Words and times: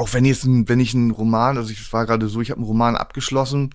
auch 0.00 0.12
wenn 0.14 0.24
jetzt 0.24 0.44
ein, 0.44 0.68
wenn 0.68 0.80
ich 0.80 0.94
einen 0.94 1.10
Roman, 1.10 1.58
also 1.58 1.70
ich 1.70 1.92
war 1.92 2.06
gerade 2.06 2.28
so, 2.28 2.40
ich 2.40 2.50
habe 2.50 2.58
einen 2.58 2.66
Roman 2.66 2.96
abgeschlossen 2.96 3.70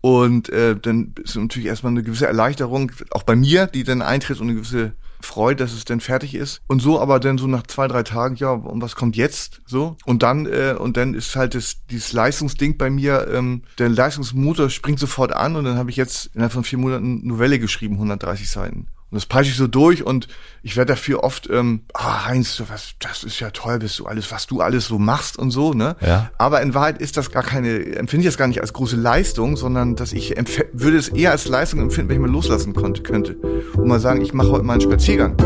und 0.00 0.48
äh, 0.48 0.74
dann 0.74 1.14
ist 1.22 1.36
natürlich 1.36 1.68
erstmal 1.68 1.92
eine 1.92 2.02
gewisse 2.02 2.26
Erleichterung, 2.26 2.90
auch 3.10 3.22
bei 3.22 3.36
mir, 3.36 3.66
die 3.66 3.84
dann 3.84 4.02
eintritt 4.02 4.40
und 4.40 4.48
eine 4.48 4.56
gewisse 4.56 4.94
freut, 5.20 5.60
dass 5.60 5.72
es 5.72 5.84
denn 5.84 6.00
fertig 6.00 6.34
ist. 6.34 6.62
Und 6.66 6.80
so 6.80 6.98
aber 6.98 7.20
dann 7.20 7.38
so 7.38 7.46
nach 7.46 7.64
zwei, 7.64 7.86
drei 7.86 8.02
Tagen, 8.02 8.34
ja, 8.36 8.50
und 8.50 8.80
was 8.82 8.96
kommt 8.96 9.14
jetzt? 9.14 9.60
So. 9.66 9.96
Und 10.04 10.22
dann, 10.22 10.46
äh, 10.46 10.74
und 10.76 10.96
dann 10.96 11.14
ist 11.14 11.36
halt 11.36 11.54
das, 11.54 11.76
dieses 11.90 12.12
Leistungsding 12.12 12.78
bei 12.78 12.90
mir, 12.90 13.28
ähm, 13.30 13.62
der 13.78 13.90
Leistungsmotor 13.90 14.70
springt 14.70 14.98
sofort 14.98 15.32
an 15.32 15.54
und 15.54 15.64
dann 15.64 15.76
habe 15.76 15.90
ich 15.90 15.96
jetzt 15.96 16.30
innerhalb 16.34 16.52
von 16.52 16.64
vier 16.64 16.78
Monaten 16.78 17.26
Novelle 17.26 17.58
geschrieben, 17.58 17.94
130 17.94 18.50
Seiten. 18.50 18.88
Und 19.12 19.16
das 19.16 19.26
peitsche 19.26 19.50
ich 19.50 19.58
so 19.58 19.66
durch 19.66 20.02
und 20.02 20.26
ich 20.62 20.78
werde 20.78 20.94
dafür 20.94 21.22
oft, 21.22 21.46
ähm, 21.50 21.82
ah, 21.92 22.24
Heinz, 22.24 22.62
was, 22.68 22.94
das 22.98 23.24
ist 23.24 23.40
ja 23.40 23.50
toll, 23.50 23.78
bist 23.78 23.98
du 23.98 24.06
alles, 24.06 24.32
was 24.32 24.46
du 24.46 24.62
alles 24.62 24.86
so 24.86 24.98
machst 24.98 25.38
und 25.38 25.50
so, 25.50 25.74
ne? 25.74 25.96
Ja. 26.00 26.30
Aber 26.38 26.62
in 26.62 26.72
Wahrheit 26.72 26.98
ist 26.98 27.18
das 27.18 27.30
gar 27.30 27.42
keine, 27.42 27.94
empfinde 27.94 28.22
ich 28.22 28.32
das 28.32 28.38
gar 28.38 28.48
nicht 28.48 28.62
als 28.62 28.72
große 28.72 28.96
Leistung, 28.96 29.58
sondern 29.58 29.96
dass 29.96 30.14
ich 30.14 30.34
würde 30.72 30.96
es 30.96 31.08
eher 31.08 31.32
als 31.32 31.46
Leistung 31.46 31.80
empfinden, 31.80 32.08
wenn 32.08 32.16
ich 32.16 32.22
mal 32.22 32.30
loslassen 32.30 32.72
konnte, 32.72 33.02
könnte. 33.02 33.34
Und 33.76 33.86
mal 33.86 34.00
sagen, 34.00 34.22
ich 34.22 34.32
mache 34.32 34.50
heute 34.50 34.64
mal 34.64 34.72
einen 34.72 34.80
Spaziergang. 34.80 35.36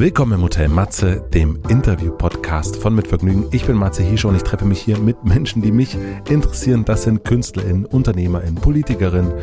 Willkommen 0.00 0.32
im 0.32 0.42
Hotel 0.42 0.68
Matze, 0.68 1.22
dem 1.34 1.58
Interview-Podcast 1.68 2.76
von 2.76 2.94
Mit 2.94 3.08
Vergnügen. 3.08 3.48
Ich 3.50 3.66
bin 3.66 3.76
Matze 3.76 4.02
Hiesche 4.02 4.28
und 4.28 4.34
ich 4.34 4.42
treffe 4.42 4.64
mich 4.64 4.80
hier 4.80 4.98
mit 4.98 5.24
Menschen, 5.24 5.60
die 5.60 5.72
mich 5.72 5.94
interessieren. 6.30 6.86
Das 6.86 7.02
sind 7.02 7.22
KünstlerInnen, 7.22 7.84
UnternehmerInnen, 7.84 8.54
PolitikerInnen, 8.54 9.34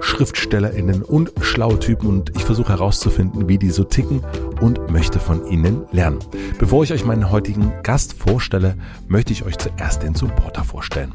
SchriftstellerInnen 0.00 1.02
und 1.02 1.32
schlaue 1.42 1.78
Typen 1.78 2.08
und 2.08 2.34
ich 2.34 2.44
versuche 2.44 2.70
herauszufinden, 2.70 3.46
wie 3.46 3.58
die 3.58 3.68
so 3.68 3.84
ticken 3.84 4.22
und 4.62 4.90
möchte 4.90 5.20
von 5.20 5.46
ihnen 5.48 5.84
lernen. 5.92 6.20
Bevor 6.58 6.82
ich 6.82 6.94
euch 6.94 7.04
meinen 7.04 7.30
heutigen 7.30 7.74
Gast 7.82 8.14
vorstelle, 8.14 8.74
möchte 9.08 9.34
ich 9.34 9.44
euch 9.44 9.58
zuerst 9.58 10.02
den 10.02 10.14
Supporter 10.14 10.64
vorstellen. 10.64 11.12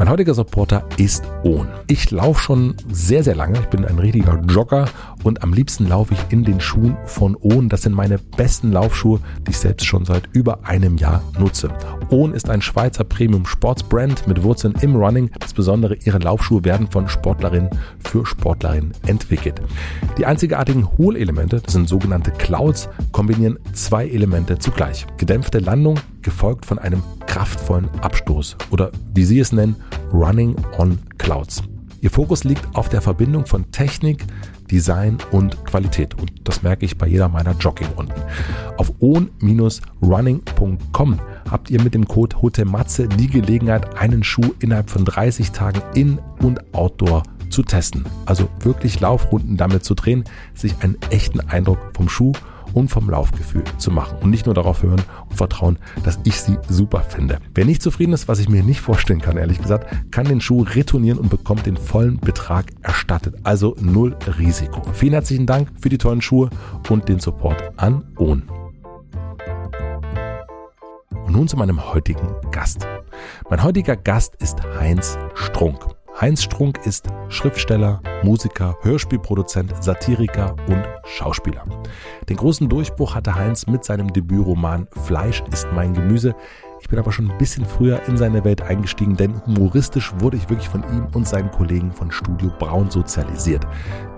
Mein 0.00 0.08
heutiger 0.08 0.32
Supporter 0.32 0.88
ist 0.96 1.24
Ohn. 1.42 1.68
Ich 1.86 2.10
laufe 2.10 2.40
schon 2.40 2.74
sehr, 2.90 3.22
sehr 3.22 3.34
lange. 3.34 3.58
Ich 3.58 3.66
bin 3.66 3.84
ein 3.84 3.98
richtiger 3.98 4.40
Jogger 4.48 4.86
und 5.22 5.42
am 5.42 5.52
liebsten 5.52 5.86
laufe 5.86 6.14
ich 6.14 6.20
in 6.30 6.44
den 6.44 6.60
Schuhen 6.60 6.96
von 7.04 7.36
Ohn. 7.40 7.68
Das 7.68 7.82
sind 7.82 7.94
meine 7.94 8.18
besten 8.18 8.72
Laufschuhe, 8.72 9.20
die 9.46 9.50
ich 9.50 9.58
selbst 9.58 9.86
schon 9.86 10.04
seit 10.04 10.28
über 10.32 10.64
einem 10.64 10.96
Jahr 10.96 11.22
nutze. 11.38 11.70
Ohn 12.10 12.32
ist 12.32 12.50
ein 12.50 12.62
Schweizer 12.62 13.04
Premium 13.04 13.46
Sportsbrand 13.46 14.26
mit 14.26 14.42
Wurzeln 14.42 14.74
im 14.80 14.96
Running. 14.96 15.30
Das 15.38 15.52
Besondere, 15.52 15.96
ihre 16.04 16.18
Laufschuhe 16.18 16.64
werden 16.64 16.90
von 16.90 17.08
Sportlerinnen 17.08 17.70
für 18.04 18.26
Sportlerinnen 18.26 18.92
entwickelt. 19.06 19.60
Die 20.18 20.26
einzigartigen 20.26 20.88
Hohlelemente, 20.98 21.60
das 21.60 21.72
sind 21.72 21.88
sogenannte 21.88 22.30
Clouds, 22.30 22.88
kombinieren 23.12 23.58
zwei 23.72 24.08
Elemente 24.08 24.58
zugleich. 24.58 25.06
Gedämpfte 25.18 25.58
Landung, 25.58 26.00
gefolgt 26.22 26.66
von 26.66 26.78
einem 26.78 27.02
kraftvollen 27.26 27.88
Abstoß 28.00 28.56
oder 28.70 28.90
wie 29.14 29.24
Sie 29.24 29.38
es 29.38 29.52
nennen, 29.52 29.76
Running 30.12 30.56
on 30.78 30.98
Clouds. 31.18 31.62
Ihr 32.02 32.10
Fokus 32.10 32.44
liegt 32.44 32.74
auf 32.74 32.88
der 32.88 33.02
Verbindung 33.02 33.46
von 33.46 33.70
Technik, 33.72 34.24
Design 34.70 35.18
und 35.30 35.64
Qualität. 35.64 36.14
Und 36.14 36.32
das 36.44 36.62
merke 36.62 36.84
ich 36.84 36.96
bei 36.96 37.06
jeder 37.06 37.28
meiner 37.28 37.52
Joggingrunden. 37.52 38.14
Auf 38.76 38.92
own-running.com 39.00 41.20
habt 41.50 41.70
ihr 41.70 41.82
mit 41.82 41.94
dem 41.94 42.06
Code 42.06 42.40
HOTEMATZE 42.40 43.08
die 43.08 43.28
Gelegenheit, 43.28 43.98
einen 43.98 44.22
Schuh 44.22 44.54
innerhalb 44.60 44.90
von 44.90 45.04
30 45.04 45.52
Tagen 45.52 45.82
in- 45.94 46.18
und 46.40 46.74
outdoor 46.74 47.22
zu 47.50 47.62
testen. 47.62 48.04
Also 48.26 48.48
wirklich 48.60 49.00
Laufrunden 49.00 49.56
damit 49.56 49.84
zu 49.84 49.94
drehen, 49.94 50.24
sich 50.54 50.74
einen 50.80 50.96
echten 51.10 51.40
Eindruck 51.40 51.78
vom 51.94 52.08
Schuh 52.08 52.32
und 52.74 52.88
vom 52.88 53.08
Laufgefühl 53.10 53.64
zu 53.78 53.90
machen 53.90 54.18
und 54.20 54.30
nicht 54.30 54.46
nur 54.46 54.54
darauf 54.54 54.82
hören 54.82 55.02
und 55.28 55.36
vertrauen, 55.36 55.78
dass 56.04 56.18
ich 56.24 56.40
sie 56.40 56.58
super 56.68 57.00
finde. 57.00 57.38
Wer 57.54 57.64
nicht 57.64 57.82
zufrieden 57.82 58.12
ist, 58.12 58.28
was 58.28 58.38
ich 58.38 58.48
mir 58.48 58.62
nicht 58.62 58.80
vorstellen 58.80 59.20
kann, 59.20 59.36
ehrlich 59.36 59.60
gesagt, 59.60 59.86
kann 60.10 60.26
den 60.26 60.40
Schuh 60.40 60.62
retournieren 60.62 61.18
und 61.18 61.30
bekommt 61.30 61.66
den 61.66 61.76
vollen 61.76 62.18
Betrag 62.18 62.66
erstattet. 62.82 63.36
Also 63.44 63.76
null 63.80 64.16
Risiko. 64.38 64.82
Vielen 64.92 65.12
herzlichen 65.12 65.46
Dank 65.46 65.68
für 65.80 65.88
die 65.88 65.98
tollen 65.98 66.22
Schuhe 66.22 66.50
und 66.88 67.08
den 67.08 67.20
Support 67.20 67.72
an 67.76 68.04
OHN. 68.16 68.42
Und 71.26 71.32
nun 71.32 71.48
zu 71.48 71.56
meinem 71.56 71.92
heutigen 71.92 72.28
Gast. 72.50 72.86
Mein 73.48 73.62
heutiger 73.62 73.96
Gast 73.96 74.34
ist 74.36 74.58
Heinz 74.78 75.18
Strunk. 75.34 75.99
Heinz 76.20 76.42
Strunk 76.42 76.84
ist 76.84 77.08
Schriftsteller, 77.30 78.02
Musiker, 78.22 78.76
Hörspielproduzent, 78.82 79.82
Satiriker 79.82 80.54
und 80.66 80.86
Schauspieler. 81.04 81.64
Den 82.28 82.36
großen 82.36 82.68
Durchbruch 82.68 83.14
hatte 83.14 83.34
Heinz 83.34 83.66
mit 83.66 83.84
seinem 83.84 84.12
Debütroman 84.12 84.86
Fleisch 85.06 85.42
ist 85.50 85.68
mein 85.72 85.94
Gemüse. 85.94 86.34
Ich 86.82 86.90
bin 86.90 86.98
aber 86.98 87.10
schon 87.10 87.30
ein 87.30 87.38
bisschen 87.38 87.64
früher 87.64 88.02
in 88.06 88.18
seine 88.18 88.44
Welt 88.44 88.60
eingestiegen, 88.60 89.16
denn 89.16 89.40
humoristisch 89.46 90.12
wurde 90.18 90.36
ich 90.36 90.50
wirklich 90.50 90.68
von 90.68 90.82
ihm 90.92 91.06
und 91.14 91.26
seinen 91.26 91.50
Kollegen 91.52 91.90
von 91.90 92.10
Studio 92.10 92.52
Braun 92.58 92.90
sozialisiert. 92.90 93.66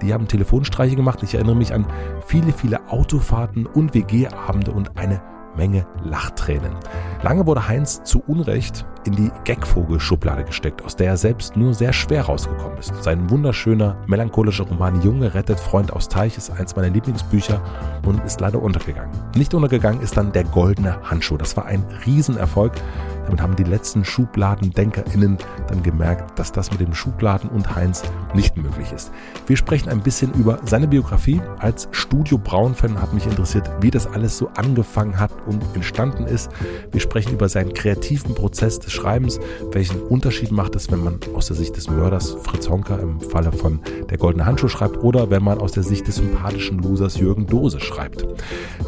Die 0.00 0.12
haben 0.12 0.26
Telefonstreiche 0.26 0.96
gemacht. 0.96 1.22
Ich 1.22 1.34
erinnere 1.34 1.54
mich 1.54 1.72
an 1.72 1.86
viele, 2.26 2.52
viele 2.52 2.88
Autofahrten 2.90 3.64
und 3.66 3.94
WG-Abende 3.94 4.72
und 4.72 4.96
eine 4.96 5.22
Menge 5.56 5.86
Lachtränen. 6.04 6.72
Lange 7.22 7.46
wurde 7.46 7.68
Heinz 7.68 8.02
zu 8.02 8.22
Unrecht 8.26 8.84
in 9.04 9.14
die 9.14 9.30
Gagvogel-Schublade 9.44 10.44
gesteckt, 10.44 10.82
aus 10.82 10.96
der 10.96 11.08
er 11.08 11.16
selbst 11.16 11.56
nur 11.56 11.74
sehr 11.74 11.92
schwer 11.92 12.22
rausgekommen 12.22 12.78
ist. 12.78 12.92
Sein 13.02 13.30
wunderschöner, 13.30 13.96
melancholischer 14.06 14.64
Roman 14.64 15.02
Junge 15.02 15.34
rettet 15.34 15.58
Freund 15.60 15.92
aus 15.92 16.08
Teich 16.08 16.36
ist 16.36 16.50
eins 16.50 16.76
meiner 16.76 16.90
Lieblingsbücher 16.90 17.60
und 18.04 18.24
ist 18.24 18.40
leider 18.40 18.62
untergegangen. 18.62 19.10
Nicht 19.36 19.54
untergegangen 19.54 20.00
ist 20.00 20.16
dann 20.16 20.32
der 20.32 20.44
goldene 20.44 20.98
Handschuh. 21.02 21.36
Das 21.36 21.56
war 21.56 21.66
ein 21.66 21.84
Riesenerfolg. 22.06 22.72
Damit 23.24 23.40
haben 23.40 23.56
die 23.56 23.64
letzten 23.64 24.04
Schubladendenkerinnen 24.04 25.38
dann 25.68 25.82
gemerkt, 25.82 26.38
dass 26.38 26.52
das 26.52 26.70
mit 26.70 26.80
dem 26.80 26.94
Schubladen 26.94 27.50
und 27.50 27.74
Heinz 27.74 28.02
nicht 28.34 28.56
möglich 28.56 28.92
ist. 28.92 29.10
Wir 29.46 29.56
sprechen 29.56 29.88
ein 29.88 30.00
bisschen 30.00 30.32
über 30.34 30.58
seine 30.64 30.88
Biografie. 30.88 31.40
Als 31.58 31.88
Studio 31.92 32.38
Braun-Fan 32.38 33.00
hat 33.00 33.12
mich 33.12 33.26
interessiert, 33.26 33.70
wie 33.80 33.90
das 33.90 34.06
alles 34.06 34.38
so 34.38 34.48
angefangen 34.56 35.18
hat 35.18 35.30
und 35.46 35.62
entstanden 35.74 36.26
ist. 36.26 36.50
Wir 36.90 37.00
sprechen 37.00 37.32
über 37.32 37.48
seinen 37.48 37.74
kreativen 37.74 38.34
Prozess 38.34 38.78
des 38.78 38.92
Schreibens, 38.92 39.38
welchen 39.72 40.00
Unterschied 40.02 40.50
macht 40.50 40.76
es, 40.76 40.90
wenn 40.90 41.02
man 41.02 41.20
aus 41.34 41.46
der 41.46 41.56
Sicht 41.56 41.76
des 41.76 41.88
Mörders 41.88 42.36
Fritz 42.42 42.68
Honka 42.68 42.96
im 42.96 43.20
Falle 43.20 43.52
von 43.52 43.80
Der 44.10 44.18
Goldene 44.18 44.46
Handschuh 44.46 44.68
schreibt 44.68 45.02
oder 45.02 45.30
wenn 45.30 45.42
man 45.42 45.58
aus 45.58 45.72
der 45.72 45.82
Sicht 45.82 46.06
des 46.06 46.16
sympathischen 46.16 46.78
Losers 46.82 47.18
Jürgen 47.18 47.46
Dose 47.46 47.80
schreibt. 47.80 48.26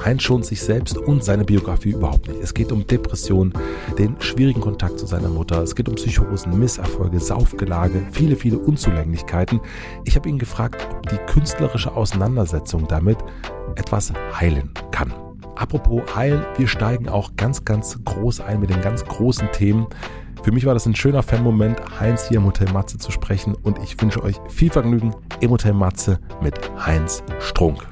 Heinz 0.05 0.23
schont 0.23 0.45
sich 0.45 0.63
selbst 0.63 0.99
und 0.99 1.25
seine 1.25 1.45
Biografie 1.45 1.91
überhaupt 1.91 2.29
nicht. 2.29 2.41
Es 2.43 2.55
geht 2.55 2.73
um 2.73 2.87
Depressionen, 2.87 3.53
den 3.99 4.17
schwierigen 4.25 4.61
Kontakt 4.61 4.99
zu 4.99 5.07
seiner 5.07 5.29
Mutter. 5.29 5.63
Es 5.63 5.75
geht 5.75 5.89
um 5.89 5.95
Psychosen, 5.95 6.59
Misserfolge, 6.59 7.21
Saufgelage, 7.21 8.03
viele, 8.11 8.37
viele 8.37 8.59
Unzulänglichkeiten. 8.59 9.61
Ich 10.05 10.17
habe 10.17 10.29
ihn 10.29 10.39
gefragt, 10.39 10.87
ob 10.91 11.09
die 11.09 11.19
künstlerische 11.33 11.95
Auseinandersetzung 11.95 12.89
damit 12.89 13.19
etwas 13.77 14.13
heilen 14.39 14.71
kann. 14.91 15.13
Apropos 15.57 16.03
heilen, 16.17 16.45
wir 16.57 16.67
steigen 16.67 17.09
auch 17.09 17.37
ganz, 17.37 17.65
ganz 17.65 18.03
groß 18.05 18.41
ein 18.41 18.61
mit 18.61 18.71
den 18.71 18.81
ganz 18.81 19.05
großen 19.05 19.53
Themen. 19.53 19.87
Für 20.43 20.53
mich 20.53 20.67
war 20.67 20.75
das 20.75 20.87
ein 20.87 20.97
schöner 20.97 21.23
Fan-Moment, 21.23 22.01
Heinz 22.01 22.29
hier 22.29 22.39
im 22.39 22.47
Hotel 22.47 22.71
Matze 22.73 22.99
zu 22.99 23.11
sprechen 23.13 23.55
und 23.55 23.79
ich 23.79 24.01
wünsche 24.03 24.23
euch 24.23 24.37
viel 24.49 24.71
Vergnügen 24.71 25.15
im 25.41 25.51
Hotel 25.51 25.73
Matze 25.73 26.19
mit 26.43 26.59
Heinz 26.85 27.23
Strunk. 27.39 27.87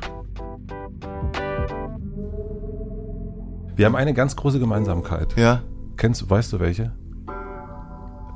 Wir 3.75 3.87
haben 3.87 3.97
eine 3.97 4.13
ganz 4.13 4.37
große 4.37 4.59
Gemeinsamkeit. 4.59 5.35
Ja. 5.37 5.63
Kennst 6.03 6.21
du, 6.21 6.29
weißt 6.29 6.53
du 6.53 6.59
welche? 6.59 6.91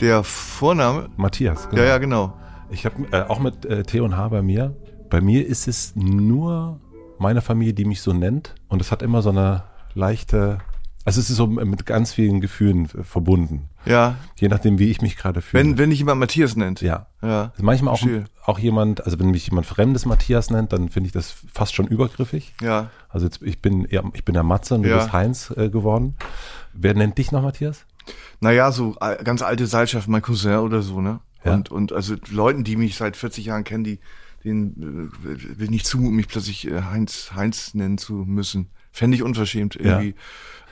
Der 0.01 0.23
Vorname? 0.23 1.09
Matthias. 1.17 1.69
Genau. 1.69 1.83
Ja, 1.83 1.89
ja, 1.89 1.99
genau. 1.99 2.33
Ich 2.71 2.87
habe 2.87 3.09
äh, 3.11 3.23
auch 3.23 3.41
mit 3.41 3.65
äh, 3.65 3.83
T 3.83 3.99
und 3.99 4.17
H 4.17 4.29
bei 4.29 4.41
mir. 4.41 4.77
Bei 5.11 5.21
mir 5.21 5.45
ist 5.45 5.67
es 5.67 5.97
nur 5.97 6.79
meine 7.19 7.43
Familie, 7.43 7.75
die 7.75 7.85
mich 7.85 8.03
so 8.03 8.13
nennt. 8.13 8.55
Und 8.69 8.81
es 8.81 8.93
hat 8.93 9.03
immer 9.03 9.21
so 9.21 9.31
eine 9.31 9.65
leichte, 9.95 10.59
also 11.05 11.19
es 11.19 11.29
ist 11.29 11.39
so 11.39 11.49
mit 11.49 11.87
ganz 11.87 12.13
vielen 12.13 12.41
Gefühlen 12.41 12.87
verbunden. 12.87 13.69
Ja. 13.85 14.15
Je 14.39 14.47
nachdem, 14.47 14.79
wie 14.79 14.89
ich 14.89 15.03
mich 15.03 15.17
gerade 15.17 15.43
fühle. 15.43 15.65
Wenn, 15.65 15.77
wenn 15.77 15.91
dich 15.91 15.99
jemand 15.99 16.21
Matthias 16.21 16.55
nennt. 16.55 16.83
Ja. 16.83 17.07
Ja. 17.21 17.51
Also 17.51 17.65
manchmal 17.65 17.95
auch, 17.95 18.07
auch 18.45 18.61
jemand, 18.61 19.05
also 19.05 19.19
wenn 19.19 19.31
mich 19.33 19.49
jemand 19.49 19.67
Fremdes 19.67 20.07
Matthias 20.07 20.51
nennt, 20.51 20.73
dann 20.73 20.89
finde 20.89 21.09
ich 21.09 21.13
das 21.13 21.35
fast 21.53 21.75
schon 21.75 21.89
übergriffig. 21.89 22.55
Ja. 22.63 22.91
Also 23.09 23.27
jetzt, 23.27 23.43
ich 23.43 23.61
bin, 23.61 23.89
ja, 23.91 24.05
ich 24.13 24.25
bin 24.25 24.35
der 24.35 24.45
Matze 24.45 24.77
und 24.77 24.85
du 24.85 24.89
Ja. 24.89 24.99
bist 24.99 25.13
Heinz 25.13 25.53
äh, 25.57 25.69
geworden. 25.69 26.15
Wer 26.79 26.95
nennt 26.95 27.19
dich 27.19 27.33
noch 27.33 27.43
Matthias? 27.43 27.87
Naja, 28.41 28.71
so 28.73 28.97
äh, 29.01 29.23
ganz 29.25 29.43
alte 29.43 29.67
Seilschaft, 29.67 30.09
mein 30.09 30.23
Cousin 30.23 30.57
oder 30.59 30.83
so, 30.83 31.01
ne? 31.01 31.21
Ja. 31.45 31.55
Und, 31.55 31.71
und 31.71 31.93
also 31.93 32.15
Leuten, 32.31 32.65
die 32.65 32.77
mich 32.77 32.97
seit 32.97 33.17
40 33.17 33.47
Jahren 33.47 33.65
kennen, 33.65 33.85
die 33.85 33.99
denen 34.45 35.11
äh, 35.25 35.59
will 35.59 35.69
nicht 35.69 35.87
zumuten, 35.87 36.15
mich 36.17 36.29
plötzlich 36.29 36.67
äh, 36.69 36.83
Heinz 36.83 37.33
Heinz 37.35 37.75
nennen 37.75 37.99
zu 37.99 38.13
müssen. 38.15 38.69
Fände 38.93 39.17
ich 39.17 39.23
unverschämt 39.23 39.77
irgendwie. 39.77 40.15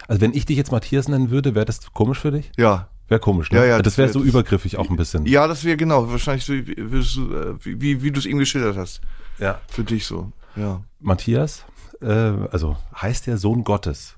Also 0.08 0.20
wenn 0.20 0.32
ich 0.32 0.46
dich 0.46 0.56
jetzt 0.56 0.70
Matthias 0.72 1.08
nennen 1.08 1.30
würde, 1.30 1.54
wäre 1.54 1.64
das 1.66 1.92
komisch 1.92 2.18
für 2.20 2.30
dich? 2.30 2.50
Ja. 2.56 2.88
Wäre 3.08 3.20
komisch, 3.20 3.50
ne? 3.50 3.58
Ja, 3.58 3.64
ja, 3.66 3.82
das 3.82 3.98
wäre 3.98 4.08
wär- 4.08 4.12
so 4.14 4.22
übergriffig 4.22 4.78
auch 4.78 4.88
ein 4.88 4.96
bisschen. 4.96 5.26
Ja, 5.26 5.46
das 5.46 5.62
wäre 5.64 5.76
genau, 5.76 6.10
wahrscheinlich 6.10 6.44
so, 6.46 6.54
wie, 6.54 6.72
äh, 6.72 7.54
wie, 7.62 7.80
wie, 7.80 8.02
wie 8.02 8.10
du 8.10 8.18
es 8.18 8.24
eben 8.26 8.38
geschildert 8.38 8.76
hast. 8.78 9.00
ja. 9.38 9.60
Für 9.68 9.84
dich 9.84 10.06
so. 10.06 10.32
Ja. 10.56 10.80
Matthias, 11.00 11.64
äh, 12.00 12.06
also 12.06 12.76
heißt 13.00 13.26
der 13.26 13.36
Sohn 13.38 13.62
Gottes. 13.64 14.14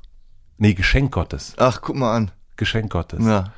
Nee, 0.59 0.75
Geschenk 0.75 1.13
Gottes. 1.13 1.55
Ach, 1.59 1.81
guck 1.81 1.97
mal 1.97 2.15
an. 2.15 2.31
Geschenk 2.57 2.91
Gottes. 2.93 3.25
Ja. 3.25 3.53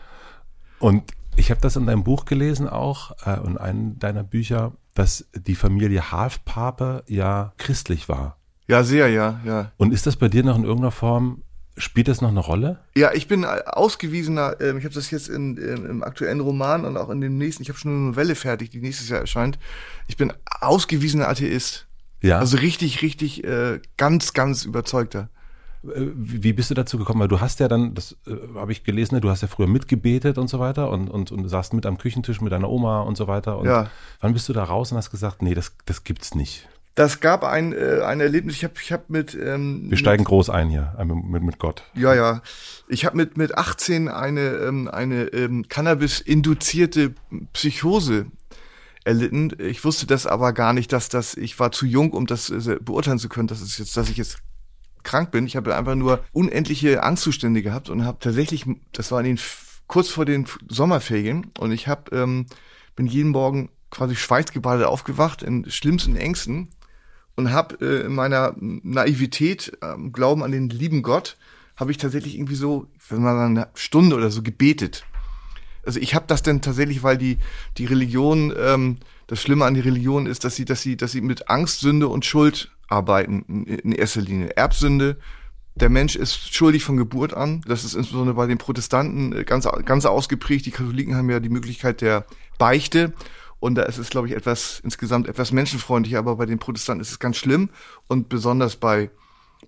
Und 0.78 1.04
ich 1.36 1.50
habe 1.50 1.60
das 1.60 1.76
in 1.76 1.86
deinem 1.86 2.04
Buch 2.04 2.24
gelesen 2.24 2.68
auch, 2.68 3.12
äh, 3.24 3.46
in 3.46 3.56
einem 3.56 3.98
deiner 3.98 4.24
Bücher, 4.24 4.72
dass 4.94 5.26
die 5.34 5.54
Familie 5.54 6.10
Halfpape 6.10 7.04
ja 7.06 7.52
christlich 7.56 8.08
war. 8.08 8.36
Ja, 8.66 8.82
sehr, 8.82 9.08
ja, 9.08 9.40
ja. 9.44 9.72
Und 9.76 9.94
ist 9.94 10.06
das 10.06 10.16
bei 10.16 10.28
dir 10.28 10.42
noch 10.44 10.56
in 10.56 10.64
irgendeiner 10.64 10.90
Form, 10.90 11.42
spielt 11.76 12.08
das 12.08 12.20
noch 12.20 12.28
eine 12.28 12.40
Rolle? 12.40 12.80
Ja, 12.96 13.12
ich 13.14 13.28
bin 13.28 13.44
ausgewiesener, 13.44 14.60
äh, 14.60 14.76
ich 14.76 14.84
habe 14.84 14.94
das 14.94 15.10
jetzt 15.10 15.28
in, 15.28 15.56
in, 15.56 15.86
im 15.86 16.02
aktuellen 16.02 16.40
Roman 16.40 16.84
und 16.84 16.96
auch 16.96 17.08
in 17.10 17.20
dem 17.20 17.38
nächsten, 17.38 17.62
ich 17.62 17.68
habe 17.68 17.78
schon 17.78 17.92
eine 17.92 18.00
Novelle 18.00 18.34
fertig, 18.34 18.70
die 18.70 18.80
nächstes 18.80 19.08
Jahr 19.08 19.20
erscheint. 19.20 19.58
Ich 20.08 20.16
bin 20.16 20.32
ausgewiesener 20.60 21.28
Atheist. 21.28 21.86
Ja. 22.20 22.40
Also 22.40 22.56
richtig, 22.56 23.00
richtig, 23.02 23.44
äh, 23.44 23.80
ganz, 23.96 24.32
ganz 24.32 24.64
überzeugter. 24.64 25.30
Äh, 25.84 26.06
wie 26.14 26.52
bist 26.52 26.70
du 26.70 26.74
dazu 26.74 26.98
gekommen? 26.98 27.20
Weil 27.20 27.28
du 27.28 27.40
hast 27.40 27.60
ja 27.60 27.68
dann, 27.68 27.94
das 27.94 28.16
äh, 28.26 28.34
habe 28.54 28.72
ich 28.72 28.84
gelesen, 28.84 29.14
ne, 29.14 29.20
du 29.20 29.30
hast 29.30 29.42
ja 29.42 29.48
früher 29.48 29.66
mitgebetet 29.66 30.38
und 30.38 30.48
so 30.48 30.58
weiter 30.58 30.90
und, 30.90 31.08
und, 31.08 31.30
und 31.32 31.48
saßt 31.48 31.74
mit 31.74 31.86
am 31.86 31.98
Küchentisch 31.98 32.40
mit 32.40 32.52
deiner 32.52 32.68
Oma 32.70 33.00
und 33.02 33.16
so 33.16 33.26
weiter. 33.26 33.58
Und 33.58 33.66
Ja. 33.66 33.90
wann 34.20 34.32
bist 34.32 34.48
du 34.48 34.52
da 34.52 34.64
raus 34.64 34.92
und 34.92 34.98
hast 34.98 35.10
gesagt, 35.10 35.42
nee, 35.42 35.54
das, 35.54 35.72
das 35.86 36.04
gibt's 36.04 36.34
nicht. 36.34 36.68
Das 36.94 37.20
gab 37.20 37.44
ein, 37.44 37.72
äh, 37.72 38.00
ein 38.04 38.20
Erlebnis, 38.20 38.56
ich 38.56 38.64
habe 38.64 38.74
ich 38.82 38.90
hab 38.90 39.08
mit... 39.08 39.32
Ähm, 39.32 39.86
Wir 39.88 39.96
steigen 39.96 40.24
groß 40.24 40.50
ein 40.50 40.68
hier, 40.68 40.96
äh, 40.98 41.04
mit, 41.04 41.44
mit 41.44 41.58
Gott. 41.60 41.84
Ja, 41.94 42.12
ja. 42.12 42.42
Ich 42.88 43.04
habe 43.04 43.16
mit, 43.16 43.36
mit 43.36 43.56
18 43.56 44.08
eine, 44.08 44.40
ähm, 44.40 44.88
eine 44.88 45.26
ähm, 45.26 45.68
Cannabis-induzierte 45.68 47.14
Psychose 47.52 48.26
erlitten. 49.04 49.52
Ich 49.60 49.84
wusste 49.84 50.06
das 50.08 50.26
aber 50.26 50.52
gar 50.52 50.72
nicht, 50.72 50.92
dass 50.92 51.08
das, 51.08 51.36
ich 51.36 51.60
war 51.60 51.70
zu 51.70 51.86
jung, 51.86 52.12
um 52.12 52.26
das 52.26 52.50
äh, 52.50 52.78
beurteilen 52.80 53.20
zu 53.20 53.28
können, 53.28 53.46
dass, 53.46 53.60
es 53.60 53.78
jetzt, 53.78 53.96
dass 53.96 54.10
ich 54.10 54.16
jetzt 54.16 54.38
krank 55.08 55.30
bin. 55.30 55.46
Ich 55.46 55.56
habe 55.56 55.74
einfach 55.74 55.94
nur 55.94 56.22
unendliche 56.32 57.02
Angstzustände 57.02 57.62
gehabt 57.62 57.88
und 57.88 58.04
habe 58.04 58.18
tatsächlich, 58.20 58.66
das 58.92 59.10
war 59.10 59.20
in 59.20 59.26
den, 59.26 59.40
kurz 59.86 60.10
vor 60.10 60.26
den 60.26 60.44
Sommerferien 60.68 61.46
und 61.58 61.72
ich 61.72 61.88
habe, 61.88 62.14
ähm, 62.14 62.44
bin 62.94 63.06
jeden 63.06 63.30
Morgen 63.30 63.70
quasi 63.90 64.16
schweißgebadet 64.16 64.84
aufgewacht 64.84 65.42
in 65.42 65.68
schlimmsten 65.70 66.14
Ängsten 66.14 66.68
und 67.36 67.52
habe 67.52 67.76
äh, 67.80 68.04
in 68.04 68.14
meiner 68.14 68.54
Naivität, 68.58 69.78
ähm, 69.80 70.12
Glauben 70.12 70.42
an 70.42 70.52
den 70.52 70.68
lieben 70.68 71.02
Gott, 71.02 71.38
habe 71.74 71.90
ich 71.90 71.96
tatsächlich 71.96 72.34
irgendwie 72.34 72.56
so, 72.56 72.86
wenn 73.08 73.22
man 73.22 73.38
eine 73.38 73.68
Stunde 73.74 74.14
oder 74.14 74.30
so 74.30 74.42
gebetet. 74.42 75.06
Also 75.86 76.00
ich 76.00 76.14
habe 76.14 76.26
das 76.28 76.42
denn 76.42 76.60
tatsächlich, 76.60 77.02
weil 77.02 77.16
die 77.16 77.38
die 77.78 77.86
Religion, 77.86 78.52
ähm, 78.58 78.98
das 79.26 79.40
Schlimme 79.40 79.64
an 79.64 79.72
die 79.72 79.80
Religion 79.80 80.26
ist, 80.26 80.44
dass 80.44 80.54
sie, 80.54 80.66
dass 80.66 80.82
sie, 80.82 80.98
dass 80.98 81.12
sie 81.12 81.22
mit 81.22 81.48
Angst, 81.48 81.80
Sünde 81.80 82.08
und 82.08 82.26
Schuld 82.26 82.70
arbeiten 82.88 83.64
in, 83.64 83.92
erster 83.92 84.20
Linie. 84.20 84.56
Erbsünde. 84.56 85.18
Der 85.74 85.90
Mensch 85.90 86.16
ist 86.16 86.54
schuldig 86.54 86.82
von 86.82 86.96
Geburt 86.96 87.34
an. 87.34 87.60
Das 87.66 87.84
ist 87.84 87.94
insbesondere 87.94 88.34
bei 88.34 88.46
den 88.46 88.58
Protestanten 88.58 89.32
äh, 89.32 89.44
ganz, 89.44 89.68
ganz 89.84 90.06
ausgeprägt. 90.06 90.66
Die 90.66 90.70
Katholiken 90.72 91.14
haben 91.14 91.30
ja 91.30 91.38
die 91.40 91.48
Möglichkeit 91.50 92.00
der 92.00 92.26
Beichte. 92.58 93.12
Und 93.60 93.74
da 93.76 93.82
ist 93.82 93.98
es, 93.98 94.10
glaube 94.10 94.28
ich, 94.28 94.34
etwas, 94.34 94.80
insgesamt 94.84 95.28
etwas 95.28 95.52
menschenfreundlicher, 95.52 96.18
aber 96.18 96.36
bei 96.36 96.46
den 96.46 96.58
Protestanten 96.58 97.02
ist 97.02 97.10
es 97.10 97.18
ganz 97.18 97.36
schlimm. 97.36 97.70
Und 98.06 98.28
besonders 98.28 98.76
bei, 98.76 99.10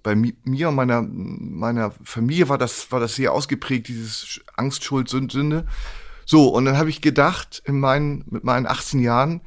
bei 0.03 0.15
mi- 0.15 0.37
mir 0.45 0.69
und 0.69 0.77
meiner, 0.77 1.03
meiner 1.03 1.93
Familie 2.05 2.49
war 2.49 2.59
das, 2.59 2.91
war 2.93 3.01
das 3.01 3.15
sehr 3.17 3.33
ausgeprägt, 3.33 3.89
dieses 3.89 4.41
Angst, 4.57 4.85
Schuld, 4.85 5.09
Sünd- 5.09 5.33
Sünde. 5.33 5.67
So, 6.25 6.49
und 6.49 6.65
dann 6.65 6.79
habe 6.79 6.91
ich 6.91 7.01
gedacht, 7.01 7.63
in 7.65 7.81
meinen, 7.81 8.25
mit 8.31 8.45
meinen 8.45 8.67
18 8.67 9.01
Jahren, 9.01 9.41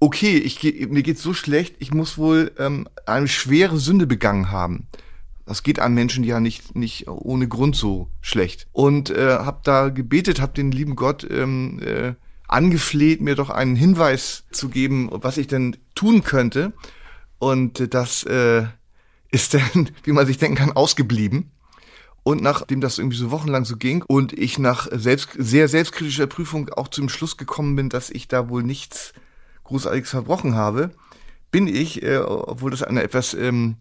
okay, 0.00 0.38
ich, 0.38 0.62
mir 0.88 1.02
geht's 1.02 1.22
so 1.22 1.34
schlecht, 1.34 1.76
ich 1.78 1.92
muss 1.92 2.18
wohl 2.18 2.52
ähm, 2.58 2.88
eine 3.06 3.28
schwere 3.28 3.78
Sünde 3.78 4.06
begangen 4.06 4.50
haben. 4.50 4.88
Das 5.44 5.62
geht 5.62 5.78
einem 5.78 5.94
Menschen 5.94 6.24
ja 6.24 6.40
nicht, 6.40 6.74
nicht 6.74 7.08
ohne 7.08 7.48
Grund 7.48 7.76
so 7.76 8.08
schlecht. 8.20 8.66
Und 8.72 9.10
äh, 9.10 9.38
habe 9.38 9.60
da 9.64 9.88
gebetet, 9.88 10.40
habe 10.40 10.54
den 10.54 10.72
lieben 10.72 10.96
Gott 10.96 11.26
ähm, 11.28 11.80
äh, 11.82 12.14
angefleht, 12.48 13.20
mir 13.20 13.34
doch 13.34 13.50
einen 13.50 13.76
Hinweis 13.76 14.44
zu 14.52 14.68
geben, 14.68 15.10
was 15.12 15.38
ich 15.38 15.48
denn 15.48 15.76
tun 15.94 16.22
könnte. 16.22 16.72
Und 17.38 17.80
äh, 17.80 17.88
das 17.88 18.22
äh, 18.24 18.64
ist 19.30 19.54
dann, 19.54 19.90
wie 20.04 20.12
man 20.12 20.26
sich 20.26 20.38
denken 20.38 20.56
kann, 20.56 20.72
ausgeblieben. 20.72 21.50
Und 22.22 22.42
nachdem 22.42 22.80
das 22.80 22.98
irgendwie 22.98 23.16
so 23.16 23.30
wochenlang 23.30 23.64
so 23.64 23.76
ging 23.76 24.04
und 24.06 24.32
ich 24.32 24.58
nach 24.58 24.88
selbst, 24.92 25.30
sehr 25.36 25.68
selbstkritischer 25.68 26.26
Prüfung 26.26 26.68
auch 26.68 26.88
zum 26.88 27.08
Schluss 27.08 27.36
gekommen 27.36 27.76
bin, 27.76 27.88
dass 27.88 28.10
ich 28.10 28.28
da 28.28 28.50
wohl 28.50 28.62
nichts 28.62 29.14
Großartiges 29.70 30.10
verbrochen 30.10 30.56
habe, 30.56 30.90
bin 31.50 31.66
ich, 31.66 32.02
äh, 32.02 32.18
obwohl 32.18 32.70
das 32.70 32.82
eine 32.82 33.02
etwas 33.02 33.34
ähm, 33.34 33.76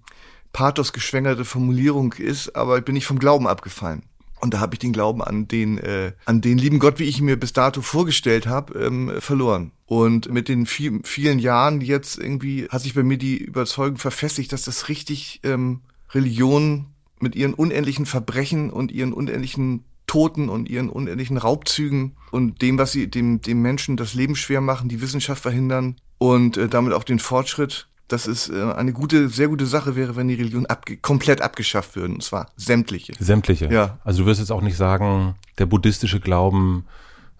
pathosgeschwängerte 0.53 1.45
Formulierung 1.45 2.13
ist, 2.13 2.55
aber 2.55 2.79
bin 2.81 2.95
ich 2.95 3.05
vom 3.05 3.19
Glauben 3.19 3.47
abgefallen. 3.47 4.03
Und 4.39 4.53
da 4.53 4.59
habe 4.59 4.75
ich 4.75 4.79
den 4.79 4.93
Glauben 4.93 5.21
an 5.21 5.47
den, 5.47 5.79
äh, 5.79 6.13
an 6.25 6.41
den 6.41 6.57
lieben 6.57 6.79
Gott, 6.79 6.99
wie 6.99 7.03
ich 7.03 7.19
ihn 7.19 7.25
mir 7.25 7.37
bis 7.37 7.53
dato 7.53 7.81
vorgestellt 7.81 8.47
habe, 8.47 8.79
ähm, 8.79 9.11
verloren. 9.19 9.71
Und 9.85 10.31
mit 10.31 10.47
den 10.47 10.65
viel, 10.65 11.01
vielen 11.03 11.39
Jahren 11.39 11.81
jetzt 11.81 12.17
irgendwie 12.17 12.67
hat 12.69 12.81
sich 12.81 12.93
bei 12.93 13.03
mir 13.03 13.17
die 13.17 13.37
Überzeugung 13.37 13.97
verfestigt, 13.97 14.53
dass 14.53 14.63
das 14.63 14.87
richtig 14.87 15.41
ähm, 15.43 15.81
Religion 16.11 16.85
mit 17.19 17.35
ihren 17.35 17.53
unendlichen 17.53 18.05
Verbrechen 18.05 18.69
und 18.69 18.91
ihren 18.91 19.11
unendlichen 19.11 19.83
Toten 20.09 20.49
und 20.49 20.67
ihren 20.67 20.89
unendlichen 20.89 21.37
Raubzügen 21.37 22.15
und 22.31 22.63
dem, 22.63 22.79
was 22.79 22.91
sie 22.91 23.11
dem, 23.11 23.41
dem 23.41 23.61
Menschen 23.61 23.95
das 23.95 24.15
Leben 24.15 24.35
schwer 24.35 24.59
machen, 24.59 24.89
die 24.89 25.01
Wissenschaft 25.01 25.43
verhindern 25.43 25.97
und 26.17 26.57
äh, 26.57 26.67
damit 26.67 26.93
auch 26.93 27.03
den 27.03 27.19
Fortschritt, 27.19 27.87
dass 28.07 28.25
es 28.25 28.49
äh, 28.49 28.73
eine 28.75 28.91
gute, 28.91 29.29
sehr 29.29 29.49
gute 29.49 29.67
Sache 29.67 29.95
wäre, 29.95 30.15
wenn 30.15 30.27
die 30.27 30.33
Religion 30.33 30.65
abge 30.65 30.97
komplett 30.97 31.41
abgeschafft 31.41 31.95
würden, 31.95 32.15
und 32.15 32.23
zwar 32.23 32.47
sämtliche. 32.57 33.13
Sämtliche. 33.19 33.71
Ja. 33.71 33.99
Also 34.03 34.23
du 34.23 34.25
wirst 34.25 34.39
jetzt 34.39 34.51
auch 34.51 34.63
nicht 34.63 34.77
sagen, 34.77 35.35
der 35.59 35.67
buddhistische 35.67 36.19
Glauben, 36.19 36.85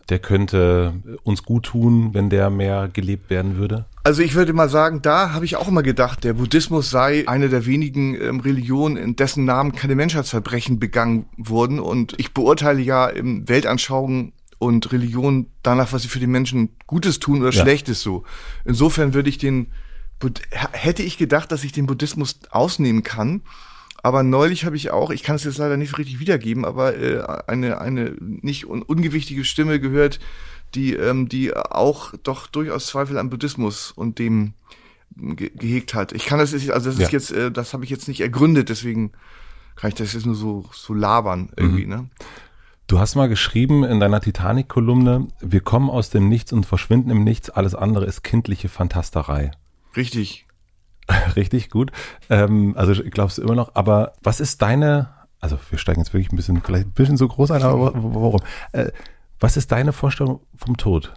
der 0.09 0.19
könnte 0.19 0.93
uns 1.23 1.43
gut 1.43 1.67
tun, 1.67 2.13
wenn 2.13 2.29
der 2.29 2.49
mehr 2.49 2.89
gelebt 2.91 3.29
werden 3.29 3.57
würde. 3.57 3.85
Also 4.03 4.21
ich 4.21 4.33
würde 4.33 4.53
mal 4.53 4.69
sagen, 4.69 5.01
da 5.01 5.33
habe 5.33 5.45
ich 5.45 5.55
auch 5.55 5.67
immer 5.67 5.83
gedacht, 5.83 6.23
der 6.23 6.33
Buddhismus 6.33 6.89
sei 6.89 7.27
eine 7.27 7.49
der 7.49 7.65
wenigen 7.65 8.19
ähm, 8.19 8.39
Religionen, 8.39 8.97
in 8.97 9.15
dessen 9.15 9.45
Namen 9.45 9.73
keine 9.73 9.95
Menschheitsverbrechen 9.95 10.79
begangen 10.79 11.25
wurden. 11.37 11.79
Und 11.79 12.15
ich 12.17 12.33
beurteile 12.33 12.81
ja 12.81 13.07
im 13.07 13.47
Weltanschauungen 13.47 14.33
und 14.57 14.91
Religion 14.91 15.47
danach, 15.63 15.93
was 15.93 16.01
sie 16.01 16.07
für 16.07 16.19
die 16.19 16.27
Menschen 16.27 16.69
Gutes 16.87 17.19
tun 17.19 17.41
oder 17.41 17.51
Ja. 17.51 17.61
Schlechtes 17.61 18.01
so. 18.01 18.23
Insofern 18.65 19.13
würde 19.13 19.29
ich 19.29 19.37
den, 19.37 19.67
hätte 20.71 21.03
ich 21.03 21.17
gedacht, 21.17 21.51
dass 21.51 21.63
ich 21.63 21.71
den 21.71 21.85
Buddhismus 21.85 22.39
ausnehmen 22.49 23.03
kann. 23.03 23.41
Aber 24.03 24.23
neulich 24.23 24.65
habe 24.65 24.75
ich 24.75 24.91
auch, 24.91 25.09
ich 25.09 25.23
kann 25.23 25.35
es 25.35 25.43
jetzt 25.43 25.57
leider 25.57 25.75
nicht 25.77 25.89
so 25.91 25.97
richtig 25.97 26.19
wiedergeben, 26.19 26.63
aber 26.65 26.95
äh, 26.97 27.21
eine, 27.47 27.81
eine 27.81 28.15
nicht 28.19 28.67
un 28.67 28.81
ungewichtige 28.81 29.43
Stimme 29.43 29.79
gehört, 29.79 30.19
die, 30.75 30.93
ähm, 30.93 31.27
die 31.27 31.55
auch 31.55 32.13
doch 32.23 32.47
durchaus 32.47 32.87
Zweifel 32.87 33.17
am 33.17 33.29
Buddhismus 33.29 33.91
und 33.91 34.19
dem 34.19 34.53
ge 35.15 35.49
gehegt 35.53 35.93
hat. 35.95 36.11
Ich 36.13 36.25
kann 36.25 36.39
das 36.39 36.51
jetzt, 36.51 36.69
also 36.71 36.89
das 36.91 36.95
ist 36.99 37.01
Ja. 37.01 37.09
jetzt, 37.09 37.31
äh, 37.31 37.51
das 37.51 37.73
habe 37.73 37.83
ich 37.83 37.89
jetzt 37.89 38.07
nicht 38.07 38.21
ergründet, 38.21 38.69
deswegen 38.69 39.11
kann 39.75 39.89
ich 39.89 39.95
das 39.95 40.13
jetzt 40.13 40.25
nur 40.25 40.35
so, 40.35 40.69
so 40.73 40.93
labern 40.93 41.49
irgendwie, 41.57 41.83
Mhm. 41.85 41.89
ne? 41.89 42.09
Du 42.87 42.99
hast 42.99 43.15
mal 43.15 43.29
geschrieben 43.29 43.83
in 43.83 43.99
deiner 43.99 44.19
Titanic-Kolumne, 44.19 45.27
wir 45.41 45.61
kommen 45.61 45.89
aus 45.89 46.09
dem 46.09 46.27
Nichts 46.27 46.51
und 46.53 46.65
verschwinden 46.65 47.11
im 47.11 47.23
Nichts, 47.23 47.49
alles 47.49 47.75
andere 47.75 48.05
ist 48.05 48.23
kindliche 48.23 48.67
Fantasterei. 48.69 49.51
Richtig. 49.95 50.47
Richtig 51.35 51.69
gut. 51.69 51.91
Ähm, 52.29 52.73
also 52.77 52.93
glaubst 53.03 53.37
du 53.37 53.41
immer 53.41 53.55
noch, 53.55 53.75
aber 53.75 54.13
was 54.21 54.39
ist 54.39 54.61
deine, 54.61 55.09
also 55.39 55.57
wir 55.69 55.77
steigen 55.77 56.01
jetzt 56.01 56.13
wirklich 56.13 56.31
ein 56.31 56.35
bisschen, 56.35 56.61
vielleicht 56.61 56.87
ein 56.87 56.91
bisschen 56.91 57.17
so 57.17 57.27
groß 57.27 57.51
ein, 57.51 57.63
aber 57.63 57.93
warum? 57.95 58.41
Äh, 58.71 58.91
was 59.39 59.57
ist 59.57 59.71
deine 59.71 59.93
Vorstellung 59.93 60.41
vom 60.55 60.77
Tod? 60.77 61.13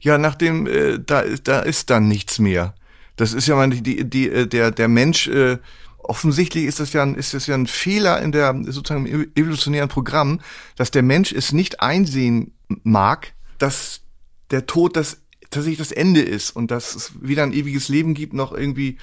Ja, 0.00 0.18
nachdem 0.18 0.66
äh, 0.66 0.98
da 0.98 1.22
da 1.42 1.60
ist 1.60 1.90
dann 1.90 2.08
nichts 2.08 2.38
mehr. 2.38 2.74
Das 3.16 3.32
ist 3.32 3.48
ja 3.48 3.56
mal 3.56 3.70
die, 3.70 4.08
die 4.08 4.28
äh, 4.28 4.46
der 4.46 4.70
der 4.70 4.88
Mensch 4.88 5.28
äh, 5.28 5.58
offensichtlich 5.98 6.64
ist 6.64 6.80
das 6.80 6.92
ja 6.92 7.02
ein, 7.02 7.14
ist 7.14 7.34
das 7.34 7.46
ja 7.46 7.54
ein 7.54 7.66
Fehler 7.66 8.20
in 8.20 8.32
der 8.32 8.54
sozusagen 8.66 9.06
im 9.06 9.30
evolutionären 9.34 9.88
Programm, 9.88 10.40
dass 10.76 10.90
der 10.90 11.02
Mensch 11.02 11.32
es 11.32 11.52
nicht 11.52 11.80
einsehen 11.80 12.54
mag, 12.82 13.34
dass 13.58 14.02
der 14.50 14.66
Tod 14.66 14.96
das 14.96 15.20
tatsächlich 15.50 15.78
das 15.78 15.92
Ende 15.92 16.20
ist 16.20 16.54
und 16.54 16.70
dass 16.70 16.94
es 16.94 17.12
weder 17.20 17.42
ein 17.42 17.52
ewiges 17.52 17.88
Leben 17.88 18.14
gibt 18.14 18.32
noch 18.32 18.52
irgendwie 18.52 18.98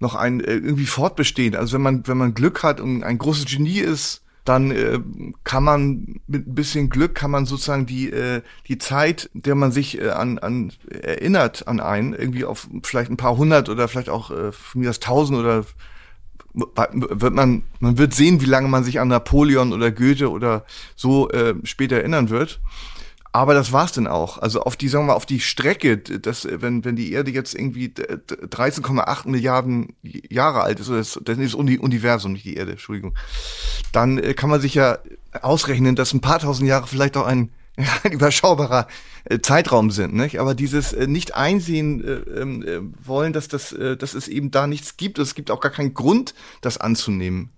noch 0.00 0.14
ein 0.14 0.40
äh, 0.40 0.54
irgendwie 0.54 0.86
fortbestehen. 0.86 1.54
Also 1.54 1.74
wenn 1.74 1.82
man 1.82 2.06
wenn 2.06 2.18
man 2.18 2.34
Glück 2.34 2.62
hat 2.62 2.80
und 2.80 3.02
ein 3.02 3.18
großes 3.18 3.46
Genie 3.46 3.78
ist, 3.78 4.22
dann 4.44 4.70
äh, 4.70 5.00
kann 5.42 5.64
man 5.64 6.20
mit 6.26 6.46
ein 6.46 6.54
bisschen 6.54 6.90
Glück 6.90 7.14
kann 7.14 7.30
man 7.30 7.46
sozusagen 7.46 7.86
die 7.86 8.10
äh, 8.10 8.42
die 8.68 8.78
Zeit, 8.78 9.30
der 9.32 9.54
man 9.54 9.72
sich 9.72 10.00
äh, 10.00 10.10
an 10.10 10.38
an 10.38 10.72
erinnert 10.90 11.66
an 11.66 11.80
einen 11.80 12.12
irgendwie 12.12 12.44
auf 12.44 12.68
vielleicht 12.82 13.10
ein 13.10 13.16
paar 13.16 13.36
hundert 13.36 13.68
oder 13.68 13.88
vielleicht 13.88 14.10
auch 14.10 14.30
äh, 14.30 14.52
mir 14.74 14.86
das 14.86 15.00
tausend 15.00 15.38
oder 15.38 15.64
wird 16.52 17.34
man 17.34 17.62
man 17.80 17.98
wird 17.98 18.14
sehen, 18.14 18.40
wie 18.40 18.46
lange 18.46 18.68
man 18.68 18.84
sich 18.84 19.00
an 19.00 19.08
Napoleon 19.08 19.72
oder 19.72 19.90
Goethe 19.90 20.30
oder 20.30 20.64
so 20.94 21.30
äh, 21.30 21.54
später 21.64 21.96
erinnern 21.96 22.30
wird. 22.30 22.60
Aber 23.34 23.52
das 23.52 23.72
war's 23.72 23.90
dann 23.90 24.06
auch. 24.06 24.38
Also 24.38 24.60
auf 24.60 24.76
die, 24.76 24.86
sagen 24.86 25.06
wir 25.06 25.08
mal, 25.08 25.16
auf 25.16 25.26
die 25.26 25.40
Strecke, 25.40 25.98
dass, 25.98 26.46
wenn, 26.48 26.84
wenn 26.84 26.94
die 26.94 27.10
Erde 27.10 27.32
jetzt 27.32 27.52
irgendwie 27.52 27.88
13,8 27.88 29.28
Milliarden 29.28 29.92
Jahre 30.02 30.62
alt 30.62 30.78
ist, 30.78 30.88
oder 30.88 30.98
das, 30.98 31.18
das 31.20 31.36
ist 31.38 31.54
das 31.54 31.54
Universum, 31.54 32.34
nicht 32.34 32.44
die 32.44 32.54
Erde, 32.54 32.70
Entschuldigung, 32.70 33.16
dann 33.90 34.18
äh, 34.18 34.34
kann 34.34 34.50
man 34.50 34.60
sich 34.60 34.74
ja 34.74 34.98
ausrechnen, 35.42 35.96
dass 35.96 36.14
ein 36.14 36.20
paar 36.20 36.38
tausend 36.38 36.68
Jahre 36.68 36.86
vielleicht 36.86 37.16
auch 37.16 37.26
ein, 37.26 37.50
ein 38.04 38.12
überschaubarer 38.12 38.86
äh, 39.24 39.40
Zeitraum 39.40 39.90
sind, 39.90 40.14
nicht? 40.14 40.38
Aber 40.38 40.54
dieses 40.54 40.92
äh, 40.92 41.08
nicht 41.08 41.34
einsehen 41.34 42.04
äh, 42.04 42.80
wollen, 43.04 43.32
dass 43.32 43.48
das, 43.48 43.74
dass 43.98 44.14
es 44.14 44.28
eben 44.28 44.52
da 44.52 44.68
nichts 44.68 44.96
gibt, 44.96 45.18
es 45.18 45.34
gibt 45.34 45.50
auch 45.50 45.58
gar 45.58 45.72
keinen 45.72 45.92
Grund, 45.92 46.36
das 46.60 46.78
anzunehmen. 46.78 47.50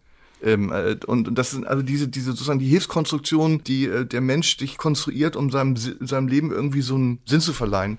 Ähm, 0.46 0.70
äh, 0.72 0.96
und, 1.06 1.36
das 1.36 1.50
sind 1.50 1.66
also 1.66 1.82
diese, 1.82 2.06
diese 2.06 2.30
sozusagen 2.30 2.60
die 2.60 2.68
Hilfskonstruktion, 2.68 3.64
die 3.64 3.86
äh, 3.86 4.06
der 4.06 4.20
Mensch 4.20 4.56
dich 4.56 4.78
konstruiert, 4.78 5.34
um 5.34 5.50
seinem, 5.50 5.76
seinem 5.76 6.28
Leben 6.28 6.52
irgendwie 6.52 6.82
so 6.82 6.94
einen 6.94 7.18
Sinn 7.26 7.40
zu 7.40 7.52
verleihen. 7.52 7.98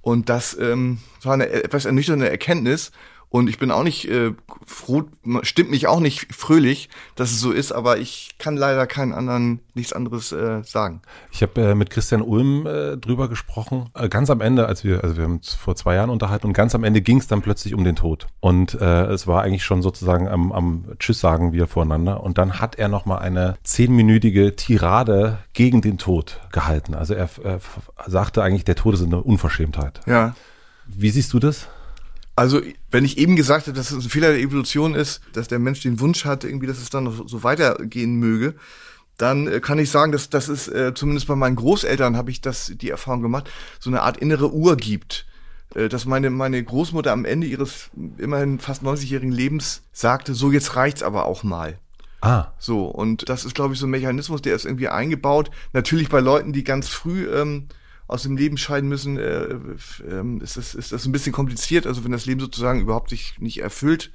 Und 0.00 0.28
das 0.30 0.56
ähm, 0.58 0.98
war 1.22 1.34
eine 1.34 1.50
etwas 1.50 1.84
ernüchternde 1.84 2.30
Erkenntnis. 2.30 2.92
Und 3.28 3.48
ich 3.48 3.58
bin 3.58 3.70
auch 3.70 3.82
nicht 3.82 4.08
äh, 4.08 4.32
froh, 4.64 5.04
stimmt 5.42 5.70
mich 5.70 5.88
auch 5.88 6.00
nicht 6.00 6.34
fröhlich, 6.34 6.88
dass 7.16 7.32
es 7.32 7.40
so 7.40 7.50
ist, 7.50 7.72
aber 7.72 7.98
ich 7.98 8.36
kann 8.38 8.56
leider 8.56 8.86
keinen 8.86 9.12
anderen, 9.12 9.60
nichts 9.74 9.92
anderes 9.92 10.32
äh, 10.32 10.62
sagen. 10.62 11.02
Ich 11.32 11.42
habe 11.42 11.60
äh, 11.60 11.74
mit 11.74 11.90
Christian 11.90 12.22
Ulm 12.22 12.66
äh, 12.66 12.96
drüber 12.96 13.28
gesprochen, 13.28 13.90
äh, 13.94 14.08
ganz 14.08 14.30
am 14.30 14.40
Ende, 14.40 14.66
als 14.66 14.84
wir, 14.84 15.02
also 15.02 15.16
wir 15.16 15.24
haben 15.24 15.34
uns 15.34 15.54
vor 15.54 15.74
zwei 15.74 15.96
Jahren 15.96 16.10
unterhalten 16.10 16.46
und 16.46 16.52
ganz 16.52 16.74
am 16.74 16.84
Ende 16.84 17.02
ging 17.02 17.18
es 17.18 17.26
dann 17.26 17.42
plötzlich 17.42 17.74
um 17.74 17.84
den 17.84 17.96
Tod. 17.96 18.28
Und 18.40 18.74
äh, 18.80 19.06
es 19.06 19.26
war 19.26 19.42
eigentlich 19.42 19.64
schon 19.64 19.82
sozusagen 19.82 20.28
am, 20.28 20.52
am 20.52 20.84
Tschüss 20.98 21.20
sagen 21.20 21.52
wir 21.52 21.66
voreinander. 21.66 22.22
Und 22.22 22.38
dann 22.38 22.60
hat 22.60 22.76
er 22.76 22.88
nochmal 22.88 23.18
eine 23.18 23.56
zehnminütige 23.64 24.54
Tirade 24.54 25.38
gegen 25.52 25.82
den 25.82 25.98
Tod 25.98 26.40
gehalten. 26.52 26.94
Also 26.94 27.14
er, 27.14 27.28
er 27.42 27.60
sagte 28.06 28.42
eigentlich, 28.42 28.64
der 28.64 28.76
Tod 28.76 28.94
ist 28.94 29.02
eine 29.02 29.20
Unverschämtheit. 29.20 30.00
Ja. 30.06 30.34
Wie 30.86 31.10
siehst 31.10 31.32
du 31.32 31.40
das? 31.40 31.68
Also, 32.36 32.60
wenn 32.90 33.04
ich 33.04 33.16
eben 33.16 33.34
gesagt 33.34 33.66
habe, 33.66 33.76
dass 33.76 33.90
es 33.90 34.04
ein 34.04 34.10
Fehler 34.10 34.28
der 34.28 34.40
Evolution 34.40 34.94
ist, 34.94 35.22
dass 35.32 35.48
der 35.48 35.58
Mensch 35.58 35.80
den 35.80 36.00
Wunsch 36.00 36.26
hat, 36.26 36.44
irgendwie, 36.44 36.66
dass 36.66 36.78
es 36.78 36.90
dann 36.90 37.04
noch 37.04 37.26
so 37.26 37.42
weitergehen 37.42 38.16
möge, 38.16 38.54
dann 39.16 39.46
äh, 39.46 39.60
kann 39.60 39.78
ich 39.78 39.90
sagen, 39.90 40.12
dass 40.12 40.28
das 40.28 40.50
ist, 40.50 40.68
äh, 40.68 40.92
zumindest 40.94 41.26
bei 41.26 41.34
meinen 41.34 41.56
Großeltern 41.56 42.16
habe 42.16 42.30
ich 42.30 42.42
das, 42.42 42.72
die 42.76 42.90
Erfahrung 42.90 43.22
gemacht, 43.22 43.50
so 43.80 43.88
eine 43.88 44.02
Art 44.02 44.18
innere 44.18 44.52
Uhr 44.52 44.76
gibt. 44.76 45.26
Äh, 45.74 45.88
dass 45.88 46.04
meine, 46.04 46.30
meine 46.30 46.62
Großmutter 46.62 47.12
am 47.12 47.24
Ende 47.24 47.46
ihres 47.46 47.90
immerhin 48.18 48.58
fast 48.58 48.82
90-jährigen 48.82 49.32
Lebens 49.32 49.82
sagte, 49.92 50.34
so 50.34 50.52
jetzt 50.52 50.76
reicht's 50.76 51.02
aber 51.02 51.26
auch 51.26 51.42
mal. 51.42 51.78
Ah. 52.20 52.48
So, 52.58 52.86
und 52.86 53.28
das 53.28 53.44
ist, 53.44 53.54
glaube 53.54 53.74
ich, 53.74 53.80
so 53.80 53.86
ein 53.86 53.90
Mechanismus, 53.90 54.42
der 54.42 54.54
ist 54.54 54.64
irgendwie 54.64 54.88
eingebaut. 54.88 55.50
Natürlich 55.72 56.08
bei 56.08 56.20
Leuten, 56.20 56.52
die 56.52 56.64
ganz 56.64 56.88
früh 56.88 57.28
ähm, 57.28 57.68
aus 58.08 58.22
dem 58.22 58.36
Leben 58.36 58.56
scheiden 58.56 58.88
müssen, 58.88 59.18
äh, 59.18 59.44
äh, 59.44 60.42
ist, 60.42 60.56
das, 60.56 60.74
ist 60.74 60.92
das 60.92 61.06
ein 61.06 61.12
bisschen 61.12 61.32
kompliziert. 61.32 61.86
Also 61.86 62.04
wenn 62.04 62.12
das 62.12 62.26
Leben 62.26 62.40
sozusagen 62.40 62.80
überhaupt 62.80 63.10
sich 63.10 63.38
nicht 63.38 63.60
erfüllt 63.60 64.12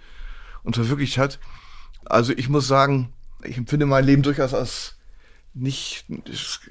und 0.64 0.76
verwirklicht 0.76 1.18
hat. 1.18 1.40
Also 2.06 2.34
ich 2.34 2.50
muss 2.50 2.68
sagen, 2.68 3.12
ich 3.44 3.58
empfinde 3.58 3.86
mein 3.86 4.06
Leben 4.06 4.24
durchaus 4.24 4.54
als 4.54 4.96
nicht, 5.54 6.06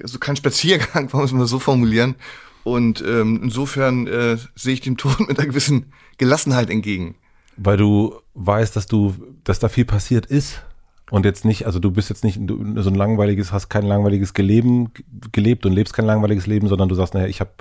also 0.01 0.17
kein 0.17 0.35
Spaziergang, 0.35 1.13
wollen 1.13 1.21
wir 1.21 1.25
es 1.25 1.31
mal 1.31 1.47
so 1.47 1.59
formulieren. 1.59 2.15
Und 2.63 3.01
ähm, 3.01 3.41
insofern 3.43 4.07
äh, 4.07 4.37
sehe 4.55 4.73
ich 4.73 4.81
dem 4.81 4.97
Tod 4.97 5.19
mit 5.27 5.37
einer 5.37 5.47
gewissen 5.47 5.93
Gelassenheit 6.17 6.69
entgegen. 6.69 7.15
Weil 7.57 7.77
du 7.77 8.19
weißt, 8.33 8.75
dass 8.75 8.87
du, 8.87 9.15
dass 9.43 9.59
da 9.59 9.69
viel 9.69 9.85
passiert 9.85 10.25
ist 10.25 10.63
und 11.11 11.25
jetzt 11.25 11.43
nicht, 11.45 11.65
also 11.65 11.79
du 11.79 11.91
bist 11.91 12.09
jetzt 12.09 12.23
nicht 12.23 12.39
so 12.47 12.89
ein 12.89 12.95
langweiliges, 12.95 13.51
hast 13.51 13.69
kein 13.69 13.83
langweiliges 13.85 14.33
Geleben 14.33 14.91
gelebt 15.31 15.65
und 15.65 15.73
lebst 15.73 15.93
kein 15.93 16.05
langweiliges 16.05 16.47
Leben, 16.47 16.69
sondern 16.69 16.89
du 16.89 16.95
sagst, 16.95 17.13
naja, 17.13 17.27
ich 17.27 17.41
habe 17.41 17.51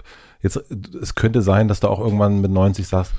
jetzt, 0.41 0.57
es 1.03 1.17
könnte 1.17 1.43
sein, 1.43 1.67
dass 1.67 1.81
du 1.81 1.89
auch 1.89 1.99
irgendwann 1.99 2.41
mit 2.41 2.53
90 2.53 2.87
sagst, 2.87 3.13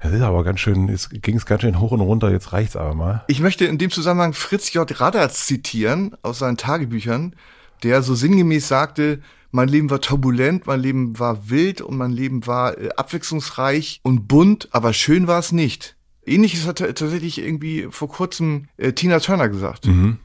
das 0.00 0.12
ist 0.12 0.22
aber 0.22 0.44
ganz 0.44 0.60
schön, 0.60 0.88
es 0.88 1.10
ging 1.10 1.36
es 1.36 1.44
ganz 1.44 1.62
schön 1.62 1.80
hoch 1.80 1.90
und 1.90 2.00
runter, 2.00 2.30
jetzt 2.30 2.52
reicht's 2.52 2.76
aber 2.76 2.94
mal. 2.94 3.24
Ich 3.26 3.40
möchte 3.40 3.64
in 3.64 3.78
dem 3.78 3.90
Zusammenhang 3.90 4.32
Fritz 4.32 4.72
J. 4.72 5.00
Radatz 5.00 5.46
zitieren 5.46 6.16
aus 6.22 6.38
seinen 6.38 6.56
Tagebüchern, 6.56 7.34
der 7.82 8.02
so 8.02 8.14
sinngemäß 8.14 8.68
sagte, 8.68 9.20
mein 9.50 9.68
Leben 9.68 9.90
war 9.90 10.00
turbulent, 10.00 10.68
mein 10.68 10.80
Leben 10.80 11.18
war 11.18 11.50
wild 11.50 11.80
und 11.80 11.96
mein 11.96 12.12
Leben 12.12 12.46
war 12.46 12.78
äh, 12.78 12.90
abwechslungsreich 12.96 13.98
und 14.04 14.28
bunt, 14.28 14.68
aber 14.70 14.92
schön 14.92 15.26
war 15.26 15.40
es 15.40 15.50
nicht. 15.50 15.96
Ähnliches 16.28 16.66
hat 16.66 16.78
tatsächlich 16.78 17.38
irgendwie 17.38 17.88
vor 17.90 18.08
kurzem 18.08 18.68
äh, 18.76 18.92
Tina 18.92 19.20
Turner 19.20 19.48
gesagt. 19.48 19.86
Mhm. 19.86 20.18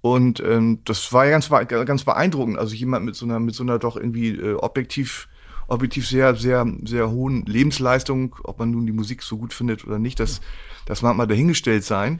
Und 0.00 0.40
ähm, 0.40 0.80
das 0.84 1.12
war 1.12 1.24
ja 1.24 1.30
ganz, 1.30 1.48
ganz 1.48 2.04
beeindruckend. 2.04 2.58
Also 2.58 2.74
jemand 2.74 3.06
mit 3.06 3.14
so 3.14 3.24
einer, 3.24 3.40
mit 3.40 3.54
so 3.54 3.62
einer 3.62 3.78
doch 3.78 3.96
irgendwie 3.96 4.30
äh, 4.30 4.54
objektiv, 4.54 5.28
objektiv 5.66 6.06
sehr, 6.06 6.34
sehr, 6.34 6.66
sehr 6.84 7.10
hohen 7.10 7.46
Lebensleistung, 7.46 8.36
ob 8.44 8.58
man 8.58 8.70
nun 8.70 8.84
die 8.84 8.92
Musik 8.92 9.22
so 9.22 9.38
gut 9.38 9.54
findet 9.54 9.86
oder 9.86 9.98
nicht, 9.98 10.20
das, 10.20 10.42
das 10.84 11.00
mag 11.00 11.16
mal 11.16 11.26
dahingestellt 11.26 11.84
sein. 11.84 12.18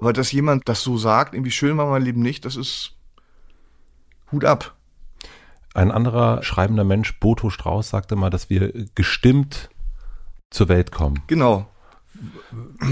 Aber 0.00 0.12
dass 0.12 0.32
jemand 0.32 0.68
das 0.68 0.82
so 0.82 0.98
sagt, 0.98 1.34
irgendwie 1.34 1.52
schön 1.52 1.76
war 1.76 1.88
mein 1.88 2.02
Leben 2.02 2.20
nicht, 2.20 2.44
das 2.44 2.56
ist 2.56 2.96
Hut 4.32 4.44
ab. 4.44 4.74
Ein 5.72 5.92
anderer 5.92 6.42
schreibender 6.42 6.84
Mensch, 6.84 7.20
Boto 7.20 7.50
Strauß, 7.50 7.90
sagte 7.90 8.16
mal, 8.16 8.30
dass 8.30 8.50
wir 8.50 8.72
gestimmt 8.96 9.70
zur 10.50 10.68
Welt 10.68 10.90
kommen. 10.90 11.22
Genau. 11.28 11.68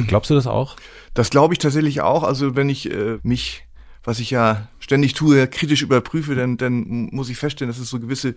Glaubst 0.07 0.31
du 0.31 0.35
das 0.35 0.47
auch? 0.47 0.77
Das 1.15 1.31
glaube 1.31 1.55
ich 1.55 1.59
tatsächlich 1.59 2.01
auch. 2.01 2.23
Also 2.23 2.57
wenn 2.57 2.69
ich 2.69 2.91
äh, 2.91 3.19
mich, 3.23 3.65
was 4.05 4.21
ich 4.21 4.31
ja 4.31 4.69
ständig 4.79 5.15
tue, 5.15 5.47
kritisch 5.47 5.83
überprüfe, 5.83 6.35
dann, 6.35 6.57
dann 6.57 7.09
muss 7.13 7.29
ich 7.29 7.37
feststellen, 7.37 7.71
dass 7.71 7.81
es 7.81 7.91
so 7.91 8.01
gewisse 8.01 8.35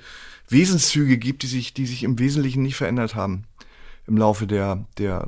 Wesenszüge 0.49 1.17
gibt, 1.17 1.43
die 1.43 1.47
sich, 1.47 1.73
die 1.73 1.85
sich 1.85 2.03
im 2.03 2.19
Wesentlichen 2.19 2.63
nicht 2.63 2.75
verändert 2.75 3.15
haben 3.15 3.45
im 4.07 4.17
Laufe 4.17 4.47
der, 4.47 4.85
der 4.97 5.27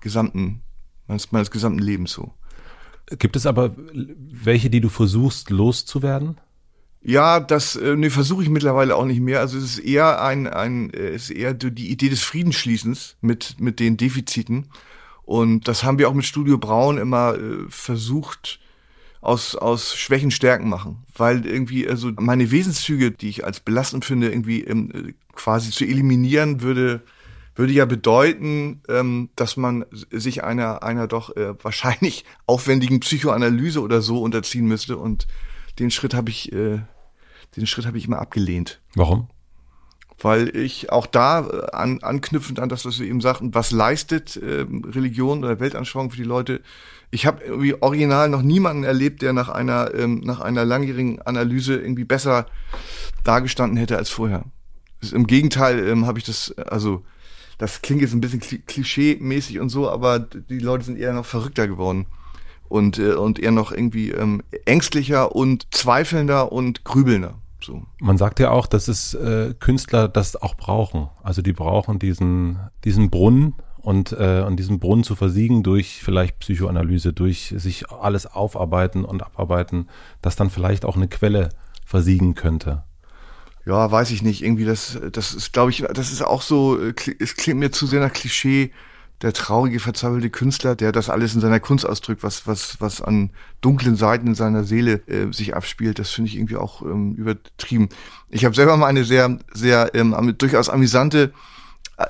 gesamten, 0.00 0.62
meines, 1.06 1.32
meines 1.32 1.50
gesamten 1.50 1.80
Lebens 1.80 2.12
so. 2.12 2.32
Gibt 3.18 3.36
es 3.36 3.46
aber 3.46 3.74
welche, 3.76 4.70
die 4.70 4.80
du 4.80 4.88
versuchst 4.88 5.50
loszuwerden? 5.50 6.40
Ja, 7.08 7.38
das 7.38 7.76
äh, 7.76 7.94
nee, 7.94 8.10
versuche 8.10 8.42
ich 8.42 8.48
mittlerweile 8.48 8.96
auch 8.96 9.04
nicht 9.04 9.20
mehr. 9.20 9.38
Also 9.38 9.58
es 9.58 9.64
ist 9.64 9.78
eher 9.78 10.20
ein, 10.20 10.48
ein 10.48 10.90
äh, 10.90 11.14
ist 11.14 11.30
eher 11.30 11.54
die 11.54 11.88
Idee 11.88 12.08
des 12.08 12.24
Friedensschließens 12.24 13.16
mit 13.20 13.60
mit 13.60 13.78
den 13.78 13.96
Defiziten. 13.96 14.66
Und 15.22 15.68
das 15.68 15.84
haben 15.84 16.00
wir 16.00 16.08
auch 16.08 16.14
mit 16.14 16.24
Studio 16.24 16.58
Braun 16.58 16.98
immer 16.98 17.36
äh, 17.36 17.58
versucht 17.68 18.58
aus 19.20 19.54
aus 19.54 19.96
Schwächen 19.96 20.32
Stärken 20.32 20.68
machen, 20.68 21.04
weil 21.16 21.46
irgendwie 21.46 21.88
also 21.88 22.10
meine 22.18 22.50
Wesenszüge, 22.50 23.12
die 23.12 23.28
ich 23.28 23.44
als 23.44 23.60
belastend 23.60 24.04
finde, 24.04 24.28
irgendwie 24.30 24.62
ähm, 24.64 24.90
äh, 24.92 25.12
quasi 25.36 25.70
zu 25.70 25.84
eliminieren 25.84 26.60
würde 26.60 27.02
würde 27.54 27.72
ja 27.72 27.84
bedeuten, 27.84 28.82
ähm, 28.88 29.30
dass 29.36 29.56
man 29.56 29.84
sich 29.92 30.42
einer 30.42 30.82
einer 30.82 31.06
doch 31.06 31.36
äh, 31.36 31.54
wahrscheinlich 31.62 32.24
aufwendigen 32.46 32.98
Psychoanalyse 32.98 33.80
oder 33.80 34.02
so 34.02 34.20
unterziehen 34.22 34.66
müsste 34.66 34.96
und 34.96 35.28
den 35.78 35.92
Schritt 35.92 36.12
habe 36.12 36.30
ich 36.30 36.50
äh, 36.52 36.80
den 37.54 37.66
Schritt 37.66 37.86
habe 37.86 37.98
ich 37.98 38.06
immer 38.06 38.18
abgelehnt. 38.18 38.80
Warum? 38.94 39.28
Weil 40.18 40.56
ich 40.56 40.90
auch 40.90 41.06
da 41.06 41.46
äh, 41.46 41.70
an, 41.72 42.02
anknüpfend 42.02 42.58
an 42.58 42.68
das, 42.68 42.86
was 42.86 42.98
wir 42.98 43.06
eben 43.06 43.20
sagten, 43.20 43.54
was 43.54 43.70
leistet 43.70 44.36
äh, 44.36 44.66
Religion 44.86 45.44
oder 45.44 45.60
Weltanschauung 45.60 46.10
für 46.10 46.16
die 46.16 46.24
Leute. 46.24 46.62
Ich 47.10 47.26
habe 47.26 47.44
irgendwie 47.44 47.80
original 47.80 48.28
noch 48.28 48.42
niemanden 48.42 48.84
erlebt, 48.84 49.22
der 49.22 49.32
nach 49.32 49.48
einer 49.48 49.94
ähm, 49.94 50.20
nach 50.20 50.40
einer 50.40 50.64
langjährigen 50.64 51.20
Analyse 51.22 51.76
irgendwie 51.76 52.04
besser 52.04 52.46
dargestanden 53.24 53.76
hätte 53.76 53.96
als 53.96 54.10
vorher. 54.10 54.44
Im 55.12 55.26
Gegenteil 55.26 55.86
ähm, 55.86 56.06
habe 56.06 56.18
ich 56.18 56.24
das, 56.24 56.52
also 56.58 57.04
das 57.58 57.82
klingt 57.82 58.00
jetzt 58.00 58.14
ein 58.14 58.20
bisschen 58.20 58.40
klischee-mäßig 58.40 59.60
und 59.60 59.68
so, 59.68 59.88
aber 59.90 60.18
die 60.18 60.58
Leute 60.58 60.84
sind 60.84 60.98
eher 60.98 61.12
noch 61.12 61.26
verrückter 61.26 61.68
geworden 61.68 62.06
und 62.68 62.98
äh, 62.98 63.14
und 63.14 63.38
eher 63.38 63.50
noch 63.50 63.72
irgendwie 63.72 64.10
ähm, 64.10 64.42
ängstlicher 64.64 65.34
und 65.34 65.66
zweifelnder 65.74 66.52
und 66.52 66.84
grübelnder. 66.84 67.34
So. 67.66 67.82
Man 67.98 68.16
sagt 68.16 68.38
ja 68.38 68.50
auch, 68.50 68.66
dass 68.66 68.88
es 68.88 69.14
äh, 69.14 69.54
Künstler 69.58 70.08
das 70.08 70.40
auch 70.40 70.54
brauchen. 70.54 71.08
Also 71.22 71.42
die 71.42 71.52
brauchen 71.52 71.98
diesen, 71.98 72.58
diesen 72.84 73.10
Brunnen 73.10 73.54
und, 73.78 74.12
äh, 74.12 74.44
und 74.46 74.56
diesen 74.56 74.78
Brunnen 74.78 75.04
zu 75.04 75.16
versiegen 75.16 75.62
durch 75.62 76.00
vielleicht 76.02 76.38
Psychoanalyse, 76.38 77.12
durch 77.12 77.54
sich 77.56 77.90
alles 77.90 78.26
aufarbeiten 78.26 79.04
und 79.04 79.22
abarbeiten, 79.22 79.88
dass 80.22 80.36
dann 80.36 80.50
vielleicht 80.50 80.84
auch 80.84 80.96
eine 80.96 81.08
Quelle 81.08 81.48
versiegen 81.84 82.34
könnte. 82.34 82.84
Ja, 83.64 83.90
weiß 83.90 84.12
ich 84.12 84.22
nicht. 84.22 84.42
Irgendwie 84.42 84.64
das, 84.64 84.98
das 85.12 85.34
ist, 85.34 85.52
glaube 85.52 85.70
ich, 85.70 85.84
das 85.92 86.12
ist 86.12 86.22
auch 86.22 86.42
so, 86.42 86.80
äh, 86.80 86.94
es 87.18 87.36
klingt 87.36 87.58
mir 87.58 87.72
zu 87.72 87.86
sehr 87.86 88.00
nach 88.00 88.12
Klischee 88.12 88.70
der 89.22 89.32
traurige, 89.32 89.80
verzweifelte 89.80 90.30
Künstler, 90.30 90.76
der 90.76 90.92
das 90.92 91.08
alles 91.08 91.34
in 91.34 91.40
seiner 91.40 91.60
Kunst 91.60 91.86
ausdrückt, 91.86 92.22
was, 92.22 92.46
was, 92.46 92.80
was 92.80 93.00
an 93.00 93.30
dunklen 93.60 93.96
Seiten 93.96 94.26
in 94.28 94.34
seiner 94.34 94.64
Seele 94.64 95.06
äh, 95.06 95.32
sich 95.32 95.56
abspielt, 95.56 95.98
das 95.98 96.10
finde 96.10 96.28
ich 96.28 96.36
irgendwie 96.36 96.56
auch 96.56 96.82
ähm, 96.82 97.14
übertrieben. 97.14 97.88
Ich 98.28 98.44
habe 98.44 98.54
selber 98.54 98.76
mal 98.76 98.88
eine 98.88 99.04
sehr, 99.04 99.38
sehr 99.52 99.94
ähm, 99.94 100.34
durchaus 100.36 100.68
amüsante, 100.68 101.32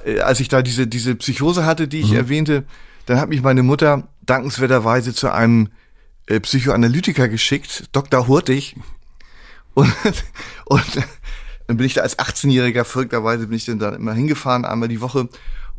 äh, 0.04 0.20
als 0.20 0.40
ich 0.40 0.48
da 0.48 0.62
diese, 0.62 0.86
diese 0.86 1.14
Psychose 1.14 1.64
hatte, 1.64 1.86
die 1.86 2.00
ich 2.00 2.10
mhm. 2.10 2.16
erwähnte, 2.16 2.64
dann 3.06 3.20
hat 3.20 3.28
mich 3.28 3.42
meine 3.42 3.62
Mutter 3.62 4.08
dankenswerterweise 4.22 5.14
zu 5.14 5.30
einem 5.32 5.68
äh, 6.26 6.40
Psychoanalytiker 6.40 7.28
geschickt, 7.28 7.84
Dr. 7.92 8.26
Hurtig. 8.26 8.76
Und, 9.74 9.92
und 10.64 11.06
Dann 11.66 11.76
bin 11.76 11.86
ich 11.86 11.94
da 11.94 12.02
als 12.02 12.18
18-Jähriger, 12.18 12.84
verrückterweise 12.84 13.48
bin 13.48 13.56
ich 13.56 13.64
dann 13.64 13.78
da 13.78 13.90
immer 13.90 14.12
hingefahren, 14.14 14.64
einmal 14.64 14.88
die 14.88 15.00
Woche. 15.00 15.28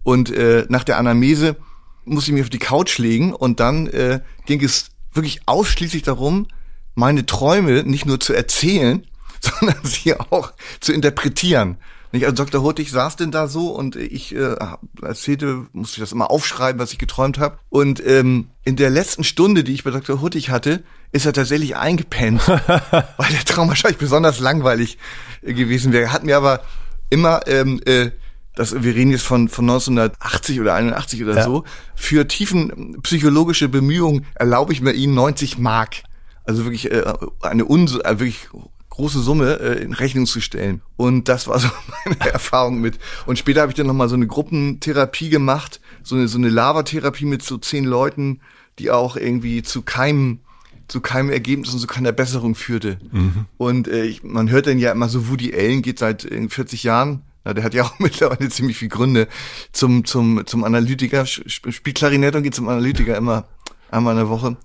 Und 0.07 0.31
äh, 0.31 0.65
nach 0.69 0.85
der 0.85 0.99
Anamese 0.99 1.57
musste 2.05 2.31
ich 2.31 2.35
mich 2.35 2.43
auf 2.43 2.49
die 2.49 2.59
Couch 2.59 2.97
legen 2.97 3.33
und 3.33 3.59
dann 3.59 3.87
äh, 3.87 4.21
ging 4.45 4.63
es 4.63 4.91
wirklich 5.11 5.41
ausschließlich 5.47 6.01
darum, 6.01 6.47
meine 6.95 7.25
Träume 7.25 7.83
nicht 7.83 8.05
nur 8.05 8.17
zu 8.17 8.31
erzählen, 8.31 9.05
sondern 9.41 9.75
sie 9.83 10.17
auch 10.17 10.53
zu 10.79 10.93
interpretieren. 10.93 11.75
Nicht? 12.13 12.23
Also 12.23 12.45
Dr. 12.45 12.61
Hurtig 12.61 12.89
saß 12.89 13.17
denn 13.17 13.31
da 13.31 13.49
so 13.49 13.71
und 13.71 13.97
ich 13.97 14.33
äh, 14.33 14.55
erzählte, 15.01 15.65
musste 15.73 15.97
ich 15.97 16.03
das 16.03 16.13
immer 16.13 16.31
aufschreiben, 16.31 16.79
was 16.79 16.93
ich 16.93 16.99
geträumt 16.99 17.37
habe. 17.37 17.59
Und 17.67 18.01
ähm, 18.07 18.47
in 18.63 18.77
der 18.77 18.89
letzten 18.89 19.25
Stunde, 19.25 19.65
die 19.65 19.73
ich 19.73 19.83
bei 19.83 19.91
Dr. 19.91 20.21
Hurtig 20.21 20.51
hatte, 20.51 20.83
ist 21.11 21.25
er 21.25 21.33
tatsächlich 21.33 21.75
eingepennt, 21.75 22.47
weil 22.47 23.29
der 23.29 23.43
Traum 23.43 23.67
wahrscheinlich 23.67 23.99
besonders 23.99 24.39
langweilig 24.39 24.99
gewesen 25.41 25.91
wäre. 25.91 26.13
Hat 26.13 26.23
mir 26.23 26.37
aber 26.37 26.61
immer 27.09 27.45
ähm, 27.47 27.81
äh, 27.85 28.11
das, 28.57 28.73
wir 28.81 28.95
reden 28.95 29.11
jetzt 29.11 29.23
von, 29.23 29.49
von 29.49 29.65
1980 29.65 30.59
oder 30.59 30.73
81 30.73 31.23
oder 31.23 31.35
ja. 31.35 31.43
so, 31.43 31.63
für 31.95 32.27
tiefen 32.27 32.99
psychologische 33.03 33.69
Bemühungen 33.69 34.25
erlaube 34.33 34.73
ich 34.73 34.81
mir 34.81 34.93
ihnen 34.93 35.13
90 35.13 35.59
Mark. 35.59 35.97
Also 36.43 36.63
wirklich 36.63 36.91
äh, 36.91 37.03
eine 37.41 37.65
uns 37.65 37.95
äh, 37.97 38.19
wirklich 38.19 38.49
große 38.89 39.19
Summe 39.19 39.59
äh, 39.59 39.83
in 39.83 39.93
Rechnung 39.93 40.25
zu 40.25 40.41
stellen. 40.41 40.81
Und 40.95 41.29
das 41.29 41.47
war 41.47 41.59
so 41.59 41.69
meine 42.05 42.31
Erfahrung 42.31 42.81
mit. 42.81 42.97
Und 43.27 43.37
später 43.37 43.61
habe 43.61 43.71
ich 43.71 43.75
dann 43.75 43.85
nochmal 43.85 44.09
so 44.09 44.15
eine 44.15 44.25
Gruppentherapie 44.25 45.29
gemacht, 45.29 45.79
so 46.01 46.15
eine, 46.15 46.27
so 46.27 46.39
eine 46.39 46.49
Lavatherapie 46.49 47.25
mit 47.25 47.43
so 47.43 47.59
zehn 47.59 47.85
Leuten, 47.85 48.41
die 48.79 48.89
auch 48.89 49.17
irgendwie 49.17 49.61
zu 49.61 49.83
keinem 49.83 50.39
zu 50.87 51.01
keinem 51.01 51.29
Ergebnis 51.29 51.73
und 51.73 51.79
zu 51.81 51.87
keiner 51.87 52.13
Besserung 52.13 52.55
führte. 52.55 52.97
Mhm. 53.11 53.45
Und 53.57 53.89
äh, 53.89 54.05
ich, 54.05 54.23
man 54.23 54.49
hört 54.49 54.67
dann 54.67 54.79
ja 54.79 54.93
immer 54.93 55.09
so, 55.09 55.27
Woody 55.27 55.53
Allen 55.53 55.81
geht 55.81 55.99
seit 55.99 56.21
40 56.21 56.85
äh, 56.85 56.87
Jahren 56.87 57.23
na, 57.47 57.53
der 57.53 57.63
hat 57.63 57.73
ja 57.73 57.83
auch 57.83 57.97
mittlerweile 57.99 58.49
ziemlich 58.49 58.77
viel 58.77 58.89
Gründe 58.89 59.27
zum, 59.71 60.03
zum, 60.03 60.45
zum 60.45 60.63
Analytiker, 60.65 61.25
spielt 61.25 61.95
Klarinette 61.95 62.37
und 62.37 62.43
geht 62.43 62.55
zum 62.55 62.67
Analytiker 62.67 63.15
immer 63.15 63.45
einmal 63.89 64.13
in 64.13 64.19
der 64.19 64.29
Woche. 64.29 64.57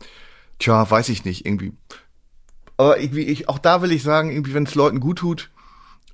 Tja, 0.58 0.90
weiß 0.90 1.08
ich 1.10 1.24
nicht, 1.24 1.46
irgendwie. 1.46 1.72
Aber 2.76 2.98
irgendwie, 2.98 3.22
ich, 3.22 3.48
auch 3.48 3.58
da 3.58 3.82
will 3.82 3.92
ich 3.92 4.02
sagen, 4.02 4.30
irgendwie, 4.30 4.54
wenn 4.54 4.64
es 4.64 4.74
Leuten 4.74 4.98
gut 4.98 5.18
tut, 5.18 5.50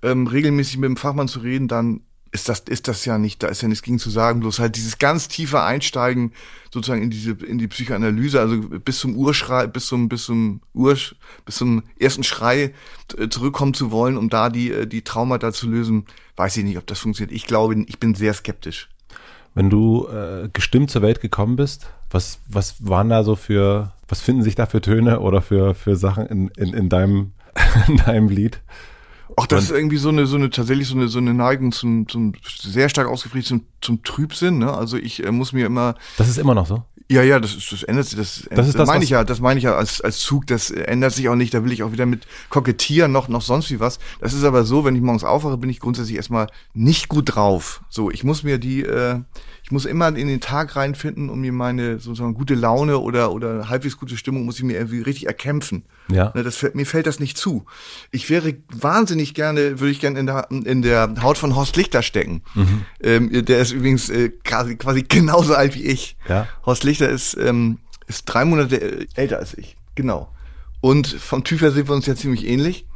ähm, 0.03 0.27
regelmäßig 0.27 0.77
mit 0.77 0.89
dem 0.89 0.97
Fachmann 0.99 1.27
zu 1.27 1.41
reden, 1.41 1.69
dann 1.69 2.03
ist 2.31 2.49
das, 2.49 2.61
ist 2.61 2.89
das 2.89 3.05
ja 3.05 3.19
nicht, 3.19 3.43
da 3.43 3.49
ist 3.49 3.63
ja 3.63 3.69
nichts 3.69 3.83
gegen 3.83 3.99
zu 3.99 4.11
sagen, 4.11 4.41
bloß 4.41 4.59
halt 4.59 4.77
dieses 4.77 4.99
ganz 4.99 5.29
tiefe 5.29 5.63
Einsteigen 5.63 6.33
sozusagen 6.71 7.03
in 7.03 7.11
diese, 7.11 7.33
in 7.33 7.59
die 7.59 7.69
Psychoanalyse, 7.69 8.41
also 8.41 8.61
bis 8.61 8.99
zum 8.99 9.17
Urschrei, 9.17 9.67
bis 9.67 9.87
zum, 9.87 10.09
bis 10.09 10.25
zum 10.25 10.61
Ur, 10.75 10.97
bis 11.45 11.57
zum 11.57 11.83
ersten 11.99 12.25
Schrei 12.25 12.75
äh, 13.17 13.29
zurückkommen 13.29 13.75
zu 13.75 13.91
wollen, 13.91 14.17
um 14.17 14.29
da 14.29 14.51
die, 14.51 14.71
äh, 14.71 14.87
die 14.87 15.03
Traumata 15.03 15.53
zu 15.53 15.69
lösen, 15.69 16.05
weiß 16.37 16.57
ich 16.59 16.65
nicht, 16.65 16.79
ob 16.79 16.87
das 16.87 16.99
funktioniert. 16.99 17.35
Ich 17.35 17.47
glaube, 17.47 17.75
ich 17.87 17.99
bin 17.99 18.15
sehr 18.15 18.35
skeptisch. 18.35 18.89
Wenn 19.55 19.71
du 19.71 20.07
äh, 20.09 20.49
gestimmt 20.53 20.91
zur 20.91 21.03
Welt 21.03 21.21
gekommen 21.21 21.57
bist, 21.57 21.89
was, 22.11 22.41
was 22.49 22.87
waren 22.87 23.09
da 23.09 23.25
so 23.25 23.37
für, 23.37 23.93
was 24.07 24.21
finden 24.21 24.43
sich 24.43 24.55
da 24.55 24.67
für 24.67 24.81
Töne 24.81 25.21
oder 25.21 25.43
für, 25.43 25.75
für 25.75 25.97
Sachen 25.97 26.27
in, 26.27 26.49
in, 26.57 26.75
in 26.75 26.89
deinem, 26.89 27.33
in 27.89 27.97
deinem 27.97 28.29
Lied? 28.29 28.61
Ach, 29.37 29.47
das 29.47 29.65
ist 29.65 29.71
irgendwie 29.71 29.99
so 29.99 30.09
eine, 30.09 30.27
so 30.27 30.37
eine, 30.37 30.51
tatsächlich 30.51 30.89
so 30.89 30.97
eine, 30.97 31.09
so 31.09 31.19
eine 31.19 31.35
Neigung 31.35 31.73
zum, 31.73 32.09
zum 32.09 32.33
sehr 32.61 32.89
stark 32.89 33.09
ausgeprägt 33.09 33.47
zum, 33.47 33.65
zum 33.81 34.03
Trübsinn, 34.03 34.59
ne? 34.59 34.73
Also 34.73 34.97
ich 34.97 35.25
äh, 35.25 35.31
muss 35.31 35.53
mir 35.53 35.67
immer. 35.67 35.95
Das 36.17 36.29
ist 36.29 36.39
immer 36.39 36.55
noch 36.55 36.67
so? 36.67 36.83
Ja, 37.11 37.23
ja, 37.23 37.41
das, 37.41 37.57
das 37.71 37.83
ändert 37.85 38.05
sich, 38.05 38.19
das, 38.19 38.47
das, 38.51 38.69
ist 38.69 38.79
das 38.79 38.87
meine 38.87 39.03
ich 39.03 39.09
ja, 39.09 39.25
das 39.25 39.41
meine 39.41 39.57
ich 39.57 39.65
ja 39.65 39.75
als, 39.77 40.03
als 40.03 40.21
Zug, 40.21 40.47
das 40.47 40.71
ändert 40.71 41.15
sich 41.15 41.31
auch 41.31 41.37
nicht, 41.37 41.55
da 41.55 41.65
will 41.65 41.73
ich 41.73 41.83
auch 41.83 41.91
wieder 41.91 42.05
mit 42.05 42.27
kokettieren, 42.51 43.13
noch, 43.13 43.29
noch 43.29 43.41
sonst 43.41 43.71
wie 43.71 43.81
was. 43.81 43.99
Das 44.21 44.35
ist 44.35 44.45
aber 44.45 44.65
so, 44.65 44.85
wenn 44.85 44.95
ich 44.95 45.01
morgens 45.01 45.25
aufwache, 45.25 45.57
bin 45.57 45.71
ich 45.71 45.81
grundsätzlich 45.81 46.17
erstmal 46.17 46.49
nicht 46.75 47.09
gut 47.09 47.35
drauf. 47.35 47.81
So, 47.89 48.11
ich 48.11 48.25
muss 48.25 48.43
mir 48.43 48.59
die, 48.59 48.83
äh, 48.83 49.21
ich 49.69 49.73
muss 49.73 49.85
immer 49.85 50.09
in 50.09 50.29
den 50.29 50.41
Tag 50.41 50.77
reinfinden, 50.77 51.29
um 51.29 51.43
mir 51.43 51.53
meine 51.53 51.99
sozusagen 51.99 52.33
gute 52.33 52.55
Laune 52.55 53.01
oder, 53.01 53.33
oder 53.33 53.69
halbwegs 53.69 53.99
gute 53.99 54.17
Stimmung 54.17 54.47
muss 54.47 54.57
ich 54.57 54.65
mir 54.65 54.79
irgendwie 54.79 55.03
richtig 55.03 55.27
erkämpfen. 55.27 55.83
Ja. 56.11 56.33
Ne, 56.35 56.43
das, 56.43 56.65
mir 56.73 56.87
fällt 56.87 57.07
das 57.07 57.21
nicht 57.21 57.37
zu. 57.37 57.67
Ich 58.11 58.31
wäre 58.31 58.55
wahnsinnig 58.73 59.35
gerne, 59.35 59.79
würde 59.79 59.91
ich 59.91 60.01
gerne 60.01 60.21
in 60.21 60.25
der, 60.25 60.49
in 60.51 60.81
der 60.81 61.17
Haut 61.23 61.37
von 61.37 61.55
Horst 61.55 61.77
Lichter 61.77 62.01
stecken. 62.01 62.41
Mhm. 62.55 62.87
Ähm, 63.03 63.45
der 63.45 63.61
ist 63.61 63.73
übrigens 63.73 64.09
äh, 64.09 64.31
quasi, 64.43 64.77
quasi 64.77 65.03
genauso 65.03 65.55
alt 65.55 65.75
wie 65.75 65.85
ich. 65.85 66.17
Ja. 66.31 66.49
Horst 66.65 66.85
Lichter 66.85 67.11
ist, 67.11 67.37
ähm, 67.37 67.77
ist 68.07 68.25
drei 68.25 68.47
Monate 68.47 69.07
älter 69.17 69.39
als 69.39 69.53
ich. 69.53 69.77
Genau. 69.97 70.33
Und 70.81 71.09
vom 71.09 71.45
Typ 71.45 71.61
her 71.61 71.73
sind 71.73 71.91
wir 71.91 71.95
uns 71.95 72.07
ja 72.07 72.17
ziemlich 72.17 72.47
ähnlich. 72.47 72.87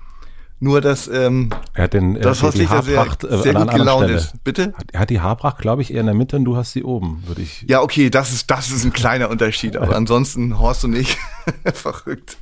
Nur, 0.63 0.81
dass, 0.81 1.09
ähm, 1.09 1.51
er 1.75 1.83
hat 1.83 1.93
den, 1.93 2.15
er 2.15 2.23
das 2.23 2.41
hat 2.41 2.55
die 2.55 2.69
Haarpracht 2.69 3.23
sehr, 3.23 3.39
sehr 3.39 3.55
gut 3.55 3.73
gelaunt 3.73 4.09
ist. 4.09 4.45
Bitte? 4.45 4.73
Er 4.93 5.01
hat 5.01 5.11
die 5.11 5.19
Haarpracht, 5.19 5.59
glaube 5.59 5.83
ich, 5.83 5.93
eher 5.93 5.99
in 5.99 6.07
der 6.07 6.15
Mitte 6.15 6.37
und 6.37 6.45
du 6.45 6.57
hast 6.57 6.71
sie 6.71 6.85
oben, 6.85 7.25
würde 7.27 7.43
ich. 7.43 7.65
Ja, 7.67 7.83
okay, 7.83 8.11
das 8.11 8.33
ist, 8.33 8.49
das 8.49 8.71
ist 8.71 8.85
ein 8.85 8.93
kleiner 8.93 9.29
Unterschied. 9.29 9.77
Aber 9.77 9.97
ansonsten, 9.97 10.61
Horst 10.61 10.85
und 10.85 10.95
ich, 10.95 11.19
verrückt. 11.75 12.37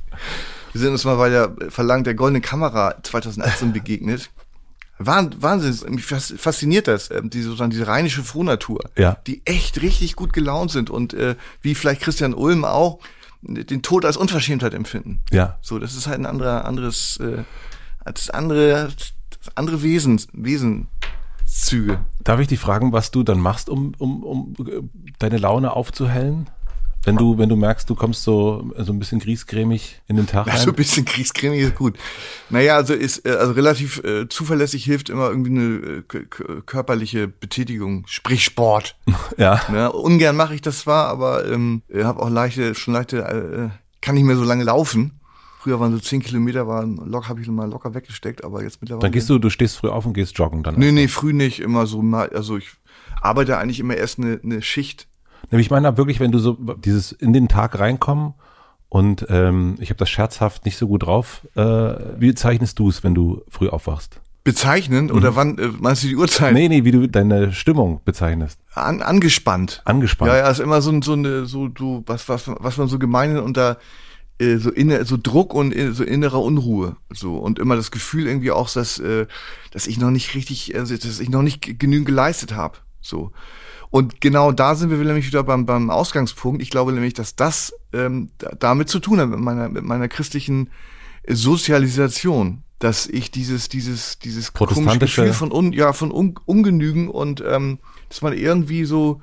Wir 0.71 0.81
sind 0.81 0.91
uns 0.91 1.03
mal 1.03 1.15
bei 1.15 1.29
der 1.29 1.55
Verlangen 1.69 2.03
der 2.03 2.13
goldenen 2.13 2.43
Kamera 2.43 2.93
2018 3.01 3.73
begegnet. 3.73 4.29
Wahnsinn, 4.99 5.95
mich 5.95 6.05
fasziniert 6.05 6.87
das, 6.87 7.09
ähm, 7.09 7.31
die 7.31 7.41
sozusagen 7.41 7.71
diese 7.71 7.87
rheinische 7.87 8.23
Frohnatur, 8.23 8.81
ja. 8.99 9.17
die 9.25 9.41
echt 9.45 9.81
richtig 9.81 10.15
gut 10.15 10.31
gelaunt 10.31 10.69
sind 10.69 10.91
und 10.91 11.15
äh, 11.15 11.37
wie 11.63 11.73
vielleicht 11.73 12.01
Christian 12.01 12.35
Ulm 12.35 12.65
auch 12.65 12.99
den 13.41 13.81
Tod 13.81 14.05
als 14.05 14.15
Unverschämtheit 14.15 14.75
empfinden. 14.75 15.21
Ja. 15.31 15.57
So, 15.63 15.79
das 15.79 15.95
ist 15.95 16.05
halt 16.05 16.19
ein 16.19 16.27
anderer, 16.27 16.65
anderes 16.65 17.17
äh, 17.17 17.43
als 18.03 18.29
andere, 18.29 18.89
andere 19.55 19.83
Wesen, 19.83 20.21
Wesenszüge. 20.33 21.99
Darf 22.23 22.39
ich 22.39 22.47
dich 22.47 22.59
fragen, 22.59 22.91
was 22.91 23.11
du 23.11 23.23
dann 23.23 23.39
machst, 23.39 23.69
um, 23.69 23.93
um, 23.97 24.23
um 24.23 24.55
deine 25.19 25.37
Laune 25.37 25.73
aufzuhellen? 25.75 26.49
Wenn 27.03 27.17
du, 27.17 27.39
wenn 27.39 27.49
du 27.49 27.55
merkst, 27.55 27.89
du 27.89 27.95
kommst 27.95 28.21
so, 28.23 28.71
so 28.77 28.93
ein 28.93 28.99
bisschen 28.99 29.19
griesgrämig 29.19 30.01
in 30.07 30.17
den 30.17 30.27
Tag 30.27 30.45
rein. 30.45 30.59
So 30.59 30.69
ein 30.69 30.75
bisschen 30.75 31.03
griesgrämig 31.03 31.61
ist 31.61 31.75
gut. 31.75 31.97
Naja, 32.51 32.75
also 32.75 32.93
ist, 32.93 33.25
äh, 33.25 33.31
also 33.31 33.53
relativ 33.53 34.03
äh, 34.03 34.29
zuverlässig 34.29 34.83
hilft 34.83 35.09
immer 35.09 35.29
irgendwie 35.29 35.49
eine 35.49 36.03
äh, 36.13 36.61
körperliche 36.65 37.27
Betätigung, 37.27 38.05
sprich 38.07 38.43
Sport. 38.43 38.95
Ja. 39.37 39.61
Ne? 39.71 39.91
Ungern 39.91 40.35
mache 40.35 40.53
ich 40.53 40.61
das 40.61 40.79
zwar, 40.79 41.07
aber 41.07 41.49
ähm, 41.49 41.81
habe 41.95 42.21
auch 42.21 42.29
leichte, 42.29 42.75
schon 42.75 42.93
leichte, 42.93 43.19
äh, 43.19 43.69
kann 44.01 44.15
nicht 44.15 44.25
mehr 44.25 44.35
so 44.35 44.43
lange 44.43 44.63
laufen. 44.63 45.20
Früher 45.61 45.79
waren 45.79 45.91
so 45.91 45.99
zehn 45.99 46.23
Kilometer, 46.23 46.67
waren 46.67 46.95
locker, 47.05 47.29
habe 47.29 47.39
ich 47.39 47.47
mal 47.47 47.69
locker 47.69 47.93
weggesteckt, 47.93 48.43
aber 48.43 48.63
jetzt 48.63 48.81
mittlerweile. 48.81 49.03
Dann 49.03 49.11
gehst 49.11 49.29
du, 49.29 49.37
du 49.37 49.51
stehst 49.51 49.77
früh 49.77 49.89
auf 49.89 50.07
und 50.07 50.13
gehst 50.13 50.35
joggen 50.35 50.63
dann. 50.63 50.73
Nee, 50.79 50.91
nee, 50.91 51.07
früh 51.07 51.33
nicht, 51.33 51.59
immer 51.59 51.85
so 51.85 52.01
mal, 52.01 52.29
also 52.29 52.57
ich 52.57 52.71
arbeite 53.21 53.59
eigentlich 53.59 53.79
immer 53.79 53.95
erst 53.95 54.17
eine, 54.17 54.39
eine 54.43 54.63
Schicht. 54.63 55.07
Nämlich 55.51 55.67
ich 55.67 55.71
meine 55.71 55.95
wirklich, 55.97 56.19
wenn 56.19 56.31
du 56.31 56.39
so 56.39 56.53
dieses 56.83 57.11
in 57.11 57.31
den 57.31 57.47
Tag 57.47 57.77
reinkommen 57.77 58.33
und 58.89 59.27
ähm, 59.29 59.75
ich 59.79 59.91
habe 59.91 59.99
das 59.99 60.09
scherzhaft 60.09 60.65
nicht 60.65 60.77
so 60.77 60.87
gut 60.87 61.03
drauf. 61.03 61.47
Äh, 61.53 61.61
wie 62.17 62.33
zeichnest 62.33 62.79
du 62.79 62.89
es, 62.89 63.03
wenn 63.03 63.13
du 63.13 63.43
früh 63.47 63.69
aufwachst? 63.69 64.19
Bezeichnend 64.43 65.11
mhm. 65.11 65.17
oder 65.17 65.35
wann 65.35 65.59
äh, 65.59 65.67
meinst 65.79 66.03
du 66.03 66.07
die 66.07 66.15
Uhrzeit? 66.15 66.55
Nee, 66.55 66.69
nee, 66.69 66.85
wie 66.85 66.91
du 66.91 67.07
deine 67.07 67.53
Stimmung 67.53 68.01
bezeichnest. 68.03 68.59
An, 68.73 69.03
angespannt. 69.03 69.83
Angespannt. 69.85 70.31
Ja, 70.31 70.39
ja, 70.39 70.49
ist 70.49 70.59
immer 70.59 70.81
so, 70.81 70.99
so 71.03 71.13
eine, 71.13 71.45
so 71.45 71.67
du, 71.67 72.01
was, 72.07 72.27
was, 72.27 72.47
was 72.47 72.77
man 72.77 72.87
so 72.87 72.97
gemein 72.97 73.37
unter 73.37 73.77
äh, 74.41 74.57
so 74.57 74.71
inne, 74.71 75.05
so 75.05 75.17
Druck 75.21 75.53
und 75.53 75.75
äh, 75.75 75.91
so 75.91 76.03
innerer 76.03 76.41
Unruhe 76.41 76.95
so 77.13 77.37
und 77.37 77.59
immer 77.59 77.75
das 77.75 77.91
Gefühl 77.91 78.27
irgendwie 78.27 78.51
auch, 78.51 78.69
dass 78.69 78.97
äh, 78.99 79.27
dass 79.71 79.87
ich 79.87 79.99
noch 79.99 80.11
nicht 80.11 80.33
richtig, 80.33 80.75
also 80.75 80.95
dass 80.95 81.19
ich 81.19 81.29
noch 81.29 81.43
nicht 81.43 81.79
genügend 81.79 82.07
geleistet 82.07 82.55
habe 82.55 82.79
so 83.01 83.31
und 83.91 84.21
genau 84.21 84.51
da 84.53 84.75
sind 84.75 84.89
wir 84.89 84.97
nämlich 84.97 85.27
wieder 85.27 85.43
beim, 85.43 85.65
beim 85.65 85.89
Ausgangspunkt. 85.89 86.61
Ich 86.61 86.69
glaube 86.69 86.93
nämlich, 86.93 87.13
dass 87.13 87.35
das 87.35 87.73
ähm, 87.91 88.31
damit 88.57 88.87
zu 88.87 88.99
tun 88.99 89.19
hat 89.19 89.27
mit 89.27 89.39
meiner 89.39 89.67
mit 89.67 89.83
meiner 89.83 90.07
christlichen 90.07 90.69
Sozialisation, 91.27 92.63
dass 92.79 93.05
ich 93.05 93.31
dieses 93.31 93.67
dieses 93.67 94.17
dieses 94.17 94.53
komische 94.53 94.97
Gefühl 94.97 95.33
von 95.33 95.51
un, 95.51 95.73
ja 95.73 95.91
von 95.91 96.11
un, 96.11 96.35
Ungenügen 96.45 97.09
und 97.09 97.43
ähm, 97.45 97.79
dass 98.07 98.21
man 98.21 98.33
irgendwie 98.33 98.85
so 98.85 99.21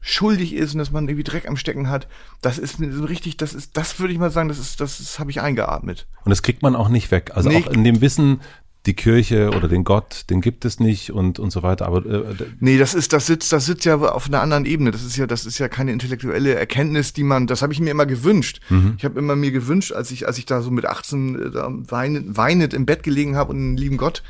schuldig 0.00 0.54
ist 0.54 0.72
und 0.72 0.78
dass 0.78 0.90
man 0.90 1.08
irgendwie 1.08 1.24
Dreck 1.24 1.46
am 1.46 1.56
Stecken 1.56 1.88
hat, 1.88 2.08
das 2.40 2.58
ist 2.58 2.78
so 2.78 3.04
richtig, 3.04 3.36
das 3.36 3.54
ist, 3.54 3.76
das 3.76 4.00
würde 4.00 4.12
ich 4.12 4.18
mal 4.18 4.30
sagen, 4.30 4.48
das 4.48 4.58
ist, 4.58 4.80
das, 4.80 4.98
das 4.98 5.18
habe 5.18 5.30
ich 5.30 5.40
eingeatmet. 5.40 6.06
Und 6.24 6.30
das 6.30 6.42
kriegt 6.42 6.62
man 6.62 6.74
auch 6.74 6.88
nicht 6.88 7.10
weg. 7.10 7.32
Also 7.34 7.50
nee, 7.50 7.56
auch 7.56 7.66
in 7.66 7.84
dem 7.84 8.00
Wissen, 8.00 8.40
die 8.86 8.94
Kirche 8.94 9.50
oder 9.50 9.68
den 9.68 9.84
Gott, 9.84 10.24
den 10.30 10.40
gibt 10.40 10.64
es 10.64 10.80
nicht 10.80 11.12
und 11.12 11.38
und 11.38 11.50
so 11.50 11.62
weiter. 11.62 11.86
Aber 11.86 12.04
äh, 12.06 12.34
nee, 12.60 12.78
das 12.78 12.94
ist, 12.94 13.12
das 13.12 13.26
sitzt, 13.26 13.52
das 13.52 13.66
sitzt 13.66 13.84
ja 13.84 13.96
auf 13.96 14.26
einer 14.26 14.40
anderen 14.40 14.64
Ebene. 14.64 14.90
Das 14.90 15.04
ist 15.04 15.16
ja, 15.16 15.26
das 15.26 15.44
ist 15.44 15.58
ja 15.58 15.68
keine 15.68 15.92
intellektuelle 15.92 16.54
Erkenntnis, 16.54 17.12
die 17.12 17.22
man, 17.22 17.46
das 17.46 17.60
habe 17.60 17.74
ich 17.74 17.80
mir 17.80 17.90
immer 17.90 18.06
gewünscht. 18.06 18.60
Mhm. 18.70 18.94
Ich 18.96 19.04
habe 19.04 19.18
immer 19.18 19.36
mir 19.36 19.50
gewünscht, 19.50 19.92
als 19.92 20.10
ich, 20.10 20.26
als 20.26 20.38
ich 20.38 20.46
da 20.46 20.62
so 20.62 20.70
mit 20.70 20.86
18 20.86 21.36
äh, 21.36 21.50
weinend, 21.90 22.38
weinend 22.38 22.72
im 22.72 22.86
Bett 22.86 23.02
gelegen 23.02 23.36
habe 23.36 23.50
und 23.52 23.58
einen 23.58 23.76
lieben 23.76 23.98
Gott 23.98 24.22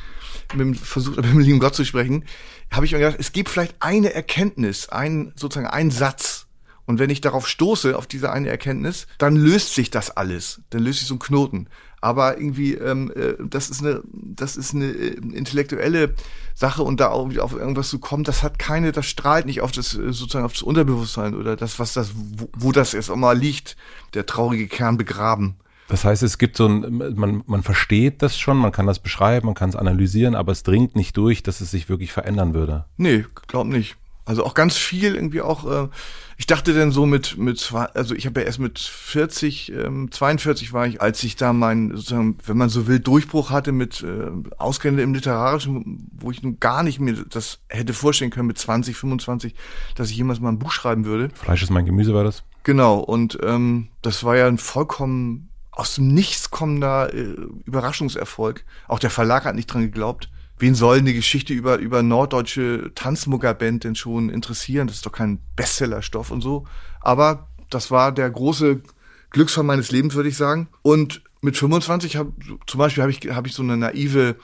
mit 0.52 0.60
dem, 0.60 0.74
versucht, 0.74 1.16
mit 1.22 1.26
dem 1.26 1.38
lieben 1.38 1.60
Gott 1.60 1.76
zu 1.76 1.84
sprechen, 1.84 2.24
habe 2.70 2.86
ich 2.86 2.92
mir 2.92 2.98
gedacht, 2.98 3.16
es 3.18 3.32
gibt 3.32 3.48
vielleicht 3.48 3.76
eine 3.80 4.12
Erkenntnis, 4.12 4.88
ein 4.88 5.32
sozusagen 5.36 5.66
ein 5.66 5.90
Satz 5.90 6.46
Und 6.86 6.98
wenn 6.98 7.10
ich 7.10 7.20
darauf 7.20 7.46
stoße, 7.46 7.96
auf 7.96 8.08
diese 8.08 8.32
eine 8.32 8.48
Erkenntnis, 8.48 9.06
dann 9.18 9.36
löst 9.36 9.74
sich 9.74 9.90
das 9.90 10.10
alles. 10.10 10.60
Dann 10.70 10.82
löst 10.82 10.98
sich 10.98 11.08
so 11.08 11.14
ein 11.14 11.20
Knoten. 11.20 11.68
Aber 12.00 12.38
irgendwie, 12.38 12.74
ähm, 12.74 13.12
äh, 13.14 13.34
das 13.38 13.70
ist 13.70 13.80
eine, 13.80 14.02
das 14.12 14.56
ist 14.56 14.74
eine 14.74 14.86
äh, 14.86 15.14
intellektuelle 15.32 16.14
Sache 16.54 16.82
und 16.82 16.98
da 16.98 17.10
auch 17.10 17.36
auf 17.38 17.52
irgendwas 17.52 17.90
zu 17.90 17.98
kommen, 17.98 18.24
das 18.24 18.42
hat 18.42 18.58
keine, 18.58 18.90
das 18.90 19.06
strahlt 19.06 19.46
nicht 19.46 19.60
auf 19.60 19.70
das 19.70 19.94
äh, 19.94 20.12
sozusagen 20.12 20.44
auf 20.46 20.54
das 20.54 20.62
Unterbewusstsein 20.62 21.34
oder 21.34 21.56
das, 21.56 21.78
was 21.78 21.92
das, 21.92 22.12
wo, 22.14 22.48
wo 22.56 22.72
das 22.72 22.94
erst 22.94 23.10
einmal 23.10 23.38
liegt, 23.38 23.76
der 24.14 24.26
traurige 24.26 24.66
Kern 24.66 24.96
begraben. 24.96 25.56
Das 25.90 26.04
heißt, 26.04 26.22
es 26.22 26.38
gibt 26.38 26.56
so 26.56 26.66
ein, 26.66 27.14
man, 27.16 27.42
man 27.46 27.62
versteht 27.64 28.22
das 28.22 28.38
schon, 28.38 28.56
man 28.56 28.70
kann 28.70 28.86
das 28.86 29.00
beschreiben, 29.00 29.46
man 29.46 29.56
kann 29.56 29.70
es 29.70 29.76
analysieren, 29.76 30.36
aber 30.36 30.52
es 30.52 30.62
dringt 30.62 30.94
nicht 30.94 31.16
durch, 31.16 31.42
dass 31.42 31.60
es 31.60 31.72
sich 31.72 31.88
wirklich 31.88 32.12
verändern 32.12 32.54
würde. 32.54 32.84
Nee, 32.96 33.26
glaub 33.48 33.66
nicht. 33.66 33.96
Also 34.24 34.44
auch 34.44 34.54
ganz 34.54 34.76
viel 34.76 35.16
irgendwie 35.16 35.40
auch, 35.40 35.68
äh, 35.68 35.88
ich 36.36 36.46
dachte 36.46 36.74
dann 36.74 36.92
so 36.92 37.06
mit, 37.06 37.36
mit 37.38 37.58
zwei, 37.58 37.86
also 37.86 38.14
ich 38.14 38.26
habe 38.26 38.38
ja 38.38 38.46
erst 38.46 38.60
mit 38.60 38.78
40, 38.78 39.72
ähm, 39.72 40.12
42 40.12 40.72
war 40.72 40.86
ich, 40.86 41.00
als 41.00 41.24
ich 41.24 41.34
da 41.34 41.52
mein, 41.52 41.90
sozusagen, 41.96 42.38
wenn 42.46 42.56
man 42.56 42.68
so 42.68 42.86
will, 42.86 43.00
Durchbruch 43.00 43.50
hatte 43.50 43.72
mit 43.72 44.04
äh, 44.04 44.30
Auskennen 44.58 45.00
im 45.00 45.12
Literarischen, 45.12 46.08
wo 46.12 46.30
ich 46.30 46.44
nun 46.44 46.60
gar 46.60 46.84
nicht 46.84 47.00
mir 47.00 47.14
das 47.28 47.58
hätte 47.66 47.94
vorstellen 47.94 48.30
können 48.30 48.46
mit 48.46 48.58
20, 48.58 48.96
25, 48.96 49.56
dass 49.96 50.10
ich 50.10 50.16
jemals 50.16 50.38
mal 50.38 50.50
ein 50.50 50.60
Buch 50.60 50.70
schreiben 50.70 51.04
würde. 51.04 51.30
Fleisch 51.34 51.64
ist 51.64 51.70
mein 51.70 51.86
Gemüse 51.86 52.14
war 52.14 52.22
das? 52.22 52.44
Genau, 52.62 53.00
und 53.00 53.38
ähm, 53.42 53.88
das 54.02 54.22
war 54.22 54.36
ja 54.36 54.46
ein 54.46 54.58
vollkommen 54.58 55.49
aus 55.72 55.94
dem 55.94 56.08
Nichts 56.08 56.50
kommender 56.50 57.12
äh, 57.14 57.36
Überraschungserfolg. 57.64 58.64
Auch 58.88 58.98
der 58.98 59.10
Verlag 59.10 59.44
hat 59.44 59.54
nicht 59.54 59.66
dran 59.66 59.82
geglaubt. 59.82 60.30
Wen 60.58 60.74
soll 60.74 60.98
eine 60.98 61.14
Geschichte 61.14 61.54
über, 61.54 61.78
über 61.78 62.02
norddeutsche 62.02 62.92
Tanzmuckerband 62.94 63.84
denn 63.84 63.94
schon 63.94 64.28
interessieren? 64.28 64.88
Das 64.88 64.96
ist 64.96 65.06
doch 65.06 65.12
kein 65.12 65.40
Bestsellerstoff 65.56 66.30
und 66.30 66.42
so. 66.42 66.66
Aber 67.00 67.48
das 67.70 67.90
war 67.90 68.12
der 68.12 68.28
große 68.28 68.82
Glücksfall 69.30 69.64
meines 69.64 69.90
Lebens, 69.90 70.14
würde 70.14 70.28
ich 70.28 70.36
sagen. 70.36 70.68
Und 70.82 71.22
mit 71.40 71.56
25 71.56 72.16
hab, 72.16 72.26
zum 72.66 72.78
Beispiel 72.78 73.02
habe 73.02 73.12
ich, 73.12 73.20
hab 73.30 73.46
ich 73.46 73.54
so 73.54 73.62
eine 73.62 73.78
naive, 73.78 74.36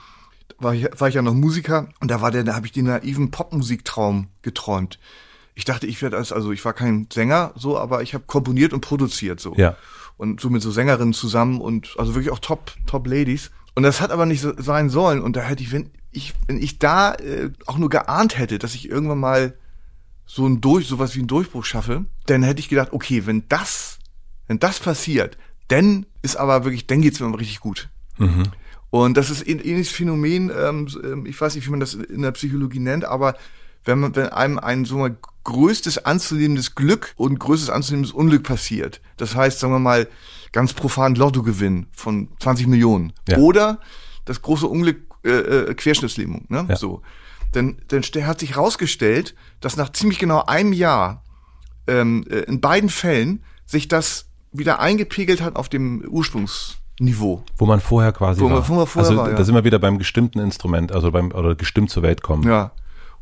war 0.57 0.73
ich, 0.73 0.87
war 0.97 1.07
ich 1.07 1.15
ja 1.15 1.21
noch 1.21 1.35
Musiker 1.35 1.89
und 1.99 2.09
da 2.09 2.21
war 2.21 2.31
der, 2.31 2.43
da 2.43 2.55
habe 2.55 2.65
ich 2.65 2.71
den 2.71 2.85
naiven 2.85 3.29
Popmusiktraum 3.29 4.29
geträumt. 4.41 4.97
Ich 5.53 5.65
dachte, 5.65 5.85
ich 5.85 6.01
werde 6.01 6.17
als, 6.17 6.31
also 6.31 6.51
ich 6.51 6.63
war 6.65 6.73
kein 6.73 7.07
Sänger 7.13 7.51
so, 7.55 7.77
aber 7.77 8.01
ich 8.01 8.15
habe 8.15 8.23
komponiert 8.25 8.73
und 8.73 8.81
produziert 8.81 9.39
so. 9.39 9.53
Ja 9.55 9.75
und 10.17 10.41
so 10.41 10.49
mit 10.49 10.61
so 10.61 10.71
Sängerinnen 10.71 11.13
zusammen 11.13 11.61
und 11.61 11.95
also 11.97 12.15
wirklich 12.15 12.31
auch 12.31 12.39
Top 12.39 12.73
Top 12.85 13.07
Ladies. 13.07 13.51
Und 13.75 13.83
das 13.83 14.01
hat 14.01 14.11
aber 14.11 14.25
nicht 14.25 14.41
so 14.41 14.53
sein 14.57 14.89
sollen. 14.89 15.21
Und 15.21 15.35
da 15.35 15.41
hätte 15.41 15.61
ich, 15.61 15.71
wenn 15.71 15.91
ich, 16.11 16.33
wenn 16.47 16.61
ich 16.61 16.79
da 16.79 17.13
äh, 17.13 17.51
auch 17.67 17.77
nur 17.77 17.89
geahnt 17.89 18.37
hätte, 18.37 18.57
dass 18.57 18.73
ich 18.73 18.89
irgendwann 18.89 19.19
mal 19.19 19.53
so 20.25 20.45
ein 20.45 20.61
Durch, 20.61 20.87
sowas 20.87 21.15
wie 21.15 21.19
einen 21.19 21.27
Durchbruch 21.27 21.63
schaffe, 21.63 22.05
dann 22.25 22.43
hätte 22.43 22.59
ich 22.59 22.69
gedacht, 22.69 22.89
okay, 22.91 23.25
wenn 23.25 23.43
das, 23.47 23.99
wenn 24.47 24.59
das 24.59 24.79
passiert, 24.79 25.37
dann 25.67 26.05
ist 26.21 26.35
aber 26.35 26.63
wirklich, 26.63 26.87
dann 26.87 27.01
geht's 27.01 27.19
mir 27.19 27.33
richtig 27.37 27.59
gut. 27.59 27.89
Mhm. 28.17 28.43
Und 28.89 29.17
das 29.17 29.29
ist 29.29 29.47
ein 29.47 29.59
ähnliches 29.59 29.91
Phänomen, 29.91 30.51
ähm, 30.55 30.87
ähm, 31.03 31.25
ich 31.25 31.39
weiß 31.39 31.55
nicht, 31.55 31.67
wie 31.67 31.71
man 31.71 31.79
das 31.79 31.93
in 31.93 32.21
der 32.21 32.31
Psychologie 32.31 32.79
nennt, 32.79 33.05
aber 33.05 33.35
wenn 33.87 33.99
man, 33.99 34.15
wenn 34.15 34.27
einem 34.27 34.59
ein 34.59 34.85
so 34.85 34.97
mal 34.97 35.17
größtes 35.43 36.05
anzunehmendes 36.05 36.75
Glück 36.75 37.13
und 37.15 37.39
größtes 37.39 37.69
anzunehmendes 37.69 38.11
Unglück 38.11 38.43
passiert. 38.43 39.01
Das 39.15 39.35
heißt, 39.35 39.59
sagen 39.59 39.73
wir 39.73 39.79
mal, 39.79 40.07
ganz 40.51 40.73
profan 40.73 41.15
Lottogewinn 41.15 41.87
von 41.93 42.27
20 42.39 42.67
Millionen. 42.67 43.13
Ja. 43.29 43.37
Oder 43.37 43.79
das 44.25 44.41
große 44.41 44.67
Unglück 44.67 44.97
äh, 45.23 45.29
äh, 45.29 45.73
Querschnittslähmung. 45.73 46.45
Ne? 46.49 46.65
Ja. 46.67 46.75
So. 46.75 47.01
Denn, 47.55 47.77
denn 47.89 48.03
hat 48.03 48.41
sich 48.41 48.55
herausgestellt, 48.55 49.35
dass 49.61 49.77
nach 49.77 49.91
ziemlich 49.93 50.19
genau 50.19 50.43
einem 50.43 50.73
Jahr 50.73 51.23
ähm, 51.87 52.25
äh, 52.29 52.39
in 52.39 52.59
beiden 52.59 52.89
Fällen 52.89 53.43
sich 53.65 53.87
das 53.87 54.25
wieder 54.51 54.81
eingepegelt 54.81 55.41
hat 55.41 55.55
auf 55.55 55.69
dem 55.69 56.03
Ursprungsniveau. 56.09 57.43
Wo 57.57 57.65
man 57.65 57.79
vorher 57.79 58.11
quasi 58.11 58.41
wo 58.41 58.49
man, 58.49 58.57
war. 58.57 58.67
Wo 58.67 58.73
man 58.75 58.87
vorher 58.87 59.09
also 59.09 59.21
war, 59.21 59.29
ja. 59.29 59.35
da 59.37 59.43
sind 59.45 59.55
wir 59.55 59.63
wieder 59.63 59.79
beim 59.79 59.97
gestimmten 59.97 60.39
Instrument, 60.39 60.91
also 60.91 61.09
beim 61.11 61.31
oder 61.31 61.55
gestimmt 61.55 61.89
zur 61.89 62.03
Welt 62.03 62.21
kommen. 62.21 62.43
Ja. 62.43 62.71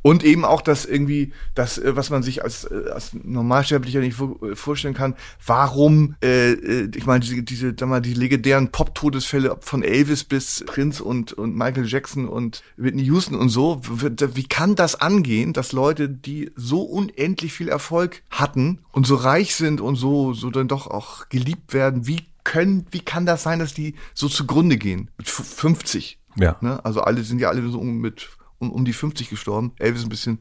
Und 0.05 0.23
eben 0.23 0.45
auch 0.45 0.61
das 0.61 0.85
irgendwie, 0.85 1.33
das, 1.55 1.79
äh, 1.79 1.95
was 1.95 2.11
man 2.11 2.21
sich 2.21 2.43
als, 2.43 2.65
äh, 2.65 2.91
als 2.93 3.13
Normalsterblicher 3.23 4.01
nicht 4.01 4.19
äh, 4.19 4.55
vorstellen 4.55 4.93
kann, 4.93 5.15
warum, 5.43 6.13
äh, 6.23 6.51
ich 6.95 7.07
meine, 7.07 7.21
diese, 7.21 7.41
diese, 7.41 7.73
sag 7.75 7.89
mal, 7.89 8.03
die 8.03 8.13
legendären 8.13 8.69
Pop-Todesfälle 8.69 9.57
von 9.61 9.81
Elvis 9.81 10.23
bis 10.23 10.63
Prince 10.67 11.03
und, 11.03 11.33
und 11.33 11.55
Michael 11.55 11.87
Jackson 11.87 12.27
und 12.27 12.61
Whitney 12.77 13.01
Houston 13.05 13.33
und 13.33 13.49
so, 13.49 13.81
wie 13.81 14.43
kann 14.43 14.75
das 14.75 14.93
angehen, 14.93 15.53
dass 15.53 15.71
Leute, 15.71 16.07
die 16.07 16.51
so 16.55 16.83
unendlich 16.83 17.53
viel 17.53 17.69
Erfolg 17.69 18.21
hatten 18.29 18.81
und 18.91 19.07
so 19.07 19.15
reich 19.15 19.55
sind 19.55 19.81
und 19.81 19.95
so, 19.95 20.33
so 20.33 20.51
dann 20.51 20.67
doch 20.67 20.85
auch 20.85 21.29
geliebt 21.29 21.73
werden, 21.73 22.05
wie 22.05 22.21
können, 22.43 22.85
wie 22.91 22.99
kann 22.99 23.25
das 23.25 23.41
sein, 23.41 23.57
dass 23.57 23.73
die 23.73 23.95
so 24.13 24.29
zugrunde 24.29 24.77
gehen? 24.77 25.09
Mit 25.17 25.27
50. 25.27 26.19
Ja. 26.35 26.57
Ne? 26.61 26.83
Also 26.85 27.01
alle 27.01 27.23
sind 27.23 27.39
ja 27.39 27.49
alle 27.49 27.67
so 27.69 27.81
mit 27.81 28.29
um, 28.59 28.71
um 28.71 28.85
die 28.85 28.93
50 28.93 29.29
gestorben. 29.29 29.73
Elvis 29.79 30.03
ein 30.03 30.09
bisschen 30.09 30.39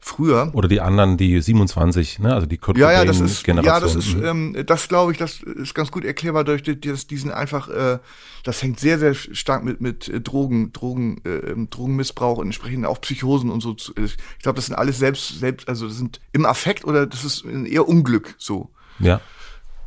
früher. 0.00 0.50
Oder 0.52 0.68
die 0.68 0.80
anderen, 0.80 1.16
die 1.16 1.40
27, 1.40 2.20
ne? 2.20 2.34
also 2.34 2.46
die 2.46 2.58
Kurt 2.58 2.78
ja, 2.78 2.92
ja, 2.92 3.04
das 3.04 3.20
ist, 3.20 3.44
Generation. 3.44 3.74
Ja, 3.74 3.80
das 3.80 3.96
ist, 3.96 4.16
mhm. 4.16 4.54
ähm, 4.54 4.66
das 4.66 4.88
glaube 4.88 5.12
ich, 5.12 5.18
das 5.18 5.40
ist 5.40 5.74
ganz 5.74 5.90
gut 5.90 6.04
erklärbar 6.04 6.44
durch 6.44 6.62
das, 6.62 7.06
diesen 7.06 7.30
einfach, 7.30 7.68
äh, 7.68 7.98
das 8.44 8.62
hängt 8.62 8.78
sehr, 8.78 8.98
sehr 8.98 9.14
stark 9.14 9.64
mit 9.64 9.80
mit 9.80 10.08
äh, 10.08 10.20
Drogen, 10.20 10.72
Drogen, 10.72 11.20
äh, 11.24 11.50
ähm, 11.50 11.68
Drogenmissbrauch 11.70 12.38
und 12.38 12.46
entsprechend 12.46 12.86
auch 12.86 13.00
Psychosen 13.00 13.50
und 13.50 13.60
so. 13.62 13.74
Ich 13.96 14.16
glaube, 14.42 14.56
das 14.56 14.66
sind 14.66 14.76
alles 14.76 14.98
selbst, 14.98 15.40
selbst, 15.40 15.68
also 15.68 15.88
das 15.88 15.96
sind 15.96 16.20
im 16.32 16.46
Affekt 16.46 16.84
oder 16.84 17.06
das 17.06 17.24
ist 17.24 17.44
eher 17.44 17.88
Unglück 17.88 18.34
so. 18.38 18.70
Ja. 18.98 19.20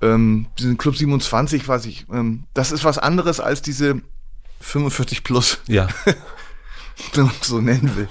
Ähm, 0.02 0.48
diesen 0.58 0.78
Club 0.78 0.96
27, 0.96 1.68
weiß 1.68 1.86
ich, 1.86 2.06
ähm, 2.12 2.44
das 2.54 2.72
ist 2.72 2.84
was 2.84 2.98
anderes 2.98 3.40
als 3.40 3.62
diese 3.62 4.02
45 4.62 5.24
plus. 5.24 5.60
Ja. 5.68 5.88
so 7.42 7.62
nennen 7.62 7.96
will. 7.96 8.08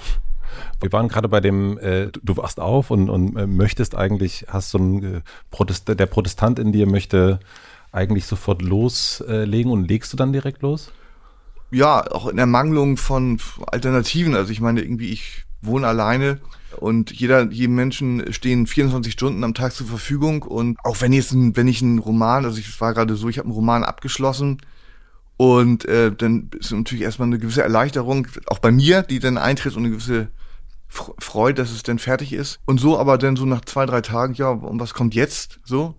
Wir 0.81 0.91
waren 0.91 1.09
gerade 1.09 1.27
bei 1.27 1.41
dem, 1.41 1.77
äh, 1.77 2.07
du 2.23 2.37
wachst 2.37 2.59
auf 2.59 2.89
und, 2.89 3.09
und 3.09 3.35
äh, 3.35 3.47
möchtest 3.47 3.95
eigentlich, 3.95 4.45
hast 4.47 4.71
so 4.71 4.77
ein 4.77 5.03
äh, 5.03 5.21
Protest, 5.51 5.87
der 5.87 6.05
Protestant 6.05 6.57
in 6.59 6.71
dir 6.71 6.87
möchte 6.87 7.39
eigentlich 7.91 8.25
sofort 8.25 8.61
loslegen 8.61 9.71
und 9.71 9.87
legst 9.87 10.13
du 10.13 10.17
dann 10.17 10.31
direkt 10.31 10.61
los? 10.61 10.91
Ja, 11.71 12.09
auch 12.11 12.27
in 12.27 12.37
Ermangelung 12.37 12.97
von 12.97 13.39
Alternativen. 13.67 14.35
Also 14.35 14.51
ich 14.51 14.61
meine, 14.61 14.81
irgendwie, 14.81 15.09
ich 15.09 15.45
wohne 15.61 15.87
alleine 15.87 16.39
und 16.77 17.11
jeder, 17.11 17.51
jedem 17.51 17.75
Menschen 17.75 18.31
stehen 18.31 18.67
24 18.67 19.13
Stunden 19.13 19.43
am 19.43 19.53
Tag 19.53 19.73
zur 19.73 19.87
Verfügung. 19.87 20.43
Und 20.43 20.77
auch 20.83 21.01
wenn 21.01 21.13
jetzt 21.13 21.31
ein, 21.31 21.55
wenn 21.55 21.67
ich 21.67 21.81
einen 21.81 21.99
Roman, 21.99 22.45
also 22.45 22.59
ich 22.59 22.79
war 22.79 22.93
gerade 22.93 23.15
so, 23.15 23.27
ich 23.29 23.37
habe 23.37 23.47
einen 23.47 23.55
Roman 23.55 23.83
abgeschlossen, 23.83 24.59
und 25.39 25.85
äh, 25.85 26.11
dann 26.11 26.49
ist 26.59 26.73
natürlich 26.73 27.05
erstmal 27.05 27.29
eine 27.29 27.39
gewisse 27.39 27.63
Erleichterung, 27.63 28.27
auch 28.47 28.59
bei 28.59 28.73
mir, 28.73 29.03
die 29.03 29.19
dann 29.19 29.37
eintritt 29.37 29.77
und 29.77 29.85
eine 29.85 29.91
gewisse 29.91 30.27
Freude, 30.89 31.61
dass 31.61 31.71
es 31.71 31.81
dann 31.81 31.97
fertig 31.97 32.33
ist. 32.33 32.59
Und 32.65 32.81
so 32.81 32.99
aber 32.99 33.17
dann 33.17 33.37
so 33.37 33.45
nach 33.45 33.63
zwei, 33.63 33.85
drei 33.85 34.01
Tagen, 34.01 34.33
ja, 34.33 34.49
und 34.49 34.81
was 34.81 34.93
kommt 34.93 35.15
jetzt? 35.15 35.61
So. 35.63 35.95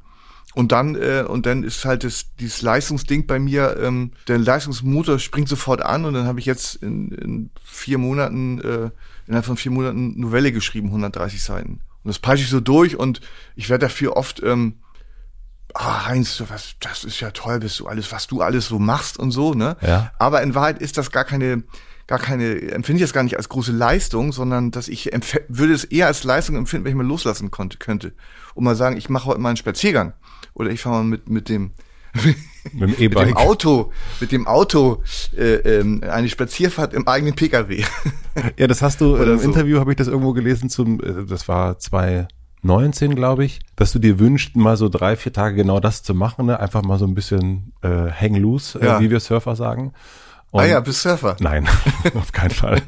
Und 0.52 0.72
dann, 0.72 0.94
äh, 0.94 1.24
und 1.26 1.46
dann 1.46 1.64
ist 1.64 1.86
halt 1.86 2.04
das, 2.04 2.26
dieses 2.38 2.60
Leistungsding 2.60 3.26
bei 3.26 3.38
mir, 3.38 3.78
ähm, 3.80 4.12
der 4.28 4.36
Leistungsmotor 4.36 5.18
springt 5.18 5.48
sofort 5.48 5.80
an 5.80 6.04
und 6.04 6.12
dann 6.12 6.26
habe 6.26 6.38
ich 6.38 6.44
jetzt 6.44 6.74
in, 6.74 7.10
in 7.12 7.50
vier 7.64 7.96
Monaten, 7.96 8.60
äh, 8.60 8.90
innerhalb 9.26 9.46
von 9.46 9.56
vier 9.56 9.72
Monaten 9.72 10.20
Novelle 10.20 10.52
geschrieben, 10.52 10.88
130 10.88 11.42
Seiten. 11.42 11.80
Und 12.04 12.08
das 12.08 12.18
peitsche 12.18 12.44
ich 12.44 12.50
so 12.50 12.60
durch 12.60 12.94
und 12.94 13.22
ich 13.56 13.70
werde 13.70 13.86
dafür 13.86 14.18
oft 14.18 14.42
ähm, 14.44 14.74
ah, 15.74 16.06
Heinz, 16.06 16.42
was, 16.48 16.74
das 16.80 17.04
ist 17.04 17.20
ja 17.20 17.30
toll, 17.30 17.60
bist 17.60 17.80
du 17.80 17.86
alles, 17.86 18.10
was 18.12 18.26
du 18.26 18.42
alles 18.42 18.66
so 18.66 18.78
machst 18.78 19.18
und 19.18 19.30
so, 19.30 19.54
ne? 19.54 19.76
Ja. 19.80 20.12
Aber 20.18 20.42
in 20.42 20.54
Wahrheit 20.54 20.80
ist 20.80 20.98
das 20.98 21.10
gar 21.10 21.24
keine, 21.24 21.64
gar 22.06 22.18
keine, 22.18 22.60
empfinde 22.72 23.02
ich 23.02 23.08
das 23.08 23.12
gar 23.12 23.22
nicht 23.22 23.36
als 23.36 23.48
große 23.48 23.72
Leistung, 23.72 24.32
sondern 24.32 24.70
dass 24.70 24.88
ich 24.88 25.10
würde 25.48 25.72
es 25.72 25.84
eher 25.84 26.06
als 26.06 26.24
Leistung 26.24 26.56
empfinden, 26.56 26.84
wenn 26.84 26.92
ich 26.92 26.96
mal 26.96 27.06
loslassen 27.06 27.50
konnte, 27.50 27.78
könnte. 27.78 28.12
Und 28.54 28.64
mal 28.64 28.74
sagen, 28.74 28.96
ich 28.96 29.08
mache 29.08 29.26
heute 29.26 29.40
mal 29.40 29.50
einen 29.50 29.56
Spaziergang. 29.56 30.14
Oder 30.54 30.70
ich 30.70 30.80
fahre 30.80 30.96
mal 30.96 31.04
mit, 31.04 31.30
mit 31.30 31.48
dem, 31.48 31.70
mit 32.72 32.98
dem, 32.98 33.02
e 33.02 33.08
mit 33.08 33.18
dem 33.18 33.36
Auto, 33.36 33.92
mit 34.20 34.32
dem 34.32 34.46
Auto 34.46 35.02
äh, 35.36 35.54
ähm, 35.54 36.02
eine 36.02 36.28
Spazierfahrt 36.28 36.94
im 36.94 37.06
eigenen 37.06 37.34
Pkw. 37.34 37.84
ja, 38.58 38.66
das 38.66 38.82
hast 38.82 39.00
du 39.00 39.14
Oder 39.20 39.34
im 39.34 39.38
so. 39.38 39.44
Interview 39.44 39.78
habe 39.78 39.92
ich 39.92 39.96
das 39.96 40.08
irgendwo 40.08 40.32
gelesen 40.32 40.68
zum, 40.68 41.00
äh, 41.00 41.24
das 41.26 41.46
war 41.46 41.78
zwei 41.78 42.26
19, 42.62 43.14
glaube 43.14 43.44
ich, 43.44 43.60
dass 43.76 43.92
du 43.92 43.98
dir 43.98 44.18
wünschst, 44.18 44.56
mal 44.56 44.76
so 44.76 44.88
drei, 44.88 45.16
vier 45.16 45.32
Tage 45.32 45.56
genau 45.56 45.80
das 45.80 46.02
zu 46.02 46.14
machen, 46.14 46.46
ne? 46.46 46.60
einfach 46.60 46.82
mal 46.82 46.98
so 46.98 47.06
ein 47.06 47.14
bisschen 47.14 47.72
äh, 47.82 48.10
hang 48.10 48.34
loose, 48.34 48.78
äh, 48.78 48.84
ja. 48.84 49.00
wie 49.00 49.10
wir 49.10 49.20
Surfer 49.20 49.56
sagen. 49.56 49.92
Und, 50.50 50.62
ah 50.62 50.66
ja, 50.66 50.80
bist 50.80 51.00
Surfer. 51.00 51.36
Nein, 51.38 51.68
auf 52.14 52.32
keinen 52.32 52.50
Fall. 52.50 52.82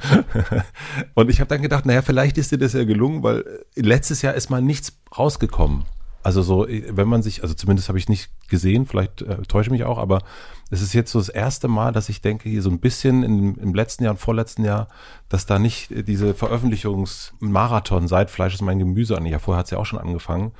und 1.14 1.30
ich 1.30 1.40
habe 1.40 1.48
dann 1.48 1.62
gedacht, 1.62 1.86
naja, 1.86 2.02
vielleicht 2.02 2.36
ist 2.38 2.50
dir 2.50 2.58
das 2.58 2.72
ja 2.72 2.84
gelungen, 2.84 3.22
weil 3.22 3.44
letztes 3.76 4.20
Jahr 4.22 4.34
ist 4.34 4.50
mal 4.50 4.60
nichts 4.60 4.98
rausgekommen. 5.16 5.84
Also 6.22 6.42
so, 6.42 6.66
wenn 6.68 7.08
man 7.08 7.22
sich, 7.22 7.42
also 7.42 7.54
zumindest 7.54 7.88
habe 7.88 7.98
ich 7.98 8.08
nicht 8.08 8.30
gesehen, 8.48 8.86
vielleicht 8.86 9.22
äh, 9.22 9.42
täusche 9.42 9.68
ich 9.68 9.72
mich 9.72 9.84
auch, 9.84 9.98
aber 9.98 10.22
es 10.70 10.80
ist 10.80 10.92
jetzt 10.92 11.10
so 11.10 11.18
das 11.18 11.28
erste 11.28 11.68
Mal, 11.68 11.92
dass 11.92 12.08
ich 12.08 12.20
denke, 12.22 12.48
hier 12.48 12.62
so 12.62 12.70
ein 12.70 12.80
bisschen 12.80 13.22
in, 13.22 13.56
im 13.56 13.74
letzten 13.74 14.04
Jahr 14.04 14.12
und 14.12 14.18
vorletzten 14.18 14.64
Jahr, 14.64 14.88
dass 15.28 15.46
da 15.46 15.58
nicht 15.58 15.90
diese 16.08 16.34
Veröffentlichungsmarathon 16.34 18.08
seit 18.08 18.30
Fleisch 18.30 18.54
ist 18.54 18.62
mein 18.62 18.78
Gemüse 18.78 19.16
an, 19.16 19.26
ja 19.26 19.38
vorher 19.38 19.58
hat 19.58 19.66
es 19.66 19.70
ja 19.70 19.78
auch 19.78 19.86
schon 19.86 19.98
angefangen, 19.98 20.52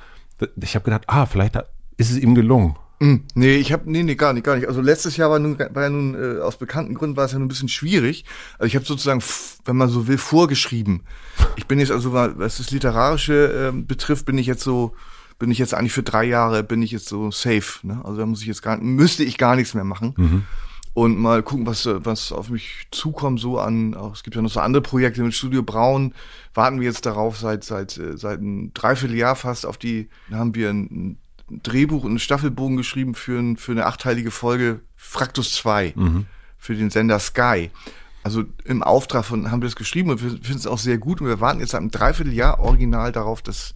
Ich 0.61 0.75
habe 0.75 0.85
gedacht, 0.85 1.03
ah, 1.07 1.25
vielleicht 1.25 1.55
ist 1.97 2.11
es 2.11 2.17
ihm 2.17 2.35
gelungen. 2.35 2.75
Mm, 2.99 3.25
nee, 3.33 3.55
ich 3.55 3.73
habe 3.73 3.89
nee, 3.91 4.03
nee, 4.03 4.15
gar 4.15 4.33
nicht, 4.33 4.43
gar 4.45 4.55
nicht. 4.55 4.67
Also 4.67 4.81
letztes 4.81 5.17
Jahr 5.17 5.29
war 5.29 5.39
nun 5.39 5.57
war 5.59 5.83
ja 5.83 5.89
nun 5.89 6.15
äh, 6.15 6.39
aus 6.39 6.57
bekannten 6.57 6.93
Gründen 6.93 7.17
war 7.17 7.25
es 7.25 7.31
ja 7.31 7.39
nun 7.39 7.47
ein 7.47 7.49
bisschen 7.49 7.69
schwierig. 7.69 8.23
Also 8.53 8.67
ich 8.67 8.75
habe 8.75 8.85
sozusagen, 8.85 9.21
wenn 9.65 9.75
man 9.75 9.89
so 9.89 10.07
will, 10.07 10.17
vorgeschrieben. 10.17 11.01
Ich 11.55 11.67
bin 11.67 11.79
jetzt 11.79 11.91
also 11.91 12.13
was 12.13 12.57
das 12.57 12.71
literarische 12.71 13.73
äh, 13.73 13.81
betrifft, 13.81 14.25
bin 14.25 14.37
ich 14.37 14.47
jetzt 14.47 14.63
so 14.63 14.93
bin 15.43 15.51
ich 15.51 15.57
jetzt 15.57 15.73
eigentlich 15.73 15.91
für 15.91 16.03
drei 16.03 16.23
Jahre 16.23 16.63
bin 16.63 16.81
ich 16.81 16.91
jetzt 16.91 17.09
so 17.09 17.29
safe. 17.29 17.85
Ne? 17.85 17.99
Also 18.05 18.17
da 18.17 18.25
muss 18.25 18.39
ich 18.39 18.47
jetzt 18.47 18.61
gar 18.61 18.77
müsste 18.77 19.25
ich 19.25 19.37
gar 19.37 19.57
nichts 19.57 19.73
mehr 19.73 19.83
machen. 19.83 20.13
Mhm. 20.15 20.43
Und 20.93 21.19
mal 21.19 21.43
gucken, 21.43 21.65
was, 21.65 21.85
was 21.85 22.31
auf 22.31 22.49
mich 22.49 22.87
zukommt, 22.91 23.41
so 23.41 23.59
an, 23.59 23.93
auch, 23.93 24.13
es 24.13 24.23
gibt 24.23 24.37
ja 24.37 24.41
noch 24.41 24.49
so 24.49 24.61
andere 24.61 24.81
Projekte 24.81 25.21
mit 25.21 25.33
Studio 25.33 25.61
Braun, 25.61 26.13
warten 26.53 26.79
wir 26.79 26.87
jetzt 26.87 27.05
darauf 27.05 27.37
seit, 27.37 27.65
seit, 27.65 27.97
äh, 27.97 28.15
seit 28.15 28.39
ein 28.39 28.73
Dreivierteljahr 28.73 29.35
fast 29.35 29.65
auf 29.65 29.77
die, 29.77 30.07
da 30.29 30.37
haben 30.37 30.55
wir 30.55 30.69
ein, 30.69 31.17
Drehbuch 31.49 32.05
und 32.05 32.11
einen 32.11 32.19
Staffelbogen 32.19 32.77
geschrieben 32.77 33.13
für, 33.13 33.37
ein, 33.37 33.57
für 33.57 33.73
eine 33.73 33.85
achteilige 33.85 34.31
Folge 34.31 34.79
Fraktus 34.95 35.55
2 35.55 35.91
mhm. 35.93 36.25
für 36.57 36.73
den 36.73 36.89
Sender 36.89 37.19
Sky. 37.19 37.69
Also 38.23 38.45
im 38.63 38.81
Auftrag 38.81 39.25
von 39.25 39.51
haben 39.51 39.61
wir 39.61 39.67
das 39.67 39.75
geschrieben 39.75 40.09
und 40.09 40.23
wir 40.23 40.29
finden 40.29 40.55
es 40.55 40.67
auch 40.67 40.79
sehr 40.79 40.99
gut 40.99 41.19
und 41.19 41.27
wir 41.27 41.41
warten 41.41 41.59
jetzt 41.59 41.71
seit 41.71 41.81
einem 41.81 41.91
Dreivierteljahr 41.91 42.61
original 42.61 43.11
darauf, 43.11 43.41
dass, 43.41 43.75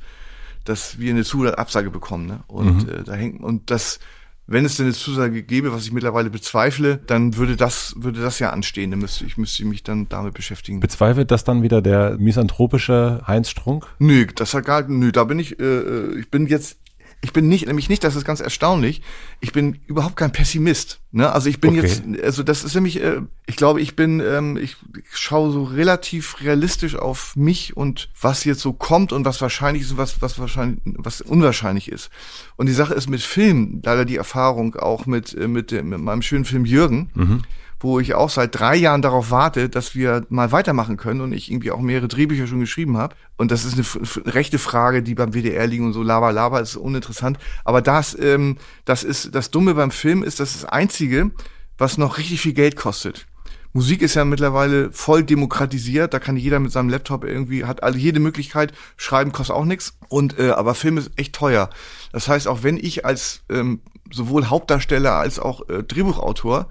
dass 0.70 1.00
wir 1.00 1.12
eine 1.12 1.24
Zusage 1.24 1.90
bekommen. 1.92 2.28
Ne? 2.28 2.40
Und 2.48 2.84
mhm. 2.84 2.90
äh, 2.90 3.04
da 3.04 3.14
hängt 3.14 3.42
und 3.42 3.72
das 3.72 4.00
wenn 4.48 4.64
es 4.64 4.78
denn 4.78 4.86
eine 4.86 4.96
Zusage 4.96 5.44
gäbe, 5.44 5.74
was 5.74 5.86
ich 5.86 5.92
mittlerweile 5.92 6.30
bezweifle, 6.30 7.02
dann 7.06 7.36
würde 7.36 7.58
das, 7.58 7.94
würde 7.98 8.22
das 8.22 8.40
ja 8.40 8.52
anstehen. 8.52 8.92
Dann 8.92 9.02
müsste 9.02 9.26
ich, 9.26 9.38
müsste 9.38 9.62
ich 9.62 9.70
mich 9.70 9.84
dann 9.84 10.08
damit 10.08 10.34
beschäftigen. 10.34 10.80
Bezweifelt 10.80 11.32
das 11.32 11.44
dann 11.44 11.64
wieder 11.64 11.82
der 11.82 12.18
misanthropische 12.18 13.22
Heinz 13.28 13.50
Strunk? 13.50 13.88
Nö, 14.00 14.26
das 14.34 14.54
hat 14.54 14.66
gar, 14.66 14.88
nö, 14.88 15.12
da 15.12 15.26
bin 15.26 15.40
ich, 15.40 15.60
äh, 15.60 15.64
äh 15.64 16.20
ich 16.20 16.32
bin 16.32 16.48
jetzt 16.48 16.78
ich 17.22 17.34
bin 17.34 17.48
nicht, 17.48 17.66
nämlich 17.66 17.90
nicht, 17.90 18.04
das 18.04 18.16
ist 18.16 18.26
ganz 18.26 18.42
erstaunlich, 18.42 19.02
ich 19.40 19.52
bin 19.52 19.80
überhaupt 19.88 20.16
kein 20.16 20.32
Pessimist. 20.32 21.00
Ne? 21.12 21.32
Also 21.32 21.50
ich 21.50 21.60
bin 21.60 21.72
okay. 21.72 21.88
jetzt, 21.88 22.04
also 22.24 22.44
das 22.44 22.64
ist 22.64 22.76
nämlich, 22.76 23.02
äh, 23.02 23.22
ich 23.48 23.56
glaube, 23.56 23.82
ich 23.82 23.96
bin, 23.96 24.20
ähm, 24.20 24.56
ich, 24.56 24.78
schaue 25.12 25.52
so 25.52 25.64
relativ 25.64 26.42
realistisch 26.42 26.96
auf 26.96 27.36
mich 27.36 27.76
und 27.76 28.10
was 28.22 28.44
jetzt 28.44 28.62
so 28.62 28.72
kommt 28.72 29.14
und 29.14 29.26
was 29.26 29.42
wahrscheinlich 29.42 29.84
ist 29.84 29.92
und 29.92 29.98
was, 29.98 30.22
was 30.22 30.38
wahrscheinlich, 30.38 30.80
was 30.86 31.22
unwahrscheinlich 31.22 31.92
ist. 31.92 32.12
Und 32.56 32.68
die 32.68 32.74
Sache 32.74 32.94
ist 32.94 33.10
mit 33.10 33.22
Film, 33.22 33.82
leider 33.84 34.06
die 34.06 34.18
Erfahrung 34.18 34.76
auch 34.76 35.06
mit, 35.08 35.34
äh, 35.34 35.48
mit, 35.48 35.72
mit 35.72 36.00
meinem 36.00 36.22
schönen 36.22 36.46
Film 36.46 36.66
Jürgen. 36.66 37.10
Mhm 37.16 37.44
wo 37.80 38.00
ich 38.00 38.16
auch 38.16 38.30
seit 38.30 38.58
drei 38.58 38.76
Jahren 38.76 39.02
darauf 39.02 39.30
warte, 39.30 39.70
dass 39.70 39.94
wir 39.94 40.26
mal 40.30 40.52
weitermachen 40.52 40.98
können 40.98 41.22
und 41.22 41.32
ich 41.32 41.52
irgendwie 41.52 41.72
auch 41.72 41.80
mehrere 41.80 42.08
Drehbücher 42.08 42.48
schon 42.48 42.60
geschrieben 42.60 42.98
habe. 42.98 43.16
Und 43.38 43.52
das 43.52 43.66
ist 43.66 43.76
eine 43.76 44.34
rechte 44.34 44.58
Frage, 44.58 45.04
die 45.04 45.14
beim 45.14 45.34
WDR 45.34 45.68
liegen 45.68 45.86
und 45.86 45.94
so, 45.94 46.02
Lava 46.02 46.32
Lava 46.32 46.60
ist 46.60 46.76
uninteressant. 46.76 47.38
Aber 47.66 47.82
das, 47.82 48.18
ähm, 48.20 48.58
das 48.86 49.04
ist, 49.04 49.36
das 49.36 49.52
Dumme 49.52 49.76
beim 49.76 49.92
Film 49.92 50.24
ist, 50.24 50.40
das 50.40 50.56
ist 50.56 50.64
das 50.64 50.72
Einzige, 50.72 51.32
was 51.78 51.98
noch 51.98 52.18
richtig 52.18 52.42
viel 52.42 52.54
Geld 52.54 52.76
kostet. 52.76 53.28
Musik 53.74 54.02
ist 54.02 54.16
ja 54.16 54.26
mittlerweile 54.26 54.92
voll 54.92 55.24
demokratisiert, 55.24 56.12
da 56.12 56.18
kann 56.18 56.36
jeder 56.36 56.60
mit 56.60 56.72
seinem 56.72 56.90
Laptop 56.90 57.24
irgendwie, 57.24 57.66
hat 57.66 57.84
alle 57.84 57.98
jede 57.98 58.20
Möglichkeit, 58.20 58.74
schreiben 58.96 59.32
kostet 59.32 59.56
auch 59.56 59.66
nichts. 59.66 60.00
Und 60.10 60.40
äh, 60.40 60.50
aber 60.50 60.74
Film 60.74 60.98
ist 60.98 61.12
echt 61.16 61.36
teuer. 61.36 61.70
Das 62.12 62.28
heißt, 62.28 62.48
auch 62.48 62.64
wenn 62.64 62.78
ich 62.78 63.06
als 63.06 63.42
ähm, 63.50 63.82
sowohl 64.12 64.46
Hauptdarsteller 64.46 65.14
als 65.14 65.38
auch 65.38 65.70
äh, 65.70 65.84
Drehbuchautor 65.84 66.70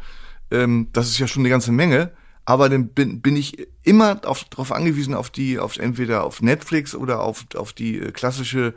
ähm, 0.51 0.89
das 0.93 1.09
ist 1.09 1.19
ja 1.19 1.27
schon 1.27 1.43
eine 1.43 1.51
ganze 1.51 1.73
Menge, 1.73 2.13
aber 2.45 2.69
dann 2.69 2.89
bin, 2.89 3.21
bin 3.21 3.37
ich 3.37 3.69
immer 3.87 4.21
auf, 4.25 4.45
darauf 4.45 4.73
angewiesen, 4.73 5.15
auf 5.15 5.31
die, 5.31 5.61
auf 5.61 5.79
entweder 5.79 6.25
auf 6.25 6.43
Netflix 6.43 6.95
oder 6.95 7.21
auf, 7.21 7.47
auf 7.55 7.73
die 7.73 8.01
äh, 8.01 8.11
klassische, 8.11 8.75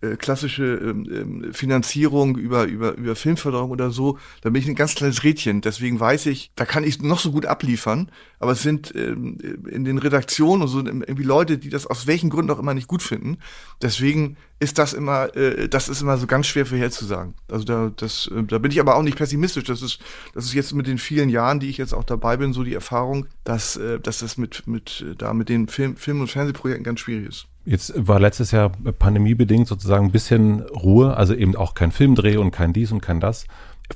äh, 0.00 0.16
klassische 0.16 0.64
ähm, 0.64 1.06
ähm, 1.12 1.52
Finanzierung 1.52 2.36
über, 2.36 2.64
über, 2.64 2.94
über 2.94 3.14
Filmförderung 3.16 3.70
oder 3.70 3.90
so. 3.90 4.18
Da 4.40 4.48
bin 4.48 4.62
ich 4.62 4.66
ein 4.66 4.74
ganz 4.74 4.94
kleines 4.94 5.24
Rädchen. 5.24 5.60
Deswegen 5.60 6.00
weiß 6.00 6.24
ich, 6.26 6.52
da 6.56 6.64
kann 6.64 6.84
ich 6.84 7.02
noch 7.02 7.20
so 7.20 7.32
gut 7.32 7.44
abliefern, 7.44 8.10
aber 8.38 8.52
es 8.52 8.62
sind 8.62 8.94
ähm, 8.96 9.36
in 9.70 9.84
den 9.84 9.98
Redaktionen 9.98 10.62
und 10.62 10.68
so 10.68 10.78
irgendwie 10.78 11.22
Leute, 11.22 11.58
die 11.58 11.68
das 11.68 11.86
aus 11.86 12.06
welchen 12.06 12.30
Gründen 12.30 12.50
auch 12.50 12.58
immer 12.58 12.74
nicht 12.74 12.88
gut 12.88 13.02
finden. 13.02 13.38
Deswegen 13.82 14.38
ist 14.58 14.78
das 14.78 14.94
immer, 14.94 15.36
äh, 15.36 15.68
das 15.68 15.88
ist 15.88 16.00
immer 16.00 16.16
so 16.16 16.26
ganz 16.26 16.46
schwer 16.46 16.64
vorherzusagen. 16.64 17.34
Also 17.50 17.64
da, 17.64 17.92
das, 17.94 18.30
äh, 18.34 18.42
da 18.42 18.58
bin 18.58 18.70
ich 18.70 18.80
aber 18.80 18.96
auch 18.96 19.02
nicht 19.02 19.18
pessimistisch. 19.18 19.64
Das 19.64 19.82
ist, 19.82 19.98
das 20.34 20.46
ist 20.46 20.54
jetzt 20.54 20.72
mit 20.72 20.86
den 20.86 20.98
vielen 20.98 21.28
Jahren, 21.28 21.60
die 21.60 21.68
ich 21.68 21.76
jetzt 21.76 21.92
auch 21.92 22.04
dabei 22.04 22.38
bin, 22.38 22.54
so 22.54 22.64
die 22.64 22.74
Erfahrung, 22.74 23.26
dass, 23.44 23.76
äh, 23.76 24.00
dass 24.00 24.20
das 24.20 24.38
mit, 24.38 24.45
mit, 24.66 25.04
da 25.18 25.32
mit 25.34 25.48
den 25.48 25.68
Film, 25.68 25.96
Film- 25.96 26.20
und 26.20 26.28
Fernsehprojekten 26.28 26.84
ganz 26.84 27.00
schwierig 27.00 27.28
ist. 27.28 27.46
Jetzt 27.64 27.92
war 27.96 28.20
letztes 28.20 28.52
Jahr 28.52 28.70
pandemiebedingt 28.70 29.66
sozusagen 29.66 30.06
ein 30.06 30.12
bisschen 30.12 30.62
Ruhe, 30.62 31.16
also 31.16 31.34
eben 31.34 31.56
auch 31.56 31.74
kein 31.74 31.90
Filmdreh 31.90 32.36
und 32.36 32.52
kein 32.52 32.72
dies 32.72 32.92
und 32.92 33.00
kein 33.00 33.20
das. 33.20 33.46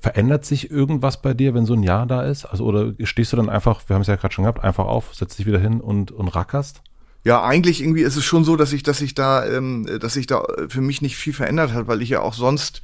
Verändert 0.01 0.45
sich 0.45 0.71
irgendwas 0.71 1.23
bei 1.23 1.35
dir, 1.35 1.55
wenn 1.55 1.67
so 1.67 1.75
ein 1.75 1.83
Jahr 1.83 2.07
da 2.07 2.23
ist? 2.23 2.45
Also, 2.45 2.65
oder 2.65 2.93
stehst 3.05 3.33
du 3.33 3.37
dann 3.37 3.49
einfach, 3.49 3.83
wir 3.89 3.95
haben 3.95 4.03
es 4.03 4.09
ja 4.09 4.17
gerade 4.17 4.35
schon 4.35 4.45
gehabt, 4.45 4.63
einfach 4.63 4.87
auf, 4.87 5.15
setzt 5.15 5.39
dich 5.39 5.47
wieder 5.47 5.59
hin 5.59 5.81
und, 5.81 6.13
und 6.13 6.29
rackerst? 6.29 6.83
Ja, 7.23 7.45
eigentlich 7.45 7.83
irgendwie 7.83 8.03
ist 8.03 8.17
es 8.17 8.25
schon 8.25 8.45
so, 8.45 8.57
dass 8.57 8.73
ich, 8.73 8.83
dass 8.83 9.01
ich 9.01 9.15
da, 9.15 9.47
ähm, 9.47 9.87
dass 10.01 10.15
sich 10.15 10.27
da 10.27 10.43
für 10.69 10.81
mich 10.81 11.03
nicht 11.03 11.17
viel 11.17 11.33
verändert 11.33 11.73
hat, 11.73 11.87
weil 11.87 12.03
ich 12.03 12.09
ja 12.09 12.23
auch 12.23 12.35
sonst 12.35 12.83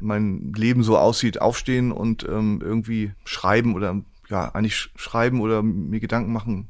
mein 0.00 0.52
Leben 0.54 0.82
so 0.82 0.98
aussieht, 0.98 1.40
aufstehen 1.40 1.90
und 1.90 2.24
ähm, 2.28 2.60
irgendwie 2.62 3.12
schreiben 3.24 3.74
oder 3.74 4.02
ja, 4.28 4.50
eigentlich 4.50 4.90
schreiben 4.96 5.40
oder 5.40 5.62
mir 5.62 6.00
Gedanken 6.00 6.32
machen, 6.32 6.68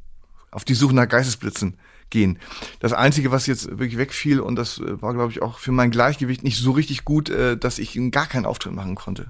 auf 0.50 0.64
die 0.64 0.74
Suche 0.74 0.94
nach 0.94 1.08
Geistesblitzen 1.08 1.74
gehen. 2.10 2.38
Das 2.80 2.92
Einzige, 2.92 3.30
was 3.30 3.46
jetzt 3.46 3.68
wirklich 3.70 3.98
wegfiel, 3.98 4.40
und 4.40 4.56
das 4.56 4.78
äh, 4.78 5.00
war, 5.02 5.14
glaube 5.14 5.32
ich, 5.32 5.42
auch 5.42 5.58
für 5.58 5.72
mein 5.72 5.90
Gleichgewicht 5.90 6.42
nicht 6.42 6.58
so 6.58 6.72
richtig 6.72 7.04
gut, 7.04 7.28
äh, 7.30 7.56
dass 7.56 7.78
ich 7.78 7.98
gar 8.10 8.26
keinen 8.26 8.46
Auftritt 8.46 8.72
machen 8.72 8.94
konnte. 8.94 9.26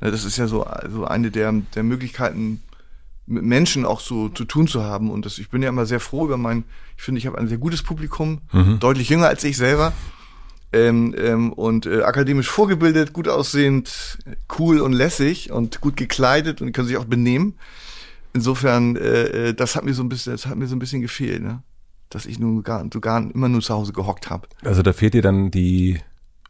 Das 0.00 0.24
ist 0.24 0.36
ja 0.36 0.48
so 0.48 0.66
so 0.90 1.04
eine 1.04 1.30
der, 1.30 1.52
der 1.76 1.84
Möglichkeiten, 1.84 2.60
mit 3.26 3.44
Menschen 3.44 3.84
auch 3.84 4.00
so 4.00 4.28
zu 4.28 4.44
tun 4.44 4.66
zu 4.66 4.82
haben. 4.82 5.10
Und 5.10 5.26
das, 5.26 5.38
ich 5.38 5.48
bin 5.48 5.62
ja 5.62 5.68
immer 5.68 5.86
sehr 5.86 6.00
froh 6.00 6.24
über 6.24 6.36
mein, 6.36 6.64
ich 6.96 7.02
finde, 7.02 7.18
ich 7.18 7.26
habe 7.26 7.38
ein 7.38 7.48
sehr 7.48 7.58
gutes 7.58 7.82
Publikum, 7.82 8.40
mhm. 8.52 8.78
deutlich 8.80 9.08
jünger 9.08 9.28
als 9.28 9.44
ich 9.44 9.56
selber. 9.56 9.92
Ähm, 10.74 11.14
ähm, 11.18 11.52
und 11.52 11.84
äh, 11.84 12.02
akademisch 12.02 12.48
vorgebildet, 12.48 13.12
gut 13.12 13.28
aussehend, 13.28 14.18
cool 14.58 14.80
und 14.80 14.94
lässig 14.94 15.52
und 15.52 15.82
gut 15.82 15.98
gekleidet 15.98 16.62
und 16.62 16.72
können 16.72 16.88
sich 16.88 16.96
auch 16.96 17.04
benehmen. 17.04 17.54
Insofern, 18.34 18.96
äh, 18.96 19.48
äh, 19.48 19.54
das 19.54 19.76
hat 19.76 19.84
mir 19.84 19.94
so 19.94 20.02
ein 20.02 20.08
bisschen, 20.08 20.32
das 20.32 20.46
hat 20.46 20.56
mir 20.56 20.66
so 20.66 20.76
ein 20.76 20.78
bisschen 20.78 21.02
gefehlt, 21.02 21.42
ne? 21.42 21.62
dass 22.08 22.26
ich 22.26 22.38
nun 22.38 22.62
gar, 22.62 22.84
so 22.92 23.00
gar 23.00 23.18
immer 23.18 23.48
nur 23.48 23.60
zu 23.60 23.74
Hause 23.74 23.92
gehockt 23.92 24.30
habe. 24.30 24.46
Also 24.64 24.82
da 24.82 24.92
fehlt 24.92 25.14
dir 25.14 25.22
dann 25.22 25.50
die 25.50 25.98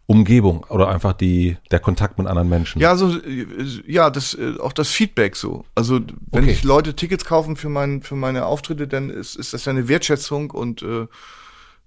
Umgebung 0.07 0.65
oder 0.69 0.89
einfach 0.89 1.13
die, 1.13 1.57
der 1.71 1.81
Kontakt 1.81 2.19
mit 2.19 2.27
anderen 2.27 2.49
Menschen. 2.49 2.81
Ja, 2.81 2.97
so, 2.97 3.17
ja, 3.87 4.11
das, 4.11 4.35
äh, 4.35 4.59
auch 4.59 4.73
das 4.73 4.89
Feedback 4.89 5.37
so. 5.37 5.65
Also, 5.75 6.01
wenn 6.31 6.45
okay. 6.45 6.53
ich 6.53 6.65
Leute 6.65 6.95
Tickets 6.95 7.25
kaufen 7.25 7.57
für 7.57 7.69
mein, 7.69 8.03
für 8.03 8.17
meine 8.17 8.47
Auftritte, 8.47 8.89
dann 8.89 9.11
ist, 9.11 9.37
ist 9.37 9.55
das 9.55 9.65
ja 9.65 9.71
eine 9.71 9.89
Wertschätzung 9.89 10.51
und, 10.51 10.83
äh, 10.83 11.07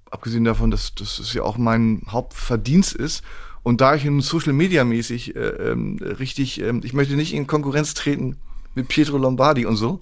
abgesehen 0.09 0.45
davon, 0.45 0.71
dass, 0.71 0.95
dass 0.95 1.19
es 1.19 1.33
ja 1.33 1.43
auch 1.43 1.57
mein 1.57 2.03
Hauptverdienst 2.09 2.93
ist. 2.93 3.23
Und 3.63 3.81
da 3.81 3.95
ich 3.95 4.05
in 4.05 4.21
Social 4.21 4.53
Media 4.53 4.83
mäßig, 4.83 5.35
äh, 5.35 5.39
ähm, 5.39 5.97
richtig, 6.01 6.61
äh, 6.61 6.73
ich 6.83 6.93
möchte 6.93 7.15
nicht 7.15 7.33
in 7.33 7.47
Konkurrenz 7.47 7.93
treten 7.93 8.37
mit 8.75 8.87
Pietro 8.87 9.17
Lombardi 9.17 9.65
und 9.65 9.75
so. 9.75 10.01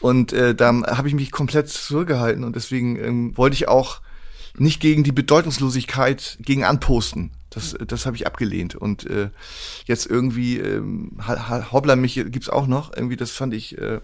Und 0.00 0.32
äh, 0.32 0.54
da 0.54 0.72
habe 0.86 1.08
ich 1.08 1.14
mich 1.14 1.30
komplett 1.30 1.68
zurückgehalten 1.68 2.44
und 2.44 2.54
deswegen 2.54 2.96
ähm, 2.96 3.36
wollte 3.36 3.54
ich 3.54 3.68
auch 3.68 4.00
nicht 4.58 4.80
gegen 4.80 5.04
die 5.04 5.12
Bedeutungslosigkeit 5.12 6.38
gegen 6.40 6.64
anposten. 6.64 7.30
Das, 7.50 7.76
das 7.86 8.04
habe 8.04 8.16
ich 8.16 8.26
abgelehnt. 8.26 8.74
Und 8.74 9.06
äh, 9.06 9.30
jetzt 9.86 10.06
irgendwie, 10.06 10.58
ähm, 10.58 11.12
Hoppla 11.72 11.96
mich 11.96 12.14
gibt's 12.14 12.50
auch 12.50 12.66
noch. 12.66 12.94
Irgendwie, 12.94 13.16
das 13.16 13.30
fand 13.30 13.54
ich 13.54 13.78
äh, 13.78 14.00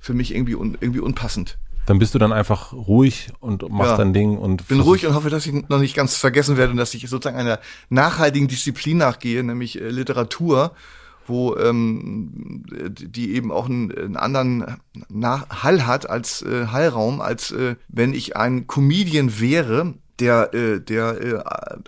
für 0.00 0.14
mich 0.14 0.34
irgendwie, 0.34 0.56
un, 0.56 0.76
irgendwie 0.80 1.00
unpassend. 1.00 1.58
Dann 1.86 2.00
bist 2.00 2.14
du 2.14 2.18
dann 2.18 2.32
einfach 2.32 2.72
ruhig 2.72 3.28
und 3.38 3.68
machst 3.70 3.92
ja. 3.92 3.96
dein 3.96 4.12
Ding 4.12 4.38
und 4.38 4.66
bin 4.66 4.80
ruhig 4.80 5.06
und 5.06 5.14
hoffe, 5.14 5.30
dass 5.30 5.46
ich 5.46 5.52
noch 5.68 5.78
nicht 5.78 5.94
ganz 5.94 6.16
vergessen 6.16 6.56
werde 6.56 6.72
und 6.72 6.78
dass 6.78 6.92
ich 6.94 7.08
sozusagen 7.08 7.38
einer 7.38 7.60
nachhaltigen 7.90 8.48
Disziplin 8.48 8.98
nachgehe, 8.98 9.44
nämlich 9.44 9.80
äh, 9.80 9.88
Literatur, 9.88 10.74
wo 11.26 11.56
ähm, 11.56 12.64
die 12.96 13.34
eben 13.34 13.50
auch 13.50 13.66
einen, 13.66 13.92
einen 13.92 14.16
anderen 14.16 14.78
Nach 15.08 15.48
Hall 15.62 15.86
hat 15.86 16.08
als 16.08 16.42
äh, 16.42 16.66
Hallraum, 16.66 17.20
als 17.20 17.50
äh, 17.50 17.76
wenn 17.88 18.14
ich 18.14 18.36
ein 18.36 18.66
Comedian 18.66 19.40
wäre, 19.40 19.94
der, 20.18 20.54
äh, 20.54 20.80
der 20.80 21.20
äh, 21.20 21.42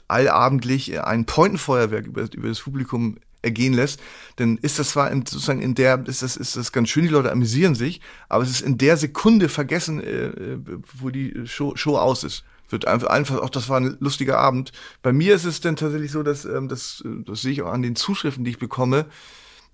allabendlich 0.08 1.02
ein 1.02 1.24
Pointenfeuerwerk 1.24 2.06
über, 2.06 2.28
über 2.32 2.48
das 2.48 2.60
Publikum 2.60 3.16
ergehen 3.42 3.72
lässt, 3.72 4.00
dann 4.36 4.58
ist 4.58 4.78
das 4.78 4.90
zwar 4.90 5.10
in, 5.10 5.24
sozusagen 5.24 5.60
in 5.60 5.74
der, 5.74 6.04
ist 6.06 6.22
das, 6.22 6.36
ist 6.36 6.56
das 6.56 6.72
ganz 6.72 6.88
schön, 6.88 7.04
die 7.04 7.08
Leute 7.08 7.30
amüsieren 7.30 7.74
sich, 7.74 8.00
aber 8.28 8.42
es 8.42 8.50
ist 8.50 8.60
in 8.60 8.78
der 8.78 8.96
Sekunde 8.96 9.48
vergessen, 9.48 10.02
äh, 10.02 10.26
äh 10.26 10.58
wo 10.98 11.10
die 11.10 11.46
Show, 11.46 11.76
Show 11.76 11.96
aus 11.96 12.24
ist. 12.24 12.44
Wird 12.68 12.86
einfach, 12.86 13.08
einfach, 13.08 13.38
auch 13.38 13.50
das 13.50 13.68
war 13.68 13.80
ein 13.80 13.96
lustiger 14.00 14.38
Abend. 14.38 14.72
Bei 15.02 15.12
mir 15.12 15.34
ist 15.34 15.44
es 15.44 15.60
dann 15.60 15.76
tatsächlich 15.76 16.10
so, 16.10 16.22
dass, 16.22 16.44
ähm, 16.44 16.68
das, 16.68 17.02
das 17.24 17.42
sehe 17.42 17.52
ich 17.52 17.62
auch 17.62 17.72
an 17.72 17.82
den 17.82 17.96
Zuschriften, 17.96 18.44
die 18.44 18.50
ich 18.50 18.58
bekomme, 18.58 19.06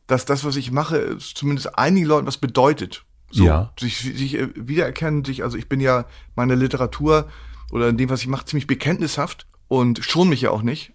dass 0.06 0.24
das, 0.24 0.44
was 0.44 0.56
ich 0.56 0.70
mache, 0.70 1.16
zumindest 1.18 1.78
einigen 1.78 2.06
Leuten 2.06 2.26
was 2.26 2.38
bedeutet. 2.38 3.04
So, 3.30 3.44
ja. 3.44 3.72
sich, 3.78 3.98
sich 3.98 4.38
äh, 4.38 4.48
wiedererkennen, 4.54 5.24
sich, 5.24 5.42
also 5.42 5.56
ich 5.56 5.68
bin 5.68 5.80
ja 5.80 6.04
meine 6.36 6.54
Literatur 6.54 7.28
oder 7.72 7.88
in 7.88 7.96
dem, 7.96 8.10
was 8.10 8.20
ich 8.20 8.28
mache, 8.28 8.44
ziemlich 8.44 8.68
bekenntnishaft 8.68 9.46
und 9.66 10.04
schon 10.04 10.28
mich 10.28 10.42
ja 10.42 10.50
auch 10.50 10.62
nicht. 10.62 10.92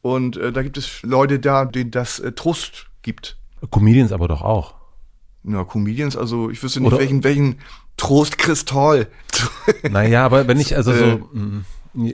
Und 0.00 0.36
äh, 0.36 0.52
da 0.52 0.62
gibt 0.62 0.76
es 0.76 1.02
Leute 1.02 1.40
da, 1.40 1.64
denen 1.64 1.90
das 1.90 2.20
äh, 2.20 2.32
Trost 2.32 2.86
gibt. 3.02 3.36
Comedians 3.70 4.12
aber 4.12 4.28
doch 4.28 4.42
auch. 4.42 4.74
Ja, 5.44 5.64
Comedians, 5.64 6.16
also 6.16 6.50
ich 6.50 6.62
wüsste 6.62 6.80
nicht, 6.80 6.88
Oder- 6.88 6.98
welchen, 6.98 7.24
welchen 7.24 7.58
Trost 8.02 8.36
Chris 8.36 8.64
Toll. 8.64 9.06
Naja, 9.88 10.24
aber 10.24 10.48
wenn 10.48 10.58
ich 10.58 10.76
also 10.76 10.92
so. 10.92 11.04
Äh, 11.04 11.16
mm, 11.16 11.64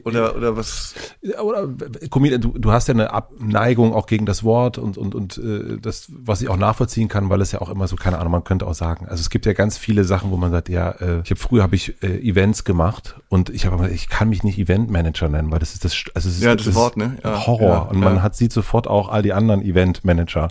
oder, 0.04 0.36
oder 0.36 0.56
was. 0.56 0.94
oder 1.42 1.68
Comedian, 2.10 2.40
du, 2.40 2.58
du 2.58 2.72
hast 2.72 2.88
ja 2.88 2.94
eine 2.94 3.12
Abneigung 3.12 3.94
auch 3.94 4.06
gegen 4.06 4.26
das 4.26 4.42
Wort 4.42 4.78
und 4.78 4.98
und 4.98 5.14
und 5.14 5.38
äh, 5.38 5.78
das, 5.80 6.10
was 6.10 6.42
ich 6.42 6.48
auch 6.48 6.56
nachvollziehen 6.56 7.08
kann, 7.08 7.30
weil 7.30 7.40
es 7.40 7.52
ja 7.52 7.60
auch 7.60 7.68
immer 7.68 7.86
so 7.86 7.96
keine 7.96 8.18
Ahnung, 8.18 8.32
man 8.32 8.44
könnte 8.44 8.66
auch 8.66 8.74
sagen. 8.74 9.06
Also 9.06 9.20
es 9.20 9.30
gibt 9.30 9.46
ja 9.46 9.52
ganz 9.52 9.78
viele 9.78 10.04
Sachen, 10.04 10.30
wo 10.30 10.36
man 10.36 10.50
sagt, 10.50 10.68
ja, 10.68 10.90
äh, 10.90 11.20
ich 11.22 11.30
habe 11.30 11.40
früher 11.40 11.62
habe 11.62 11.76
ich 11.76 12.02
äh, 12.02 12.18
Events 12.28 12.64
gemacht 12.64 13.20
und 13.28 13.50
ich 13.50 13.66
habe 13.66 13.76
aber 13.76 13.90
ich 13.90 14.08
kann 14.08 14.28
mich 14.28 14.42
nicht 14.42 14.58
Eventmanager 14.58 15.28
nennen, 15.28 15.50
weil 15.50 15.60
das 15.60 15.74
ist 15.74 15.84
das 15.84 15.94
also 16.14 16.28
es 16.28 16.36
ist, 16.36 16.42
Ja, 16.42 16.56
das 16.56 16.66
ist 16.66 16.74
Wort, 16.74 16.96
ne? 16.96 17.18
Ja, 17.22 17.46
Horror 17.46 17.68
ja, 17.68 17.78
und 17.78 18.00
man 18.00 18.16
ja. 18.16 18.22
hat 18.22 18.34
sieht 18.34 18.52
sofort 18.52 18.88
auch 18.88 19.08
all 19.08 19.22
die 19.22 19.32
anderen 19.32 19.62
Eventmanager 19.62 20.48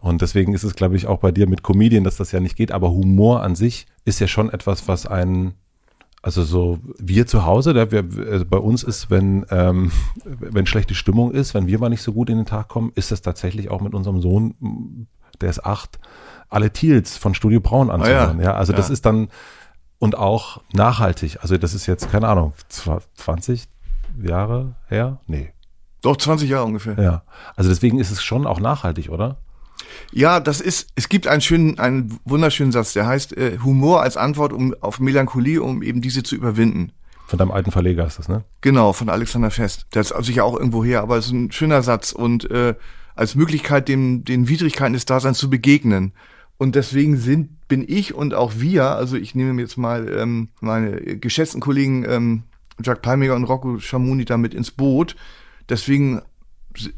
und 0.00 0.22
deswegen 0.22 0.54
ist 0.54 0.62
es 0.62 0.74
glaube 0.74 0.96
ich 0.96 1.06
auch 1.06 1.18
bei 1.18 1.32
dir 1.32 1.48
mit 1.48 1.62
Comedian, 1.62 2.04
dass 2.04 2.16
das 2.16 2.32
ja 2.32 2.40
nicht 2.40 2.56
geht, 2.56 2.70
aber 2.70 2.90
Humor 2.90 3.42
an 3.42 3.56
sich 3.56 3.86
ist 4.04 4.20
ja 4.20 4.28
schon 4.28 4.50
etwas, 4.50 4.86
was 4.86 5.06
einen 5.06 5.54
also 6.22 6.42
so 6.42 6.78
wir 6.98 7.26
zu 7.26 7.44
Hause, 7.46 7.72
da 7.74 7.90
wir, 7.90 8.04
also 8.30 8.44
bei 8.44 8.58
uns 8.58 8.82
ist, 8.82 9.10
wenn 9.10 9.46
ähm, 9.50 9.92
wenn 10.24 10.66
schlechte 10.66 10.94
Stimmung 10.94 11.30
ist, 11.32 11.54
wenn 11.54 11.66
wir 11.66 11.78
mal 11.78 11.88
nicht 11.88 12.02
so 12.02 12.12
gut 12.12 12.28
in 12.30 12.36
den 12.38 12.46
Tag 12.46 12.68
kommen, 12.68 12.90
ist 12.94 13.10
das 13.12 13.22
tatsächlich 13.22 13.70
auch 13.70 13.80
mit 13.80 13.94
unserem 13.94 14.20
Sohn, 14.20 15.06
der 15.40 15.50
ist 15.50 15.64
acht, 15.64 15.98
alle 16.48 16.72
Teals 16.72 17.16
von 17.16 17.34
Studio 17.34 17.60
Braun 17.60 17.90
anzuhören. 17.90 18.40
ja. 18.40 18.54
also 18.54 18.72
das 18.72 18.88
Ja. 18.88 18.92
ist 18.94 19.06
dann 19.06 19.28
und 20.00 20.16
auch 20.16 20.60
nachhaltig. 20.72 21.38
Also 21.42 21.56
das 21.58 21.74
ist 21.74 21.86
jetzt 21.86 22.10
keine 22.10 22.28
Ahnung, 22.28 22.52
zwa- 22.70 23.02
20 23.14 23.68
Jahre 24.22 24.74
her? 24.88 25.20
Nee. 25.26 25.52
Doch, 26.02 26.16
20 26.16 26.48
Jahre 26.48 26.64
ungefähr. 26.64 26.96
Ja. 27.00 27.22
Also 27.56 27.70
deswegen 27.70 27.98
ist 27.98 28.10
es 28.10 28.22
schon 28.22 28.46
auch 28.46 28.60
nachhaltig, 28.60 29.10
oder? 29.10 29.38
Ja, 30.12 30.40
das 30.40 30.60
ist, 30.60 30.88
es 30.94 31.08
gibt 31.08 31.26
einen 31.26 31.40
schönen, 31.40 31.78
einen 31.78 32.18
wunderschönen 32.24 32.72
Satz, 32.72 32.92
der 32.92 33.06
heißt 33.06 33.36
äh, 33.36 33.58
Humor 33.62 34.02
als 34.02 34.16
Antwort 34.16 34.52
um, 34.52 34.74
auf 34.80 35.00
Melancholie, 35.00 35.62
um 35.62 35.82
eben 35.82 36.00
diese 36.00 36.22
zu 36.22 36.34
überwinden. 36.34 36.92
Von 37.26 37.38
deinem 37.38 37.50
alten 37.50 37.70
Verleger 37.70 38.06
ist 38.06 38.18
das, 38.18 38.28
ne? 38.28 38.44
Genau, 38.62 38.94
von 38.94 39.10
Alexander 39.10 39.50
Fest. 39.50 39.86
Der 39.94 40.00
ist 40.00 40.14
sicher 40.20 40.44
auch 40.44 40.56
irgendwo 40.56 40.82
her, 40.82 41.02
aber 41.02 41.18
es 41.18 41.26
ist 41.26 41.32
ein 41.32 41.52
schöner 41.52 41.82
Satz 41.82 42.12
und 42.12 42.50
äh, 42.50 42.74
als 43.14 43.34
Möglichkeit, 43.34 43.88
dem, 43.88 44.24
den 44.24 44.48
Widrigkeiten 44.48 44.94
des 44.94 45.04
Daseins 45.04 45.38
zu 45.38 45.50
begegnen. 45.50 46.12
Und 46.56 46.74
deswegen 46.74 47.16
sind, 47.16 47.68
bin 47.68 47.84
ich 47.86 48.14
und 48.14 48.32
auch 48.32 48.54
wir, 48.56 48.90
also 48.92 49.16
ich 49.16 49.34
nehme 49.34 49.52
mir 49.52 49.62
jetzt 49.62 49.76
mal 49.76 50.08
ähm, 50.08 50.48
meine 50.60 51.18
geschätzten 51.18 51.60
Kollegen 51.60 52.04
ähm, 52.08 52.42
Jack 52.82 53.02
Palmiger 53.02 53.36
und 53.36 53.44
Rocco 53.44 53.78
Schamoni 53.78 54.24
damit 54.24 54.54
ins 54.54 54.70
Boot. 54.70 55.14
Deswegen 55.68 56.22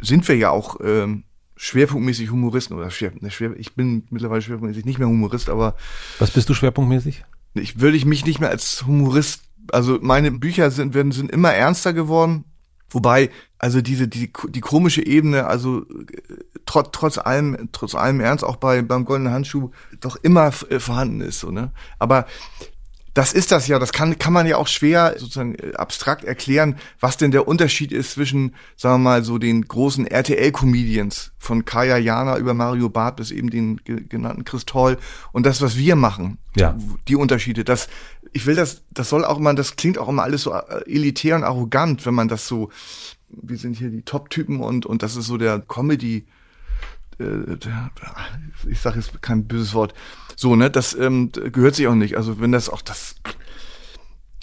sind 0.01 0.29
wir 0.29 0.37
ja 0.37 0.51
auch 0.51 0.77
ähm, 0.83 1.25
schwerpunktmäßig 1.62 2.31
Humoristen 2.31 2.75
oder 2.75 2.90
schwer, 2.90 3.12
ne, 3.20 3.31
schwer, 3.31 3.55
ich 3.59 3.75
bin 3.75 4.05
mittlerweile 4.09 4.40
schwerpunktmäßig 4.40 4.87
nicht 4.87 4.99
mehr 4.99 5.09
Humorist, 5.09 5.51
aber 5.51 5.77
Was 6.18 6.31
bist 6.31 6.49
du 6.49 6.55
schwerpunktmäßig? 6.55 7.23
ich 7.53 7.81
würde 7.81 7.99
ich 7.99 8.07
mich 8.07 8.25
nicht 8.25 8.40
mehr 8.40 8.49
als 8.49 8.87
Humorist, 8.87 9.42
also 9.70 9.99
meine 10.01 10.31
Bücher 10.31 10.70
sind 10.70 10.94
werden 10.94 11.12
sind 11.12 11.31
immer 11.31 11.53
ernster 11.53 11.92
geworden, 11.92 12.46
wobei 12.88 13.29
also 13.59 13.83
diese 13.83 14.09
die 14.09 14.33
die 14.49 14.61
komische 14.61 15.05
Ebene, 15.05 15.46
also 15.49 15.83
äh, 15.83 15.85
trotz 16.64 16.88
trotz 16.92 17.18
allem 17.18 17.68
trotz 17.73 17.94
allem 17.94 18.20
Ernst 18.20 18.42
auch 18.42 18.57
bei 18.57 18.81
beim 18.81 19.05
goldenen 19.05 19.35
Handschuh 19.35 19.70
doch 20.01 20.16
immer 20.16 20.53
äh, 20.70 20.81
vorhanden 20.81 21.20
ist 21.20 21.40
so 21.40 21.51
ne, 21.51 21.73
aber 21.99 22.25
das 23.14 23.33
ist 23.33 23.51
das 23.51 23.66
ja, 23.66 23.79
das 23.79 23.92
kann, 23.92 24.18
kann 24.18 24.33
man 24.33 24.46
ja 24.46 24.57
auch 24.57 24.68
schwer 24.68 25.14
sozusagen 25.18 25.55
äh, 25.57 25.73
abstrakt 25.75 26.25
erklären, 26.25 26.77
was 27.01 27.16
denn 27.16 27.31
der 27.33 27.49
Unterschied 27.49 27.90
ist 27.92 28.12
zwischen, 28.12 28.55
sagen 28.77 29.03
wir 29.03 29.11
mal, 29.11 29.25
so 29.25 29.38
den 29.38 29.62
großen 29.62 30.07
RTL-Comedians 30.07 31.33
von 31.38 31.64
Kaya 31.64 31.96
Jana 31.99 32.38
über 32.38 32.55
Mario 32.55 32.88
Barth 32.88 33.16
bis 33.16 33.31
eben 33.31 33.51
den 33.51 33.79
ge- 33.79 34.05
genannten 34.09 34.44
Chris 34.44 34.64
Toll 34.66 34.99
und 35.33 35.46
das, 35.46 35.61
was 35.61 35.77
wir 35.77 35.96
machen. 35.96 36.38
Ja. 36.57 36.77
Die 37.09 37.16
Unterschiede. 37.16 37.64
Das, 37.64 37.88
ich 38.33 38.46
will 38.46 38.55
das, 38.55 38.83
das 38.90 39.09
soll 39.09 39.25
auch 39.25 39.38
immer, 39.38 39.55
das 39.55 39.77
klingt 39.77 39.99
auch 39.99 40.09
immer 40.09 40.23
alles 40.23 40.42
so 40.42 40.53
äh, 40.53 40.83
elitär 40.87 41.37
und 41.37 41.44
arrogant, 41.44 42.07
wenn 42.07 42.14
man 42.14 42.29
das 42.29 42.46
so, 42.46 42.70
wir 43.29 43.57
sind 43.57 43.77
hier 43.77 43.90
die 43.90 44.03
Top-Typen 44.03 44.61
und, 44.61 44.87
und 44.87 45.03
das 45.03 45.16
ist 45.16 45.27
so 45.27 45.37
der 45.37 45.61
Comedy, 45.61 46.27
äh, 47.18 47.57
der, 47.57 47.90
ich 48.68 48.81
sage 48.81 48.99
jetzt 48.99 49.20
kein 49.23 49.46
böses 49.46 49.75
Wort, 49.75 49.94
so, 50.40 50.57
ne, 50.57 50.70
das 50.70 50.94
ähm, 50.94 51.31
gehört 51.33 51.74
sich 51.74 51.87
auch 51.87 51.94
nicht. 51.94 52.16
Also 52.16 52.40
wenn 52.40 52.50
das 52.50 52.70
auch 52.70 52.81
das, 52.81 53.16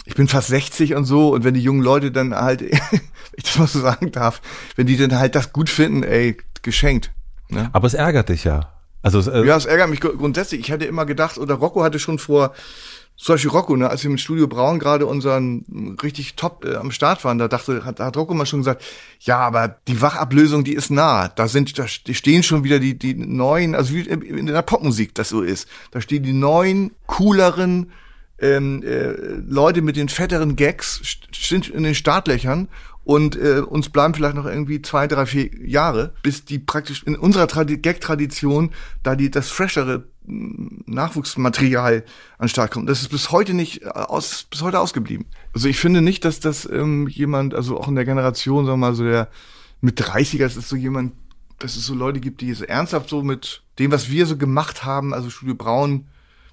ich 0.04 0.14
bin 0.14 0.28
fast 0.28 0.46
60 0.46 0.94
und 0.94 1.04
so, 1.06 1.30
und 1.34 1.42
wenn 1.42 1.54
die 1.54 1.60
jungen 1.60 1.82
Leute 1.82 2.12
dann 2.12 2.32
halt, 2.36 2.60
wenn 2.60 3.00
ich 3.36 3.42
das 3.44 3.58
mal 3.58 3.66
so 3.66 3.80
sagen 3.80 4.12
darf, 4.12 4.40
wenn 4.76 4.86
die 4.86 4.96
dann 4.96 5.18
halt 5.18 5.34
das 5.34 5.52
gut 5.52 5.68
finden, 5.68 6.04
ey, 6.04 6.36
geschenkt. 6.62 7.10
Ne? 7.48 7.68
Aber 7.72 7.88
es 7.88 7.94
ärgert 7.94 8.28
dich 8.28 8.44
ja. 8.44 8.72
Also 9.02 9.28
äh, 9.28 9.44
Ja, 9.44 9.56
es 9.56 9.66
ärgert 9.66 9.90
mich 9.90 10.00
gru- 10.00 10.16
grundsätzlich. 10.16 10.60
Ich 10.60 10.70
hätte 10.70 10.84
immer 10.84 11.04
gedacht, 11.04 11.36
oder 11.36 11.54
Rocco 11.56 11.82
hatte 11.82 11.98
schon 11.98 12.18
vor, 12.20 12.54
zum 13.18 13.34
Beispiel 13.34 13.50
Rocco, 13.50 13.76
ne, 13.76 13.90
als 13.90 14.04
wir 14.04 14.10
mit 14.10 14.20
Studio 14.20 14.46
Braun 14.46 14.78
gerade 14.78 15.04
unseren 15.04 15.96
richtig 16.00 16.36
top 16.36 16.64
äh, 16.64 16.76
am 16.76 16.92
Start 16.92 17.24
waren, 17.24 17.36
da 17.38 17.48
dachte, 17.48 17.84
hat, 17.84 17.98
hat 17.98 18.16
Rocco 18.16 18.32
mal 18.32 18.46
schon 18.46 18.60
gesagt, 18.60 18.84
ja, 19.20 19.38
aber 19.38 19.76
die 19.88 20.00
Wachablösung, 20.00 20.62
die 20.62 20.74
ist 20.74 20.90
nah. 20.90 21.26
Da 21.26 21.48
sind, 21.48 21.76
da 21.78 21.82
st- 21.84 22.14
stehen 22.14 22.44
schon 22.44 22.62
wieder 22.62 22.78
die, 22.78 22.96
die 22.96 23.14
neuen, 23.14 23.74
also 23.74 23.92
wie 23.92 24.02
in 24.02 24.46
der 24.46 24.62
Popmusik 24.62 25.14
das 25.16 25.30
so 25.30 25.42
ist. 25.42 25.68
Da 25.90 26.00
stehen 26.00 26.22
die 26.22 26.32
neuen, 26.32 26.92
cooleren, 27.06 27.90
ähm, 28.38 28.84
äh, 28.84 29.10
Leute 29.48 29.82
mit 29.82 29.96
den 29.96 30.08
fetteren 30.08 30.54
Gags 30.54 31.02
sind 31.34 31.68
in 31.68 31.82
den 31.82 31.96
Startlöchern 31.96 32.68
und 33.08 33.36
äh, 33.36 33.60
uns 33.60 33.88
bleiben 33.88 34.12
vielleicht 34.12 34.34
noch 34.34 34.44
irgendwie 34.44 34.82
zwei, 34.82 35.06
drei, 35.06 35.24
vier 35.24 35.48
Jahre, 35.66 36.12
bis 36.22 36.44
die 36.44 36.58
praktisch 36.58 37.04
in 37.04 37.16
unserer 37.16 37.48
Tradi 37.48 37.78
Gag-Tradition 37.78 38.70
da 39.02 39.16
die 39.16 39.30
das 39.30 39.48
freshere 39.48 40.04
mh, 40.26 40.82
Nachwuchsmaterial 40.84 42.04
an 42.36 42.48
Start 42.50 42.70
kommt. 42.70 42.86
Das 42.86 43.00
ist 43.00 43.08
bis 43.08 43.30
heute 43.30 43.54
nicht 43.54 43.80
äh, 43.80 43.86
aus, 43.86 44.44
bis 44.50 44.60
heute 44.60 44.78
ausgeblieben. 44.78 45.24
Also 45.54 45.68
ich 45.68 45.78
finde 45.78 46.02
nicht, 46.02 46.22
dass 46.26 46.40
das 46.40 46.68
ähm, 46.70 47.08
jemand, 47.08 47.54
also 47.54 47.80
auch 47.80 47.88
in 47.88 47.94
der 47.94 48.04
Generation, 48.04 48.66
sagen 48.66 48.78
wir 48.78 48.88
mal 48.88 48.94
so 48.94 49.04
der 49.04 49.28
mit 49.80 49.98
30er, 49.98 50.40
das 50.40 50.58
ist 50.58 50.68
so 50.68 50.76
jemand, 50.76 51.14
dass 51.60 51.76
es 51.76 51.86
so 51.86 51.94
Leute 51.94 52.20
gibt, 52.20 52.42
die 52.42 52.50
es 52.50 52.60
ernsthaft 52.60 53.08
so 53.08 53.22
mit 53.22 53.62
dem, 53.78 53.90
was 53.90 54.10
wir 54.10 54.26
so 54.26 54.36
gemacht 54.36 54.84
haben, 54.84 55.14
also 55.14 55.30
Studio 55.30 55.54
Braun, 55.54 56.08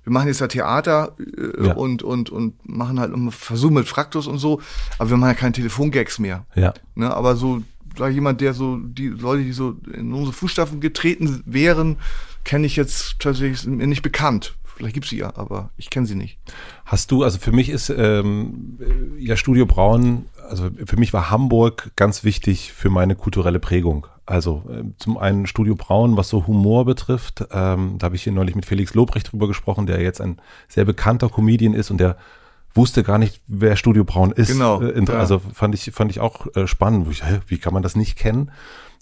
wir 0.06 0.14
machen 0.14 0.28
jetzt 0.28 0.40
ja 0.40 0.48
Theater 0.48 1.16
äh, 1.20 1.66
Ja. 1.68 1.74
und 1.74 2.02
und 2.04 2.30
und 2.30 2.54
machen 2.68 3.00
halt 3.00 3.14
einen 3.14 3.32
Versuch 3.32 3.72
mit 3.72 3.88
Fraktus 3.88 4.28
und 4.28 4.38
so, 4.38 4.62
aber 4.98 5.10
wir 5.10 5.18
machen 5.18 5.32
ja 5.32 5.36
keine 5.36 5.52
Telefongags 5.54 6.18
mehr. 6.20 6.46
ja. 6.56 6.74
Ne, 6.96 7.14
aber 7.14 7.36
so 7.36 7.62
da 7.98 8.08
jemand, 8.10 8.40
der 8.42 8.54
so 8.54 8.78
die 8.78 9.08
Leute, 9.08 9.44
die 9.44 9.52
so 9.54 9.78
in 9.94 10.14
unsere 10.14 10.34
Fußstapfen 10.34 10.80
getreten 10.82 11.42
wären, 11.46 11.98
kenne 12.44 12.66
ich 12.68 12.76
jetzt 12.76 13.20
tatsächlich 13.20 13.66
mir 13.66 13.88
nicht 13.88 14.02
bekannt. 14.02 14.56
Vielleicht 14.76 14.94
gibt's 14.96 15.10
sie 15.10 15.18
ja, 15.20 15.32
aber 15.38 15.70
ich 15.78 15.90
kenne 15.90 16.06
sie 16.06 16.16
nicht. 16.16 16.38
Hast 16.86 17.10
du, 17.12 17.24
also 17.24 17.40
für 17.40 17.54
mich 17.54 17.70
ist 17.70 17.90
ähm, 17.90 18.78
ja 19.18 19.38
Studio 19.38 19.66
Braun, 19.66 20.26
also 20.50 20.70
für 20.86 20.98
mich 20.98 21.14
war 21.14 21.30
Hamburg 21.30 21.92
ganz 21.96 22.24
wichtig 22.24 22.74
für 22.74 22.90
meine 22.90 23.16
kulturelle 23.16 23.60
Prägung. 23.60 24.08
Also 24.26 24.64
ähm, 24.70 24.96
zum 24.98 25.18
einen 25.18 25.46
Studio 25.46 25.76
Braun, 25.76 26.18
was 26.18 26.30
so 26.30 26.48
Humor 26.48 26.86
betrifft, 26.86 27.46
ähm, 27.52 27.96
da 28.00 28.06
habe 28.06 28.16
ich 28.16 28.24
hier 28.24 28.34
neulich 28.34 28.56
mit 28.56 28.66
Felix 28.66 28.94
Lobrecht 28.94 29.32
drüber 29.32 29.48
gesprochen, 29.48 29.86
der 29.86 30.02
jetzt 30.02 30.20
ein 30.22 30.38
sehr 30.68 30.86
bekannter 30.86 31.30
Comedian 31.30 31.74
ist 31.74 31.92
und 31.92 32.00
der 32.00 32.18
wusste 32.74 33.04
gar 33.04 33.18
nicht, 33.20 33.42
wer 33.48 33.76
Studio 33.76 34.04
Braun 34.04 34.32
ist. 34.32 34.50
Genau, 34.52 34.82
Äh, 34.82 34.90
inter- 34.90 35.14
ja. 35.14 35.20
Also 35.20 35.40
fand 35.40 35.76
ich 35.76 35.92
fand 35.94 36.12
ich 36.12 36.20
auch 36.20 36.48
äh, 36.56 36.68
spannend. 36.68 37.08
Wie 37.48 37.58
kann 37.58 37.74
man 37.74 37.84
das 37.84 37.96
nicht 37.96 38.18
kennen? 38.18 38.52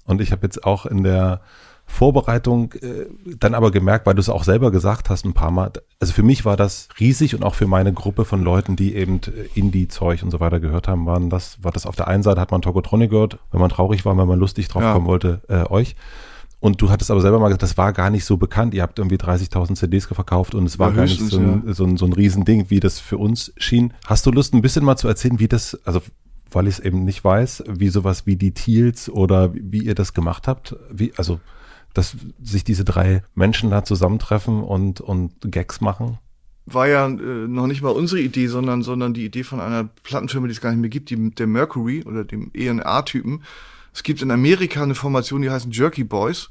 Und 0.06 0.20
ich 0.22 0.32
habe 0.32 0.44
jetzt 0.46 0.64
auch 0.66 0.86
in 0.86 1.04
der 1.04 1.42
Vorbereitung 1.86 2.74
äh, 2.82 3.06
dann 3.38 3.54
aber 3.54 3.72
gemerkt, 3.72 4.06
weil 4.06 4.16
du 4.16 4.20
es 4.22 4.30
auch 4.30 4.44
selber 4.44 4.72
gesagt 4.72 5.10
hast 5.10 5.26
ein 5.26 5.34
paar 5.34 5.52
Mal, 5.52 5.72
also 6.00 6.14
für 6.14 6.24
mich 6.24 6.44
war 6.44 6.58
das 6.58 6.88
riesig 7.00 7.36
und 7.36 7.44
auch 7.44 7.56
für 7.56 7.68
meine 7.68 7.94
Gruppe 7.94 8.26
von 8.26 8.42
Leuten, 8.44 8.76
die 8.76 8.96
eben 8.96 9.20
äh, 9.28 9.60
Indie-Zeug 9.60 10.24
und 10.24 10.32
so 10.32 10.40
weiter 10.40 10.60
gehört 10.60 10.88
haben, 10.88 11.06
waren 11.06 11.30
das, 11.30 11.64
war 11.64 11.72
das 11.72 11.86
auf 11.86 11.96
der 11.96 12.08
einen 12.08 12.24
Seite 12.24 12.42
hat 12.42 12.52
man 12.52 12.62
Tokotronic 12.62 13.12
gehört, 13.12 13.38
wenn 13.52 13.60
man 13.62 13.70
traurig 13.70 14.06
war, 14.06 14.18
wenn 14.18 14.28
man 14.28 14.40
lustig 14.40 14.68
drauf 14.70 14.82
Ja. 14.82 14.94
kommen 14.94 15.06
wollte, 15.06 15.42
äh, 15.50 15.70
euch. 15.70 15.96
Und 16.60 16.82
du 16.82 16.90
hattest 16.90 17.12
aber 17.12 17.20
selber 17.20 17.40
mal 17.40 17.48
gesagt, 17.50 17.64
das 17.64 17.78
war 17.78 17.92
gar 17.92 18.10
nicht 18.10 18.24
so 18.24 18.38
bekannt. 18.38 18.74
Ihr 18.74 18.84
habt 18.84 18.98
irgendwie 18.98 19.18
30.000 19.18 19.76
CDs 19.76 20.06
verkauft 20.06 20.56
und 20.56 20.66
es 20.66 20.80
war 20.80 20.92
Ja, 20.92 20.96
gar 20.96 21.04
nicht 21.04 21.20
so 21.20 21.38
ein, 21.38 21.74
so, 21.74 21.84
ein, 21.84 21.98
so 21.98 22.06
ein 22.06 22.14
Riesending, 22.14 22.70
wie 22.70 22.80
das 22.80 23.00
für 23.02 23.18
uns 23.18 23.52
schien. 23.58 23.94
Hast 24.06 24.26
du 24.26 24.32
Lust, 24.32 24.54
ein 24.54 24.62
bisschen 24.62 24.86
mal 24.86 24.96
zu 24.96 25.10
erzählen, 25.10 25.40
wie 25.40 25.50
das, 25.50 25.78
also 25.84 26.02
weil 26.52 26.68
ich 26.68 26.76
es 26.76 26.80
eben 26.80 27.04
nicht 27.04 27.22
weiß, 27.24 27.66
wie 27.68 27.90
sowas 27.90 28.26
wie 28.26 28.38
die 28.38 28.54
Teals 28.54 29.10
oder 29.10 29.54
wie, 29.54 29.62
wie 29.72 29.84
ihr 29.84 29.96
das 29.96 30.14
gemacht 30.14 30.48
habt? 30.48 30.76
Wie, 30.90 31.12
also, 31.18 31.42
dass 31.94 32.16
sich 32.42 32.64
diese 32.64 32.84
drei 32.84 33.24
Menschen 33.36 33.70
da 33.70 33.84
zusammentreffen 33.84 34.64
und, 34.64 35.02
und 35.02 35.34
Gags 35.52 35.82
machen? 35.82 36.18
War 36.66 36.88
ja 36.88 37.08
äh, 37.08 37.10
noch 37.10 37.68
nicht 37.68 37.82
mal 37.82 37.90
unsere 37.90 38.22
Idee, 38.22 38.48
sondern 38.48 38.84
sondern 38.84 39.14
die 39.14 39.26
Idee 39.26 39.44
von 39.44 39.60
einer 39.60 39.84
Plattenfirma, 40.04 40.48
die 40.48 40.54
es 40.54 40.62
gar 40.62 40.72
nicht 40.72 40.80
mehr 40.80 40.90
gibt, 40.90 41.10
die, 41.10 41.32
der 41.32 41.48
Mercury 41.48 42.04
oder 42.06 42.24
dem 42.24 42.52
ENA-Typen. 42.54 43.44
Es 43.94 44.04
gibt 44.04 44.22
in 44.22 44.32
Amerika 44.32 44.82
eine 44.82 44.96
Formation, 44.96 45.42
die 45.42 45.50
heißen 45.50 45.72
Jerky 45.72 46.04
Boys. 46.04 46.50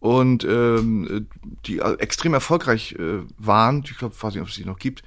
und 0.00 0.44
ähm, 0.44 1.28
die 1.64 1.78
extrem 1.78 2.34
erfolgreich 2.34 2.94
äh, 2.98 3.22
waren. 3.38 3.82
Ich 3.84 3.96
glaube, 3.96 4.14
weiß 4.20 4.34
nicht, 4.34 4.42
ob 4.42 4.48
es 4.48 4.54
die 4.54 4.66
noch 4.66 4.78
gibt. 4.78 5.02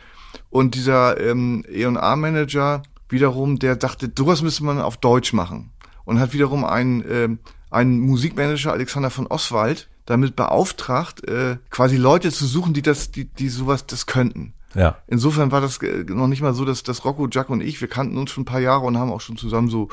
Und 0.49 0.73
dieser 0.73 1.19
ähm, 1.19 1.63
E&A-Manager 1.69 2.81
wiederum, 3.07 3.59
der 3.59 3.75
dachte, 3.75 4.11
sowas 4.17 4.41
müsste 4.41 4.63
man 4.63 4.81
auf 4.81 4.97
Deutsch 4.97 5.33
machen. 5.33 5.71
Und 6.03 6.19
hat 6.19 6.33
wiederum 6.33 6.63
einen, 6.65 7.03
ähm, 7.07 7.39
einen 7.69 7.99
Musikmanager 7.99 8.71
Alexander 8.71 9.09
von 9.09 9.27
Oswald 9.27 9.89
damit 10.05 10.35
beauftragt, 10.35 11.27
äh, 11.27 11.57
quasi 11.69 11.97
Leute 11.97 12.31
zu 12.31 12.45
suchen, 12.45 12.73
die 12.73 12.81
das, 12.81 13.11
die, 13.11 13.25
die 13.25 13.49
sowas 13.49 13.85
das 13.85 14.05
könnten. 14.05 14.53
Ja. 14.73 14.97
Insofern 15.07 15.51
war 15.51 15.61
das 15.61 15.77
äh, 15.79 16.05
noch 16.07 16.27
nicht 16.27 16.41
mal 16.41 16.53
so, 16.53 16.65
dass 16.65 16.83
das 16.83 17.03
Rocco, 17.03 17.27
Jack 17.29 17.49
und 17.49 17.61
ich, 17.61 17.81
wir 17.81 17.87
kannten 17.87 18.17
uns 18.17 18.31
schon 18.31 18.43
ein 18.43 18.45
paar 18.45 18.61
Jahre 18.61 18.85
und 18.85 18.97
haben 18.97 19.11
auch 19.11 19.21
schon 19.21 19.37
zusammen 19.37 19.69
so 19.69 19.89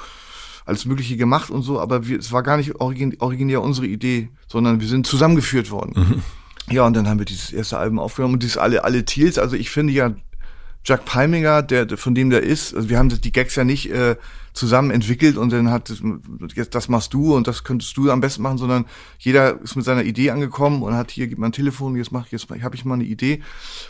alles 0.67 0.85
Mögliche 0.87 1.17
gemacht 1.17 1.51
und 1.51 1.63
so, 1.63 1.81
aber 1.81 2.07
wir, 2.07 2.19
es 2.19 2.33
war 2.33 2.43
gar 2.43 2.57
nicht 2.57 2.77
origin, 2.77 3.17
originär 3.19 3.61
unsere 3.61 3.87
Idee, 3.87 4.31
sondern 4.47 4.81
wir 4.81 4.89
sind 4.89 5.07
zusammengeführt 5.07 5.71
worden. 5.71 5.93
Mhm. 5.97 6.23
Ja, 6.75 6.87
und 6.87 6.95
dann 6.95 7.09
haben 7.09 7.19
wir 7.19 7.27
dieses 7.27 7.53
erste 7.53 7.77
Album 7.77 7.99
aufgenommen 7.99 8.35
und 8.35 8.43
dieses 8.43 8.57
alle, 8.57 8.85
alle 8.85 9.05
Teals, 9.05 9.39
also 9.39 9.57
ich 9.57 9.69
finde 9.71 9.93
ja, 9.93 10.15
Jack 10.85 11.05
Palminger, 11.05 11.63
der, 11.63 11.97
von 11.97 12.15
dem 12.15 12.31
der 12.31 12.43
ist, 12.43 12.75
also 12.75 12.89
wir 12.89 12.99
haben 12.99 13.09
die 13.09 13.33
Gags 13.33 13.57
ja 13.57 13.65
nicht 13.65 13.91
äh, 13.91 14.17
zusammen 14.53 14.91
entwickelt 14.91 15.37
und 15.37 15.53
dann 15.53 15.71
hat 15.71 15.93
jetzt 16.55 16.75
das 16.75 16.89
machst 16.89 17.15
du 17.15 17.35
und 17.35 17.47
das 17.47 17.65
könntest 17.65 17.97
du 17.97 18.11
am 18.11 18.21
besten 18.21 18.43
machen, 18.43 18.59
sondern 18.59 18.85
jeder 19.19 19.61
ist 19.61 19.77
mit 19.77 19.85
seiner 19.85 20.05
Idee 20.05 20.31
angekommen 20.31 20.83
und 20.83 20.95
hat 20.95 21.11
hier 21.11 21.27
gibt 21.27 21.41
man 21.41 21.49
ein 21.49 21.53
Telefon, 21.53 21.97
jetzt 21.97 22.13
mach 22.13 22.27
ich 22.27 22.33
jetzt 22.33 22.49
habe 22.51 22.77
ich 22.77 22.85
mal 22.85 22.95
eine 22.95 23.05
Idee 23.05 23.43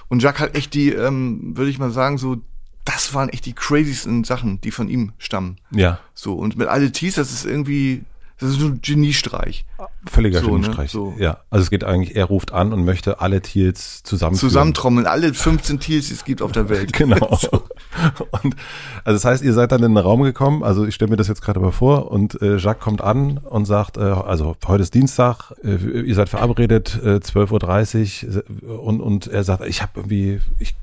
und 0.08 0.22
Jack 0.22 0.38
hat 0.38 0.54
echt 0.54 0.72
die, 0.74 0.90
ähm, 0.90 1.56
würde 1.56 1.70
ich 1.70 1.78
mal 1.78 1.90
sagen 1.90 2.16
so 2.16 2.40
das 2.84 3.14
waren 3.14 3.30
echt 3.30 3.46
die 3.46 3.54
crazysten 3.54 4.24
Sachen, 4.24 4.60
die 4.60 4.70
von 4.70 4.88
ihm 4.88 5.12
stammen. 5.18 5.56
Ja. 5.70 6.00
So, 6.12 6.34
und 6.34 6.56
mit 6.56 6.68
alle 6.68 6.92
Tees, 6.92 7.14
das 7.14 7.32
ist 7.32 7.46
irgendwie, 7.46 8.04
das 8.40 8.50
ist 8.50 8.60
so 8.60 8.66
ein 8.66 8.80
Geniestreich. 8.82 9.64
Völliger 10.06 10.40
So, 10.40 10.46
ne? 10.46 10.62
Geniestreich. 10.62 10.90
So. 10.90 11.14
Ja. 11.18 11.38
Also 11.50 11.62
es 11.62 11.70
geht 11.70 11.84
eigentlich, 11.84 12.16
er 12.16 12.24
ruft 12.24 12.52
an 12.52 12.72
und 12.72 12.84
möchte 12.84 13.20
alle 13.20 13.40
Teals 13.40 14.02
zusammen. 14.02 14.36
Zusammentrommeln, 14.36 15.06
alle 15.06 15.32
15 15.32 15.78
Teals, 15.78 16.08
die 16.08 16.14
es 16.14 16.24
gibt 16.24 16.42
auf 16.42 16.52
der 16.52 16.68
Welt. 16.68 16.92
Genau. 17.04 17.38
Und 18.42 18.56
also 19.04 19.16
das 19.16 19.24
heißt, 19.24 19.44
ihr 19.44 19.52
seid 19.52 19.72
dann 19.72 19.82
in 19.82 19.94
den 19.94 19.98
Raum 19.98 20.22
gekommen, 20.22 20.62
also 20.62 20.86
ich 20.86 20.94
stelle 20.94 21.10
mir 21.10 21.16
das 21.16 21.28
jetzt 21.28 21.42
gerade 21.42 21.60
mal 21.60 21.70
vor 21.70 22.10
und 22.10 22.40
äh, 22.40 22.56
Jacques 22.56 22.82
kommt 22.82 23.02
an 23.02 23.38
und 23.38 23.66
sagt, 23.66 23.96
äh, 23.96 24.00
also 24.00 24.56
heute 24.66 24.82
ist 24.82 24.94
Dienstag, 24.94 25.52
äh, 25.62 26.00
ihr 26.00 26.14
seid 26.14 26.28
verabredet, 26.28 26.98
äh, 27.02 27.16
12.30 27.16 28.42
Uhr 28.62 28.82
und, 28.82 29.00
und 29.00 29.26
er 29.26 29.44
sagt, 29.44 29.64
ich 29.66 29.82
habe 29.82 29.92
irgendwie, 29.96 30.40
ich, 30.58 30.74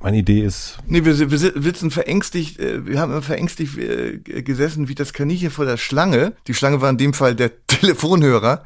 meine 0.00 0.18
Idee 0.18 0.42
ist, 0.44 0.78
Nee, 0.86 1.04
wir, 1.04 1.30
wir 1.30 1.38
si- 1.38 1.52
sitzen 1.56 1.90
verängstigt, 1.90 2.58
äh, 2.58 2.86
wir 2.86 2.98
haben 3.00 3.12
immer 3.12 3.22
verängstigt 3.22 3.76
äh, 3.78 4.18
gesessen 4.42 4.88
wie 4.88 4.94
das 4.94 5.12
Kaninchen 5.12 5.50
vor 5.50 5.64
der 5.66 5.76
Schlange. 5.76 6.32
Die 6.46 6.54
Schlange 6.54 6.80
war 6.80 6.90
in 6.90 6.98
dem 6.98 7.12
Fall 7.14 7.34
der 7.34 7.50
Telefonhörer. 7.66 8.64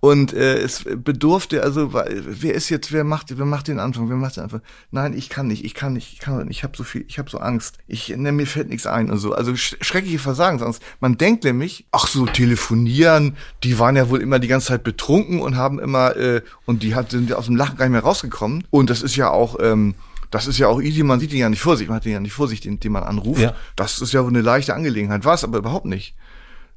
Und 0.00 0.34
äh, 0.34 0.58
es 0.58 0.84
bedurfte, 0.84 1.62
also 1.62 1.94
wer 1.94 2.52
ist 2.52 2.68
jetzt, 2.68 2.92
wer 2.92 3.04
macht, 3.04 3.38
wer 3.38 3.46
macht 3.46 3.68
den 3.68 3.78
Anfang, 3.78 4.10
wer 4.10 4.16
macht 4.18 4.36
den 4.36 4.42
Anfang? 4.44 4.60
Nein, 4.90 5.14
ich 5.16 5.30
kann 5.30 5.46
nicht, 5.46 5.64
ich 5.64 5.72
kann 5.72 5.94
nicht, 5.94 6.12
ich 6.12 6.18
kann 6.18 6.36
nicht, 6.46 6.58
ich 6.58 6.62
habe 6.62 6.76
so 6.76 6.84
viel, 6.84 7.06
ich 7.08 7.18
habe 7.18 7.30
so 7.30 7.38
Angst, 7.38 7.78
ich, 7.86 8.14
ne, 8.14 8.30
mir 8.30 8.46
fällt 8.46 8.68
nichts 8.68 8.86
ein 8.86 9.10
und 9.10 9.16
so. 9.16 9.32
Also 9.32 9.56
sch 9.56 9.76
schreckliche 9.80 10.18
Versagensangst. 10.18 10.82
Man 11.00 11.16
denkt 11.16 11.44
nämlich, 11.44 11.86
ach 11.90 12.06
so 12.06 12.26
telefonieren, 12.26 13.36
die 13.62 13.78
waren 13.78 13.96
ja 13.96 14.10
wohl 14.10 14.20
immer 14.20 14.38
die 14.38 14.48
ganze 14.48 14.66
Zeit 14.66 14.84
betrunken 14.84 15.40
und 15.40 15.56
haben 15.56 15.78
immer 15.78 16.14
äh, 16.16 16.42
und 16.66 16.82
die 16.82 16.94
hat, 16.94 17.10
sind 17.10 17.32
aus 17.32 17.46
dem 17.46 17.56
Lachen 17.56 17.78
gar 17.78 17.86
nicht 17.86 17.92
mehr 17.92 18.02
rausgekommen. 18.02 18.64
Und 18.68 18.90
das 18.90 19.00
ist 19.00 19.16
ja 19.16 19.30
auch 19.30 19.56
ähm, 19.58 19.94
das 20.34 20.48
ist 20.48 20.58
ja 20.58 20.66
auch 20.66 20.82
easy, 20.82 21.04
man 21.04 21.20
sieht 21.20 21.32
ihn 21.32 21.38
ja 21.38 21.48
nicht 21.48 21.60
vor 21.60 21.76
sich, 21.76 21.86
man 21.86 21.98
hat 21.98 22.06
ihn 22.06 22.12
ja 22.12 22.18
nicht 22.18 22.32
vor 22.32 22.48
sich, 22.48 22.60
den, 22.60 22.80
den 22.80 22.90
man 22.90 23.04
anruft. 23.04 23.40
Ja. 23.40 23.54
Das 23.76 24.00
ist 24.00 24.12
ja 24.12 24.20
wohl 24.24 24.30
eine 24.30 24.40
leichte 24.40 24.74
Angelegenheit, 24.74 25.24
war 25.24 25.34
es 25.34 25.44
aber 25.44 25.58
überhaupt 25.58 25.86
nicht. 25.86 26.16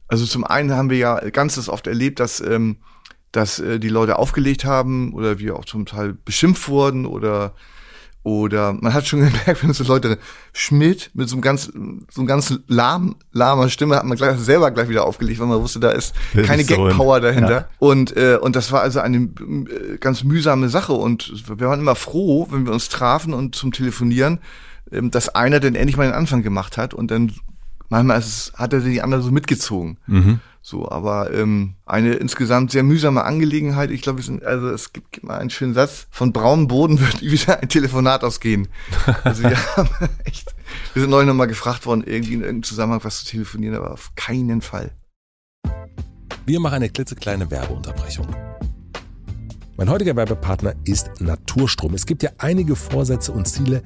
Also 0.08 0.28
zum 0.28 0.44
einen 0.44 0.74
haben 0.74 0.92
wir 0.92 0.98
ja 1.00 1.20
ganzes 1.32 1.68
oft 1.68 1.88
erlebt, 1.88 2.20
dass, 2.20 2.40
ähm, 2.40 2.78
dass 3.32 3.58
äh, 3.58 3.80
die 3.80 3.90
Leute 3.90 4.20
aufgelegt 4.20 4.64
haben 4.64 5.12
oder 5.12 5.40
wir 5.40 5.56
auch 5.56 5.66
zum 5.66 5.88
Teil 5.88 6.14
beschimpft 6.14 6.68
wurden 6.68 7.08
oder 7.08 7.56
oder 8.28 8.74
man 8.74 8.94
hat 8.94 9.08
schon 9.08 9.20
gemerkt, 9.26 9.64
wenn 9.64 9.72
so 9.72 9.86
Leute 9.86 10.18
Schmidt 10.52 11.12
mit 11.14 11.30
so 11.30 11.36
einem 11.36 11.42
ganz 11.42 11.72
so 12.12 12.22
einem 12.22 12.28
ganz 12.28 12.60
lahm, 12.68 13.16
lahmer 13.32 13.70
Stimme 13.70 13.96
hat 13.96 14.04
man 14.04 14.18
gleich 14.18 14.38
selber 14.38 14.70
gleich 14.72 14.90
wieder 14.90 15.06
aufgelegt, 15.06 15.40
weil 15.40 15.48
man 15.48 15.62
wusste, 15.62 15.80
da 15.80 15.92
ist 15.92 16.14
Das 16.34 16.46
keine 16.46 16.66
so 16.66 16.76
Gag-Power 16.76 17.22
dahinter. 17.22 17.52
ja. 17.52 17.68
Und 17.80 18.18
äh, 18.18 18.38
und 18.42 18.58
das 18.58 18.74
war 18.74 18.82
also 18.82 19.00
eine 19.00 19.18
äh, 19.18 19.98
ganz 20.02 20.26
mühsame 20.26 20.68
Sache 20.68 20.92
und 20.92 21.32
wir 21.48 21.68
waren 21.70 21.80
immer 21.80 21.96
froh, 21.96 22.48
wenn 22.52 22.66
wir 22.66 22.74
uns 22.74 22.90
trafen 22.90 23.34
und 23.34 23.56
zum 23.56 23.72
Telefonieren, 23.72 24.40
ähm, 24.92 25.10
dass 25.10 25.30
einer 25.30 25.62
denn 25.62 25.76
endlich 25.76 25.96
mal 25.96 26.04
den 26.04 26.14
Anfang 26.14 26.44
gemacht 26.44 26.76
hat 26.76 26.94
und 26.94 27.10
dann 27.12 27.32
manchmal 27.88 28.20
es, 28.20 28.52
hat 28.58 28.74
er 28.74 28.82
die 28.82 29.02
andere 29.02 29.22
so 29.22 29.32
mitgezogen. 29.32 30.00
mhm. 30.08 30.40
So, 30.70 30.92
aber 30.92 31.34
ähm, 31.34 31.76
eine 31.86 32.16
insgesamt 32.16 32.72
sehr 32.72 32.84
mühsame 32.84 33.24
Angelegenheit. 33.24 33.90
Ich 33.90 34.02
glaube, 34.02 34.22
also 34.44 34.68
es 34.68 34.92
gibt 34.92 35.14
gibt 35.14 35.26
mal 35.26 35.38
einen 35.38 35.50
schönen 35.50 35.74
Satz: 35.74 36.08
Von 36.12 36.34
braunem 36.34 36.68
Boden 36.68 37.00
wird 37.00 37.22
wieder 37.22 37.62
ein 37.62 37.70
Telefonat 37.70 38.26
ausgehen. 38.26 38.68
Also 39.24 39.44
wir 39.44 39.58
haben 39.78 39.88
echt, 40.26 40.54
wir 40.94 41.02
sind 41.02 41.10
neulich 41.10 41.30
nochmal 41.30 41.48
gefragt 41.48 41.86
worden, 41.86 42.04
irgendwie 42.06 42.34
in 42.34 42.42
irgendeinem 42.42 42.64
Zusammenhang 42.64 43.00
was 43.06 43.20
zu 43.20 43.28
telefonieren, 43.28 43.78
aber 43.78 43.94
auf 43.94 44.12
keinen 44.18 44.60
Fall. 44.60 44.92
Wir 46.46 46.60
machen 46.60 46.76
eine 46.76 46.90
klitzekleine 46.90 47.50
Werbeunterbrechung. 47.50 48.28
Mein 49.78 49.90
heutiger 49.90 50.18
Werbepartner 50.18 50.74
ist 50.84 51.22
Naturstrom. 51.22 51.94
Es 51.94 52.06
gibt 52.06 52.24
ja 52.24 52.32
einige 52.40 52.76
Vorsätze 52.76 53.32
und 53.32 53.48
Ziele, 53.48 53.84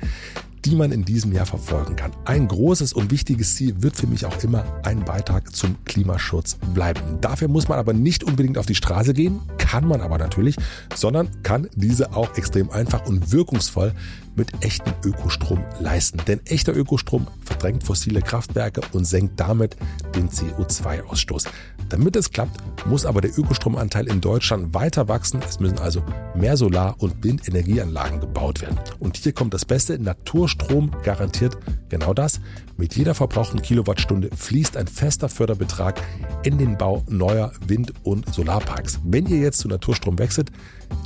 die 0.66 0.76
man 0.76 0.92
in 0.92 1.06
diesem 1.06 1.32
Jahr 1.32 1.46
verfolgen 1.46 1.96
kann. 1.96 2.12
Ein 2.26 2.48
großes 2.48 2.94
und 2.94 3.12
wichtiges 3.12 3.56
Ziel 3.56 3.82
wird 3.82 3.96
für 3.96 4.08
mich 4.08 4.26
auch 4.26 4.44
immer 4.44 4.64
ein 4.84 5.04
Beitrag 5.04 5.56
zum 5.56 5.76
Klimaschutz 5.86 6.58
bleiben. 6.74 7.02
Dafür 7.22 7.48
muss 7.48 7.68
man 7.68 7.80
aber 7.80 7.94
nicht 7.94 8.24
unbedingt 8.24 8.58
auf 8.58 8.66
die 8.66 8.76
Straße 8.76 9.14
gehen, 9.14 9.40
kann 9.58 9.88
man 9.88 10.02
aber 10.02 10.18
natürlich, 10.18 10.56
sondern 10.96 11.30
kann 11.44 11.68
diese 11.76 12.16
auch 12.16 12.38
extrem 12.38 12.70
einfach 12.70 13.06
und 13.06 13.32
wirkungsvoll 13.32 13.94
mit 14.36 14.64
echtem 14.64 14.94
Ökostrom 15.04 15.64
leisten. 15.80 16.20
Denn 16.28 16.40
echter 16.46 16.76
Ökostrom 16.76 17.28
verdrängt 17.44 17.84
fossile 17.84 18.22
Kraftwerke 18.22 18.82
und 18.94 19.06
senkt 19.06 19.40
damit 19.40 19.76
den 20.16 20.30
CO2-Ausstoß. 20.30 21.48
Damit 21.90 22.16
es 22.16 22.32
klappt, 22.32 22.58
muss 22.86 23.06
aber 23.06 23.22
der 23.22 23.38
Ökostromanteil 23.38 24.08
in 24.08 24.22
Deutschland 24.22 24.74
weiter 24.74 25.08
wachsen. 25.08 25.42
Es 25.48 25.60
müssen 25.60 25.80
also 25.80 26.04
mehr 26.36 26.56
Solar- 26.56 26.96
und 27.00 27.24
Windenergieanlagen 27.24 28.20
gebaut 28.22 28.62
werden. 28.62 28.80
Und 29.00 29.18
hier 29.18 29.34
kommt 29.34 29.54
das 29.54 29.66
Beste. 29.66 30.00
Naturstrom 30.00 30.92
garantiert 31.04 31.58
genau 31.90 32.14
das. 32.14 32.40
Mit 32.82 32.96
jeder 32.96 33.14
verbrauchten 33.14 33.62
Kilowattstunde 33.62 34.32
fließt 34.36 34.76
ein 34.76 34.88
fester 34.88 35.30
Förderbetrag 35.30 36.02
in 36.42 36.58
den 36.58 36.80
Bau 36.80 37.04
neuer 37.08 37.52
Wind- 37.68 37.94
und 38.02 38.34
Solarparks. 38.34 39.00
Wenn 39.04 39.28
ihr 39.28 39.38
jetzt 39.38 39.60
zu 39.60 39.68
Naturstrom 39.68 40.18
wechselt, 40.18 40.52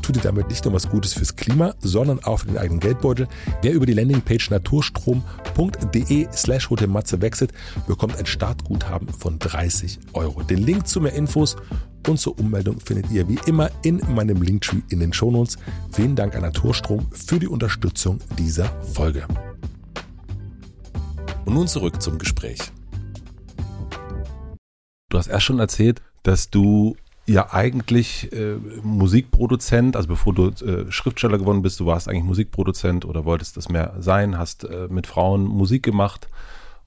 tut 0.01 0.15
ihr 0.15 0.21
damit 0.21 0.47
nicht 0.47 0.63
nur 0.63 0.73
was 0.73 0.89
Gutes 0.89 1.11
fürs 1.11 1.35
Klima, 1.35 1.75
sondern 1.81 2.23
auch 2.23 2.39
für 2.39 2.47
den 2.47 2.57
eigenen 2.57 2.79
Geldbeutel. 2.79 3.27
Wer 3.61 3.73
über 3.73 3.85
die 3.85 3.91
Landingpage 3.91 4.51
naturstrom.de 4.51 6.27
slash 6.31 6.69
Matze 6.87 7.21
wechselt, 7.21 7.51
bekommt 7.87 8.17
ein 8.17 8.25
Startguthaben 8.25 9.09
von 9.09 9.37
30 9.37 9.99
Euro. 10.13 10.43
Den 10.43 10.59
Link 10.59 10.87
zu 10.87 11.01
mehr 11.01 11.11
Infos 11.11 11.57
und 12.07 12.17
zur 12.17 12.39
Ummeldung 12.39 12.79
findet 12.79 13.11
ihr 13.11 13.27
wie 13.27 13.39
immer 13.47 13.69
in 13.83 14.01
meinem 14.15 14.41
Linktree 14.41 14.79
in 14.91 15.01
den 15.01 15.11
Shownotes. 15.11 15.57
Vielen 15.91 16.15
Dank 16.15 16.37
an 16.37 16.43
Naturstrom 16.43 17.07
für 17.11 17.37
die 17.37 17.49
Unterstützung 17.49 18.19
dieser 18.37 18.69
Folge. 18.93 19.27
Und 21.45 21.53
nun 21.53 21.67
zurück 21.67 22.01
zum 22.01 22.17
Gespräch. 22.17 22.59
Du 25.09 25.17
hast 25.17 25.27
erst 25.27 25.45
schon 25.45 25.59
erzählt, 25.59 26.01
dass 26.23 26.49
du 26.49 26.97
ja 27.27 27.53
eigentlich 27.53 28.31
äh, 28.33 28.55
Musikproduzent, 28.81 29.95
also 29.95 30.07
bevor 30.07 30.33
du 30.33 30.49
äh, 30.49 30.91
Schriftsteller 30.91 31.37
geworden 31.37 31.61
bist, 31.61 31.79
du 31.79 31.85
warst 31.85 32.09
eigentlich 32.09 32.23
Musikproduzent 32.23 33.05
oder 33.05 33.25
wolltest 33.25 33.57
das 33.57 33.69
mehr 33.69 33.95
sein, 33.99 34.37
hast 34.37 34.63
äh, 34.63 34.87
mit 34.89 35.07
Frauen 35.07 35.45
Musik 35.45 35.83
gemacht 35.83 36.27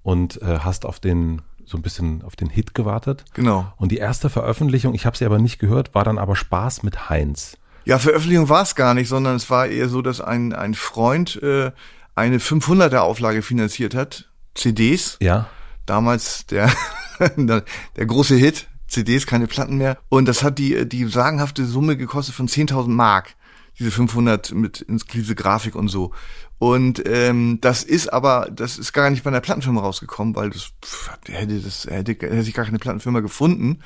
und 0.03 0.43
äh, 0.43 0.59
hast 0.61 0.87
auf 0.87 1.01
den 1.01 1.43
so 1.65 1.77
ein 1.77 1.83
bisschen 1.83 2.23
auf 2.23 2.35
den 2.35 2.49
Hit 2.49 2.75
gewartet. 2.75 3.25
Genau. 3.35 3.73
Und 3.77 3.93
die 3.93 3.99
erste 3.99 4.31
Veröffentlichung, 4.31 4.95
ich 4.95 5.07
habe 5.07 5.17
sie 5.17 5.27
aber 5.27 5.39
nicht 5.39 5.59
gehört, 5.59 5.95
war 5.95 6.03
dann 6.03 6.19
aber 6.19 6.35
Spaß 6.35 6.83
mit 6.83 7.11
Heinz. 7.11 7.59
Ja, 7.85 7.99
Veröffentlichung 7.99 8.49
war 8.49 8.63
es 8.63 8.75
gar 8.75 8.95
nicht, 8.95 9.09
sondern 9.09 9.37
es 9.37 9.51
war 9.51 9.67
eher 9.67 9.89
so, 9.89 10.03
dass 10.03 10.21
ein, 10.21 10.53
ein 10.53 10.75
Freund 10.75 11.41
äh, 11.43 11.71
eine 12.15 12.39
500er 12.39 12.99
Auflage 12.99 13.43
finanziert 13.43 13.95
hat, 13.95 14.28
CDs. 14.59 15.17
Ja. 15.21 15.49
damals 15.87 16.47
der, 16.47 16.71
der 17.37 18.07
große 18.07 18.37
Hit, 18.37 18.67
CDs, 18.89 19.27
keine 19.27 19.47
Platten 19.47 19.77
mehr. 19.77 19.99
Und 20.09 20.27
das 20.27 20.43
hat 20.43 20.59
die, 20.59 20.89
die 20.89 21.07
sagenhafte 21.07 21.65
Summe 21.65 21.97
gekostet 21.97 22.35
von 22.35 22.49
10.000 22.49 22.89
Mark. 22.89 23.35
Diese 23.79 23.91
500 23.93 24.53
mit 24.53 24.81
inklusive 24.81 25.37
Grafik 25.37 25.77
und 25.77 25.89
so. 25.89 26.13
Und 26.59 27.01
ähm, 27.07 27.59
das 27.61 27.85
ist 27.85 28.13
aber, 28.13 28.49
das 28.53 28.77
ist 28.77 28.93
gar 28.93 29.09
nicht 29.11 29.23
bei 29.23 29.31
einer 29.31 29.41
Plattenfirma 29.41 29.81
rausgekommen, 29.81 30.35
weil 30.35 30.51
das 30.51 30.73
pff, 30.85 31.11
hätte 31.29 31.61
das 31.61 31.85
er 31.85 31.99
hätte, 31.99 32.13
hätte 32.13 32.43
sich 32.43 32.55
gar 32.55 32.65
keine 32.65 32.81
Plattenfirma 32.81 33.21
gefunden. 33.21 33.79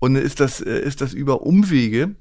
Und 0.00 0.14
dann 0.14 0.24
ist 0.24 0.40
das 0.40 0.60
äh, 0.60 0.80
ist 0.80 1.00
das 1.00 1.14
über 1.14 1.42
Umwege. 1.42 2.16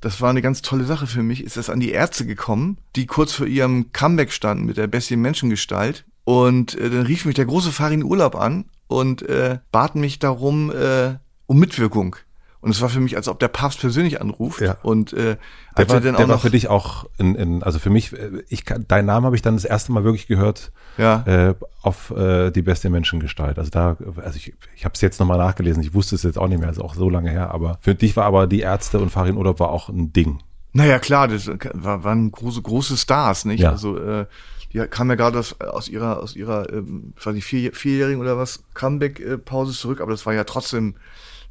Das 0.00 0.20
war 0.20 0.28
eine 0.28 0.42
ganz 0.42 0.60
tolle 0.60 0.84
Sache 0.84 1.06
für 1.06 1.22
mich. 1.22 1.42
Ist 1.42 1.56
das 1.56 1.70
an 1.70 1.80
die 1.80 1.90
Ärzte 1.90 2.26
gekommen, 2.26 2.76
die 2.94 3.06
kurz 3.06 3.32
vor 3.32 3.46
ihrem 3.46 3.92
Comeback 3.92 4.30
standen 4.30 4.66
mit 4.66 4.76
der 4.76 4.86
Bestien 4.86 5.22
Menschengestalt. 5.22 6.04
Und 6.28 6.76
äh, 6.76 6.90
dann 6.90 7.06
rief 7.06 7.24
mich 7.24 7.36
der 7.36 7.46
große 7.46 7.72
Farin 7.72 8.04
Urlaub 8.04 8.36
an 8.36 8.66
und 8.86 9.22
äh, 9.22 9.60
bat 9.72 9.94
mich 9.94 10.18
darum 10.18 10.70
äh, 10.70 11.14
um 11.46 11.58
Mitwirkung. 11.58 12.16
Und 12.60 12.70
es 12.70 12.82
war 12.82 12.90
für 12.90 13.00
mich, 13.00 13.16
als 13.16 13.28
ob 13.28 13.40
der 13.40 13.48
Papst 13.48 13.80
persönlich 13.80 14.20
anruft. 14.20 14.60
Ja. 14.60 14.76
Und 14.82 15.14
äh, 15.14 15.16
Der, 15.16 15.38
als 15.72 15.88
war, 15.88 15.96
er 15.96 16.00
dann 16.02 16.16
der 16.16 16.26
auch 16.26 16.28
war 16.28 16.36
noch, 16.36 16.42
für 16.42 16.50
dich 16.50 16.68
auch, 16.68 17.06
in, 17.16 17.34
in, 17.34 17.62
also 17.62 17.78
für 17.78 17.88
mich, 17.88 18.12
äh, 18.12 18.42
ich 18.50 18.66
kann, 18.66 18.84
deinen 18.86 19.06
Namen 19.06 19.24
habe 19.24 19.36
ich 19.36 19.40
dann 19.40 19.54
das 19.54 19.64
erste 19.64 19.90
Mal 19.92 20.04
wirklich 20.04 20.26
gehört 20.26 20.70
ja, 20.98 21.22
äh, 21.24 21.54
auf 21.80 22.10
äh, 22.10 22.50
die 22.50 22.60
beste 22.60 22.90
Menschengestalt. 22.90 23.58
Also 23.58 23.70
da, 23.70 23.96
also 24.22 24.36
ich, 24.36 24.52
ich 24.76 24.84
habe 24.84 24.92
es 24.96 25.00
jetzt 25.00 25.20
nochmal 25.20 25.38
nachgelesen. 25.38 25.82
Ich 25.82 25.94
wusste 25.94 26.14
es 26.14 26.24
jetzt 26.24 26.36
auch 26.36 26.48
nicht 26.48 26.58
mehr, 26.58 26.68
also 26.68 26.82
auch 26.82 26.94
so 26.94 27.08
lange 27.08 27.30
her. 27.30 27.52
Aber 27.52 27.78
für 27.80 27.94
dich 27.94 28.18
war 28.18 28.26
aber 28.26 28.46
die 28.46 28.60
Ärzte 28.60 28.98
und 28.98 29.08
Farin 29.08 29.38
Urlaub 29.38 29.60
war 29.60 29.70
auch 29.70 29.88
ein 29.88 30.12
Ding. 30.12 30.40
naja 30.74 30.98
klar, 30.98 31.26
das 31.26 31.50
war, 31.72 32.04
waren 32.04 32.30
große 32.30 32.60
große 32.60 32.98
Stars, 32.98 33.46
nicht? 33.46 33.60
Ja. 33.60 33.70
Also 33.70 33.96
äh, 33.96 34.26
die 34.72 34.78
kam 34.86 35.08
ja 35.08 35.16
gerade 35.16 35.38
aus, 35.38 35.60
aus 35.60 35.88
ihrer 35.88 36.22
aus 36.22 36.36
ihrer, 36.36 36.72
ähm, 36.72 37.12
weiß 37.22 37.34
nicht, 37.34 37.44
vier, 37.44 37.72
vierjährigen 37.72 38.20
oder 38.20 38.36
was 38.36 38.64
Comeback-Pause 38.74 39.72
zurück, 39.72 40.00
aber 40.00 40.10
das 40.10 40.26
war 40.26 40.34
ja 40.34 40.44
trotzdem 40.44 40.94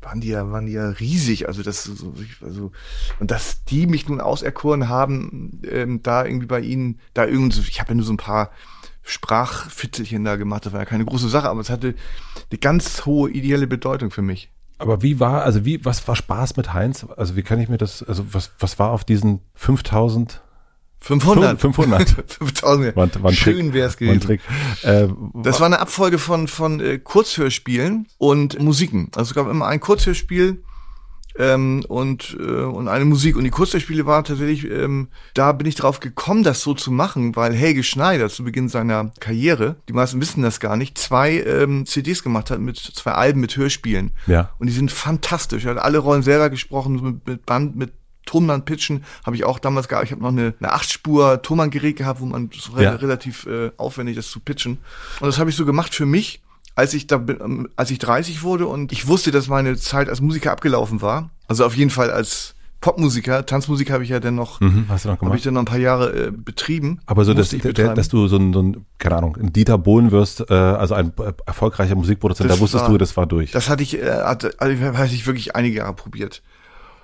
waren 0.02 0.22
die 0.22 0.30
ja, 0.30 0.52
waren 0.52 0.68
die 0.68 0.74
ja 0.74 0.90
riesig, 0.90 1.48
also 1.48 1.64
das 1.64 1.84
so, 1.84 2.14
also 2.42 2.72
und 3.20 3.32
dass 3.32 3.64
die 3.66 3.88
mich 3.88 4.08
nun 4.08 4.22
auserkoren 4.22 4.90
haben, 4.90 5.62
ähm, 5.70 6.04
da 6.04 6.26
irgendwie 6.26 6.46
bei 6.46 6.60
ihnen, 6.60 7.00
da 7.14 7.26
irgendwie, 7.26 7.62
ich 7.62 7.80
habe 7.80 7.90
ja 7.90 7.96
nur 7.96 8.06
so 8.06 8.14
ein 8.14 8.18
paar 8.18 8.52
Sprachfitzelchen 9.04 10.24
da 10.24 10.36
gemacht, 10.36 10.66
das 10.66 10.74
war 10.74 10.82
ja 10.82 10.86
keine 10.86 11.06
große 11.06 11.30
Sache, 11.30 11.50
aber 11.50 11.62
es 11.62 11.70
hatte 11.70 11.96
eine 12.52 12.60
ganz 12.60 13.06
hohe 13.06 13.32
ideelle 13.32 13.68
Bedeutung 13.68 14.12
für 14.12 14.22
mich. 14.22 14.52
Aber 14.80 15.02
wie 15.02 15.20
war, 15.20 15.44
also 15.44 15.66
wie, 15.66 15.84
was 15.84 16.08
war 16.08 16.16
Spaß 16.16 16.58
mit 16.58 16.74
Heinz? 16.74 17.06
Also 17.16 17.36
wie 17.36 17.42
kann 17.42 17.60
ich 17.60 17.68
mir 17.68 17.78
das, 17.78 18.04
also 18.04 18.26
was, 18.32 18.52
was 18.60 18.78
war 18.78 18.92
auf 18.92 19.04
diesen 19.04 19.42
5000? 19.56 20.42
500. 21.00 21.62
500. 21.62 22.10
5000. 22.28 22.96
War, 22.96 23.10
war 23.24 23.32
Schön 23.32 23.74
war 23.74 23.86
ein 23.86 23.96
gewesen. 23.98 24.40
Äh, 24.84 25.08
Das 25.36 25.60
war 25.60 25.68
eine 25.68 25.80
Abfolge 25.80 26.18
von, 26.18 26.48
von 26.48 26.80
äh, 26.80 26.98
Kurzhörspielen 26.98 28.08
und 28.18 28.60
Musiken. 28.60 29.10
Also 29.16 29.30
es 29.30 29.36
gab 29.36 29.50
immer 29.50 29.68
ein 29.68 29.80
Kurzhörspiel 29.80 30.64
ähm, 31.40 31.84
und, 31.88 32.36
äh, 32.40 32.44
und 32.44 32.88
eine 32.88 33.06
Musik. 33.06 33.36
Und 33.38 33.44
die 33.44 33.50
Kurzhörspiele 33.50 34.06
waren 34.06 34.24
tatsächlich, 34.24 34.70
ähm, 34.70 35.10
da 35.34 35.52
bin 35.52 35.68
ich 35.68 35.76
drauf 35.76 36.00
gekommen, 36.00 36.44
das 36.44 36.62
so 36.62 36.74
zu 36.74 36.92
machen, 36.92 37.36
weil 37.36 37.54
Helge 37.54 37.84
Schneider 37.84 38.30
zu 38.30 38.44
Beginn 38.44 38.70
seiner 38.70 39.12
Karriere, 39.20 39.78
die 39.88 39.94
meisten 39.94 40.20
wissen 40.20 40.42
das 40.42 40.60
gar 40.60 40.78
nicht, 40.78 40.98
zwei 40.98 41.40
ähm, 41.42 41.86
CDs 41.86 42.24
gemacht 42.24 42.52
hat 42.52 42.60
mit 42.60 42.78
zwei 42.78 43.12
Alben 43.12 43.40
mit 43.40 43.56
Hörspielen. 43.56 44.12
Ja. 44.26 44.52
Und 44.60 44.68
die 44.68 44.74
sind 44.74 44.92
fantastisch. 44.92 45.66
Er 45.66 45.76
hat 45.76 45.82
alle 45.82 46.00
Rollen 46.00 46.24
selber 46.24 46.50
gesprochen, 46.50 47.02
mit, 47.02 47.28
mit 47.28 47.46
Band, 47.46 47.76
mit 47.76 47.94
Tonband 48.28 48.66
pitchen 48.66 49.04
habe 49.26 49.36
ich 49.36 49.44
auch 49.44 49.58
damals 49.58 49.88
gehabt. 49.88 50.06
Ich 50.06 50.12
habe 50.12 50.22
noch 50.22 50.30
eine, 50.30 50.54
eine 50.60 50.72
8-Spur 50.76 51.42
Tonbandgerät 51.42 51.96
gehabt, 51.96 52.22
wo 52.22 52.26
man 52.26 52.52
Ja. 52.78 52.92
relativ 52.92 53.48
äh, 53.48 53.72
aufwendig 53.78 54.18
ist 54.18 54.30
zu 54.30 54.40
pitchen. 54.40 54.78
Und 55.20 55.26
das 55.26 55.40
habe 55.40 55.50
ich 55.50 55.56
so 55.56 55.66
gemacht 55.66 55.96
für 55.96 56.06
mich, 56.06 56.42
als 56.76 56.94
ich 56.94 57.08
da 57.08 57.18
bin, 57.18 57.38
ähm, 57.44 57.70
als 57.76 57.90
ich 57.90 57.98
30 57.98 58.44
wurde 58.44 58.68
und 58.68 58.92
ich 58.92 59.08
wusste, 59.08 59.32
dass 59.32 59.48
meine 59.48 59.76
Zeit 59.78 60.10
als 60.10 60.22
Musiker 60.22 60.52
abgelaufen 60.52 61.02
war. 61.02 61.32
Also 61.48 61.66
auf 61.66 61.76
jeden 61.76 61.90
Fall 61.90 62.12
als 62.12 62.54
Popmusiker, 62.80 63.44
Tanzmusik 63.44 63.90
habe 63.90 64.04
ich 64.04 64.10
ja 64.12 64.20
dann 64.20 64.36
noch, 64.36 64.60
mhm, 64.62 64.86
hast 64.88 65.04
du 65.04 65.10
noch 65.10 65.14
habe 65.16 65.22
gemacht? 65.22 65.38
ich 65.40 65.44
dann 65.44 65.56
noch 65.56 65.62
ein 65.62 65.66
paar 65.66 65.80
Jahre 65.80 66.28
äh, 66.28 66.32
betrieben. 66.32 67.00
Aber 67.08 67.26
so, 67.26 67.34
dass, 67.34 67.50
dass 67.50 68.08
du 68.10 68.28
so 68.28 68.38
ein, 68.38 68.54
so 68.54 68.62
ein, 68.62 68.86
keine 69.00 69.16
Ahnung, 69.18 69.36
ein 69.36 69.52
Dieter 69.52 69.80
Bohlen 69.80 70.12
wirst, 70.12 70.42
äh, 70.52 70.54
also 70.54 70.94
ein 70.94 71.12
äh, 71.18 71.34
erfolgreicher 71.48 71.96
Musikproduzent, 71.96 72.48
Das 72.52 72.58
da 72.58 72.62
wusstest 72.62 72.84
war- 72.84 72.92
du, 72.92 72.98
das 73.00 73.18
war 73.18 73.26
durch. 73.26 73.50
Das 73.52 73.68
hatte 73.70 73.82
ich, 73.82 73.98
äh, 74.00 74.06
hatte, 74.22 74.54
also 74.60 74.80
hatte 74.96 75.16
ich 75.16 75.26
wirklich 75.26 75.56
einige 75.56 75.78
Jahre 75.78 75.94
probiert. 75.96 76.44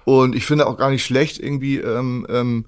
Und 0.06 0.36
ich 0.36 0.46
finde 0.46 0.68
auch 0.68 0.78
gar 0.78 0.90
nicht 0.90 1.06
schlecht 1.06 1.40
irgendwie, 1.40 1.78
ähm, 1.78 2.26
ähm, 2.30 2.66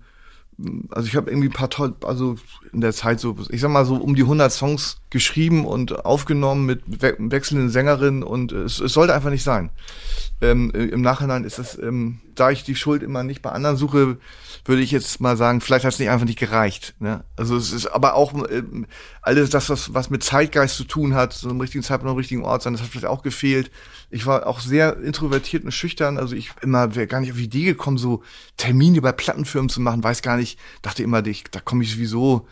also 0.90 1.08
ich 1.08 1.16
habe 1.16 1.30
irgendwie 1.30 1.50
ein 1.50 1.54
paar 1.54 1.70
toll, 1.70 1.96
also 2.06 2.36
in 2.72 2.82
der 2.82 2.94
Zeit 2.94 3.20
so, 3.20 3.36
ich 3.50 3.62
sag 3.62 3.72
mal 3.72 3.86
so 3.86 3.96
um 3.96 4.16
die 4.16 4.22
100 4.22 4.52
Songs 4.52 4.98
geschrieben 5.16 5.64
und 5.64 6.04
aufgenommen 6.06 6.66
mit 6.66 6.82
we 6.86 7.16
wechselnden 7.18 7.70
Sängerinnen 7.70 8.22
und 8.22 8.52
es, 8.52 8.82
es 8.82 8.92
sollte 8.92 9.14
einfach 9.14 9.30
nicht 9.30 9.46
sein. 9.46 9.70
Ähm, 10.42 10.74
äh, 10.76 10.84
Im 10.84 11.02
Nachhinein 11.02 11.46
ist 11.46 11.58
das, 11.58 11.80
ähm, 11.80 12.20
da 12.36 12.52
ich 12.52 12.66
die 12.66 12.76
Schuld 12.76 13.02
immer 13.02 13.24
nicht 13.24 13.42
bei 13.42 13.52
anderen 13.52 13.78
suche, 13.78 14.18
würde 14.66 14.82
ich 14.82 14.92
jetzt 14.92 15.22
mal 15.22 15.38
sagen, 15.38 15.62
vielleicht 15.62 15.86
hat 15.86 15.94
es 15.94 16.00
nicht 16.00 16.10
einfach 16.10 16.26
nicht 16.26 16.38
gereicht. 16.38 16.96
Ne? 17.00 17.24
Also 17.38 17.56
es 17.56 17.72
ist 17.72 17.88
aber 17.88 18.16
auch 18.16 18.34
ähm, 18.50 18.88
alles 19.22 19.50
das, 19.52 19.70
was, 19.70 19.94
was 19.94 20.10
mit 20.10 20.22
Zeitgeist 20.22 20.76
zu 20.76 20.84
tun 20.84 21.14
hat, 21.14 21.32
so 21.32 21.50
im 21.50 21.62
richtigen 21.62 21.84
Zeitpunkt 21.84 22.12
am 22.12 22.18
richtigen 22.18 22.44
Ort 22.44 22.64
sein, 22.64 22.74
das 22.74 22.82
hat 22.82 22.90
vielleicht 22.90 23.06
auch 23.06 23.22
gefehlt. 23.22 23.72
Ich 24.10 24.26
war 24.26 24.46
auch 24.48 24.60
sehr 24.60 24.98
introvertiert 24.98 25.64
und 25.64 25.72
schüchtern, 25.72 26.18
also 26.18 26.36
ich 26.36 26.52
immer 26.62 26.96
wäre 26.96 27.08
gar 27.08 27.22
nicht 27.22 27.32
auf 27.32 27.38
die 27.38 27.46
Idee 27.46 27.64
gekommen, 27.64 27.98
so 27.98 28.22
Termine 28.58 29.02
bei 29.02 29.14
Plattenfirmen 29.14 29.70
zu 29.70 29.80
machen, 29.80 30.04
weiß 30.04 30.22
gar 30.22 30.36
nicht, 30.36 30.60
dachte 30.82 31.04
immer, 31.04 31.26
ich, 31.26 31.46
da 31.50 31.62
komme 31.62 31.84
ich 31.84 31.94
sowieso, 31.94 32.46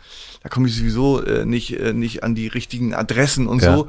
da 0.44 0.48
komme 0.50 0.68
ich 0.68 0.76
sowieso 0.76 1.20
äh, 1.24 1.44
nicht, 1.44 1.76
äh, 1.80 1.92
nicht 1.94 2.22
an 2.22 2.34
die 2.36 2.46
richtigen 2.46 2.94
Adressen 2.94 3.48
und 3.48 3.62
Ja. 3.62 3.76
so. 3.76 3.86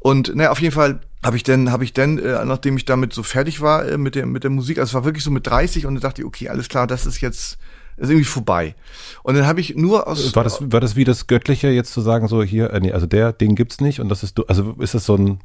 Und 0.00 0.36
naja, 0.36 0.50
auf 0.50 0.60
jeden 0.60 0.74
Fall 0.74 1.00
habe 1.24 1.36
ich 1.38 1.42
dann, 1.44 1.72
habe 1.72 1.82
ich 1.82 1.94
dann, 1.94 2.18
äh, 2.18 2.44
nachdem 2.44 2.76
ich 2.76 2.84
damit 2.84 3.14
so 3.14 3.22
fertig 3.22 3.62
war 3.62 3.88
äh, 3.88 3.96
mit 3.96 4.14
der 4.14 4.26
mit 4.26 4.44
der 4.44 4.50
Musik, 4.50 4.78
also 4.78 4.90
es 4.90 4.94
war 4.94 5.06
wirklich 5.06 5.24
so 5.24 5.30
mit 5.30 5.46
30 5.46 5.86
und 5.86 5.94
dann 5.94 6.02
dachte 6.02 6.20
ich, 6.20 6.26
okay, 6.26 6.50
alles 6.50 6.68
klar, 6.68 6.86
das 6.86 7.06
ist 7.06 7.20
jetzt 7.22 7.56
ist 7.96 8.10
irgendwie 8.10 8.24
vorbei. 8.24 8.74
Und 9.22 9.34
dann 9.36 9.46
habe 9.46 9.60
ich 9.60 9.76
nur 9.76 10.06
aus 10.08 10.34
war 10.36 10.44
das, 10.44 10.58
war 10.72 10.80
das 10.80 10.94
wie 10.96 11.04
das 11.04 11.26
Göttliche, 11.26 11.68
jetzt 11.68 11.92
zu 11.92 12.00
sagen, 12.02 12.28
so 12.28 12.42
hier, 12.42 12.70
äh, 12.70 12.80
nee, 12.80 12.92
also 12.92 13.06
der, 13.06 13.32
den 13.32 13.54
gibt's 13.54 13.80
nicht 13.80 14.00
und 14.00 14.08
das 14.10 14.22
ist, 14.22 14.36
du- 14.36 14.44
also 14.44 14.74
ist 14.80 14.94
das 14.94 15.06
so 15.06 15.16
ein, 15.16 15.38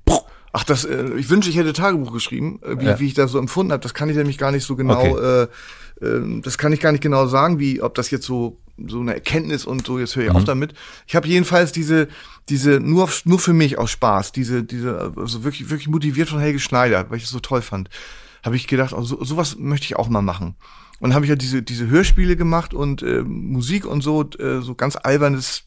Ach, 0.51 0.63
das, 0.63 0.83
äh, 0.83 1.11
ich 1.15 1.29
wünsche, 1.29 1.49
ich 1.51 1.57
hätte 1.57 1.71
Tagebuch 1.73 2.11
geschrieben, 2.11 2.59
äh, 2.63 2.79
wie, 2.81 2.85
Ja. 2.85 2.99
wie 2.99 3.05
ich 3.05 3.13
das 3.13 3.29
so 3.31 3.37
empfunden 3.37 3.71
habe. 3.71 3.83
Das 3.83 3.93
kann 3.93 4.09
ich 4.09 4.15
nämlich 4.17 4.39
gar 4.39 4.51
nicht 4.51 4.65
so 4.65 4.75
genau, 4.75 4.99
Okay. 4.99 5.47
äh, 6.01 6.05
äh, 6.05 6.41
das 6.41 6.57
kann 6.57 6.73
ich 6.73 6.79
gar 6.81 6.91
nicht 6.91 7.03
genau 7.03 7.27
sagen, 7.27 7.59
wie, 7.59 7.81
ob 7.83 7.93
das 7.93 8.09
jetzt 8.09 8.25
so 8.25 8.57
so 8.87 8.99
eine 8.99 9.13
Erkenntnis 9.13 9.65
und 9.65 9.85
so. 9.85 9.99
Jetzt 9.99 10.15
höre 10.15 10.23
ich 10.23 10.29
Mhm. 10.29 10.35
auf 10.35 10.43
damit. 10.43 10.73
Ich 11.07 11.15
habe 11.15 11.27
jedenfalls 11.27 11.71
diese 11.71 12.07
diese 12.49 12.79
nur 12.79 13.03
auf, 13.05 13.25
nur 13.25 13.39
für 13.39 13.53
mich 13.53 13.77
aus 13.77 13.91
Spaß, 13.91 14.31
diese 14.31 14.63
diese 14.63 15.13
also 15.15 15.43
wirklich 15.43 15.69
wirklich 15.69 15.87
motiviert 15.87 16.29
von 16.29 16.39
Helge 16.39 16.59
Schneider, 16.59 17.09
weil 17.09 17.17
ich 17.17 17.23
es 17.25 17.29
so 17.29 17.39
toll 17.39 17.61
fand, 17.61 17.89
habe 18.43 18.55
ich 18.55 18.67
gedacht, 18.67 18.93
oh, 18.93 19.01
so, 19.03 19.23
sowas 19.23 19.57
möchte 19.57 19.85
ich 19.85 19.95
auch 19.95 20.09
mal 20.09 20.21
machen. 20.21 20.55
Und 20.99 21.13
habe 21.13 21.25
ich 21.25 21.29
ja 21.29 21.35
diese 21.35 21.61
diese 21.61 21.87
Hörspiele 21.87 22.35
gemacht 22.35 22.73
und 22.73 23.03
äh, 23.03 23.21
Musik 23.23 23.85
und 23.85 24.01
so 24.01 24.23
äh, 24.39 24.61
so 24.61 24.75
ganz 24.75 24.95
albernes 24.95 25.63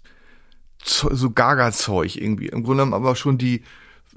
so 0.84 1.30
Gaga-Zeug 1.30 2.16
irgendwie. 2.16 2.46
Im 2.46 2.64
Grunde 2.64 2.82
genommen 2.84 2.94
aber 2.94 3.14
schon 3.14 3.38
die, 3.38 3.62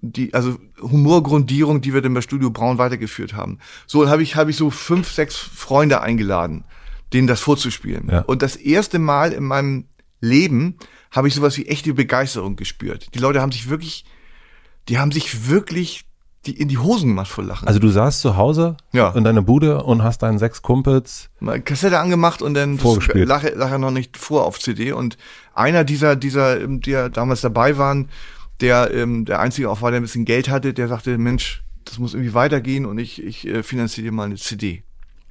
die, 0.02 0.34
also 0.34 0.58
Humorgrundierung, 0.82 1.82
die 1.82 1.94
wir 1.94 2.02
dann 2.02 2.14
bei 2.14 2.22
Studio 2.22 2.50
Braun 2.50 2.78
weitergeführt 2.78 3.34
haben. 3.34 3.60
So 3.86 4.10
habe 4.10 4.24
ich, 4.24 4.36
habe 4.36 4.50
ich 4.50 4.58
so 4.58 4.70
fünf, 4.72 5.12
sechs 5.12 5.36
Freunde 5.36 6.02
eingeladen, 6.02 6.64
denen 7.16 7.28
das 7.28 7.40
vorzuspielen. 7.42 8.10
Ja. 8.12 8.20
Und 8.22 8.44
das 8.44 8.56
erste 8.56 9.00
Mal 9.00 9.32
in 9.34 9.44
meinem 9.44 9.86
Leben 10.22 10.76
habe 11.12 11.28
ich 11.28 11.34
sowas 11.36 11.58
wie 11.58 11.66
echte 11.66 11.94
Begeisterung 11.94 12.56
gespürt. 12.56 13.10
Die 13.16 13.20
Leute 13.20 13.42
haben 13.42 13.52
sich 13.52 13.70
wirklich, 13.70 14.06
die 14.90 15.00
haben 15.00 15.12
sich 15.12 15.48
wirklich 15.50 16.06
die 16.46 16.60
in 16.62 16.68
die 16.68 16.78
Hosen 16.78 17.10
gemacht 17.10 17.32
vor 17.32 17.44
Lachen. 17.44 17.68
also 17.68 17.80
du 17.80 17.90
saßt 17.90 18.22
zu 18.22 18.38
Hause 18.38 18.78
Ja. 18.92 19.10
in 19.16 19.24
deiner 19.24 19.42
Bude 19.42 19.82
und 19.84 20.04
hast 20.04 20.22
deinen 20.22 20.38
sechs 20.38 20.62
Kumpels, 20.62 21.32
mal 21.40 21.60
Kassette 21.60 21.98
angemacht 22.00 22.44
und 22.44 22.54
dann 22.54 22.78
Vorgespielt. 22.78 23.28
lag 23.28 23.44
er 23.44 23.78
noch 23.80 23.90
nicht 23.90 24.16
vor 24.16 24.46
auf 24.46 24.60
CD 24.60 24.92
und 24.92 25.18
einer 25.56 25.84
dieser 25.84 26.16
dieser 26.16 26.62
ähm, 26.62 26.82
die 26.82 26.92
ja 26.92 27.10
damals 27.10 27.42
dabei 27.42 27.80
waren, 27.80 28.10
der 28.62 28.92
ähm, 28.94 29.26
der 29.26 29.40
einzige 29.40 29.72
auch 29.72 29.82
war, 29.82 29.90
der 29.90 30.00
ein 30.00 30.04
bisschen 30.04 30.26
Geld 30.26 30.48
hatte, 30.48 30.76
der 30.76 30.88
sagte, 30.88 31.18
Mensch, 31.18 31.64
das 31.84 31.98
muss 31.98 32.14
irgendwie 32.14 32.36
weitergehen 32.36 32.86
und 32.86 33.00
ich 33.00 33.24
ich 33.24 33.48
äh, 33.48 33.64
finanziere 33.64 34.06
dir 34.06 34.12
mal 34.12 34.26
eine 34.26 34.36
CD. 34.36 34.84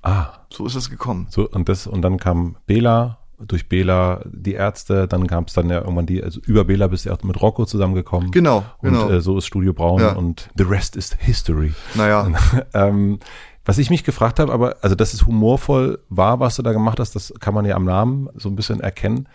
Ah, 0.05 0.28
So 0.52 0.64
ist 0.66 0.74
es 0.76 0.90
gekommen. 0.90 1.26
so, 1.30 1.48
und 1.50 1.68
das, 1.68 1.86
und 1.86 2.02
dann 2.02 2.18
kam 2.18 2.57
Bela, 2.66 3.18
durch 3.38 3.68
Bela 3.68 4.22
die 4.32 4.52
Ärzte, 4.55 5.09
dann 5.09 5.26
gab 5.26 5.48
es 5.48 5.55
dann 5.55 5.68
ja 5.68 5.80
irgendwann 5.80 6.07
die, 6.07 6.22
also 6.22 6.40
über 6.46 6.64
Bela 6.64 6.86
bist 6.86 7.05
du 7.07 7.12
auch 7.12 7.22
mit 7.24 7.40
Rocco 7.42 7.64
zusammengekommen. 7.66 8.30
Genau, 8.30 8.64
Und 8.78 8.92
genau. 8.92 9.11
äh, 9.11 9.20
so 9.20 9.36
ist 9.38 9.46
Studio 9.46 9.72
Braun 9.72 10.00
Ja. 10.00 10.12
und 10.12 10.48
the 10.57 10.62
rest 10.64 10.94
is 10.96 11.14
history. 11.18 11.74
Naja, 11.94 12.28
ähm, 12.74 13.18
was 13.64 13.78
ich 13.78 13.90
mich 13.90 14.05
gefragt 14.05 14.38
habe, 14.38 14.52
aber 14.52 14.76
also 14.82 14.94
dass 14.94 15.14
es 15.14 15.26
humorvoll 15.26 15.98
war, 16.11 16.38
was 16.38 16.57
du 16.57 16.62
da 16.62 16.72
gemacht 16.72 17.00
hast, 17.00 17.16
das 17.16 17.32
kann 17.40 17.55
man 17.55 17.64
ja 17.64 17.74
am 17.76 17.84
Namen 17.84 18.28
so 18.36 18.48
ein 18.48 18.57
bisschen 18.57 18.80
erkennen. 18.80 19.26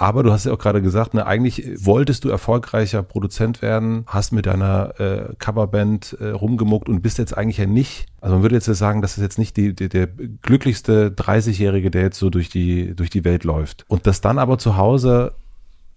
Aber 0.00 0.22
du 0.22 0.32
hast 0.32 0.46
ja 0.46 0.52
auch 0.54 0.58
gerade 0.58 0.80
gesagt, 0.80 1.12
ne, 1.12 1.26
eigentlich 1.26 1.62
wolltest 1.84 2.24
du 2.24 2.30
erfolgreicher 2.30 3.02
Produzent 3.02 3.60
werden, 3.60 4.04
hast 4.06 4.32
mit 4.32 4.46
deiner 4.46 4.98
äh, 4.98 5.34
Coverband 5.38 6.16
äh, 6.18 6.30
rumgemuckt 6.30 6.88
und 6.88 7.02
bist 7.02 7.18
jetzt 7.18 7.36
eigentlich 7.36 7.58
ja 7.58 7.66
nicht, 7.66 8.06
also 8.22 8.36
man 8.36 8.42
würde 8.42 8.54
jetzt 8.54 8.66
ja 8.66 8.72
sagen, 8.72 9.02
das 9.02 9.18
ist 9.18 9.22
jetzt 9.22 9.38
nicht 9.38 9.58
die, 9.58 9.74
die, 9.74 9.90
der 9.90 10.06
glücklichste 10.06 11.10
30-Jährige, 11.10 11.90
der 11.90 12.00
jetzt 12.00 12.18
so 12.18 12.30
durch 12.30 12.48
die, 12.48 12.96
durch 12.96 13.10
die 13.10 13.26
Welt 13.26 13.44
läuft. 13.44 13.84
Und 13.88 14.06
das 14.06 14.22
dann 14.22 14.38
aber 14.38 14.56
zu 14.56 14.78
Hause 14.78 15.34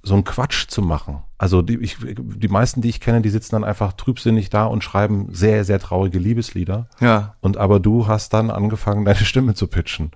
so 0.02 0.16
einen 0.16 0.26
Quatsch 0.26 0.68
zu 0.68 0.82
machen. 0.82 1.24
Also 1.38 1.62
die, 1.62 1.78
ich, 1.78 1.96
die 2.02 2.50
meisten, 2.50 2.82
die 2.82 2.90
ich 2.90 3.00
kenne, 3.00 3.22
die 3.22 3.30
sitzen 3.30 3.56
dann 3.56 3.64
einfach 3.64 3.94
trübsinnig 3.94 4.50
da 4.50 4.66
und 4.66 4.84
schreiben 4.84 5.30
sehr, 5.32 5.64
sehr 5.64 5.80
traurige 5.80 6.20
Liebeslieder. 6.20 6.90
ja. 7.00 7.36
Und 7.40 7.56
aber 7.56 7.80
du 7.80 8.06
hast 8.06 8.34
dann 8.34 8.52
angefangen, 8.52 9.06
deine 9.06 9.24
Stimme 9.24 9.54
zu 9.54 9.68
pitchen. 9.68 10.12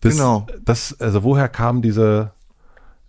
Das, 0.00 0.14
Genau. 0.16 0.48
Das, 0.64 1.00
also 1.00 1.22
woher 1.22 1.48
kam 1.48 1.82
diese, 1.82 2.32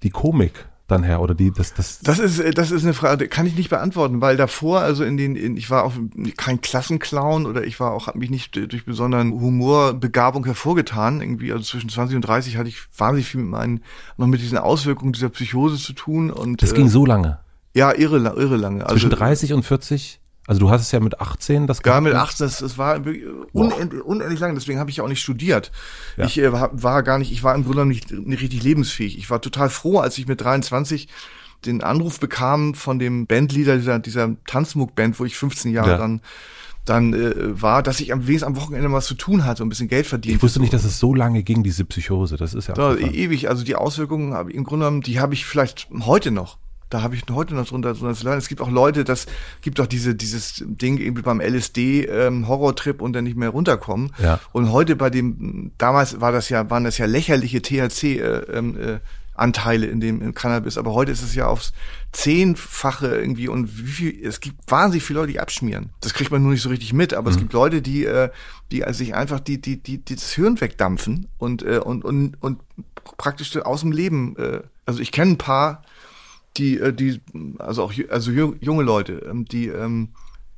die 0.03 0.09
Komik 0.09 0.67
dann 0.87 1.03
her? 1.03 1.21
Oder 1.21 1.33
die, 1.33 1.51
das, 1.51 1.73
das, 1.73 1.99
Das 1.99 2.19
ist, 2.19 2.39
äh, 2.39 2.51
das 2.51 2.71
ist 2.71 2.83
eine 2.83 2.93
Frage, 2.93 3.23
die 3.23 3.27
kann 3.27 3.45
ich 3.45 3.55
nicht 3.55 3.69
beantworten, 3.69 4.21
weil 4.21 4.37
davor, 4.37 4.81
also 4.81 5.03
in 5.03 5.17
den, 5.17 5.35
in, 5.35 5.57
ich 5.57 5.69
war 5.69 5.83
auch 5.83 5.93
kein 6.37 6.61
Klassenclown 6.61 7.45
oder 7.45 7.63
ich 7.63 7.79
war 7.79 7.91
auch, 7.91 8.07
habe 8.07 8.19
mich 8.19 8.29
nicht 8.29 8.55
äh, 8.57 8.67
durch 8.67 8.85
besonderen 8.85 9.31
Humorbegabung 9.31 10.45
hervorgetan. 10.45 11.21
Irgendwie, 11.21 11.51
also 11.51 11.63
zwischen 11.63 11.89
20 11.89 12.17
und 12.17 12.21
30 12.21 12.57
hatte 12.57 12.69
ich 12.69 12.79
wahnsinnig 12.97 13.27
viel 13.27 13.41
mit 13.41 13.49
meinen, 13.49 13.83
noch 14.17 14.27
mit 14.27 14.41
diesen 14.41 14.57
Auswirkungen 14.57 15.13
dieser 15.13 15.29
Psychose 15.29 15.77
zu 15.77 15.93
tun 15.93 16.31
und 16.31 16.61
das 16.61 16.73
äh, 16.73 16.75
ging 16.75 16.89
so 16.89 17.05
lange. 17.05 17.39
ja 17.73 17.93
irre, 17.93 18.17
irre 18.17 18.57
lange. 18.57 18.85
Zwischen 18.85 19.11
also, 19.11 19.17
30 19.17 19.53
und 19.53 19.63
40 19.63 20.19
Also 20.45 20.59
du 20.59 20.69
hast 20.69 20.81
es 20.81 20.91
ja 20.91 20.99
mit 20.99 21.21
18 21.21 21.67
das 21.67 21.81
Gar 21.81 22.01
mit 22.01 22.13
18, 22.13 22.45
das, 22.45 22.57
das 22.57 22.77
war 22.77 22.99
unendlich, 23.53 24.01
unendlich 24.03 24.39
lang, 24.39 24.55
deswegen 24.55 24.79
habe 24.79 24.89
ich 24.89 24.97
ja 24.97 25.03
auch 25.03 25.09
nicht 25.09 25.21
studiert. 25.21 25.71
Ja. 26.17 26.25
Ich 26.25 26.37
äh, 26.37 26.51
war 26.51 27.03
gar 27.03 27.17
nicht, 27.17 27.31
ich 27.31 27.43
war 27.43 27.55
im 27.55 27.63
Grunde 27.63 27.85
nicht, 27.85 28.11
nicht 28.11 28.41
richtig 28.41 28.63
lebensfähig. 28.63 29.17
Ich 29.17 29.29
war 29.29 29.41
total 29.41 29.69
froh, 29.69 29.99
als 29.99 30.17
ich 30.17 30.27
mit 30.27 30.41
23 30.41 31.07
den 31.65 31.81
Anruf 31.81 32.19
bekam 32.19 32.73
von 32.73 32.99
dem 32.99 33.25
Bandleader 33.25 33.77
dieser, 33.77 33.99
dieser 33.99 34.35
Tanzmuck-Band, 34.45 35.17
wo 35.19 35.25
ich 35.25 35.37
15 35.37 35.71
Jahre 35.71 35.91
ja. 35.91 35.97
dann 35.97 36.21
dann 36.85 37.13
äh, 37.13 37.61
war, 37.61 37.81
dass 37.81 38.01
ich 38.01 38.11
am 38.11 38.27
wenigstens 38.27 38.47
am 38.47 38.55
Wochenende 38.57 38.91
was 38.91 39.05
zu 39.05 39.15
tun 39.15 39.45
hatte 39.45 39.63
und 39.63 39.67
ein 39.67 39.69
bisschen 39.69 39.87
Geld 39.87 40.05
verdient. 40.05 40.37
Ich 40.37 40.43
wusste 40.43 40.59
nicht, 40.59 40.73
dass 40.73 40.83
es 40.83 40.99
so 40.99 41.13
lange 41.13 41.43
ging, 41.43 41.63
diese 41.63 41.85
Psychose. 41.85 42.35
Das 42.35 42.53
ist 42.53 42.67
ja 42.67 42.75
so, 42.75 42.97
ewig. 42.97 43.47
Also 43.49 43.63
die 43.63 43.75
Auswirkungen 43.75 44.33
habe 44.33 44.51
ich 44.51 44.57
im 44.57 44.65
Grunde 44.65 44.85
genommen, 44.85 45.01
die 45.01 45.19
habe 45.19 45.33
ich 45.33 45.45
vielleicht 45.45 45.87
heute 46.01 46.31
noch. 46.31 46.57
Da 46.93 47.01
habe 47.01 47.15
ich 47.15 47.23
heute 47.31 47.55
noch 47.55 47.65
drunter, 47.65 47.95
drunter 47.95 48.13
zu 48.13 48.23
leiden. 48.23 48.37
Es 48.37 48.47
gibt 48.47 48.61
auch 48.61 48.69
Leute, 48.69 49.03
das 49.03 49.25
gibt 49.61 49.79
auch 49.79 49.87
diese, 49.87 50.13
dieses 50.13 50.63
Ding 50.63 50.99
irgendwie 50.99 51.23
beim 51.23 51.41
LSD 51.41 52.05
ähm, 52.05 52.47
Horrortrip 52.47 53.01
und 53.01 53.13
dann 53.13 53.23
nicht 53.23 53.35
mehr 53.35 53.49
runterkommen. 53.49 54.11
Ja. 54.21 54.39
Und 54.51 54.71
heute 54.71 54.95
bei 54.95 55.09
dem, 55.09 55.71
damals 55.79 56.21
war 56.21 56.31
das 56.31 56.49
ja, 56.49 56.69
waren 56.69 56.83
das 56.83 56.99
ja 56.99 57.07
lächerliche 57.07 57.63
THC 57.63 58.03
äh, 58.03 58.17
ähm, 58.53 58.77
äh, 58.79 58.99
Anteile 59.33 59.87
in 59.87 60.01
dem 60.01 60.21
in 60.21 60.35
Cannabis, 60.35 60.77
aber 60.77 60.93
heute 60.93 61.11
ist 61.11 61.23
es 61.23 61.33
ja 61.33 61.47
aufs 61.47 61.73
zehnfache 62.11 63.07
irgendwie 63.07 63.47
und 63.47 63.75
wie 63.75 63.91
viel, 63.91 64.27
es 64.27 64.39
gibt 64.39 64.69
wahnsinnig 64.69 65.03
viele 65.03 65.21
Leute, 65.21 65.31
die 65.31 65.39
abschmieren. 65.39 65.89
Das 66.01 66.13
kriegt 66.13 66.29
man 66.29 66.43
nur 66.43 66.51
nicht 66.51 66.61
so 66.61 66.69
richtig 66.69 66.93
mit, 66.93 67.15
aber 67.15 67.31
mhm. 67.31 67.35
es 67.35 67.41
gibt 67.41 67.53
Leute, 67.53 67.81
die, 67.81 68.05
äh, 68.05 68.29
die 68.71 68.83
sich 68.89 69.15
einfach 69.15 69.39
die, 69.39 69.59
die, 69.59 69.81
die, 69.81 69.97
die 69.97 70.15
das 70.15 70.31
Hirn 70.33 70.61
wegdampfen 70.61 71.27
und, 71.39 71.63
äh, 71.63 71.79
und, 71.79 72.05
und, 72.05 72.35
und 72.39 72.59
praktisch 73.17 73.57
aus 73.57 73.81
dem 73.81 73.91
Leben, 73.91 74.35
äh, 74.37 74.61
also 74.85 74.99
ich 74.99 75.11
kenne 75.11 75.31
ein 75.31 75.37
paar, 75.39 75.81
die, 76.57 76.79
äh, 76.79 76.93
die, 76.93 77.21
also 77.59 77.83
auch 77.83 77.93
also 78.09 78.31
junge 78.31 78.83
Leute, 78.83 79.25
ähm, 79.29 79.45
die, 79.45 79.67
ähm, 79.67 80.09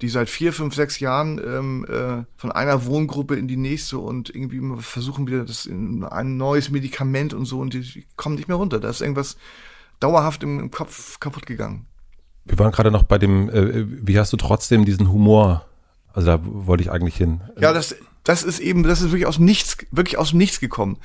die 0.02 0.10
seit 0.10 0.30
vier, 0.30 0.52
fünf, 0.52 0.76
sechs 0.76 1.00
Jahren 1.00 1.39
ähm, 1.39 1.86
äh, 1.86 2.26
von 2.36 2.52
einer 2.52 2.86
Wohngruppe 2.86 3.36
in 3.36 3.48
die 3.48 3.58
nächste 3.58 4.00
und 4.00 4.30
irgendwie 4.30 4.62
versuchen 4.82 5.28
wieder 5.28 5.46
das 5.46 5.66
in 5.66 6.04
ein 6.04 6.38
neues 6.38 6.70
Medikament 6.70 7.34
und 7.34 7.46
so 7.46 7.60
und 7.60 7.74
die, 7.74 8.06
kommen 8.18 8.36
nicht 8.36 8.48
mehr 8.48 8.58
runter. 8.58 8.80
Da 8.80 8.89
ist 8.89 9.02
irgendwas 9.02 9.38
dauerhaft 10.00 10.43
im, 10.43 10.70
Kopf 10.70 11.20
kaputt 11.20 11.46
gegangen. 11.46 11.86
Wir 12.43 12.60
waren 12.60 12.72
gerade 12.72 12.91
noch 12.91 13.04
bei 13.04 13.18
dem, 13.18 13.50
äh, 13.50 13.86
wie 14.06 14.20
hast 14.20 14.34
du 14.34 14.38
trotzdem 14.38 14.86
diesen 14.86 15.12
Humor? 15.12 15.66
Also 16.14 16.28
da 16.28 16.39
wollte 16.43 16.84
ich 16.84 16.91
eigentlich 16.91 17.16
hin. 17.16 17.41
Ja, 17.60 17.74
das, 17.74 17.96
das 18.24 18.43
ist 18.43 18.60
eben, 18.60 18.84
das 18.84 19.02
ist 19.02 19.12
wirklich 19.12 19.26
aus 19.26 19.38
dem 19.38 19.46
Nichts, 19.46 19.78
wirklich 19.91 20.18
aus 20.18 20.32
dem 20.32 20.39
Nichts 20.39 20.60
gekommen 20.60 20.98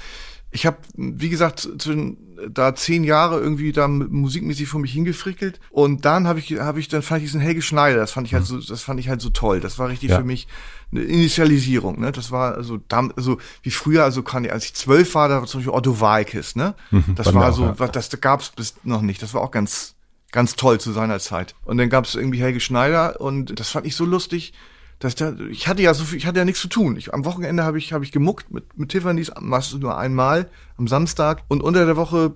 ich 0.50 0.66
habe, 0.66 0.78
wie 0.94 1.28
gesagt, 1.28 1.68
zwischen 1.78 2.30
da 2.48 2.74
zehn 2.74 3.04
Jahre 3.04 3.38
irgendwie 3.38 3.72
da 3.72 3.86
musikmäßig 3.86 4.68
vor 4.68 4.80
mich 4.80 4.92
hingefrickelt 4.92 5.60
und 5.70 6.04
dann 6.04 6.26
habe 6.26 6.38
ich, 6.38 6.58
habe 6.58 6.80
ich, 6.80 6.88
dann 6.88 7.02
fand 7.02 7.20
ich 7.20 7.28
diesen 7.28 7.40
Helge 7.40 7.62
Schneider, 7.62 7.98
das 7.98 8.12
fand 8.12 8.26
ich 8.26 8.34
halt 8.34 8.44
mhm. 8.44 8.60
so, 8.60 8.72
das 8.72 8.82
fand 8.82 8.98
ich 8.98 9.08
halt 9.08 9.20
so 9.20 9.30
toll. 9.30 9.60
Das 9.60 9.78
war 9.78 9.88
richtig 9.88 10.10
ja. 10.10 10.18
für 10.18 10.24
mich 10.24 10.48
eine 10.90 11.02
Initialisierung, 11.02 12.00
ne? 12.00 12.12
Das 12.12 12.30
war 12.30 12.54
also, 12.54 12.80
also 12.88 13.38
wie 13.62 13.70
früher, 13.70 14.04
also 14.04 14.22
kann 14.22 14.44
ich, 14.44 14.52
als 14.52 14.64
ich 14.64 14.74
zwölf 14.74 15.14
war, 15.14 15.28
da 15.28 15.40
war 15.40 15.46
zum 15.46 15.60
Beispiel 15.60 15.74
Otto 15.74 16.00
Walkes, 16.00 16.56
ne? 16.56 16.74
Mhm, 16.90 17.14
das 17.14 17.32
war 17.34 17.52
so, 17.52 17.66
ja. 17.66 17.88
das, 17.88 18.08
das 18.08 18.20
gab's 18.20 18.50
bis 18.50 18.74
noch 18.84 19.02
nicht. 19.02 19.22
Das 19.22 19.34
war 19.34 19.42
auch 19.42 19.50
ganz, 19.50 19.94
ganz 20.32 20.56
toll 20.56 20.80
zu 20.80 20.92
seiner 20.92 21.18
Zeit. 21.18 21.54
Und 21.64 21.78
dann 21.78 21.90
gab's 21.90 22.14
irgendwie 22.14 22.40
Helge 22.40 22.60
Schneider 22.60 23.20
und 23.20 23.58
das 23.60 23.70
fand 23.70 23.86
ich 23.86 23.94
so 23.94 24.04
lustig 24.04 24.52
dass 25.00 25.14
da, 25.14 25.34
ich 25.50 25.66
hatte 25.66 25.82
ja 25.82 25.94
so 25.94 26.04
viel, 26.04 26.18
ich 26.18 26.26
hatte 26.26 26.38
ja 26.38 26.44
nichts 26.44 26.60
zu 26.60 26.68
tun. 26.68 26.96
Ich, 26.96 27.12
am 27.12 27.24
Wochenende 27.24 27.64
habe 27.64 27.78
ich, 27.78 27.92
habe 27.92 28.04
ich 28.04 28.12
gemuckt 28.12 28.52
mit, 28.52 28.78
mit 28.78 28.90
Tiffany's, 28.90 29.32
meistens 29.40 29.80
nur 29.80 29.98
einmal 29.98 30.48
am 30.76 30.86
Samstag 30.86 31.42
und 31.48 31.62
unter 31.62 31.86
der 31.86 31.96
Woche 31.96 32.34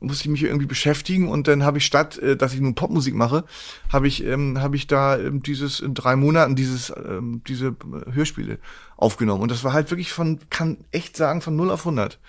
musste 0.00 0.24
ich 0.24 0.30
mich 0.30 0.42
irgendwie 0.44 0.66
beschäftigen 0.66 1.28
und 1.28 1.48
dann 1.48 1.64
habe 1.64 1.78
ich 1.78 1.86
statt, 1.86 2.18
äh, 2.18 2.36
dass 2.36 2.54
ich 2.54 2.60
nun 2.60 2.76
Popmusik 2.76 3.14
mache, 3.14 3.44
habe 3.92 4.06
ich, 4.06 4.24
ähm, 4.24 4.60
habe 4.60 4.76
ich 4.76 4.86
da 4.86 5.18
ähm, 5.18 5.42
dieses 5.42 5.80
in 5.80 5.94
drei 5.94 6.14
Monaten 6.14 6.54
dieses, 6.54 6.90
ähm, 6.90 7.42
diese 7.48 7.68
äh, 7.68 8.12
Hörspiele 8.12 8.58
aufgenommen 8.96 9.42
und 9.42 9.50
das 9.50 9.64
war 9.64 9.72
halt 9.72 9.90
wirklich 9.90 10.12
von, 10.12 10.38
kann 10.50 10.78
echt 10.92 11.16
sagen, 11.16 11.40
von 11.40 11.56
0 11.56 11.70
auf 11.70 11.80
100. 11.80 12.20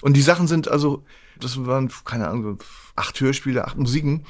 Und 0.00 0.16
die 0.16 0.22
Sachen 0.22 0.46
sind 0.46 0.68
also, 0.68 1.04
das 1.40 1.64
waren 1.64 1.90
keine 2.04 2.28
Ahnung, 2.28 2.58
acht 2.94 3.20
Hörspiele, 3.20 3.64
acht 3.66 3.78
Musiken 3.78 4.24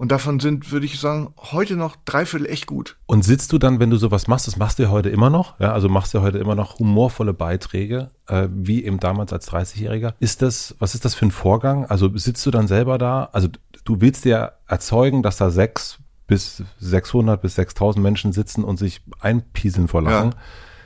und 0.00 0.10
davon 0.10 0.40
sind, 0.40 0.72
würde 0.72 0.86
ich 0.86 0.98
sagen, 0.98 1.34
heute 1.36 1.76
noch 1.76 1.94
dreiviertel 2.06 2.46
echt 2.46 2.66
gut. 2.66 2.96
Und 3.04 3.22
sitzt 3.22 3.52
du 3.52 3.58
dann, 3.58 3.80
wenn 3.80 3.90
du 3.90 3.98
sowas 3.98 4.28
machst, 4.28 4.46
das 4.46 4.56
machst 4.56 4.78
du 4.78 4.84
ja 4.84 4.88
heute 4.88 5.10
immer 5.10 5.28
noch, 5.28 5.60
ja, 5.60 5.74
also 5.74 5.90
machst 5.90 6.14
du 6.14 6.22
heute 6.22 6.38
immer 6.38 6.54
noch 6.54 6.78
humorvolle 6.78 7.34
Beiträge, 7.34 8.08
äh, 8.26 8.48
wie 8.50 8.82
eben 8.82 8.98
damals 8.98 9.30
als 9.30 9.50
30-Jähriger. 9.52 10.14
Ist 10.18 10.40
das, 10.40 10.74
was 10.78 10.94
ist 10.94 11.04
das 11.04 11.14
für 11.14 11.26
ein 11.26 11.30
Vorgang? 11.30 11.84
Also 11.84 12.16
sitzt 12.16 12.46
du 12.46 12.50
dann 12.50 12.66
selber 12.66 12.96
da? 12.96 13.28
Also 13.32 13.48
du 13.84 14.00
willst 14.00 14.24
ja 14.24 14.52
erzeugen, 14.66 15.22
dass 15.22 15.36
da 15.36 15.50
sechs 15.50 15.98
bis 16.26 16.62
600 16.78 17.42
bis 17.42 17.56
6000 17.56 18.02
Menschen 18.02 18.32
sitzen 18.32 18.64
und 18.64 18.78
sich 18.78 19.02
einpieseln 19.20 19.86
vor 19.86 20.00
Lachen. 20.00 20.30
Ja. 20.30 20.36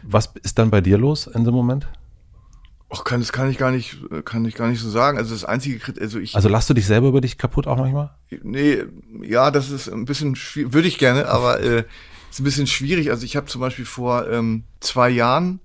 Was 0.03 0.33
ist 0.43 0.59
dann 0.59 0.73
bei 0.73 0.81
dir 0.81 0.99
los 0.99 1.29
in 1.29 1.45
dem 1.45 1.55
Moment? 1.55 1.87
Ach, 2.95 3.05
kann, 3.05 3.21
das 3.21 3.33
kann 3.33 3.51
ich 3.51 3.59
gar 3.59 3.71
nicht, 3.71 3.99
kann 4.25 4.45
ich 4.45 4.55
gar 4.55 4.69
nicht 4.69 4.81
so 4.81 4.89
sagen. 4.89 5.19
Also 5.19 5.35
das 5.35 5.45
einzige, 5.45 5.81
also 6.01 6.19
ich. 6.19 6.35
Also 6.35 6.49
lasst 6.49 6.71
du 6.71 6.75
dich 6.75 6.87
selber 6.87 7.09
über 7.09 7.21
dich 7.21 7.39
kaputt 7.39 7.67
auch 7.67 7.77
manchmal? 7.77 8.15
Nee, 8.43 8.85
ja, 9.23 9.51
das 9.51 9.71
ist 9.71 9.89
ein 9.89 10.05
bisschen 10.05 10.37
schwierig, 10.37 10.73
würde 10.73 10.89
ich 10.89 10.99
gerne, 10.99 11.29
aber 11.29 11.61
äh, 11.61 11.85
ist 12.31 12.41
ein 12.41 12.45
bisschen 12.45 12.67
schwierig. 12.67 13.11
Also 13.11 13.25
ich 13.25 13.37
habe 13.37 13.47
zum 13.47 13.61
Beispiel 13.61 13.85
vor 13.85 14.29
ähm, 14.31 14.65
zwei 14.81 15.11
Jahren 15.11 15.61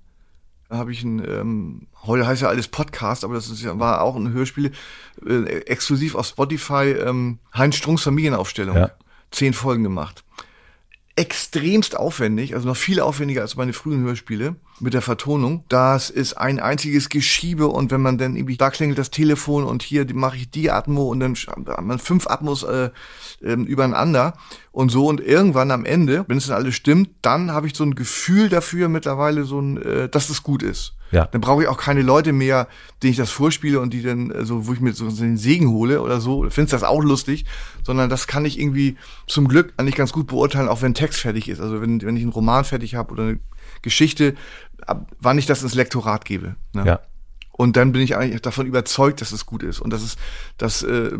habe 0.68 0.92
ich 0.92 1.02
ein, 1.02 1.18
ähm, 1.28 1.86
heute 2.04 2.26
heißt 2.26 2.42
ja 2.42 2.48
alles 2.48 2.68
Podcast, 2.68 3.24
aber 3.24 3.34
das 3.34 3.48
ist, 3.48 3.64
war 3.78 4.02
auch 4.02 4.16
ein 4.16 4.32
Hörspiel, 4.32 4.72
äh, 5.26 5.44
exklusiv 5.62 6.14
auf 6.14 6.26
Spotify, 6.26 6.92
ähm, 6.92 7.38
Heinz 7.54 7.76
Strunks 7.76 8.02
Familienaufstellung. 8.02 8.76
Ja. 8.76 8.90
Zehn 9.30 9.52
Folgen 9.52 9.84
gemacht 9.84 10.24
extremst 11.20 11.96
aufwendig, 11.96 12.54
also 12.54 12.66
noch 12.66 12.76
viel 12.76 12.98
aufwendiger 12.98 13.42
als 13.42 13.54
meine 13.54 13.74
frühen 13.74 14.02
Hörspiele 14.02 14.56
mit 14.80 14.94
der 14.94 15.02
Vertonung. 15.02 15.64
Das 15.68 16.10
ist 16.10 16.34
ein 16.34 16.60
einziges 16.60 17.08
Geschiebe 17.08 17.68
und 17.68 17.90
wenn 17.90 18.00
man 18.00 18.18
dann 18.18 18.36
irgendwie, 18.36 18.56
da 18.56 18.70
klingelt 18.70 18.98
das 18.98 19.10
Telefon 19.10 19.64
und 19.64 19.82
hier 19.82 20.06
mache 20.14 20.36
ich 20.36 20.50
die 20.50 20.70
Atmo 20.70 21.08
und 21.08 21.20
dann 21.20 21.34
hat 21.34 21.82
man 21.82 21.98
fünf 21.98 22.26
Atmos 22.26 22.62
äh, 22.62 22.90
äh, 23.42 23.52
übereinander 23.52 24.34
und 24.72 24.90
so 24.90 25.06
und 25.06 25.20
irgendwann 25.20 25.70
am 25.70 25.84
Ende, 25.84 26.24
wenn 26.28 26.38
es 26.38 26.46
dann 26.46 26.56
alles 26.56 26.74
stimmt, 26.74 27.10
dann 27.22 27.52
habe 27.52 27.66
ich 27.66 27.76
so 27.76 27.84
ein 27.84 27.94
Gefühl 27.94 28.48
dafür 28.48 28.88
mittlerweile 28.88 29.44
so 29.44 29.60
ein, 29.60 29.80
äh, 29.82 30.08
dass 30.08 30.30
es 30.30 30.42
gut 30.42 30.62
ist. 30.62 30.94
Ja. 31.10 31.26
Dann 31.26 31.40
brauche 31.40 31.62
ich 31.62 31.68
auch 31.68 31.76
keine 31.76 32.02
Leute 32.02 32.32
mehr, 32.32 32.68
denen 33.02 33.10
ich 33.10 33.16
das 33.16 33.30
vorspiele 33.30 33.80
und 33.80 33.92
die 33.92 34.02
dann, 34.02 34.30
also 34.30 34.66
wo 34.66 34.72
ich 34.72 34.80
mir 34.80 34.92
so 34.92 35.08
den 35.08 35.36
Segen 35.36 35.70
hole 35.70 36.02
oder 36.02 36.20
so, 36.20 36.48
findest 36.50 36.72
das 36.72 36.82
auch 36.84 37.02
lustig, 37.02 37.46
sondern 37.82 38.08
das 38.10 38.26
kann 38.26 38.44
ich 38.44 38.60
irgendwie 38.60 38.96
zum 39.26 39.48
Glück 39.48 39.72
eigentlich 39.76 39.96
ganz 39.96 40.12
gut 40.12 40.28
beurteilen, 40.28 40.68
auch 40.68 40.82
wenn 40.82 40.94
Text 40.94 41.20
fertig 41.20 41.48
ist. 41.48 41.60
Also 41.60 41.80
wenn, 41.80 42.00
wenn 42.02 42.16
ich 42.16 42.22
einen 42.22 42.32
Roman 42.32 42.64
fertig 42.64 42.94
habe 42.94 43.12
oder 43.12 43.22
eine 43.24 43.40
Geschichte, 43.82 44.34
ab, 44.86 45.10
wann 45.20 45.38
ich 45.38 45.46
das 45.46 45.62
ins 45.62 45.74
Lektorat 45.74 46.24
gebe. 46.24 46.56
Ne? 46.72 46.84
Ja. 46.86 47.00
Und 47.52 47.76
dann 47.76 47.92
bin 47.92 48.00
ich 48.00 48.16
eigentlich 48.16 48.40
davon 48.40 48.66
überzeugt, 48.66 49.20
dass 49.20 49.32
es 49.32 49.44
gut 49.44 49.62
ist. 49.62 49.80
Und 49.80 49.92
das 49.92 50.02
ist, 50.02 50.18
das, 50.56 50.82
äh, 50.82 51.10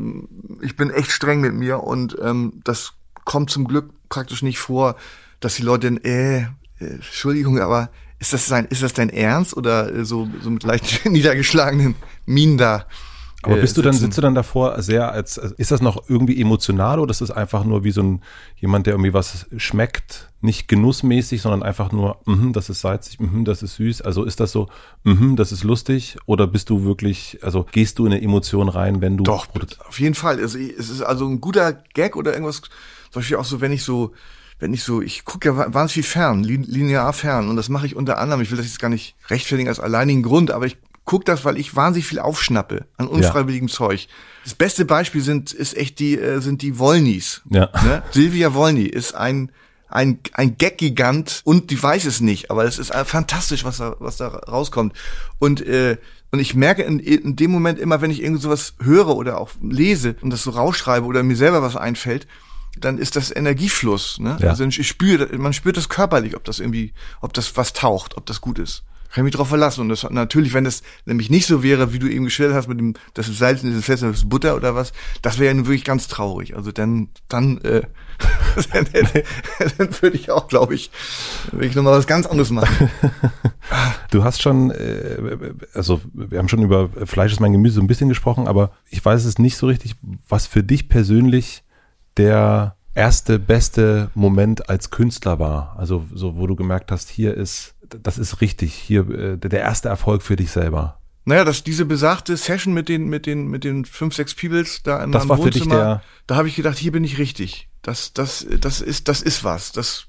ich 0.63 0.75
bin 0.77 0.91
echt 0.91 1.11
streng 1.11 1.41
mit 1.41 1.55
mir 1.55 1.83
und 1.83 2.17
ähm, 2.23 2.61
das 2.65 2.95
kommt 3.25 3.51
zum 3.51 3.69
Glück 3.69 3.91
praktisch 4.09 4.43
nicht 4.43 4.59
vor, 4.59 4.97
dass 5.41 5.57
die 5.57 5.63
Leute, 5.63 5.89
äh, 6.03 6.41
äh 6.41 6.47
Entschuldigung, 6.79 7.61
aber 7.61 7.91
ist 8.19 8.33
das 8.33 8.49
dein, 8.49 8.67
ist 8.67 8.83
das 8.83 8.93
dein 8.93 9.11
Ernst 9.11 9.57
oder 9.57 9.95
äh, 9.95 10.05
so, 10.05 10.29
so 10.43 10.51
mit 10.51 10.63
leicht 10.63 11.05
niedergeschlagenen 11.11 11.95
Minen 12.27 12.59
da? 12.59 12.87
Aber 13.43 13.57
bist 13.57 13.76
du 13.76 13.82
dann, 13.82 13.95
sitzt 13.95 14.18
du 14.18 14.22
dann 14.22 14.34
davor 14.34 14.82
sehr 14.82 15.12
als, 15.12 15.38
ist 15.38 15.70
das 15.70 15.80
noch 15.80 16.09
irgendwie 16.09 16.41
emotional 16.41 16.99
oder 16.99 17.11
ist 17.11 17.22
das 17.22 17.30
einfach 17.30 17.64
nur 17.64 17.84
wie 17.84 17.91
so 17.91 18.03
ein, 18.03 18.22
jemand, 18.57 18.86
der 18.86 18.95
irgendwie 18.95 19.14
was 19.14 19.47
schmeckt, 19.57 20.30
nicht 20.43 20.68
genussmäßig, 20.68 21.41
sondern 21.41 21.62
einfach 21.62 21.91
nur, 21.91 22.20
mhm, 22.26 22.53
das 22.53 22.68
ist 22.68 22.80
salzig, 22.80 23.18
mhm, 23.18 23.47
das 23.47 23.62
ist 23.62 23.76
süß. 23.76 24.03
Also 24.03 24.24
ist 24.24 24.41
das 24.41 24.53
so, 24.53 24.68
mhm, 25.05 25.36
das 25.36 25.53
ist 25.53 25.64
lustig 25.64 26.18
oder 26.26 26.47
bist 26.47 26.68
du 26.68 26.84
wirklich, 26.84 27.38
also 27.43 27.66
gehst 27.72 27.99
du 27.99 28.07
in 28.07 28.12
eine 28.12 28.22
Emotion 28.22 28.68
rein, 28.68 29.01
wenn 29.01 29.16
du. 29.16 29.24
Doch, 29.24 29.47
auf 29.88 29.99
jeden 29.99 30.14
Fall. 30.14 30.38
Es 30.38 30.55
ist 30.55 31.01
also 31.01 31.26
ein 31.26 31.41
guter 31.41 31.72
Gag 31.72 32.16
oder 32.16 32.32
irgendwas, 32.32 32.61
zum 33.11 33.20
Beispiel 33.20 33.38
auch 33.38 33.45
so, 33.45 33.62
wenn 33.62 33.72
ich 33.72 33.84
so, 33.84 34.12
wenn 34.59 34.74
ich 34.74 34.84
so, 34.84 35.01
ich 35.01 35.24
gucke 35.24 35.49
ja 35.49 35.57
wahnsinnig 35.57 35.93
viel 35.93 36.03
fern, 36.03 36.45
linear 36.45 37.14
fern 37.14 37.49
und 37.49 37.57
das 37.57 37.70
mache 37.70 37.86
ich 37.86 37.97
unter 37.97 38.18
anderem, 38.18 38.43
ich 38.43 38.51
will 38.51 38.59
das 38.59 38.66
jetzt 38.66 38.80
gar 38.80 38.91
nicht 38.91 39.16
rechtfertigen 39.28 39.68
als 39.68 39.80
alleinigen 39.80 40.22
Grund, 40.22 40.51
aber 40.51 40.66
ich 40.66 40.76
gucke 41.05 41.24
das, 41.24 41.44
weil 41.44 41.59
ich 41.59 41.74
wahnsinnig 41.74 42.07
viel 42.07 42.18
aufschnappe 42.18 42.86
an 42.96 43.09
unfreiwilligem 43.09 43.68
ja. 43.68 43.74
Zeug. 43.74 44.09
Das 44.44 44.55
beste 44.55 44.84
Beispiel 44.84 45.20
sind, 45.20 45.53
ist 45.53 45.76
echt 45.76 45.98
die, 45.98 46.16
äh, 46.16 46.40
sind 46.40 46.62
die 46.62 46.78
Wollnys. 46.78 47.42
Ja. 47.51 47.70
Ne? 47.84 48.03
Silvia 48.11 48.55
Wollny 48.55 48.84
ist 48.84 49.14
ein, 49.14 49.51
ein, 49.88 50.20
ein 50.32 50.57
Gag-Gigant 50.57 51.42
und 51.44 51.70
die 51.70 51.82
weiß 51.82 52.05
es 52.05 52.20
nicht, 52.20 52.51
aber 52.51 52.64
es 52.64 52.78
ist 52.78 52.94
fantastisch, 53.05 53.64
was 53.64 53.78
da, 53.78 53.96
was 53.98 54.16
da 54.16 54.28
rauskommt. 54.28 54.94
Und, 55.38 55.61
äh, 55.66 55.98
und 56.30 56.38
ich 56.38 56.55
merke 56.55 56.82
in, 56.82 57.01
in 57.01 57.34
dem 57.34 57.51
Moment 57.51 57.78
immer, 57.78 58.01
wenn 58.01 58.11
ich 58.11 58.22
irgend 58.22 58.40
sowas 58.40 58.74
höre 58.80 59.16
oder 59.16 59.38
auch 59.38 59.51
lese 59.61 60.14
und 60.20 60.30
das 60.30 60.44
so 60.44 60.51
rausschreibe 60.51 61.07
oder 61.07 61.22
mir 61.22 61.36
selber 61.36 61.61
was 61.61 61.76
einfällt, 61.76 62.28
dann 62.78 62.98
ist 62.98 63.16
das 63.16 63.34
Energiefluss. 63.34 64.18
Ne? 64.20 64.38
Ja. 64.40 64.51
Also 64.51 64.64
ich 64.64 64.86
spüre, 64.86 65.36
man 65.36 65.53
spürt 65.53 65.76
das 65.76 65.88
körperlich, 65.88 66.36
ob 66.36 66.44
das 66.44 66.61
irgendwie, 66.61 66.92
ob 67.20 67.32
das 67.32 67.57
was 67.57 67.72
taucht, 67.72 68.16
ob 68.16 68.26
das 68.26 68.40
gut 68.40 68.59
ist. 68.59 68.84
Kann 69.13 69.23
ich 69.23 69.25
mich 69.25 69.35
drauf 69.35 69.49
verlassen. 69.49 69.81
Und 69.83 69.89
das 69.89 70.09
natürlich, 70.09 70.55
wenn 70.55 70.65
das 70.65 70.83
nämlich 71.05 71.31
nicht 71.31 71.47
so 71.47 71.63
wäre, 71.63 71.93
wie 71.93 71.99
du 71.99 72.09
eben 72.09 72.25
geschildert 72.25 72.57
hast, 72.57 72.69
mit 72.69 72.79
dem, 72.79 72.95
das 73.15 73.29
ist 73.29 73.39
Salz, 73.39 73.63
das 73.63 73.75
ist 73.75 73.85
Fest, 73.85 74.03
das 74.03 74.19
ist 74.19 74.29
Butter 74.29 74.55
oder 74.55 74.75
was, 74.75 74.93
das 75.23 75.39
wäre 75.39 75.49
ja 75.49 75.55
nun 75.55 75.67
wirklich 75.67 75.85
ganz 75.85 76.09
traurig. 76.09 76.57
Also 76.57 76.71
dann, 76.73 77.09
dann, 77.29 77.59
äh, 77.63 77.83
dann 79.79 80.03
würde 80.03 80.17
ich 80.17 80.31
auch, 80.31 80.49
glaube 80.49 80.75
ich, 80.75 80.91
würde 81.51 81.67
ich 81.67 81.75
nochmal 81.75 81.99
was 81.99 82.07
ganz 82.07 82.27
anderes 82.27 82.51
machen. 82.51 82.91
Du 84.11 84.25
hast 84.25 84.43
schon, 84.43 84.73
äh, 84.73 85.53
also 85.75 86.01
wir 86.13 86.41
haben 86.41 86.49
schon 86.49 86.63
über 86.63 86.89
Fleisch 87.07 87.31
ist 87.31 87.39
mein 87.39 87.53
Gemüse 87.53 87.77
so 87.77 87.81
ein 87.81 87.87
bisschen 87.87 88.09
gesprochen, 88.09 88.49
aber 88.49 88.73
ich 88.89 89.05
weiß 89.05 89.25
es 89.25 89.39
nicht 89.39 89.57
so 89.57 89.69
richtig, 89.69 89.95
was 90.29 90.49
für 90.49 90.65
dich 90.65 90.89
persönlich 90.89 91.63
der 92.17 92.75
erste 92.95 93.39
beste 93.39 94.11
Moment 94.15 94.69
als 94.69 94.91
Künstler 94.91 95.39
war. 95.39 95.77
Also 95.79 96.05
so, 96.13 96.37
wo 96.37 96.47
du 96.47 96.57
gemerkt 96.57 96.91
hast, 96.91 97.09
hier 97.09 97.35
ist, 97.35 97.75
das 98.03 98.18
ist 98.18 98.41
richtig, 98.41 98.74
hier 98.74 99.09
äh, 99.11 99.36
der 99.36 99.61
erste 99.61 99.88
Erfolg 99.88 100.22
für 100.22 100.36
dich 100.36 100.51
selber. 100.51 101.01
Naja, 101.24 101.45
dass 101.45 101.62
diese 101.62 101.84
besagte 101.84 102.36
Session 102.36 102.72
mit 102.72 102.88
den, 102.88 103.09
mit 103.09 103.26
den, 103.26 103.49
mit 103.49 103.64
den 103.64 103.84
fünf, 103.84 104.14
sechs 104.14 104.34
Peoples 104.34 104.82
da 104.82 105.03
in 105.03 105.12
das 105.12 105.22
meinem 105.22 105.28
war 105.30 105.38
Wohnzimmer, 105.38 105.53
für 105.53 105.68
dich 105.68 105.68
der, 105.68 106.03
da 106.26 106.36
habe 106.36 106.49
ich 106.49 106.57
gedacht, 106.57 106.78
hier 106.78 106.93
bin 106.93 107.05
ich 107.05 107.18
richtig. 107.18 107.68
Das, 107.82 108.12
das, 108.12 108.47
das 108.61 108.80
ist, 108.80 109.09
das 109.09 109.22
ist 109.22 109.45
was. 109.45 109.72
Das 109.72 110.07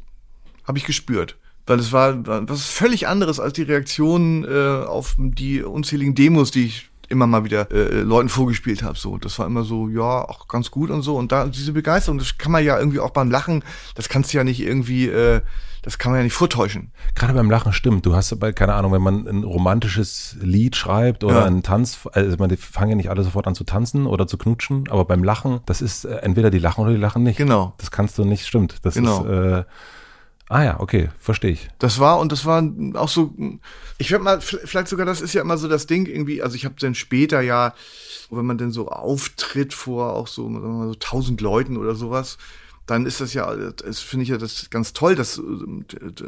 habe 0.65 0.77
ich 0.77 0.85
gespürt. 0.85 1.37
Weil 1.67 1.79
es 1.79 1.91
war 1.91 2.17
was 2.49 2.65
völlig 2.65 3.07
anderes 3.07 3.39
als 3.39 3.53
die 3.53 3.61
Reaktionen 3.61 4.43
äh, 4.45 4.85
auf 4.85 5.15
die 5.17 5.61
unzähligen 5.61 6.15
Demos, 6.15 6.51
die 6.51 6.65
ich 6.65 6.89
immer 7.07 7.27
mal 7.27 7.43
wieder 7.43 7.69
äh, 7.71 8.01
Leuten 8.01 8.29
vorgespielt 8.29 8.83
habe. 8.83 8.97
So, 8.97 9.17
das 9.17 9.37
war 9.37 9.45
immer 9.45 9.63
so, 9.63 9.89
ja, 9.89 10.01
auch 10.27 10.47
ganz 10.47 10.71
gut 10.71 10.89
und 10.89 11.01
so. 11.01 11.17
Und 11.17 11.31
da 11.31 11.45
diese 11.45 11.73
Begeisterung, 11.73 12.17
das 12.17 12.37
kann 12.37 12.51
man 12.51 12.63
ja 12.63 12.79
irgendwie 12.79 12.99
auch 12.99 13.11
beim 13.11 13.29
Lachen, 13.29 13.63
das 13.95 14.09
kannst 14.09 14.33
du 14.33 14.37
ja 14.37 14.43
nicht 14.43 14.61
irgendwie, 14.61 15.07
äh, 15.07 15.41
das 15.83 15.97
kann 15.97 16.11
man 16.11 16.19
ja 16.19 16.23
nicht 16.23 16.33
vortäuschen. 16.33 16.91
Gerade 17.15 17.33
beim 17.33 17.49
Lachen 17.49 17.73
stimmt. 17.73 18.05
Du 18.05 18.15
hast 18.15 18.39
bei, 18.39 18.51
keine 18.53 18.73
Ahnung, 18.75 18.91
wenn 18.91 19.01
man 19.01 19.27
ein 19.27 19.43
romantisches 19.43 20.37
Lied 20.41 20.75
schreibt 20.75 21.23
oder 21.23 21.39
Ja. 21.39 21.45
einen 21.45 21.63
Tanz, 21.63 22.07
also 22.13 22.37
man, 22.37 22.49
die 22.49 22.57
fangen 22.57 22.91
ja 22.91 22.95
nicht 22.95 23.09
alle 23.09 23.23
sofort 23.23 23.47
an 23.47 23.55
zu 23.55 23.63
tanzen 23.63 24.05
oder 24.05 24.27
zu 24.27 24.37
knutschen, 24.37 24.87
aber 24.89 25.05
beim 25.05 25.23
Lachen, 25.23 25.59
das 25.65 25.81
ist 25.81 26.05
äh, 26.05 26.17
entweder 26.17 26.51
die 26.51 26.59
lachen 26.59 26.81
oder 26.83 26.91
die 26.93 26.99
lachen 26.99 27.23
nicht. 27.23 27.37
Genau. 27.37 27.73
Das 27.77 27.89
kannst 27.91 28.17
du 28.17 28.25
nicht, 28.25 28.45
stimmt. 28.45 28.77
Das 28.83 28.93
Genau. 28.93 29.23
ist, 29.23 29.29
äh, 29.29 29.63
ah 30.49 30.63
ja, 30.63 30.79
okay, 30.79 31.09
verstehe 31.19 31.51
ich. 31.51 31.69
Das 31.79 31.99
war 31.99 32.19
und 32.19 32.31
das 32.31 32.45
war 32.45 32.63
auch 32.95 33.09
so. 33.09 33.33
Ich 33.97 34.11
würde 34.11 34.23
mal 34.23 34.41
vielleicht 34.41 34.87
sogar, 34.87 35.05
das 35.05 35.21
ist 35.21 35.33
ja 35.33 35.41
immer 35.41 35.57
so 35.57 35.67
das 35.67 35.87
Ding 35.87 36.05
irgendwie. 36.05 36.41
Also 36.43 36.55
ich 36.55 36.65
habe 36.65 36.75
dann 36.79 36.93
später 36.95 37.41
ja, 37.41 37.73
wenn 38.29 38.45
man 38.45 38.57
denn 38.57 38.71
so 38.71 38.89
auftritt 38.89 39.73
vor 39.73 40.13
auch 40.13 40.27
so, 40.27 40.43
sagen 40.43 40.61
wir 40.61 40.69
mal 40.69 40.87
so 40.89 40.95
tausend 40.95 41.41
Leuten 41.41 41.75
oder 41.77 41.95
sowas, 41.95 42.37
dann 42.91 43.05
ist 43.05 43.21
das 43.21 43.33
ja, 43.33 43.55
das 43.55 43.99
finde 43.99 44.23
ich 44.23 44.29
ja 44.29 44.37
das 44.37 44.69
ganz 44.69 44.91
toll, 44.91 45.15
dass 45.15 45.37
äh, 45.37 45.41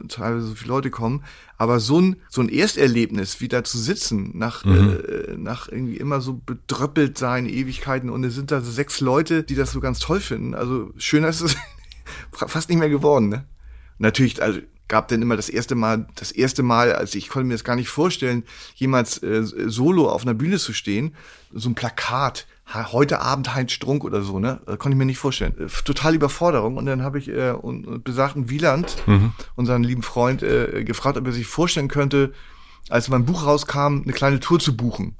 teilweise 0.07 0.47
so 0.47 0.55
viele 0.55 0.69
Leute 0.69 0.89
kommen. 0.91 1.23
Aber 1.57 1.81
so 1.81 1.99
ein 1.99 2.15
so 2.29 2.41
ein 2.41 2.47
Ersterlebnis, 2.47 3.41
wie 3.41 3.49
da 3.49 3.63
zu 3.65 3.77
sitzen, 3.77 4.31
nach 4.37 4.65
äh, 4.65 5.35
nach 5.37 5.67
irgendwie 5.67 5.97
immer 5.97 6.21
so 6.21 6.41
bedröppelt 6.45 7.17
sein 7.17 7.47
Ewigkeiten 7.47 8.09
und 8.09 8.23
es 8.23 8.35
sind 8.35 8.49
da 8.49 8.61
so 8.61 8.71
sechs 8.71 9.01
Leute, 9.01 9.43
die 9.43 9.55
das 9.55 9.73
so 9.73 9.81
ganz 9.81 9.99
toll 9.99 10.21
finden. 10.21 10.55
Also 10.55 10.91
schöner 10.97 11.27
ist 11.27 11.41
es 11.41 11.57
fast 12.31 12.69
nicht 12.69 12.79
mehr 12.79 12.89
geworden, 12.89 13.27
ne? 13.27 13.45
natürlich, 13.97 14.41
also 14.41 14.59
gab 14.87 15.07
denn 15.07 15.21
immer 15.21 15.35
das 15.35 15.49
erste 15.49 15.75
Mal, 15.75 16.07
das 16.15 16.31
erste 16.31 16.63
Mal, 16.63 16.93
also 16.93 17.17
ich 17.17 17.29
konnte 17.29 17.47
mir 17.47 17.55
das 17.55 17.63
gar 17.63 17.75
nicht 17.75 17.89
vorstellen, 17.89 18.43
jemals 18.75 19.21
äh, 19.23 19.43
solo 19.43 20.09
auf 20.09 20.23
einer 20.23 20.33
Bühne 20.33 20.59
zu 20.59 20.73
stehen, 20.73 21.15
so 21.51 21.69
ein 21.69 21.75
Plakat, 21.75 22.47
heute 22.73 23.21
Abend 23.21 23.53
Heinz 23.53 23.71
Strunk 23.71 24.03
oder 24.03 24.21
so, 24.21 24.39
ne? 24.39 24.61
Das 24.65 24.79
konnte 24.79 24.95
ich 24.95 24.99
mir 24.99 25.05
nicht 25.05 25.17
vorstellen. 25.17 25.55
Äh, 25.59 25.67
Total 25.83 26.15
Überforderung. 26.15 26.77
Und 26.77 26.85
dann 26.85 27.03
habe 27.03 27.19
ich 27.19 27.29
äh, 27.29 27.51
und, 27.51 27.85
und 27.85 28.03
besagten 28.03 28.49
Wieland, 28.49 28.95
unseren 29.55 29.83
lieben 29.83 30.01
Freund, 30.01 30.43
äh, 30.43 30.83
gefragt, 30.83 31.17
ob 31.17 31.25
er 31.25 31.33
sich 31.33 31.45
vorstellen 31.45 31.87
könnte, 31.87 32.33
als 32.89 33.09
mein 33.09 33.25
Buch 33.25 33.45
rauskam, 33.45 34.01
eine 34.03 34.13
kleine 34.13 34.39
Tour 34.39 34.59
zu 34.59 34.75
buchen. 34.75 35.15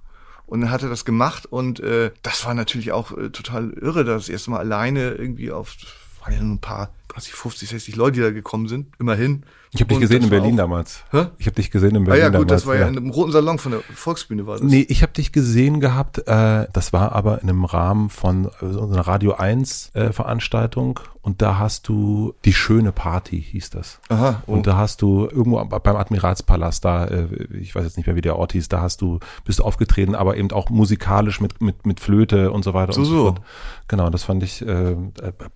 Und 0.46 0.62
dann 0.62 0.72
hat 0.72 0.84
er 0.84 0.90
das 0.90 1.06
gemacht 1.06 1.46
und 1.46 1.80
äh, 1.80 2.12
das 2.22 2.46
war 2.46 2.54
natürlich 2.54 2.92
auch 2.92 3.18
äh, 3.18 3.30
total 3.30 3.72
irre, 3.72 4.04
das 4.04 4.30
erste 4.30 4.52
Mal 4.52 4.60
alleine 4.60 5.12
irgendwie 5.12 5.52
auf, 5.52 5.76
waren 6.22 6.34
ja 6.34 6.42
nur 6.42 6.56
ein 6.56 6.62
paar, 6.62 6.90
weiß 7.16 7.28
ich, 7.28 7.34
50, 7.34 7.70
60 7.70 7.96
Leute, 7.96 8.14
die 8.18 8.22
da 8.22 8.32
gekommen 8.32 8.68
sind, 8.68 8.88
immerhin. 9.00 9.44
Ich 9.76 9.82
habe 9.82 9.90
dich 9.90 10.02
gesehen 10.02 10.24
in 10.24 10.30
Berlin 10.30 10.54
auch- 10.54 10.58
damals. 10.58 11.04
Hä? 11.12 11.28
Ich 11.40 11.48
habe 11.48 11.56
dich 11.56 11.72
gesehen 11.72 11.96
in 11.96 12.04
Ah 12.04 12.06
Berlin 12.06 12.22
ja, 12.22 12.28
gut, 12.30 12.36
damals. 12.36 12.48
das 12.52 12.66
war 12.68 12.76
ja, 12.76 12.88
in 12.88 12.98
einem 12.98 13.10
roten 13.10 13.32
Salon 13.32 13.58
von 13.58 13.72
der 13.72 13.82
Volksbühne 13.96 14.46
war 14.46 14.58
das. 14.60 14.64
Nee, 14.70 14.86
ich 14.88 15.02
habe 15.02 15.14
dich 15.14 15.32
gesehen 15.32 15.80
gehabt, 15.80 16.20
äh, 16.28 16.68
das 16.72 16.94
war 16.94 17.12
aber 17.14 17.42
in 17.42 17.50
einem 17.50 17.66
Rahmen 17.66 18.10
von 18.12 18.46
äh, 18.46 18.50
so 18.62 18.84
einer 18.84 19.02
Radio 19.02 19.34
1 19.34 19.92
äh, 19.96 20.12
Veranstaltung 20.14 21.00
und 21.24 21.42
da 21.42 21.58
hast 21.58 21.88
du 21.88 22.36
die 22.46 22.54
schöne 22.54 22.92
Party 22.92 23.42
hieß 23.42 23.72
das. 23.72 24.00
Aha, 24.10 24.44
oh. 24.46 24.52
Und 24.54 24.68
da 24.68 24.78
hast 24.78 25.02
du 25.02 25.24
irgendwo 25.26 25.64
beim 25.66 25.96
Admiralspalast 25.96 26.86
da, 26.86 27.06
äh, 27.06 27.28
ich 27.60 27.74
weiß 27.74 27.84
jetzt 27.84 27.98
nicht 27.98 28.06
mehr, 28.06 28.16
wie 28.16 28.22
der 28.22 28.38
Ort 28.38 28.52
hieß, 28.52 28.70
da 28.70 28.82
hast 28.82 29.02
du 29.02 29.20
bist 29.44 29.58
du 29.60 29.64
aufgetreten, 29.64 30.14
aber 30.14 30.38
eben 30.38 30.52
auch 30.52 30.70
musikalisch 30.70 31.42
mit 31.42 31.62
mit 31.62 31.84
mit 31.88 32.00
Flöte 32.00 32.52
und 32.52 32.64
so 32.64 32.76
weiter 32.76 32.94
So, 32.94 33.02
und 33.02 33.06
so, 33.08 33.12
so. 33.16 33.24
fort. 33.26 33.42
Genau, 33.88 34.10
das 34.12 34.24
fand 34.24 34.44
ich 34.44 34.62
äh, 34.66 34.92
äh, 34.92 34.96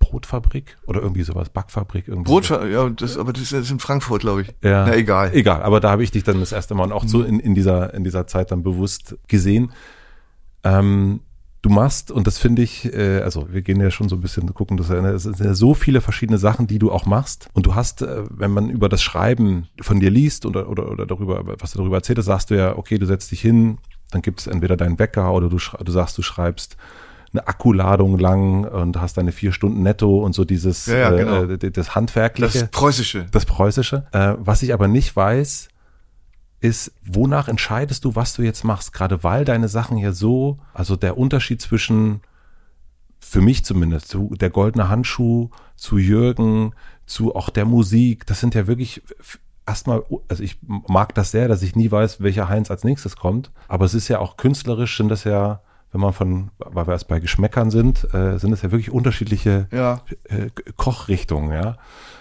Brotfabrik 0.00 0.76
oder 0.86 1.00
irgendwie 1.02 1.22
sowas, 1.22 1.47
Backfabrik 1.52 2.08
irgendwie. 2.08 2.30
Brot, 2.30 2.48
ja, 2.48 2.88
das, 2.90 3.16
aber 3.18 3.32
das 3.32 3.52
ist 3.52 3.70
in 3.70 3.78
Frankfurt, 3.78 4.20
glaube 4.20 4.42
ich. 4.42 4.48
Ja. 4.62 4.86
Na, 4.86 4.94
egal. 4.94 5.30
Egal, 5.34 5.62
aber 5.62 5.80
da 5.80 5.90
habe 5.90 6.02
ich 6.02 6.10
dich 6.10 6.24
dann 6.24 6.40
das 6.40 6.52
erste 6.52 6.74
Mal 6.74 6.84
und 6.84 6.92
auch 6.92 7.04
so 7.06 7.22
in, 7.22 7.40
in, 7.40 7.54
dieser, 7.54 7.94
in 7.94 8.04
dieser 8.04 8.26
Zeit 8.26 8.50
dann 8.50 8.62
bewusst 8.62 9.16
gesehen. 9.28 9.72
Ähm, 10.64 11.20
du 11.62 11.70
machst, 11.70 12.10
und 12.10 12.26
das 12.26 12.38
finde 12.38 12.62
ich, 12.62 12.92
äh, 12.92 13.20
also 13.20 13.52
wir 13.52 13.62
gehen 13.62 13.80
ja 13.80 13.90
schon 13.90 14.08
so 14.08 14.16
ein 14.16 14.20
bisschen 14.20 14.52
gucken, 14.54 14.76
dass 14.76 14.90
es 14.90 15.22
sind 15.24 15.40
ja 15.40 15.54
so 15.54 15.74
viele 15.74 16.00
verschiedene 16.00 16.38
Sachen, 16.38 16.66
die 16.66 16.78
du 16.78 16.90
auch 16.92 17.06
machst. 17.06 17.48
Und 17.52 17.66
du 17.66 17.74
hast, 17.74 18.02
äh, 18.02 18.24
wenn 18.30 18.50
man 18.50 18.70
über 18.70 18.88
das 18.88 19.02
Schreiben 19.02 19.68
von 19.80 20.00
dir 20.00 20.10
liest 20.10 20.46
oder, 20.46 20.68
oder, 20.68 20.90
oder 20.90 21.06
darüber, 21.06 21.42
was 21.60 21.72
du 21.72 21.78
darüber 21.78 21.96
erzählst, 21.96 22.24
sagst 22.24 22.50
du 22.50 22.56
ja, 22.56 22.76
okay, 22.76 22.98
du 22.98 23.06
setzt 23.06 23.30
dich 23.30 23.40
hin, 23.40 23.78
dann 24.10 24.22
gibt 24.22 24.40
es 24.40 24.46
entweder 24.46 24.76
deinen 24.76 24.98
Wecker 24.98 25.32
oder 25.32 25.48
du, 25.48 25.58
du 25.58 25.92
sagst, 25.92 26.16
du 26.16 26.22
schreibst 26.22 26.76
eine 27.32 27.46
Akkuladung 27.46 28.18
lang 28.18 28.64
und 28.64 29.00
hast 29.00 29.16
deine 29.18 29.32
vier 29.32 29.52
Stunden 29.52 29.82
netto 29.82 30.24
und 30.24 30.34
so 30.34 30.44
dieses 30.44 30.86
Ja, 30.86 30.96
ja, 30.96 31.10
genau. 31.10 31.44
äh, 31.44 31.54
äh, 31.54 31.70
das 31.70 31.94
Handwerkliche 31.94 32.60
Das 32.60 32.70
Preußische. 32.70 33.26
das 33.30 33.44
Preußische. 33.46 34.06
Äh, 34.12 34.34
was 34.38 34.62
ich 34.62 34.72
aber 34.72 34.88
nicht 34.88 35.14
weiß, 35.14 35.68
ist, 36.60 36.92
wonach 37.04 37.48
entscheidest 37.48 38.04
du, 38.04 38.16
was 38.16 38.34
du 38.34 38.42
jetzt 38.42 38.64
machst? 38.64 38.92
Gerade 38.92 39.22
weil 39.22 39.44
deine 39.44 39.68
Sachen 39.68 39.98
ja 39.98 40.12
so, 40.12 40.58
also 40.74 40.96
der 40.96 41.18
Unterschied 41.18 41.60
zwischen, 41.60 42.20
für 43.20 43.40
mich 43.40 43.64
zumindest, 43.64 44.08
zu 44.08 44.34
der 44.40 44.50
goldene 44.50 44.88
Handschuh, 44.88 45.50
zu 45.76 45.98
Jürgen, 45.98 46.74
zu 47.06 47.34
auch 47.36 47.50
der 47.50 47.64
Musik, 47.64 48.26
das 48.26 48.40
sind 48.40 48.54
ja 48.54 48.66
wirklich 48.66 49.02
erstmal, 49.66 50.02
also 50.28 50.42
ich 50.42 50.58
mag 50.66 51.14
das 51.14 51.30
sehr, 51.30 51.46
dass 51.46 51.62
ich 51.62 51.76
nie 51.76 51.90
weiß, 51.90 52.20
welcher 52.22 52.48
Heinz 52.48 52.70
als 52.70 52.84
nächstes 52.84 53.16
kommt, 53.16 53.52
aber 53.68 53.84
es 53.84 53.94
ist 53.94 54.08
ja 54.08 54.18
auch 54.18 54.36
künstlerisch, 54.36 54.96
sind 54.96 55.10
das 55.10 55.24
ja, 55.24 55.60
wenn 55.92 56.00
man 56.00 56.12
von, 56.12 56.50
weil 56.58 56.86
wir 56.86 56.92
erst 56.92 57.08
bei 57.08 57.18
Geschmäckern 57.20 57.70
sind, 57.70 58.12
äh, 58.12 58.38
sind 58.38 58.52
es 58.52 58.62
ja 58.62 58.70
wirklich 58.70 58.90
unterschiedliche 58.90 59.68
Ja. 59.72 60.02
äh, 60.24 60.50
Kochrichtung, 60.76 61.52
ja. 61.52 61.76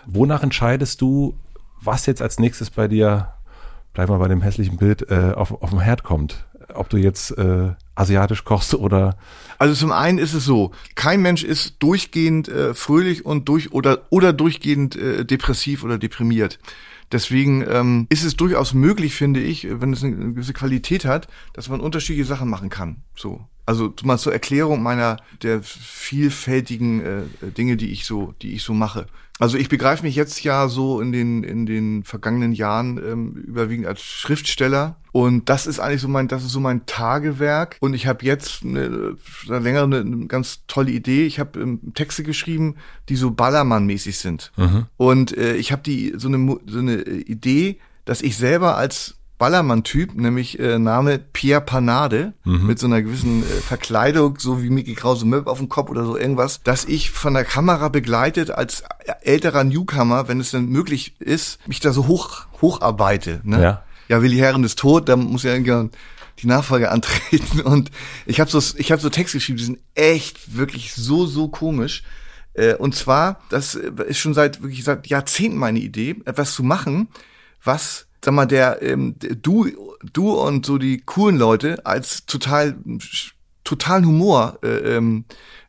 Wonach 0.06 0.44
entscheidest 0.44 1.02
du, 1.02 1.38
was 1.82 2.06
jetzt 2.06 2.22
als 2.22 2.40
nächstes 2.40 2.70
bei 2.70 2.88
dir, 2.88 3.34
bleib 3.94 4.10
mal 4.10 4.20
bei 4.20 4.28
dem 4.28 4.42
hässlichen 4.42 4.78
Bild, 4.78 5.10
äh, 5.12 5.34
auf, 5.36 5.52
auf 5.62 5.70
dem 5.72 5.80
Herd 5.80 6.04
kommt? 6.04 6.46
Ob 6.74 6.90
du 6.90 6.98
jetzt 6.98 7.32
äh, 7.38 7.72
asiatisch 7.96 8.44
kochst 8.44 8.74
oder 8.74 9.18
Also 9.58 9.74
zum 9.74 9.92
einen 9.92 10.18
ist 10.18 10.34
es 10.34 10.44
so, 10.44 10.72
kein 10.96 11.22
Mensch 11.22 11.44
ist 11.44 11.76
durchgehend 11.80 12.50
äh, 12.50 12.74
fröhlich 12.74 13.26
und 13.26 13.48
durch 13.48 13.72
oder 13.72 14.04
oder 14.10 14.34
durchgehend 14.34 14.96
äh, 14.96 15.26
depressiv 15.26 15.84
oder 15.84 15.98
deprimiert. 15.98 16.60
Deswegen 17.12 17.64
ähm, 17.70 18.06
ist 18.10 18.26
es 18.26 18.36
durchaus 18.36 18.74
möglich, 18.74 19.16
finde 19.16 19.40
ich, 19.40 19.66
wenn 19.70 19.94
es 19.94 20.04
eine 20.04 20.34
gewisse 20.34 20.52
Qualität 20.52 21.06
hat, 21.06 21.30
dass 21.54 21.70
man 21.70 21.80
unterschiedliche 21.80 22.28
Sachen 22.28 22.50
machen 22.50 22.70
kann. 22.70 22.98
So, 23.16 23.46
also 23.68 23.94
mal 24.04 24.18
zur 24.18 24.34
Erklärung 24.34 24.82
meiner 24.82 25.18
der 25.44 25.62
vielfältigen 25.62 27.02
äh, 27.02 27.52
Dinge, 27.52 27.76
die 27.76 27.92
ich 27.92 28.06
so, 28.06 28.34
die 28.42 28.54
ich 28.54 28.64
so 28.64 28.74
mache. 28.74 29.08
Also 29.40 29.58
ich 29.58 29.70
begreife 29.70 30.04
mich 30.04 30.16
jetzt 30.16 30.42
ja 30.44 30.68
so 30.68 31.00
in 31.00 31.12
den 31.12 31.44
in 31.44 31.66
den 31.68 32.04
vergangenen 32.04 32.54
Jahren 32.54 32.98
ähm, 32.98 33.32
überwiegend 33.34 33.86
als 33.86 34.02
Schriftsteller 34.02 34.96
und 35.12 35.50
das 35.50 35.68
ist 35.68 35.80
eigentlich 35.80 36.02
so 36.02 36.08
mein 36.08 36.28
das 36.28 36.44
ist 36.44 36.52
so 36.52 36.62
mein 36.62 36.86
Tagewerk 36.88 37.78
und 37.82 37.94
ich 37.94 38.08
habe 38.08 38.26
jetzt 38.26 38.64
eine, 38.64 39.16
seit 39.46 39.62
länger 39.62 39.84
eine, 39.84 40.00
eine 40.00 40.28
ganz 40.28 40.62
tolle 40.68 40.92
Idee. 40.92 41.26
Ich 41.26 41.40
habe 41.40 41.60
ähm, 41.60 41.94
Texte 41.94 42.24
geschrieben, 42.24 42.78
die 43.10 43.16
so 43.18 43.30
Ballermann-mäßig 43.30 44.18
sind 44.18 44.54
und 44.96 45.38
äh, 45.38 45.56
ich 45.56 45.72
habe 45.74 45.84
die 45.84 46.14
so 46.18 46.30
eine 46.30 46.58
so 46.66 46.80
eine 46.80 47.04
Idee, 47.04 47.80
dass 48.06 48.22
ich 48.22 48.38
selber 48.38 48.78
als 48.78 49.18
Ballermann-Typ, 49.38 50.16
nämlich 50.16 50.60
äh, 50.60 50.80
Name 50.80 51.20
Pierre 51.20 51.62
Panade, 51.62 52.34
mit 52.44 52.80
so 52.80 52.88
einer 52.88 53.02
gewissen 53.04 53.44
äh, 53.44 53.46
Verkleidung, 53.46 54.40
so 54.40 54.64
wie 54.64 54.70
Mickey 54.70 54.96
Krause 54.96 55.26
Möb 55.26 55.48
auf 55.48 55.60
dem 55.60 55.70
Kopf 55.70 55.90
oder 55.90 56.06
so 56.06 56.18
irgendwas, 56.18 56.62
dass 56.64 56.86
ich 56.86 57.12
von 57.12 57.34
der 57.36 57.46
Kamera 57.46 57.90
begleitet 57.90 58.50
als 58.50 58.84
älterer 59.22 59.64
Newcomer, 59.64 60.28
wenn 60.28 60.40
es 60.40 60.52
denn 60.52 60.70
möglich 60.70 61.20
ist, 61.20 61.60
mich 61.68 61.80
da 61.80 61.92
so 61.92 62.08
hoch 62.08 62.48
hocharbeite. 62.62 63.42
Ne? 63.44 63.62
Ja. 63.62 63.84
ja, 64.08 64.22
Willi 64.24 64.38
Herren 64.38 64.64
ist 64.64 64.80
tot, 64.80 65.08
da 65.08 65.16
muss 65.16 65.44
ja 65.44 65.54
irgendwann 65.54 65.92
die 66.40 66.48
Nachfolge 66.48 66.90
antreten 66.92 67.62
und 67.62 67.92
ich 68.26 68.40
habe 68.40 68.50
so 68.50 68.60
ich 68.78 68.92
habe 68.92 69.02
so 69.02 69.10
Texte 69.10 69.38
geschrieben, 69.38 69.58
die 69.60 69.66
sind 69.66 69.80
echt 69.94 70.56
wirklich 70.58 70.94
so 70.96 71.28
so 71.28 71.48
komisch. 71.48 72.04
Äh, 72.54 72.74
Und 72.74 72.96
zwar, 72.96 73.42
das 73.50 73.76
ist 73.76 74.18
schon 74.18 74.34
seit 74.34 74.64
wirklich 74.64 74.84
seit 74.84 75.06
Jahrzehnten 75.08 75.60
meine 75.60 75.78
Idee, 75.80 76.16
etwas 76.26 76.54
zu 76.54 76.64
machen, 76.64 77.08
was 77.64 78.07
sag 78.24 78.34
mal 78.34 78.46
der 78.46 78.82
ähm, 78.82 79.16
du 79.42 79.70
du 80.14 80.32
und 80.32 80.66
so 80.66 80.78
die 80.78 81.02
coolen 81.02 81.38
Leute 81.38 81.86
als 81.86 82.26
total 82.26 82.76
totalen 83.68 84.06
Humor, 84.06 84.60
äh, 84.64 84.96
ähm, 84.96 85.26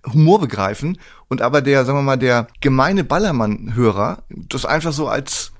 Humor 0.07 0.41
begreifen 0.41 0.99
und 1.29 1.43
aber 1.43 1.61
der, 1.61 1.85
sagen 1.85 1.99
wir 1.99 2.03
mal, 2.03 2.17
der 2.17 2.47
gemeine 2.61 3.05
Ballermann-Hörer 3.05 4.23
das 4.31 4.65
einfach 4.65 4.93
so 4.93 5.09
als 5.09 5.53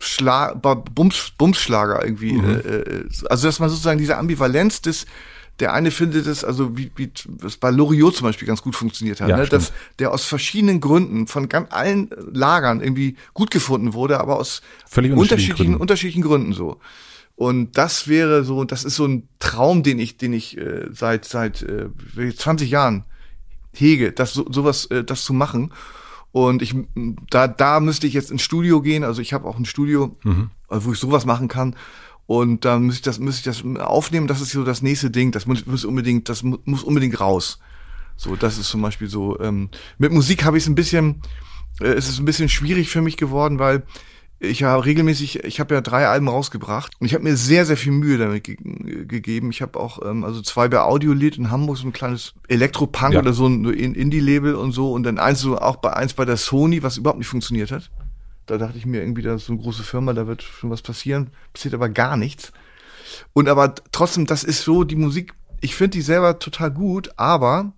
Schlag, 0.00 0.60
Bums, 0.94 1.32
Bumsschlager 1.38 2.04
irgendwie, 2.04 2.32
mhm. 2.32 2.44
äh, 2.44 2.58
äh 2.58 3.08
also 3.28 3.46
dass 3.46 3.60
man 3.60 3.68
sozusagen 3.68 3.98
diese 3.98 4.16
Ambivalenz 4.16 4.80
des 4.82 5.06
der 5.60 5.72
eine 5.72 5.90
findet 5.90 6.26
es, 6.26 6.44
also 6.44 6.76
wie, 6.76 6.90
wie 6.96 7.10
es 7.44 7.56
bei 7.56 7.70
Loriot 7.70 8.16
zum 8.16 8.26
Beispiel 8.26 8.48
ganz 8.48 8.62
gut 8.62 8.74
funktioniert 8.74 9.20
hat, 9.20 9.28
ja, 9.28 9.36
ne? 9.36 9.46
dass 9.46 9.72
der 9.98 10.12
aus 10.12 10.24
verschiedenen 10.24 10.80
Gründen 10.80 11.26
von 11.26 11.48
ganz 11.48 11.72
allen 11.72 12.10
Lagern 12.32 12.80
irgendwie 12.80 13.16
gut 13.34 13.50
gefunden 13.50 13.94
wurde, 13.94 14.20
aber 14.20 14.38
aus 14.38 14.62
Völlig 14.86 15.12
unterschiedlichen, 15.12 15.56
Gründen. 15.56 15.80
unterschiedlichen 15.80 16.22
Gründen 16.22 16.52
so. 16.52 16.80
Und 17.36 17.76
das 17.78 18.08
wäre 18.08 18.44
so, 18.44 18.64
das 18.64 18.84
ist 18.84 18.96
so 18.96 19.06
ein 19.06 19.28
Traum, 19.38 19.82
den 19.82 19.98
ich, 19.98 20.16
den 20.16 20.32
ich 20.32 20.56
äh, 20.56 20.86
seit 20.92 21.24
seit 21.24 21.62
äh, 21.62 22.34
20 22.34 22.70
Jahren 22.70 23.04
hege, 23.72 24.12
das 24.12 24.34
so, 24.34 24.50
sowas, 24.50 24.86
äh, 24.86 25.04
das 25.04 25.24
zu 25.24 25.32
machen. 25.32 25.72
Und 26.32 26.62
ich, 26.62 26.74
da, 27.30 27.46
da 27.46 27.78
müsste 27.78 28.08
ich 28.08 28.12
jetzt 28.12 28.32
ins 28.32 28.42
Studio 28.42 28.82
gehen. 28.82 29.04
Also 29.04 29.22
ich 29.22 29.32
habe 29.32 29.46
auch 29.46 29.56
ein 29.56 29.64
Studio, 29.64 30.16
mhm. 30.24 30.50
wo 30.68 30.92
ich 30.92 30.98
sowas 30.98 31.26
machen 31.26 31.46
kann. 31.46 31.76
Und 32.26 32.64
dann 32.64 32.84
muss 32.84 32.96
ich 32.96 33.02
das, 33.02 33.18
muss 33.18 33.36
ich 33.36 33.42
das 33.42 33.62
aufnehmen. 33.78 34.26
Das 34.26 34.40
ist 34.40 34.50
so 34.50 34.64
das 34.64 34.82
nächste 34.82 35.10
Ding. 35.10 35.30
Das 35.30 35.46
muss, 35.46 35.66
muss 35.66 35.84
unbedingt, 35.84 36.28
das 36.28 36.42
muss 36.42 36.82
unbedingt 36.82 37.20
raus. 37.20 37.58
So, 38.16 38.36
das 38.36 38.58
ist 38.58 38.68
zum 38.68 38.82
Beispiel 38.82 39.08
so. 39.08 39.38
Ähm, 39.40 39.68
mit 39.98 40.12
Musik 40.12 40.44
habe 40.44 40.56
ich 40.56 40.64
es 40.64 40.68
ein 40.68 40.74
bisschen, 40.74 41.22
äh, 41.80 41.88
es 41.88 42.08
ist 42.08 42.18
ein 42.18 42.24
bisschen 42.24 42.48
schwierig 42.48 42.88
für 42.88 43.02
mich 43.02 43.16
geworden, 43.16 43.58
weil 43.58 43.82
ich 44.40 44.62
habe 44.62 44.84
regelmäßig, 44.84 45.44
ich 45.44 45.60
habe 45.60 45.74
ja 45.74 45.80
drei 45.80 46.06
Alben 46.06 46.28
rausgebracht 46.28 46.92
und 46.98 47.06
ich 47.06 47.14
habe 47.14 47.24
mir 47.24 47.36
sehr, 47.36 47.66
sehr 47.66 47.76
viel 47.76 47.92
Mühe 47.92 48.18
damit 48.18 48.44
ge 48.44 48.56
gegeben. 49.04 49.50
Ich 49.50 49.62
habe 49.62 49.78
auch 49.78 50.00
ähm, 50.04 50.24
also 50.24 50.42
zwei 50.42 50.68
bei 50.68 50.80
Audiolied 50.80 51.38
in 51.38 51.50
Hamburg, 51.50 51.78
so 51.78 51.86
ein 51.86 51.92
kleines 51.92 52.34
Elektropunk 52.48 53.14
ja. 53.14 53.20
oder 53.20 53.32
so 53.32 53.46
ein 53.46 53.64
Indie-Label 53.64 54.54
und 54.54 54.72
so 54.72 54.92
und 54.92 55.04
dann 55.04 55.18
eins 55.18 55.40
so 55.40 55.58
auch 55.58 55.76
bei 55.76 55.92
eins 55.92 56.14
bei 56.14 56.24
der 56.24 56.36
Sony, 56.36 56.82
was 56.82 56.96
überhaupt 56.96 57.18
nicht 57.18 57.28
funktioniert 57.28 57.70
hat. 57.70 57.90
Da 58.46 58.58
dachte 58.58 58.78
ich 58.78 58.86
mir 58.86 59.00
irgendwie, 59.00 59.22
da 59.22 59.34
ist 59.34 59.46
so 59.46 59.52
eine 59.52 59.62
große 59.62 59.82
Firma, 59.82 60.12
da 60.12 60.26
wird 60.26 60.42
schon 60.42 60.70
was 60.70 60.82
passieren. 60.82 61.30
Passiert 61.52 61.74
aber 61.74 61.88
gar 61.88 62.16
nichts. 62.16 62.52
Und 63.32 63.48
aber 63.48 63.74
trotzdem, 63.92 64.26
das 64.26 64.44
ist 64.44 64.62
so, 64.62 64.84
die 64.84 64.96
Musik, 64.96 65.34
ich 65.60 65.74
finde 65.74 65.90
die 65.90 66.02
selber 66.02 66.38
total 66.38 66.70
gut, 66.70 67.10
aber 67.16 67.72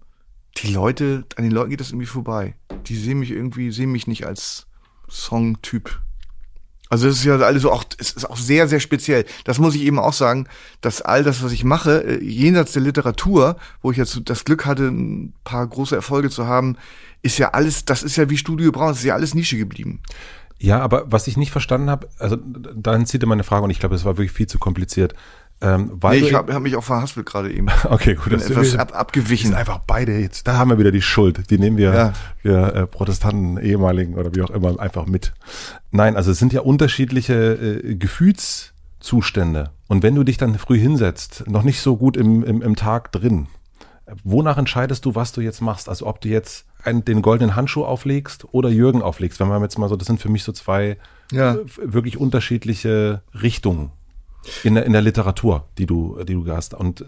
die 0.59 0.73
Leute, 0.73 1.25
an 1.37 1.45
den 1.45 1.53
Leuten 1.53 1.71
geht 1.71 1.81
das 1.81 1.91
irgendwie 1.91 2.07
vorbei. 2.07 2.55
Die 2.87 2.97
sehen 2.97 3.19
mich 3.19 3.31
irgendwie, 3.31 3.71
sehen 3.71 3.93
mich 3.93 4.07
nicht 4.07 4.27
als 4.27 4.67
Songtyp. 5.09 6.01
Also 6.89 7.09
es 7.09 7.17
ist 7.19 7.25
ja 7.25 7.37
alles 7.39 7.63
so 7.63 7.73
auch, 7.73 7.85
es 7.99 8.13
ist 8.13 8.31
auch 8.31 8.37
sehr, 8.37 8.69
sehr 8.69 8.79
speziell. 8.79 9.25
Das 9.45 9.59
muss 9.59 9.75
ich 9.75 9.83
eben 9.83 9.99
auch 9.99 10.13
sagen, 10.13 10.47
dass 10.81 11.03
all 11.03 11.25
das, 11.25 11.43
was 11.43 11.51
ich 11.51 11.65
mache, 11.65 12.05
äh, 12.05 12.25
jenseits 12.25 12.73
der 12.73 12.83
Literatur, 12.83 13.57
wo 13.83 13.91
ich 13.91 13.97
jetzt 13.97 14.21
das 14.25 14.45
Glück 14.45 14.67
hatte, 14.67 14.85
ein 14.85 15.35
paar 15.43 15.67
große 15.67 15.97
Erfolge 15.97 16.31
zu 16.31 16.47
haben, 16.47 16.77
ist 17.23 17.39
ja 17.39 17.51
alles, 17.51 17.85
das 17.85 18.05
ist 18.05 18.17
ja 18.17 18.31
wie 18.31 18.39
Studio 18.39 18.71
Braun, 18.71 18.89
das 18.89 18.99
ist 18.99 19.05
ja 19.05 19.15
alles 19.15 19.35
Nische 19.35 19.57
geblieben. 19.57 20.01
Ja, 20.59 20.81
aber 20.81 21.05
was 21.07 21.27
ich 21.27 21.37
nicht 21.37 21.51
verstanden 21.51 21.91
habe, 21.91 22.09
also 22.19 22.37
dahin 22.37 23.07
zieht 23.07 23.25
meine 23.27 23.45
Frage 23.45 23.65
und 23.65 23.71
ich 23.71 23.79
glaube, 23.79 23.95
es 23.95 24.05
war 24.05 24.17
wirklich 24.17 24.33
viel 24.33 24.47
zu 24.47 24.59
kompliziert. 24.59 25.15
Ähm, 25.63 25.91
weil 25.95 26.21
nee, 26.21 26.27
ich 26.27 26.35
habe 26.35 26.53
hab 26.53 26.63
mich 26.63 26.77
auch 26.77 26.85
verhaspelt 26.85 27.25
gerade 27.25 27.51
eben. 27.51 27.69
okay, 27.85 28.15
gut. 28.15 28.33
Das 28.33 28.51
etwas 28.51 28.77
ab, 28.77 28.95
abgewichen. 28.95 29.53
Ist 29.53 29.57
einfach 29.57 29.79
beide 29.87 30.19
jetzt. 30.19 30.47
Da 30.47 30.59
haben 30.59 30.69
wir 30.71 30.79
wieder 30.79 30.93
die 30.93 31.03
Schuld. 31.03 31.51
Die 31.51 31.59
nehmen 31.59 31.79
wir, 31.79 31.95
ja. 31.95 32.13
wir 32.43 32.75
äh, 32.75 32.87
Protestanten, 32.87 33.57
ehemaligen 33.57 34.17
oder 34.17 34.35
wie 34.35 34.43
auch 34.43 34.51
immer, 34.51 34.79
einfach 34.79 35.07
mit. 35.07 35.33
Nein, 35.91 36.17
also 36.17 36.31
es 36.31 36.39
sind 36.39 36.53
ja 36.53 36.61
unterschiedliche 36.61 37.55
äh, 37.55 37.95
Gefühlszustände. 37.95 39.71
Und 39.89 40.03
wenn 40.03 40.15
du 40.15 40.25
dich 40.25 40.37
dann 40.37 40.59
früh 40.59 40.79
hinsetzt, 40.79 41.45
noch 41.49 41.63
nicht 41.63 41.81
so 41.81 41.97
gut 41.97 42.19
im, 42.19 42.45
im, 42.45 42.61
im 42.61 42.77
Tag 42.77 43.13
drin, 43.13 43.47
wonach 44.25 44.59
entscheidest 44.59 45.07
du, 45.07 45.15
was 45.15 45.33
du 45.33 45.41
jetzt 45.41 45.63
machst? 45.63 45.89
Also 45.89 46.07
ob 46.07 46.21
du 46.21 46.29
jetzt 46.29 46.67
einen, 46.87 47.05
den 47.05 47.23
goldenen 47.23 47.57
Handschuh 47.57 47.85
auflegst 47.85 48.47
oder 48.53 48.69
Jürgen 48.69 49.03
auflegst. 49.03 49.41
Wenn 49.41 49.49
man 49.49 49.63
jetzt 49.63 49.79
mal 49.79 49.89
so, 49.89 49.97
das 49.97 50.07
sind 50.07 50.21
für 50.21 50.29
mich 50.29 50.45
so 50.45 50.53
zwei 50.53 50.97
ja. 51.33 51.55
Äh, 51.55 51.65
wirklich 51.79 52.17
unterschiedliche 52.19 53.23
Richtungen 53.35 53.91
in 54.63 54.75
der, 54.75 54.87
in 54.87 54.93
der 54.93 55.03
Literatur, 55.03 55.69
die 55.79 55.87
du, 55.87 56.23
die 56.25 56.35
du 56.35 56.47
hast. 56.49 56.75
Und 56.75 57.03
äh, 57.03 57.05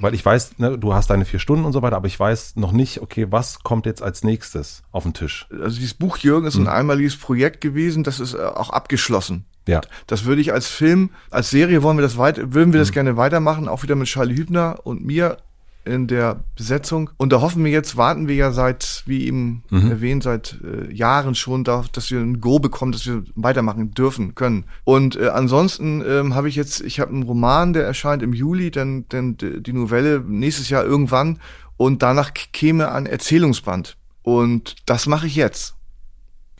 weil 0.00 0.14
ich 0.14 0.24
weiß, 0.24 0.58
ne, 0.58 0.78
du 0.78 0.94
hast 0.94 1.10
deine 1.10 1.24
vier 1.24 1.38
Stunden 1.38 1.64
und 1.64 1.72
so 1.72 1.82
weiter, 1.82 1.96
aber 1.96 2.06
ich 2.06 2.18
weiß 2.18 2.56
noch 2.56 2.72
nicht, 2.72 3.02
okay, 3.02 3.26
was 3.30 3.62
kommt 3.62 3.86
jetzt 3.86 4.02
als 4.02 4.24
nächstes 4.24 4.82
auf 4.92 5.02
den 5.02 5.12
Tisch? 5.12 5.46
Also 5.50 5.76
dieses 5.76 5.94
Buch 5.94 6.16
Jürgen 6.18 6.46
ist 6.46 6.54
hm. 6.54 6.66
ein 6.66 6.72
einmaliges 6.72 7.16
Projekt 7.16 7.60
gewesen, 7.60 8.02
das 8.02 8.20
ist 8.20 8.34
äh, 8.34 8.38
auch 8.38 8.70
abgeschlossen. 8.70 9.44
Ja. 9.68 9.82
Das 10.06 10.24
würde 10.24 10.40
ich 10.40 10.52
als 10.52 10.68
Film, 10.68 11.10
als 11.30 11.50
Serie 11.50 11.82
wollen 11.82 11.98
wir 11.98 12.02
das 12.02 12.16
weiter, 12.16 12.54
würden 12.54 12.72
wir 12.72 12.80
das 12.80 12.88
hm. 12.88 12.94
gerne 12.94 13.16
weitermachen, 13.16 13.68
auch 13.68 13.82
wieder 13.82 13.94
mit 13.94 14.08
Charlie 14.08 14.36
Hübner 14.36 14.80
und 14.84 15.04
mir 15.04 15.36
in 15.84 16.06
der 16.06 16.44
Besetzung. 16.56 17.10
Und 17.16 17.32
da 17.32 17.40
hoffen 17.40 17.64
wir 17.64 17.70
jetzt, 17.70 17.96
warten 17.96 18.28
wir 18.28 18.34
ja 18.34 18.52
seit, 18.52 19.02
wie 19.06 19.26
eben 19.26 19.62
mhm. 19.70 19.90
erwähnt, 19.90 20.22
seit 20.22 20.58
äh, 20.62 20.92
Jahren 20.92 21.34
schon 21.34 21.64
darauf, 21.64 21.88
dass 21.88 22.10
wir 22.10 22.20
ein 22.20 22.40
Go 22.40 22.58
bekommen, 22.58 22.92
dass 22.92 23.06
wir 23.06 23.24
weitermachen 23.34 23.92
dürfen, 23.92 24.34
können. 24.34 24.64
Und 24.84 25.16
äh, 25.16 25.28
ansonsten 25.28 26.02
ähm, 26.06 26.34
habe 26.34 26.48
ich 26.48 26.56
jetzt, 26.56 26.80
ich 26.82 27.00
habe 27.00 27.12
einen 27.12 27.22
Roman, 27.22 27.72
der 27.72 27.84
erscheint 27.84 28.22
im 28.22 28.32
Juli, 28.32 28.70
dann, 28.70 29.06
dann 29.08 29.36
die 29.38 29.72
Novelle 29.72 30.20
nächstes 30.20 30.68
Jahr 30.68 30.84
irgendwann 30.84 31.38
und 31.76 32.02
danach 32.02 32.32
käme 32.34 32.92
ein 32.92 33.06
Erzählungsband. 33.06 33.96
Und 34.22 34.76
das 34.86 35.06
mache 35.06 35.26
ich 35.26 35.34
jetzt. 35.34 35.74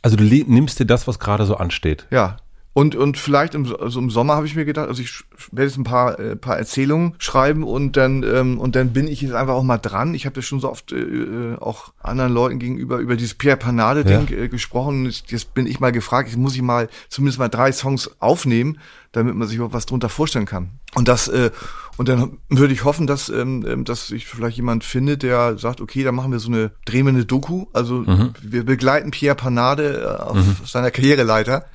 Also 0.01 0.17
du 0.17 0.23
nimmst 0.23 0.79
dir 0.79 0.85
das, 0.85 1.07
was 1.07 1.19
gerade 1.19 1.45
so 1.45 1.57
ansteht. 1.57 2.07
Ja. 2.09 2.37
Und, 2.73 2.95
und 2.95 3.17
vielleicht 3.17 3.53
im, 3.53 3.75
also 3.75 3.99
im 3.99 4.09
Sommer 4.09 4.35
habe 4.35 4.45
ich 4.45 4.55
mir 4.55 4.63
gedacht, 4.63 4.87
also 4.87 5.01
ich 5.01 5.25
werde 5.51 5.69
jetzt 5.69 5.77
ein 5.77 5.83
paar, 5.83 6.17
äh, 6.19 6.37
paar 6.37 6.57
Erzählungen 6.57 7.15
schreiben 7.17 7.63
und 7.63 7.97
dann, 7.97 8.23
ähm, 8.23 8.59
und 8.59 8.77
dann 8.77 8.93
bin 8.93 9.09
ich 9.09 9.21
jetzt 9.21 9.33
einfach 9.33 9.55
auch 9.55 9.63
mal 9.63 9.77
dran. 9.77 10.13
Ich 10.13 10.25
habe 10.25 10.37
ja 10.37 10.41
schon 10.41 10.61
so 10.61 10.69
oft 10.69 10.93
äh, 10.93 10.95
äh 10.95 11.57
auch 11.59 11.91
anderen 12.01 12.31
Leuten 12.31 12.59
gegenüber 12.59 12.99
über 12.99 13.17
dieses 13.17 13.33
Pierre 13.33 13.57
Panade-Ding 13.57 14.27
ja. 14.29 14.37
äh, 14.37 14.47
gesprochen. 14.47 15.05
Jetzt, 15.05 15.31
jetzt 15.31 15.53
bin 15.53 15.67
ich 15.67 15.81
mal 15.81 15.91
gefragt, 15.91 16.29
jetzt 16.29 16.37
muss 16.37 16.55
ich 16.55 16.61
mal 16.61 16.87
zumindest 17.09 17.39
mal 17.39 17.49
drei 17.49 17.73
Songs 17.73 18.09
aufnehmen, 18.19 18.79
damit 19.11 19.35
man 19.35 19.49
sich 19.49 19.59
auch 19.59 19.73
was 19.73 19.85
drunter 19.85 20.07
vorstellen 20.07 20.45
kann. 20.45 20.69
Und 20.95 21.09
das, 21.09 21.27
äh, 21.27 21.51
und 21.97 22.07
dann 22.07 22.37
würde 22.47 22.73
ich 22.73 22.85
hoffen, 22.85 23.05
dass, 23.05 23.27
ähm, 23.27 23.65
ähm 23.67 23.83
dass 23.83 24.07
sich 24.07 24.27
vielleicht 24.27 24.55
jemand 24.55 24.85
findet, 24.85 25.23
der 25.23 25.57
sagt, 25.57 25.81
okay, 25.81 26.05
dann 26.05 26.15
machen 26.15 26.31
wir 26.31 26.39
so 26.39 26.49
eine 26.49 26.71
drehende 26.85 27.25
Doku. 27.25 27.65
Also 27.73 27.95
mhm. 27.95 28.33
wir 28.41 28.63
begleiten 28.63 29.11
Pierre 29.11 29.35
Panade 29.35 30.03
äh, 30.03 30.21
auf 30.21 30.37
mhm. 30.37 30.55
seiner 30.63 30.89
Karriereleiter. 30.89 31.65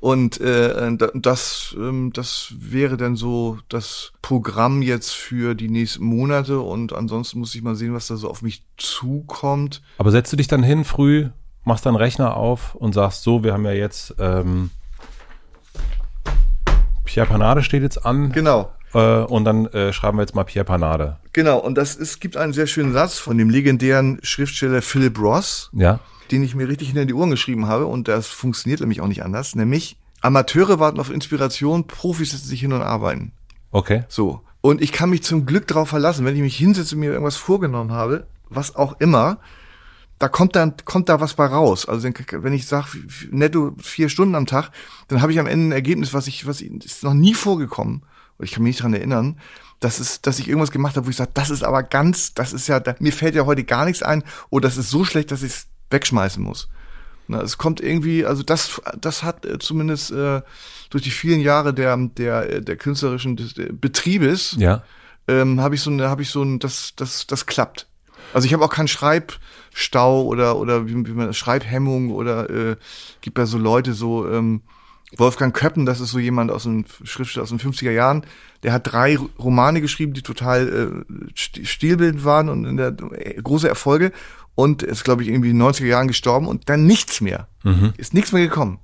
Und 0.00 0.40
äh, 0.40 0.96
das, 1.14 1.76
ähm, 1.78 2.10
das 2.14 2.54
wäre 2.58 2.96
dann 2.96 3.16
so 3.16 3.58
das 3.68 4.12
Programm 4.22 4.80
jetzt 4.80 5.12
für 5.12 5.54
die 5.54 5.68
nächsten 5.68 6.04
Monate. 6.04 6.60
Und 6.60 6.94
ansonsten 6.94 7.38
muss 7.38 7.54
ich 7.54 7.62
mal 7.62 7.74
sehen, 7.74 7.92
was 7.92 8.06
da 8.06 8.16
so 8.16 8.30
auf 8.30 8.40
mich 8.40 8.64
zukommt. 8.78 9.82
Aber 9.98 10.10
setzt 10.10 10.32
du 10.32 10.38
dich 10.38 10.48
dann 10.48 10.62
hin 10.62 10.84
früh, 10.84 11.28
machst 11.64 11.84
deinen 11.84 11.96
Rechner 11.96 12.34
auf 12.36 12.74
und 12.74 12.94
sagst 12.94 13.22
so, 13.22 13.44
wir 13.44 13.52
haben 13.52 13.66
ja 13.66 13.72
jetzt 13.72 14.14
ähm, 14.18 14.70
Pierre 17.04 17.28
Panade 17.28 17.62
steht 17.62 17.82
jetzt 17.82 18.06
an. 18.06 18.32
Genau. 18.32 18.72
Äh, 18.94 19.24
und 19.24 19.44
dann 19.44 19.66
äh, 19.66 19.92
schreiben 19.92 20.16
wir 20.16 20.22
jetzt 20.22 20.34
mal 20.34 20.44
Pierre 20.44 20.64
Panade. 20.64 21.18
Genau, 21.34 21.58
und 21.58 21.76
das 21.76 21.94
ist, 21.94 22.20
gibt 22.20 22.38
einen 22.38 22.54
sehr 22.54 22.66
schönen 22.66 22.94
Satz 22.94 23.18
von 23.18 23.36
dem 23.36 23.50
legendären 23.50 24.18
Schriftsteller 24.22 24.80
Philip 24.80 25.18
Ross. 25.20 25.68
Ja 25.74 26.00
den 26.30 26.42
ich 26.42 26.54
mir 26.54 26.68
richtig 26.68 26.88
hinter 26.88 27.06
die 27.06 27.14
Ohren 27.14 27.30
geschrieben 27.30 27.66
habe 27.66 27.86
und 27.86 28.08
das 28.08 28.28
funktioniert 28.28 28.80
nämlich 28.80 29.00
auch 29.00 29.08
nicht 29.08 29.22
anders, 29.22 29.54
nämlich 29.54 29.96
Amateure 30.20 30.78
warten 30.78 31.00
auf 31.00 31.10
Inspiration, 31.10 31.86
Profis 31.86 32.32
setzen 32.32 32.48
sich 32.48 32.60
hin 32.60 32.72
und 32.72 32.82
arbeiten. 32.82 33.32
Okay. 33.70 34.04
So. 34.08 34.42
Und 34.60 34.82
ich 34.82 34.92
kann 34.92 35.10
mich 35.10 35.22
zum 35.22 35.46
Glück 35.46 35.66
darauf 35.66 35.88
verlassen, 35.88 36.24
wenn 36.24 36.36
ich 36.36 36.42
mich 36.42 36.56
hinsetze 36.56 36.94
und 36.94 37.00
mir 37.00 37.12
irgendwas 37.12 37.36
vorgenommen 37.36 37.92
habe, 37.92 38.26
was 38.50 38.76
auch 38.76 39.00
immer, 39.00 39.38
da 40.18 40.28
kommt 40.28 40.54
dann 40.54 40.74
kommt 40.84 41.08
da 41.08 41.20
was 41.20 41.34
bei 41.34 41.46
raus. 41.46 41.88
Also 41.88 42.06
wenn 42.06 42.52
ich 42.52 42.66
sage 42.66 42.88
netto 43.30 43.74
vier 43.80 44.10
Stunden 44.10 44.34
am 44.34 44.44
Tag, 44.44 44.70
dann 45.08 45.22
habe 45.22 45.32
ich 45.32 45.40
am 45.40 45.46
Ende 45.46 45.68
ein 45.68 45.72
Ergebnis, 45.72 46.12
was 46.12 46.26
ich 46.26 46.46
was 46.46 46.60
ich, 46.60 46.70
ist 46.84 47.02
noch 47.02 47.14
nie 47.14 47.32
vorgekommen. 47.32 48.02
Und 48.36 48.44
ich 48.44 48.52
kann 48.52 48.62
mich 48.62 48.74
nicht 48.74 48.82
dran 48.82 48.94
erinnern, 48.94 49.38
dass 49.80 49.98
es, 49.98 50.20
dass 50.20 50.38
ich 50.38 50.48
irgendwas 50.48 50.70
gemacht 50.70 50.96
habe, 50.96 51.06
wo 51.06 51.10
ich 51.10 51.16
sage, 51.16 51.30
das 51.32 51.48
ist 51.48 51.64
aber 51.64 51.82
ganz, 51.82 52.34
das 52.34 52.52
ist 52.52 52.68
ja, 52.68 52.82
mir 52.98 53.12
fällt 53.12 53.34
ja 53.34 53.46
heute 53.46 53.64
gar 53.64 53.86
nichts 53.86 54.02
ein. 54.02 54.22
Oder 54.50 54.68
das 54.68 54.76
ist 54.76 54.90
so 54.90 55.04
schlecht, 55.04 55.30
dass 55.30 55.42
ich 55.42 55.52
es 55.52 55.66
wegschmeißen 55.90 56.42
muss. 56.42 56.68
Na, 57.28 57.42
es 57.42 57.58
kommt 57.58 57.80
irgendwie, 57.80 58.26
also 58.26 58.42
das, 58.42 58.80
das 59.00 59.22
hat 59.22 59.46
äh, 59.46 59.58
zumindest 59.58 60.10
äh, 60.10 60.42
durch 60.90 61.04
die 61.04 61.10
vielen 61.10 61.40
Jahre 61.40 61.72
der 61.72 61.96
der 61.96 62.60
der 62.60 62.76
künstlerischen 62.76 63.36
des, 63.36 63.54
der 63.54 63.72
Betriebes, 63.72 64.56
ja. 64.58 64.82
ähm, 65.28 65.60
habe 65.60 65.76
ich 65.76 65.80
so 65.80 65.90
eine, 65.90 66.08
habe 66.08 66.22
ich 66.22 66.30
so 66.30 66.42
ein, 66.42 66.58
das 66.58 66.94
das 66.96 67.26
das 67.28 67.46
klappt. 67.46 67.86
Also 68.34 68.46
ich 68.46 68.52
habe 68.52 68.64
auch 68.64 68.72
keinen 68.72 68.88
Schreibstau 68.88 70.24
oder 70.24 70.56
oder 70.56 70.88
wie, 70.88 71.06
wie 71.06 71.12
man 71.12 71.32
Schreibhemmung 71.32 72.10
oder 72.10 72.50
äh, 72.50 72.76
gibt 73.20 73.38
ja 73.38 73.46
so 73.46 73.58
Leute 73.58 73.92
so 73.94 74.28
ähm, 74.28 74.62
Wolfgang 75.16 75.54
Köppen, 75.54 75.86
das 75.86 76.00
ist 76.00 76.10
so 76.10 76.18
jemand 76.18 76.50
aus 76.50 76.64
dem 76.64 76.84
Schriftsteller 77.02 77.42
aus 77.42 77.50
den 77.50 77.58
50er 77.58 77.90
Jahren, 77.90 78.24
der 78.62 78.72
hat 78.72 78.92
drei 78.92 79.16
Romane 79.38 79.80
geschrieben, 79.80 80.12
die 80.12 80.22
total 80.22 81.04
äh, 81.08 81.26
stilbildend 81.34 82.24
waren 82.24 82.48
und 82.48 82.64
in 82.64 82.76
der 82.76 82.94
äh, 83.12 83.40
große 83.42 83.68
Erfolge 83.68 84.12
und 84.54 84.82
ist, 84.82 85.04
glaube 85.04 85.22
ich, 85.22 85.28
irgendwie 85.28 85.50
in 85.50 85.58
den 85.58 85.66
90er 85.66 85.86
Jahren 85.86 86.08
gestorben 86.08 86.46
und 86.46 86.68
dann 86.68 86.86
nichts 86.86 87.20
mehr. 87.20 87.48
Mhm. 87.64 87.92
Ist 87.96 88.14
nichts 88.14 88.32
mehr 88.32 88.42
gekommen. 88.42 88.78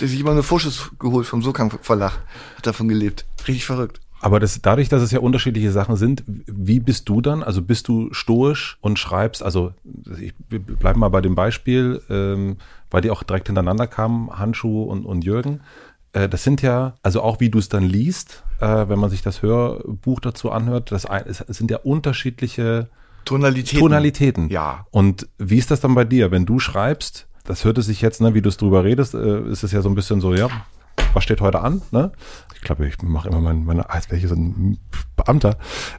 Der 0.00 0.08
sich 0.08 0.20
immer 0.20 0.34
nur 0.34 0.42
Vorschuss 0.42 0.90
geholt 0.98 1.26
vom 1.26 1.42
Sokam 1.42 1.70
Verlag, 1.70 2.18
hat 2.56 2.66
davon 2.66 2.88
gelebt. 2.88 3.24
Richtig 3.48 3.64
verrückt. 3.64 4.00
Aber 4.20 4.38
das, 4.38 4.60
dadurch, 4.60 4.90
dass 4.90 5.02
es 5.02 5.10
ja 5.10 5.20
unterschiedliche 5.20 5.72
Sachen 5.72 5.96
sind, 5.96 6.22
wie 6.26 6.78
bist 6.78 7.08
du 7.08 7.22
dann? 7.22 7.42
Also 7.42 7.62
bist 7.62 7.88
du 7.88 8.12
stoisch 8.12 8.76
und 8.82 8.98
schreibst, 8.98 9.42
also 9.42 9.72
ich 10.20 10.34
bleib 10.38 10.96
mal 10.96 11.08
bei 11.08 11.22
dem 11.22 11.34
Beispiel, 11.34 12.02
ähm, 12.10 12.58
weil 12.90 13.00
die 13.00 13.10
auch 13.10 13.22
direkt 13.22 13.48
hintereinander 13.48 13.86
kamen, 13.86 14.30
Handschuh 14.38 14.84
und, 14.84 15.04
und 15.04 15.24
Jürgen. 15.24 15.60
Äh, 16.12 16.28
das 16.28 16.44
sind 16.44 16.62
ja, 16.62 16.94
also 17.02 17.22
auch 17.22 17.40
wie 17.40 17.50
du 17.50 17.58
es 17.58 17.68
dann 17.68 17.84
liest, 17.84 18.44
äh, 18.60 18.88
wenn 18.88 18.98
man 18.98 19.10
sich 19.10 19.22
das 19.22 19.42
Hörbuch 19.42 20.20
dazu 20.20 20.50
anhört, 20.50 20.92
das 20.92 21.06
ein, 21.06 21.24
es 21.26 21.38
sind 21.48 21.70
ja 21.70 21.78
unterschiedliche 21.78 22.88
Tonalitäten. 23.24 23.80
Tonalitäten. 23.80 24.48
Ja. 24.48 24.86
Und 24.90 25.28
wie 25.38 25.58
ist 25.58 25.70
das 25.70 25.80
dann 25.80 25.94
bei 25.94 26.04
dir, 26.04 26.30
wenn 26.30 26.46
du 26.46 26.58
schreibst? 26.58 27.26
Das 27.44 27.64
hörte 27.64 27.82
sich 27.82 28.00
jetzt, 28.00 28.20
ne, 28.20 28.34
wie 28.34 28.42
du 28.42 28.48
es 28.48 28.56
drüber 28.56 28.84
redest, 28.84 29.14
äh, 29.14 29.40
ist 29.42 29.62
es 29.62 29.72
ja 29.72 29.82
so 29.82 29.88
ein 29.88 29.94
bisschen 29.94 30.20
so, 30.20 30.34
ja, 30.34 30.48
was 31.14 31.24
steht 31.24 31.40
heute 31.40 31.60
an? 31.60 31.82
Ne? 31.90 32.12
Ich 32.54 32.60
glaube, 32.60 32.86
ich 32.86 33.00
mache 33.02 33.28
immer 33.28 33.40
meine, 33.40 33.60
meine 33.60 33.90
als 33.90 34.10
wäre 34.10 34.20
ich 34.20 34.28
so 34.28 34.34
ein 34.34 34.78
Beamter. 35.16 35.56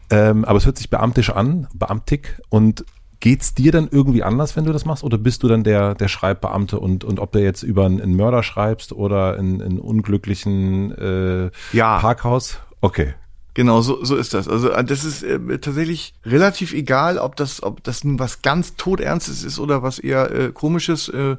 Ähm, 0.10 0.46
aber 0.46 0.58
es 0.58 0.66
hört 0.66 0.78
sich 0.78 0.90
beamtisch 0.90 1.30
an, 1.30 1.68
beamtig. 1.74 2.40
Und 2.50 2.86
geht's 3.22 3.54
dir 3.54 3.72
dann 3.72 3.88
irgendwie 3.90 4.24
anders, 4.24 4.58
wenn 4.58 4.66
du 4.66 4.74
das 4.74 4.84
machst? 4.84 5.04
Oder 5.04 5.18
bist 5.18 5.44
du 5.44 5.48
dann 5.48 5.64
der, 5.64 5.96
der 5.96 6.10
Schreibbeamte 6.10 6.80
und, 6.80 7.06
und 7.06 7.20
ob 7.20 7.32
du 7.32 7.42
jetzt 7.42 7.64
über 7.64 7.86
einen, 7.86 8.02
einen 8.02 8.16
Mörder 8.16 8.44
schreibst 8.44 8.92
oder 8.92 9.38
in, 9.38 9.62
in 9.62 9.80
unglücklichen 9.80 10.92
äh, 10.92 11.52
Ja. 11.72 12.00
Parkhaus? 12.00 12.60
Okay. 12.82 13.14
Genau, 13.54 13.82
so, 13.82 14.04
so 14.04 14.16
ist 14.16 14.34
das. 14.34 14.48
Also 14.48 14.72
äh, 14.72 14.84
das 14.84 15.04
ist 15.04 15.24
äh, 15.24 15.60
tatsächlich 15.60 16.14
relativ 16.26 16.74
egal, 16.74 17.18
ob 17.18 17.36
das, 17.36 17.64
ob 17.64 17.84
das 17.84 18.04
nun 18.04 18.20
was 18.20 18.42
ganz 18.42 18.76
todernstes 18.76 19.44
ist 19.44 19.60
oder 19.60 19.84
was 19.84 20.00
eher 20.00 20.32
äh, 20.32 20.52
komisches. 20.52 21.10
Äh, 21.10 21.38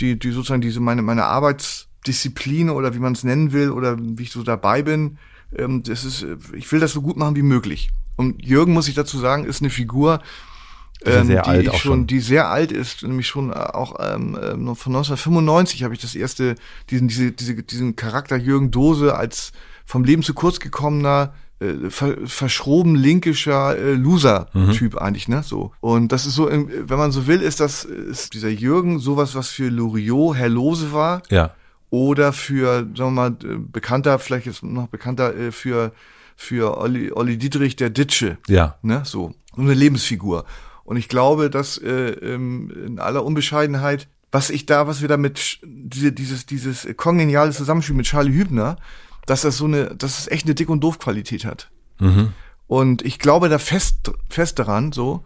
die, 0.00 0.18
die 0.18 0.30
sozusagen 0.30 0.62
diese 0.62 0.80
meine 0.80 1.02
meine 1.02 1.24
Arbeitsdisziplin 1.24 2.70
oder 2.70 2.94
wie 2.94 2.98
man 2.98 3.12
es 3.12 3.24
nennen 3.24 3.52
will 3.52 3.70
oder 3.70 3.96
wie 3.98 4.22
ich 4.22 4.32
so 4.32 4.42
dabei 4.42 4.82
bin. 4.82 5.18
Ähm, 5.56 5.82
das 5.82 6.04
ist, 6.04 6.22
äh, 6.22 6.36
ich 6.54 6.70
will 6.72 6.80
das 6.80 6.92
so 6.92 7.02
gut 7.02 7.16
machen 7.16 7.36
wie 7.36 7.42
möglich. 7.42 7.90
Und 8.16 8.44
Jürgen 8.44 8.72
muss 8.72 8.88
ich 8.88 8.94
dazu 8.94 9.18
sagen, 9.18 9.44
ist 9.44 9.62
eine 9.62 9.70
Figur, 9.70 10.20
ähm, 11.04 11.26
sehr 11.26 11.42
die 11.42 11.48
alt 11.48 11.62
ich 11.66 11.68
schon, 11.78 11.78
schon. 11.92 12.06
die 12.06 12.20
sehr 12.20 12.48
alt 12.48 12.72
ist, 12.72 13.02
nämlich 13.02 13.26
schon 13.26 13.50
äh, 13.50 13.54
auch 13.54 13.96
ähm, 14.00 14.38
ähm, 14.42 14.76
von 14.76 14.94
1995 14.96 15.82
habe 15.84 15.94
ich 15.94 16.00
das 16.00 16.14
erste, 16.14 16.54
diesen, 16.90 17.08
diese, 17.08 17.32
diese, 17.32 17.54
diesen 17.62 17.96
Charakter 17.96 18.36
Jürgen 18.36 18.70
Dose 18.70 19.14
als 19.16 19.52
vom 19.86 20.04
Leben 20.04 20.22
zu 20.22 20.34
kurz 20.34 20.60
gekommener, 20.60 21.32
äh, 21.60 21.90
ver, 21.90 22.16
verschroben 22.26 22.94
linkischer 22.94 23.76
äh, 23.76 23.92
Loser-Typ 23.94 24.96
eigentlich, 24.96 25.28
ne? 25.28 25.42
So. 25.42 25.72
Und 25.80 26.12
das 26.12 26.26
ist 26.26 26.34
so, 26.34 26.48
wenn 26.50 26.98
man 26.98 27.12
so 27.12 27.26
will, 27.26 27.40
ist 27.42 27.60
das, 27.60 27.84
ist 27.84 28.34
dieser 28.34 28.48
Jürgen 28.50 28.98
sowas, 28.98 29.34
was 29.34 29.48
für 29.48 29.68
Loriot 29.68 30.36
Herr 30.36 30.48
Lose 30.48 30.92
war 30.92 31.22
Ja. 31.30 31.54
oder 31.90 32.32
für, 32.32 32.86
sagen 32.96 32.96
wir 32.96 33.10
mal, 33.10 33.30
bekannter, 33.30 34.18
vielleicht 34.18 34.46
ist 34.46 34.62
noch 34.62 34.88
bekannter 34.88 35.34
äh, 35.36 35.50
für, 35.52 35.92
für 36.36 36.78
Olli, 36.78 37.10
Olli 37.12 37.36
Dietrich 37.36 37.76
der 37.76 37.90
Ditsche 37.90 38.38
Ja. 38.48 38.76
ne, 38.82 39.02
so, 39.04 39.34
so 39.54 39.60
eine 39.62 39.74
Lebensfigur. 39.74 40.44
Und 40.90 40.96
ich 40.96 41.08
glaube, 41.08 41.50
dass 41.50 41.78
äh, 41.78 42.10
ähm, 42.10 42.68
in 42.84 42.98
aller 42.98 43.24
Unbescheidenheit, 43.24 44.08
was 44.32 44.50
ich 44.50 44.66
da, 44.66 44.88
was 44.88 45.00
wir 45.02 45.06
da 45.08 45.16
mit 45.16 45.60
diese, 45.64 46.10
dieses 46.10 46.46
dieses 46.46 46.84
kongeniale 46.96 47.52
Zusammenspiel 47.52 47.94
mit 47.94 48.06
Charlie 48.06 48.34
Hübner, 48.34 48.76
dass 49.24 49.42
das 49.42 49.56
so 49.56 49.66
eine, 49.66 49.94
dass 49.94 50.18
es 50.18 50.26
echt 50.26 50.46
eine 50.46 50.56
dick 50.56 50.68
und 50.68 50.80
doof 50.82 50.98
Qualität 50.98 51.44
hat. 51.44 51.70
Mhm. 52.00 52.32
Und 52.66 53.02
ich 53.02 53.20
glaube 53.20 53.48
da 53.48 53.58
fest 53.60 54.10
fest 54.28 54.58
daran, 54.58 54.90
so. 54.90 55.22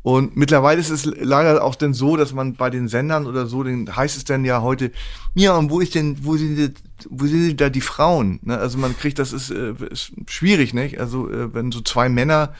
Und 0.00 0.34
mittlerweile 0.34 0.80
ist 0.80 0.88
es 0.88 1.04
leider 1.04 1.62
auch 1.62 1.74
denn 1.74 1.92
so, 1.92 2.16
dass 2.16 2.32
man 2.32 2.54
bei 2.54 2.70
den 2.70 2.88
Sendern 2.88 3.26
oder 3.26 3.44
so, 3.46 3.62
den 3.64 3.94
heißt 3.94 4.16
es 4.16 4.24
dann 4.24 4.46
ja 4.46 4.62
heute, 4.62 4.92
ja, 5.34 5.54
und 5.58 5.68
wo 5.68 5.78
ist 5.78 5.94
denn, 5.94 6.24
wo 6.24 6.38
sind, 6.38 6.56
die- 6.56 6.72
wo 7.10 7.26
sind 7.26 7.46
denn 7.48 7.56
da 7.58 7.68
die 7.68 7.82
Frauen? 7.82 8.40
Ne? 8.42 8.56
Also 8.56 8.78
man 8.78 8.96
kriegt, 8.96 9.18
das 9.18 9.34
ist, 9.34 9.50
äh, 9.50 9.74
ist 9.90 10.12
schwierig, 10.26 10.72
nicht? 10.72 10.98
Also 10.98 11.30
äh, 11.30 11.52
wenn 11.54 11.70
so 11.70 11.82
zwei 11.82 12.08
Männer, 12.08 12.54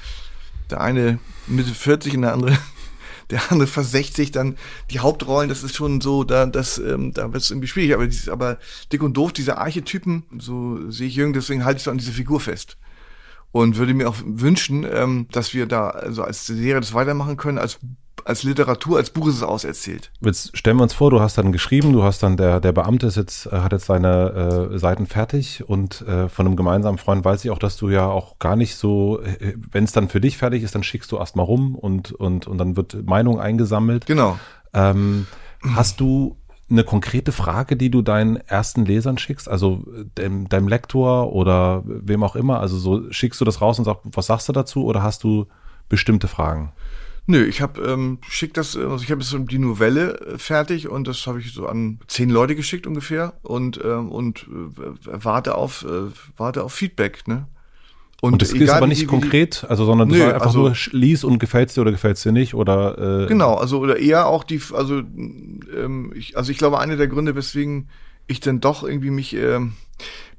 der 0.73 0.81
eine 0.81 1.19
Mitte 1.47 1.73
40 1.73 2.17
und 2.17 2.23
der 2.23 2.33
andere, 2.33 2.59
der 3.31 3.51
andere 3.51 3.67
fast 3.67 3.93
60, 3.93 4.33
dann 4.33 4.57
die 4.91 5.01
Hauptrollen, 5.01 5.49
das 5.49 5.63
ist 5.63 5.77
schon 5.77 6.01
so, 6.01 6.25
da, 6.25 6.47
das, 6.47 6.79
ähm, 6.79 7.13
da 7.13 7.33
wird 7.33 7.43
es 7.43 7.51
irgendwie 7.51 7.69
schwierig. 7.69 7.95
Aber, 7.95 8.07
dieses, 8.07 8.29
aber 8.29 8.59
dick 8.93 9.03
und 9.03 9.17
doof, 9.17 9.33
diese 9.33 9.59
Archetypen, 9.59 10.25
so 10.39 10.91
sehe 10.91 11.09
ich 11.09 11.15
Jürgen, 11.15 11.33
deswegen 11.33 11.65
halte 11.65 11.79
ich 11.79 11.85
so 11.85 11.91
an 11.91 11.99
diese 11.99 12.13
Figur 12.13 12.41
fest 12.41 12.77
und 13.53 13.77
würde 13.77 13.95
mir 13.95 14.09
auch 14.09 14.17
wünschen, 14.25 14.87
ähm, 14.91 15.27
dass 15.31 15.55
wir 15.55 15.67
da 15.67 15.91
also 15.91 16.23
als 16.23 16.47
Serie 16.47 16.81
das 16.81 16.95
weitermachen 16.95 17.37
können, 17.37 17.59
als 17.59 17.79
als 18.25 18.43
Literatur, 18.43 18.99
als 18.99 19.11
Buch 19.11 19.29
ist 19.29 19.37
es 19.37 19.43
auserzählt. 19.43 20.11
Jetzt 20.21 20.57
stellen 20.57 20.77
wir 20.77 20.83
uns 20.83 20.95
vor, 20.95 21.11
du 21.11 21.21
hast 21.21 21.39
dann 21.39 21.53
geschrieben, 21.53 21.93
du 21.93 22.03
hast 22.03 22.23
dann 22.23 22.37
der 22.37 22.61
der 22.61 22.73
Beamte 22.73 23.07
ist 23.07 23.17
jetzt 23.17 23.47
äh, 23.47 23.61
hat 23.61 23.73
jetzt 23.73 23.87
seine 23.87 24.71
äh, 24.73 24.79
Seiten 24.79 25.07
fertig 25.07 25.65
und 25.67 26.03
äh, 26.03 26.29
von 26.29 26.47
einem 26.47 26.57
gemeinsamen 26.57 26.99
Freund 26.99 27.25
weiß 27.25 27.45
ich 27.45 27.51
auch, 27.51 27.59
dass 27.59 27.77
du 27.77 27.89
ja 27.89 28.07
auch 28.07 28.39
gar 28.39 28.57
nicht 28.57 28.77
so, 28.77 29.21
wenn 29.71 29.85
es 29.85 29.93
dann 29.93 30.09
für 30.09 30.21
dich 30.21 30.39
fertig 30.39 30.63
ist, 30.63 30.75
dann 30.75 30.83
schickst 30.83 31.11
du 31.13 31.17
erstmal 31.17 31.47
rum 31.47 31.75
und 31.75 32.13
und 32.13 32.47
und 32.47 32.59
dann 32.59 32.77
wird 32.77 33.07
Meinung 33.07 33.41
eingesammelt. 33.41 34.07
Genau. 34.07 34.39
Ähm, 34.75 35.27
hast 35.75 36.01
du 36.01 36.37
eine 36.73 36.85
konkrete 36.85 37.33
Frage, 37.33 37.77
die 37.77 37.91
du 37.91 38.03
deinen 38.03 38.37
ersten 38.37 38.85
Lesern 38.85 39.19
schickst, 39.19 39.49
also 39.49 39.85
dem, 40.17 40.49
deinem 40.49 40.69
Lektor 40.69 41.33
oder 41.33 41.83
wem 41.85 42.23
auch 42.25 42.35
immer? 42.35 42.61
Also 42.61 42.79
so 42.79 43.13
schickst 43.13 43.41
du 43.41 43.45
das 43.45 43.61
raus 43.61 43.79
und 43.79 43.85
sagst, 43.85 44.03
was 44.05 44.27
sagst 44.27 44.49
du 44.49 44.53
dazu 44.53 44.85
oder 44.85 45.03
hast 45.03 45.23
du 45.23 45.47
bestimmte 45.89 46.29
Fragen? 46.29 46.73
Nö, 47.27 47.45
ich 47.45 47.61
habe 47.61 47.81
ähm, 47.83 48.19
schick 48.29 48.53
das, 48.55 48.77
also 48.77 49.05
ich 49.05 49.11
habe 49.11 49.21
jetzt 49.21 49.31
so 49.31 49.39
die 49.39 49.59
Novelle 49.59 50.19
äh, 50.21 50.39
fertig 50.39 50.89
und 50.89 51.07
das 51.07 51.27
habe 51.27 51.39
ich 51.41 51.53
so 51.55 51.67
an 51.67 52.01
zehn 52.09 52.29
Leute 52.31 52.57
geschickt 52.57 52.87
ungefähr 52.87 53.35
und 53.43 53.81
ähm, 53.85 54.11
und 54.11 54.43
äh, 54.43 55.25
warte 55.25 55.55
auf 55.55 55.85
äh, 55.85 56.11
warte 56.37 56.65
auf 56.65 56.73
Feedback, 56.73 57.29
ne? 57.29 57.47
Und 58.21 58.41
das 58.41 58.53
ist 58.53 58.71
aber 58.71 58.87
nicht 58.87 59.03
wie 59.03 59.07
konkret, 59.07 59.65
also 59.69 59.85
sondern 59.85 60.09
du 60.09 60.15
Nö, 60.15 60.21
sagst 60.21 60.35
einfach 60.35 60.47
also- 60.47 60.61
nur 60.61 60.77
lies 60.93 61.25
und 61.25 61.39
gefällt's 61.41 61.75
dir 61.75 61.81
oder 61.81 61.91
gefällt's 61.91 62.23
dir 62.23 62.31
nicht 62.31 62.55
oder 62.55 63.25
äh, 63.25 63.27
Genau, 63.27 63.55
also 63.55 63.81
oder 63.81 63.99
eher 63.99 64.27
auch 64.27 64.45
die, 64.45 64.61
also 64.73 64.99
ähm, 64.99 66.13
ich, 66.15 66.37
also 66.37 66.53
ich 66.53 66.59
glaube, 66.59 66.79
einer 66.79 66.97
der 66.97 67.09
Gründe, 67.09 67.35
weswegen 67.35 67.89
ich 68.27 68.41
dann 68.41 68.61
doch 68.61 68.83
irgendwie 68.83 69.11
mich 69.11 69.35
ähm, 69.35 69.75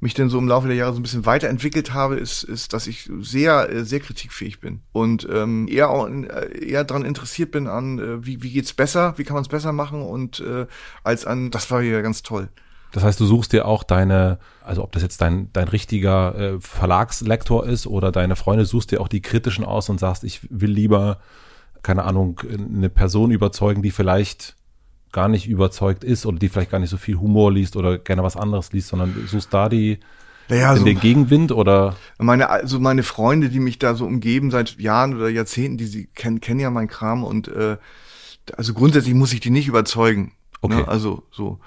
mich 0.00 0.14
dann 0.14 0.28
so 0.28 0.38
im 0.38 0.48
Laufe 0.48 0.68
der 0.68 0.76
Jahre 0.76 0.92
so 0.92 1.00
ein 1.00 1.02
bisschen 1.02 1.26
weiterentwickelt 1.26 1.94
habe, 1.94 2.16
ist, 2.16 2.42
ist, 2.42 2.72
dass 2.72 2.86
ich 2.86 3.10
sehr, 3.20 3.70
äh, 3.70 3.84
sehr 3.84 4.00
kritikfähig 4.00 4.60
bin 4.60 4.82
und 4.92 5.26
ähm, 5.32 5.66
eher 5.68 5.90
auch 5.90 6.08
äh, 6.08 6.66
eher 6.66 6.84
daran 6.84 7.04
interessiert 7.04 7.50
bin 7.50 7.66
an, 7.66 7.98
äh, 7.98 8.24
wie, 8.24 8.42
wie 8.42 8.50
geht's 8.50 8.74
besser, 8.74 9.14
wie 9.16 9.24
kann 9.24 9.34
man 9.34 9.42
es 9.42 9.48
besser 9.48 9.72
machen 9.72 10.02
und 10.02 10.40
äh, 10.40 10.66
als 11.02 11.24
an, 11.24 11.50
das 11.50 11.70
war 11.70 11.82
ja 11.82 12.00
ganz 12.02 12.22
toll. 12.22 12.48
Das 12.92 13.02
heißt, 13.02 13.18
du 13.18 13.26
suchst 13.26 13.52
dir 13.52 13.66
auch 13.66 13.82
deine, 13.82 14.38
also 14.62 14.84
ob 14.84 14.92
das 14.92 15.02
jetzt 15.02 15.20
dein, 15.20 15.52
dein 15.52 15.66
richtiger 15.66 16.38
äh, 16.38 16.60
Verlagslektor 16.60 17.66
ist 17.66 17.88
oder 17.88 18.12
deine 18.12 18.36
Freunde, 18.36 18.66
suchst 18.66 18.92
dir 18.92 19.00
auch 19.00 19.08
die 19.08 19.20
kritischen 19.22 19.64
aus 19.64 19.88
und 19.88 19.98
sagst, 19.98 20.22
ich 20.22 20.40
will 20.48 20.70
lieber, 20.70 21.18
keine 21.82 22.04
Ahnung, 22.04 22.40
eine 22.48 22.90
Person 22.90 23.32
überzeugen, 23.32 23.82
die 23.82 23.90
vielleicht 23.90 24.54
gar 25.14 25.28
nicht 25.28 25.48
überzeugt 25.48 26.04
ist 26.04 26.26
oder 26.26 26.38
die 26.38 26.50
vielleicht 26.50 26.70
gar 26.70 26.80
nicht 26.80 26.90
so 26.90 26.98
viel 26.98 27.16
Humor 27.16 27.50
liest 27.50 27.76
oder 27.76 27.96
gerne 27.96 28.22
was 28.22 28.36
anderes 28.36 28.72
liest, 28.72 28.88
sondern 28.88 29.14
suchst 29.26 29.54
da 29.54 29.70
die 29.70 30.00
Naja, 30.48 30.72
in 30.72 30.80
so, 30.80 30.84
den 30.84 31.00
Gegenwind 31.00 31.52
oder 31.52 31.96
meine, 32.18 32.50
also 32.50 32.78
meine 32.80 33.02
Freunde, 33.02 33.48
die 33.48 33.60
mich 33.60 33.78
da 33.78 33.94
so 33.94 34.04
umgeben 34.04 34.50
seit 34.50 34.78
Jahren 34.78 35.14
oder 35.14 35.30
Jahrzehnten, 35.30 35.78
die 35.78 35.86
sie 35.86 36.08
kennen, 36.14 36.40
kennen 36.40 36.60
ja 36.60 36.68
meinen 36.70 36.88
Kram 36.88 37.24
und 37.24 37.48
äh, 37.48 37.78
also 38.56 38.74
grundsätzlich 38.74 39.14
muss 39.14 39.32
ich 39.32 39.40
die 39.40 39.50
nicht 39.50 39.68
überzeugen. 39.68 40.32
Okay. 40.60 40.76
Ne? 40.76 40.88
Also 40.88 41.22
so. 41.30 41.60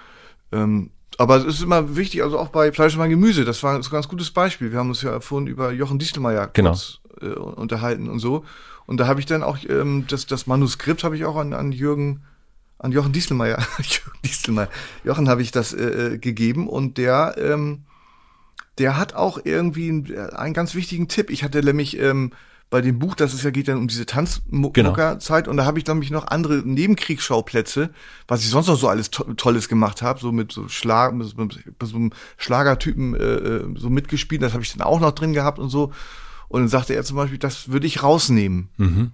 Ähm, 0.51 0.91
aber 1.17 1.37
es 1.37 1.45
ist 1.45 1.63
immer 1.63 1.95
wichtig, 1.95 2.21
also 2.23 2.37
auch 2.37 2.49
bei 2.49 2.71
Fleisch 2.71 2.93
und 2.93 2.99
mein 2.99 3.09
Gemüse, 3.09 3.45
das 3.45 3.63
war 3.63 3.73
ein 3.73 3.81
ganz 3.81 4.07
gutes 4.07 4.29
Beispiel. 4.29 4.71
Wir 4.71 4.79
haben 4.79 4.89
uns 4.89 5.01
ja 5.01 5.19
vorhin 5.19 5.47
über 5.47 5.71
Jochen 5.71 5.97
Distelmeier 5.97 6.49
Genau. 6.53 6.71
kurz 6.71 6.99
äh, 7.21 7.27
unterhalten 7.27 8.09
und 8.09 8.19
so. 8.19 8.43
Und 8.85 8.99
da 8.99 9.07
habe 9.07 9.19
ich 9.19 9.25
dann 9.25 9.41
auch 9.41 9.57
ähm, 9.67 10.05
das, 10.07 10.27
das 10.27 10.47
Manuskript 10.47 11.03
habe 11.03 11.15
ich 11.15 11.25
auch 11.25 11.37
an, 11.37 11.53
an 11.53 11.71
Jürgen, 11.71 12.21
an 12.79 12.91
Jochen 12.91 13.11
Distelmeier, 13.13 13.57
Jürgen 13.79 14.19
Distelmeier, 14.23 14.69
Jochen 15.03 15.29
habe 15.29 15.41
ich 15.41 15.51
das 15.51 15.73
äh, 15.73 16.13
äh, 16.13 16.17
gegeben 16.17 16.67
und 16.67 16.97
der 16.97 17.35
ähm, 17.37 17.83
der 18.77 18.95
hat 18.97 19.15
auch 19.15 19.39
irgendwie 19.43 19.89
einen, 19.89 20.15
einen 20.33 20.53
ganz 20.53 20.75
wichtigen 20.75 21.07
Tipp. 21.07 21.31
Ich 21.31 21.43
hatte 21.43 21.63
nämlich 21.63 21.97
ähm, 21.99 22.31
bei 22.69 22.81
dem 22.81 22.99
Buch, 22.99 23.15
das 23.15 23.33
ist 23.33 23.43
ja 23.43 23.49
geht 23.49 23.67
dann 23.69 23.77
um 23.77 23.87
diese 23.87 24.05
Genau. 24.05 24.13
Tanzmuckerzeit 24.15 25.47
und 25.47 25.57
da 25.57 25.65
habe 25.65 25.79
ich 25.79 25.87
nämlich 25.87 26.11
noch 26.11 26.27
andere 26.27 26.57
Nebenkriegsschauplätze, 26.57 27.89
was 28.27 28.41
ich 28.41 28.49
sonst 28.49 28.67
noch 28.67 28.75
so 28.75 28.87
alles 28.89 29.09
to 29.09 29.23
Tolles 29.35 29.67
gemacht 29.69 30.01
habe, 30.01 30.19
so 30.19 30.31
mit 30.31 30.51
so 30.51 30.67
Schlag, 30.67 31.13
mit, 31.15 31.27
so- 31.27 31.37
mit 31.37 31.55
so 31.81 31.95
einem 31.95 32.11
Schlagertypen 32.37 33.15
äh, 33.15 33.19
äh, 33.23 33.73
so 33.77 33.89
mitgespielt, 33.89 34.41
das 34.41 34.53
habe 34.53 34.63
ich 34.63 34.71
dann 34.73 34.81
auch 34.85 34.99
noch 34.99 35.11
drin 35.11 35.33
gehabt 35.33 35.59
und 35.59 35.69
so. 35.69 35.91
Und 36.49 36.61
dann 36.61 36.69
sagte 36.69 36.93
er 36.93 37.03
zum 37.03 37.17
Beispiel, 37.17 37.39
das 37.39 37.69
würde 37.69 37.87
ich 37.87 38.03
rausnehmen. 38.03 38.69
mhm. 38.77 39.11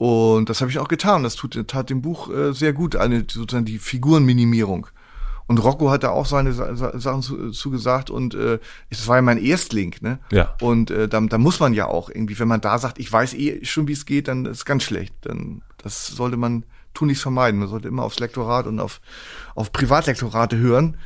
Und 0.00 0.48
das 0.48 0.62
habe 0.62 0.70
ich 0.70 0.78
auch 0.78 0.88
getan. 0.88 1.24
Das 1.24 1.36
tut, 1.36 1.68
tat 1.68 1.90
dem 1.90 2.00
Buch 2.00 2.30
äh, 2.30 2.54
sehr 2.54 2.72
gut, 2.72 2.96
eine 2.96 3.26
sozusagen 3.30 3.66
die 3.66 3.78
Figurenminimierung. 3.78 4.86
Und 5.46 5.58
Rocco 5.58 5.90
hat 5.90 6.04
da 6.04 6.08
auch 6.08 6.24
seine 6.24 6.54
Sa 6.54 6.74
Sa 6.74 6.98
Sachen 6.98 7.20
zu, 7.20 7.50
zu 7.50 7.70
gesagt 7.70 8.08
und 8.08 8.34
äh, 8.34 8.58
das 8.88 9.06
war 9.08 9.16
ja 9.16 9.22
mein 9.22 9.36
Erstling, 9.36 9.94
ne? 10.00 10.18
Ja. 10.32 10.56
Und 10.62 10.90
äh, 10.90 11.06
da, 11.06 11.20
da 11.20 11.36
muss 11.36 11.60
man 11.60 11.74
ja 11.74 11.86
auch 11.86 12.08
irgendwie, 12.08 12.38
wenn 12.38 12.48
man 12.48 12.62
da 12.62 12.78
sagt, 12.78 12.98
ich 12.98 13.12
weiß 13.12 13.34
eh 13.34 13.62
schon, 13.66 13.88
wie 13.88 13.92
es 13.92 14.06
geht, 14.06 14.28
dann 14.28 14.46
ist 14.46 14.64
ganz 14.64 14.84
schlecht. 14.84 15.12
Dann 15.20 15.60
das 15.76 16.06
sollte 16.06 16.38
man 16.38 16.64
tunlichst 16.94 17.20
vermeiden. 17.22 17.60
Man 17.60 17.68
sollte 17.68 17.88
immer 17.88 18.04
aufs 18.04 18.20
Lektorat 18.20 18.66
und 18.66 18.80
auf 18.80 19.02
auf 19.54 19.70
Privatlektorate 19.70 20.56
hören. 20.56 20.96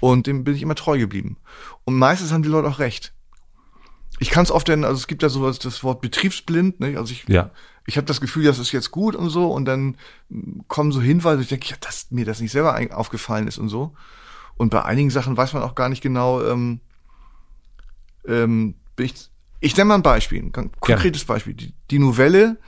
Und 0.00 0.26
dem 0.26 0.44
bin 0.44 0.54
ich 0.54 0.60
immer 0.60 0.74
treu 0.74 0.98
geblieben. 0.98 1.38
Und 1.84 1.96
meistens 1.96 2.32
haben 2.32 2.42
die 2.42 2.50
Leute 2.50 2.68
auch 2.68 2.80
recht. 2.80 3.14
ich 4.18 4.28
kann 4.28 4.44
es 4.44 4.50
oft 4.50 4.68
denn, 4.68 4.84
also 4.84 4.96
es 4.98 5.06
gibt 5.06 5.22
ja 5.22 5.30
sowas, 5.30 5.58
das 5.58 5.82
Wort 5.82 6.02
betriebsblind, 6.02 6.80
ne? 6.80 6.98
Also 6.98 7.12
ich, 7.12 7.26
Ja. 7.28 7.50
Ich 7.86 7.96
habe 7.96 8.06
das 8.06 8.20
Gefühl, 8.20 8.44
das 8.44 8.58
ist 8.58 8.72
jetzt 8.72 8.90
gut 8.90 9.16
und 9.16 9.30
so 9.30 9.50
und 9.50 9.64
dann 9.64 9.96
mm, 10.28 10.60
kommen 10.68 10.92
so 10.92 11.00
Hinweise, 11.00 11.42
ich 11.42 11.48
denke, 11.48 11.68
ja, 11.68 11.76
dass 11.80 12.10
mir 12.10 12.24
das 12.24 12.40
nicht 12.40 12.52
selber 12.52 12.78
aufgefallen 12.96 13.48
ist 13.48 13.58
und 13.58 13.68
so. 13.68 13.94
Und 14.56 14.70
bei 14.70 14.84
einigen 14.84 15.10
Sachen 15.10 15.36
weiß 15.36 15.54
man 15.54 15.62
auch 15.62 15.74
gar 15.74 15.88
nicht 15.88 16.02
genau, 16.02 16.42
ähm, 16.44 16.80
ähm, 18.26 18.74
bin 18.96 19.06
ich, 19.06 19.30
ich 19.60 19.76
nenne 19.76 19.88
mal 19.88 19.94
ein 19.96 20.02
Beispiel, 20.02 20.42
ein 20.42 20.52
konkretes 20.52 21.24
Beispiel. 21.24 21.54
Die, 21.54 21.72
die 21.90 21.98
Novelle, 21.98 22.58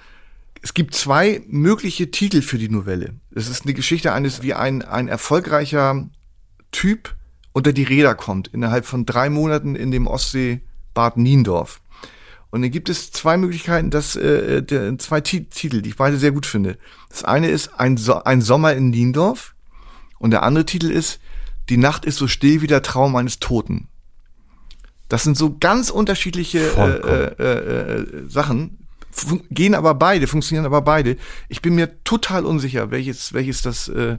es 0.62 0.74
gibt 0.74 0.94
zwei 0.94 1.42
mögliche 1.46 2.10
Titel 2.10 2.40
für 2.40 2.58
die 2.58 2.68
Novelle. 2.68 3.14
Es 3.34 3.48
ist 3.48 3.64
eine 3.64 3.74
Geschichte 3.74 4.12
eines, 4.12 4.42
wie 4.42 4.54
ein, 4.54 4.82
ein 4.82 5.08
erfolgreicher 5.08 6.08
Typ 6.72 7.14
unter 7.52 7.72
die 7.72 7.84
Räder 7.84 8.14
kommt, 8.14 8.48
innerhalb 8.48 8.86
von 8.86 9.06
drei 9.06 9.30
Monaten 9.30 9.76
in 9.76 9.90
dem 9.90 10.06
Ostseebad 10.06 11.16
Niendorf. 11.16 11.80
Und 12.54 12.62
dann 12.62 12.70
gibt 12.70 12.88
es 12.88 13.10
zwei 13.10 13.36
Möglichkeiten, 13.36 13.90
dass 13.90 14.14
äh, 14.14 14.62
der, 14.62 14.96
zwei 15.00 15.20
Ti- 15.20 15.46
Titel, 15.46 15.82
die 15.82 15.88
ich 15.88 15.96
beide 15.96 16.18
sehr 16.18 16.30
gut 16.30 16.46
finde. 16.46 16.78
Das 17.08 17.24
eine 17.24 17.48
ist 17.48 17.80
ein, 17.80 17.96
so 17.96 18.22
ein 18.22 18.42
Sommer 18.42 18.74
in 18.74 18.90
Niendorf 18.90 19.56
und 20.20 20.30
der 20.30 20.44
andere 20.44 20.64
Titel 20.64 20.88
ist 20.92 21.18
Die 21.68 21.78
Nacht 21.78 22.04
ist 22.04 22.16
so 22.16 22.28
still 22.28 22.62
wie 22.62 22.68
der 22.68 22.82
Traum 22.82 23.16
eines 23.16 23.40
Toten. 23.40 23.88
Das 25.08 25.24
sind 25.24 25.36
so 25.36 25.56
ganz 25.58 25.90
unterschiedliche 25.90 26.60
äh, 26.60 26.90
äh, 27.00 27.42
äh, 27.42 28.02
äh, 28.02 28.28
Sachen, 28.28 28.86
fun 29.10 29.42
gehen 29.50 29.74
aber 29.74 29.94
beide, 29.94 30.28
funktionieren 30.28 30.64
aber 30.64 30.82
beide. 30.82 31.16
Ich 31.48 31.60
bin 31.60 31.74
mir 31.74 32.04
total 32.04 32.44
unsicher, 32.46 32.92
welches 32.92 33.32
welches 33.32 33.62
das 33.62 33.88
äh, 33.88 34.18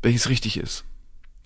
welches 0.00 0.30
richtig 0.30 0.56
ist. 0.56 0.84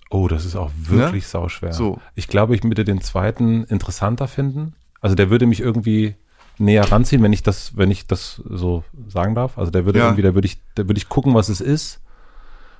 Oh, 0.08 0.28
das 0.28 0.44
ist 0.44 0.54
auch 0.54 0.70
wirklich 0.76 1.26
sauschwer. 1.26 1.72
So. 1.72 2.00
Ich 2.14 2.28
glaube, 2.28 2.54
ich 2.54 2.62
würde 2.62 2.84
den 2.84 3.00
zweiten 3.00 3.64
interessanter 3.64 4.28
finden. 4.28 4.74
Also 5.03 5.14
der 5.14 5.28
würde 5.28 5.46
mich 5.46 5.61
irgendwie 5.61 6.14
näher 6.59 6.90
ranziehen, 6.90 7.22
wenn 7.22 7.32
ich 7.32 7.42
das, 7.42 7.76
wenn 7.76 7.90
ich 7.90 8.07
das 8.07 8.40
so 8.48 8.84
sagen 9.09 9.34
darf. 9.34 9.59
Also 9.59 9.70
der 9.70 9.84
würde 9.84 9.98
Ja. 9.98 10.07
irgendwie, 10.07 10.22
da 10.22 10.34
würde 10.34 10.46
ich, 10.46 10.59
da 10.74 10.86
würde 10.88 10.98
ich 10.98 11.09
gucken, 11.09 11.34
was 11.34 11.48
es 11.48 11.61
ist. 11.61 12.00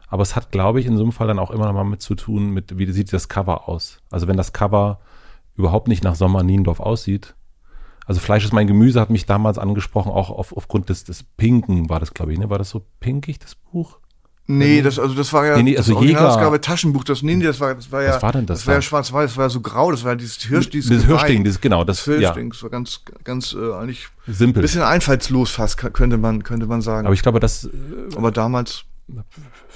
Aber 0.09 0.23
es 0.23 0.37
hat, 0.37 0.51
glaube 0.53 0.79
ich, 0.79 0.87
in 0.87 0.97
so 0.97 1.03
einem 1.03 1.13
Fall 1.13 1.27
dann 1.27 1.39
auch 1.39 1.51
immer 1.51 1.65
noch 1.67 1.73
mal 1.73 1.85
mit 1.85 2.03
zu 2.03 2.15
tun, 2.15 2.51
mit 2.51 2.79
wie 2.79 2.91
sieht 2.93 3.13
das 3.13 3.29
Cover 3.29 3.69
aus. 3.69 3.99
Also 4.11 4.29
wenn 4.29 4.37
das 4.37 4.53
Cover 4.53 5.01
überhaupt 5.57 5.89
nicht 5.89 6.05
nach 6.05 6.15
Sommer 6.15 6.43
Niendorf 6.43 6.81
aussieht. 6.81 7.35
Also 8.07 8.21
Fleisch 8.21 8.45
ist 8.45 8.53
mein 8.53 8.67
Gemüse 8.67 9.01
hat 9.01 9.11
mich 9.11 9.27
damals 9.27 9.59
angesprochen, 9.59 10.11
auch 10.13 10.31
auf, 10.31 10.57
aufgrund 10.57 10.89
des, 10.89 11.05
des 11.05 11.23
Pinken 11.23 11.89
war 11.89 11.99
das, 12.01 12.15
glaube 12.15 12.33
ich, 12.33 12.39
ne? 12.39 12.51
War 12.51 12.59
das 12.59 12.71
so 12.71 12.85
pinkig, 13.01 13.39
das 13.39 13.55
Buch? 13.55 13.99
Nee, 14.47 14.83
das 14.83 14.99
also 14.99 15.15
das 15.15 15.33
war 15.33 15.47
ja 15.47 15.57
Nee, 15.57 15.63
nee, 15.63 15.77
also 15.77 15.93
das 15.93 15.97
Originalausgabe 15.99 16.61
Taschenbuch, 16.61 17.05
das 17.05 17.23
nee, 17.23 17.37
nee, 17.37 17.45
das 17.45 17.61
war 17.61 17.75
das 17.77 17.93
war 17.93 18.03
ja 18.03 18.15
Was 18.15 18.23
war 18.23 18.33
denn 18.33 18.45
das 18.47 18.59
das 18.61 18.67
war 18.67 18.75
ja 18.75 18.83
schwarz-weiß, 18.83 19.31
das 19.31 19.37
war 19.37 19.45
ja 19.45 19.51
so 19.51 19.61
grau, 19.61 19.91
das 19.93 20.03
war 20.03 20.13
ja 20.13 20.17
dieses 20.17 20.39
Hirsch, 20.43 20.69
dieses 20.71 20.91
Dieses. 20.91 21.07
Hirschding, 21.07 21.45
dieses, 21.45 21.61
genau, 21.61 21.85
das, 21.85 21.99
das 22.05 22.07
ja, 22.07 22.13
Hirschding, 22.35 22.51
das 22.51 22.63
war 22.63 22.71
ganz 22.71 23.01
ganz 23.23 23.55
äh, 23.55 23.73
eigentlich 23.75 24.09
ein 24.27 24.35
simpel. 24.35 24.61
bisschen 24.63 24.83
einfallslos 24.83 25.51
fast 25.51 25.77
könnte 25.79 26.19
man 26.19 26.43
könnte 26.43 26.67
man 26.67 26.83
sagen. 26.83 27.07
Aber 27.07 27.15
ich 27.15 27.23
glaube, 27.23 27.39
das 27.41 27.65
äh, 27.67 27.69
Aber 28.17 28.33
damals 28.33 28.85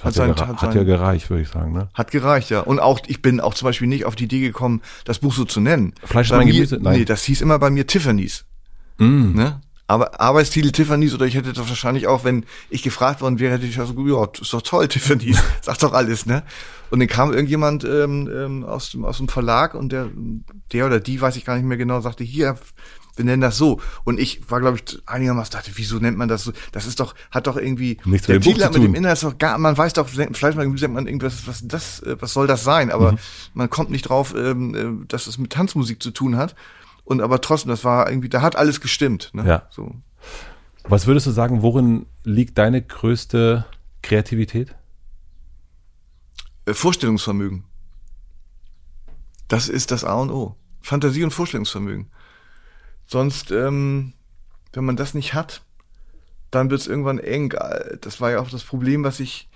hat, 0.02 0.14
sein- 0.14 0.28
ja, 0.30 0.34
gera- 0.34 0.40
hat 0.48 0.48
hat 0.48 0.60
sein- 0.60 0.76
ja 0.76 0.82
gereicht, 0.84 1.30
würde 1.30 1.42
ich 1.42 1.48
sagen. 1.48 1.72
Ne? 1.72 1.88
hat 1.94 2.10
gereicht, 2.10 2.50
ja. 2.50 2.60
Und 2.60 2.80
auch 2.80 2.98
ich 3.06 3.22
bin 3.22 3.40
auch 3.40 3.54
zum 3.54 3.66
Beispiel 3.66 3.86
nicht 3.88 4.04
auf 4.04 4.16
die 4.16 4.24
Idee 4.24 4.40
gekommen, 4.40 4.82
das 5.04 5.20
Buch 5.20 5.32
so 5.32 5.44
zu 5.44 5.60
nennen. 5.60 5.94
Fleisch 6.04 6.30
mein 6.30 6.48
Gemüse? 6.48 6.78
Nein. 6.80 6.98
Nee, 6.98 7.04
das 7.04 7.22
hieß 7.24 7.40
immer 7.40 7.58
bei 7.58 7.70
mir 7.70 7.86
Tiffany's. 7.86 8.44
Mm. 8.98 9.34
Ne? 9.34 9.60
Aber 9.89 10.20
Arbeitstitel 10.20 10.72
Tiffany's 10.72 11.14
oder 11.14 11.26
ich 11.26 11.34
hätte 11.34 11.53
das 11.53 11.68
wahrscheinlich 11.68 12.07
auch, 12.09 12.24
wenn 12.24 12.45
ich 12.70 12.82
gefragt 12.82 13.20
worden 13.20 13.39
wäre, 13.39 13.55
hätte 13.55 13.66
ich 13.66 13.76
gesagt, 13.76 13.97
ja, 13.97 14.28
ist 14.41 14.53
doch 14.53 14.62
toll, 14.62 14.89
Tiffany's, 14.89 15.41
sagt 15.62 15.82
doch 15.82 15.93
alles, 15.93 16.26
ne? 16.26 16.43
Und 16.91 17.01
dann 17.01 17.09
kam 17.09 17.32
irgendjemand 17.32 17.84
ähm, 17.84 18.28
ähm, 18.32 18.64
aus, 18.64 18.91
dem, 18.91 19.05
aus 19.05 19.18
dem 19.18 19.28
Verlag 19.28 19.74
und 19.74 19.91
der, 19.93 20.09
der 20.72 20.87
oder 20.87 21.01
die, 21.01 21.20
weiß 21.20 21.37
ich 21.37 21.45
gar 21.45 21.57
nicht 21.57 21.66
mehr 21.66 21.76
genau, 21.76 22.01
sagte, 22.01 22.24
hier, 22.24 22.57
wir 23.16 23.24
nennen 23.24 23.41
das 23.41 23.57
so. 23.57 23.80
Und 24.05 24.20
ich 24.20 24.49
war, 24.51 24.61
glaube 24.61 24.78
ich, 24.78 24.99
einigermaßen 25.07 25.53
dachte, 25.53 25.70
wieso 25.74 25.99
nennt 25.99 26.18
man 26.18 26.28
das 26.28 26.45
so? 26.45 26.53
Das 26.72 26.87
ist 26.87 27.01
doch, 27.01 27.14
hat 27.30 27.47
doch 27.47 27.57
irgendwie, 27.57 27.99
Nichts 28.05 28.26
der 28.26 28.37
mit 28.37 28.45
dem 28.45 28.51
Buch 28.51 28.53
Titel 28.55 28.64
hat 28.64 28.74
mit 28.74 28.82
dem. 28.84 28.95
Inhalt 28.95 29.14
ist 29.14 29.22
doch 29.24 29.39
gar, 29.39 29.59
man 29.59 29.76
weiß 29.76 29.95
doch, 29.95 30.09
vielleicht 30.09 30.57
mal 30.57 30.78
sagt 30.78 30.93
man 30.93 31.07
irgendwas, 31.07 31.47
was 31.47 31.66
das, 31.66 32.01
äh, 32.01 32.16
was 32.20 32.32
soll 32.32 32.47
das 32.47 32.62
sein? 32.62 32.91
Aber 32.91 33.12
Mhm. 33.12 33.18
man 33.55 33.70
kommt 33.70 33.91
nicht 33.91 34.03
drauf, 34.03 34.34
ähm, 34.37 34.74
äh, 34.74 35.07
dass 35.09 35.26
es 35.26 35.39
mit 35.39 35.51
Tanzmusik 35.51 36.03
zu 36.03 36.11
tun 36.11 36.37
hat. 36.37 36.55
Und 37.07 37.20
aber 37.20 37.40
trotzdem, 37.40 37.70
das 37.70 37.84
war 37.84 38.11
irgendwie, 38.11 38.28
da 38.28 38.42
hat 38.42 38.57
alles 38.57 38.80
gestimmt. 38.80 39.30
Ne? 39.32 39.46
Ja. 39.46 39.68
So. 39.70 39.94
Was 40.82 41.07
würdest 41.07 41.26
du 41.28 41.30
sagen, 41.30 41.62
worin 41.62 42.07
liegt 42.24 42.59
deine 42.59 42.82
größte 42.82 43.64
Kreativität? 44.02 44.74
Äh, 46.66 46.74
Vorstellungsvermögen. 46.74 47.62
Das 49.46 49.68
ist 49.68 49.92
das 49.92 50.02
A 50.02 50.14
und 50.14 50.30
O. 50.30 50.57
Fantasie 50.82 51.22
und 51.22 51.30
Vorstellungsvermögen. 51.30 52.11
Sonst, 53.07 53.52
ähm, 53.52 54.12
wenn 54.72 54.84
man 54.84 54.96
das 54.96 55.14
nicht 55.14 55.32
hat, 55.32 55.62
dann 56.50 56.70
wird 56.70 56.80
es 56.80 56.88
irgendwann 56.88 57.20
eng. 57.20 57.52
Äh, 57.52 57.98
Das 58.00 58.20
war 58.20 58.32
ja 58.32 58.40
auch 58.40 58.50
das 58.50 58.64
Problem, 58.64 59.04
was 59.04 59.20
ich 59.20 59.48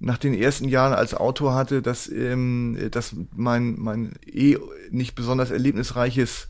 nach 0.00 0.18
den 0.18 0.34
ersten 0.34 0.68
Jahren 0.68 0.92
als 0.92 1.14
Autor 1.14 1.54
hatte, 1.54 1.80
dass, 1.80 2.08
ähm, 2.10 2.76
dass 2.90 3.16
mein, 3.34 3.78
mein 3.78 4.12
eh 4.26 4.58
nicht 4.90 5.14
besonders 5.14 5.50
erlebnisreiches 5.50 6.48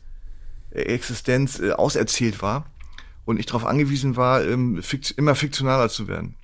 Existenz 0.75 1.59
äh, 1.59 1.71
auserzählt 1.71 2.41
war 2.41 2.65
und 3.25 3.39
ich 3.39 3.45
darauf 3.45 3.65
angewiesen 3.65 4.15
war, 4.15 4.43
ähm, 4.43 4.81
fikt 4.83 5.11
immer 5.11 5.35
fiktionaler 5.35 5.89
zu 5.89 6.07
werden. 6.07 6.35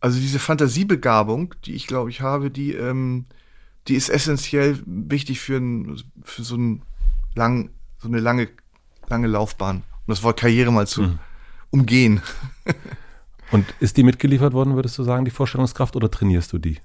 Also 0.00 0.20
diese 0.20 0.38
Fantasiebegabung, 0.38 1.54
die 1.64 1.74
ich 1.74 1.86
glaube 1.86 2.10
ich 2.10 2.20
habe, 2.20 2.50
die, 2.50 2.72
ähm, 2.72 3.24
die 3.88 3.94
ist 3.94 4.10
essentiell 4.10 4.78
wichtig 4.86 5.40
für, 5.40 5.56
ein, 5.56 6.00
für 6.22 6.42
so, 6.42 6.56
ein 6.56 6.82
lang, 7.34 7.70
so 7.98 8.08
eine 8.08 8.20
lange, 8.20 8.48
lange 9.08 9.26
Laufbahn. 9.26 9.78
Um 9.78 10.12
das 10.12 10.22
Wort 10.22 10.38
Karriere 10.38 10.72
mal 10.72 10.86
zu 10.86 11.02
Mhm. 11.02 11.18
umgehen. 11.70 12.20
Und 13.50 13.66
ist 13.80 13.96
die 13.96 14.02
mitgeliefert 14.02 14.52
worden, 14.52 14.74
würdest 14.74 14.98
du 14.98 15.02
sagen, 15.02 15.24
die 15.24 15.30
Vorstellungskraft, 15.30 15.96
oder 15.96 16.10
trainierst 16.10 16.52
du 16.52 16.58
die? 16.58 16.78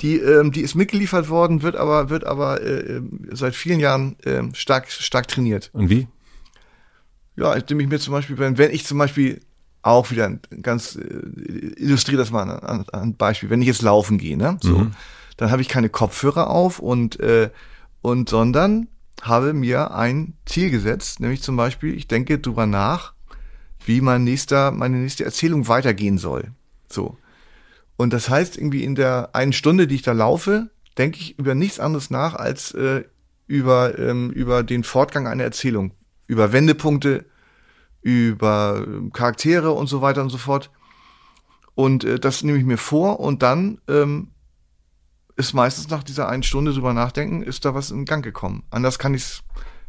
Die, 0.00 0.16
ähm, 0.18 0.50
die 0.50 0.62
ist 0.62 0.74
mitgeliefert 0.74 1.28
worden, 1.28 1.62
wird 1.62 1.76
aber, 1.76 2.10
wird 2.10 2.24
aber 2.24 2.60
äh, 2.60 2.96
ähm, 2.96 3.28
seit 3.32 3.54
vielen 3.54 3.78
Jahren 3.80 4.16
ähm, 4.24 4.54
stark, 4.54 4.90
stark 4.90 5.28
trainiert. 5.28 5.70
Und 5.72 5.88
wie? 5.88 6.08
Ja, 7.36 7.52
indem 7.54 7.80
ich 7.80 7.88
mir 7.88 7.98
zum 7.98 8.12
Beispiel, 8.12 8.38
wenn, 8.38 8.58
wenn 8.58 8.70
ich 8.70 8.84
zum 8.84 8.98
Beispiel 8.98 9.40
auch 9.82 10.10
wieder 10.10 10.38
ganz 10.62 10.96
äh, 10.96 11.00
illustriere 11.02 12.18
das 12.18 12.30
mal 12.30 12.42
an, 12.42 12.50
an, 12.50 12.84
an 12.92 13.02
ein 13.02 13.16
Beispiel, 13.16 13.50
wenn 13.50 13.60
ich 13.60 13.68
jetzt 13.68 13.82
laufen 13.82 14.18
gehe, 14.18 14.36
ne, 14.36 14.56
so, 14.60 14.78
Mhm. 14.78 14.92
dann 15.36 15.50
habe 15.50 15.62
ich 15.62 15.68
keine 15.68 15.88
Kopfhörer 15.88 16.48
auf 16.50 16.78
und 16.78 17.20
äh, 17.20 17.50
und 18.02 18.28
sondern 18.28 18.88
habe 19.22 19.52
mir 19.52 19.94
ein 19.94 20.34
Ziel 20.44 20.70
gesetzt, 20.70 21.20
nämlich 21.20 21.42
zum 21.42 21.56
Beispiel, 21.56 21.94
ich 21.94 22.08
denke 22.08 22.38
drüber 22.38 22.66
nach, 22.66 23.14
wie 23.86 24.00
mein 24.00 24.24
nächster, 24.24 24.70
meine 24.70 24.98
nächste 24.98 25.24
Erzählung 25.24 25.68
weitergehen 25.68 26.18
soll. 26.18 26.50
So. 26.88 27.16
Und 27.96 28.12
das 28.12 28.28
heißt, 28.28 28.56
irgendwie 28.56 28.84
in 28.84 28.94
der 28.94 29.30
einen 29.34 29.52
Stunde, 29.52 29.86
die 29.86 29.96
ich 29.96 30.02
da 30.02 30.12
laufe, 30.12 30.70
denke 30.98 31.18
ich 31.18 31.38
über 31.38 31.54
nichts 31.54 31.80
anderes 31.80 32.10
nach 32.10 32.34
als 32.34 32.72
äh, 32.72 33.04
über, 33.46 33.98
ähm, 33.98 34.30
über 34.30 34.62
den 34.62 34.84
Fortgang 34.84 35.26
einer 35.26 35.44
Erzählung, 35.44 35.92
über 36.26 36.52
Wendepunkte, 36.52 37.26
über 38.02 38.84
ähm, 38.86 39.12
Charaktere 39.12 39.72
und 39.72 39.86
so 39.86 40.02
weiter 40.02 40.22
und 40.22 40.30
so 40.30 40.38
fort. 40.38 40.70
Und 41.74 42.04
äh, 42.04 42.18
das 42.18 42.42
nehme 42.42 42.58
ich 42.58 42.64
mir 42.64 42.78
vor 42.78 43.20
und 43.20 43.42
dann 43.42 43.80
ähm, 43.88 44.30
ist 45.36 45.52
meistens 45.52 45.88
nach 45.88 46.04
dieser 46.04 46.28
einen 46.28 46.42
Stunde 46.42 46.72
drüber 46.72 46.94
nachdenken, 46.94 47.42
ist 47.42 47.64
da 47.64 47.74
was 47.74 47.90
in 47.90 48.04
Gang 48.04 48.24
gekommen. 48.24 48.64
Anders 48.70 48.98
kann 48.98 49.14
ich 49.14 49.22
es 49.22 49.42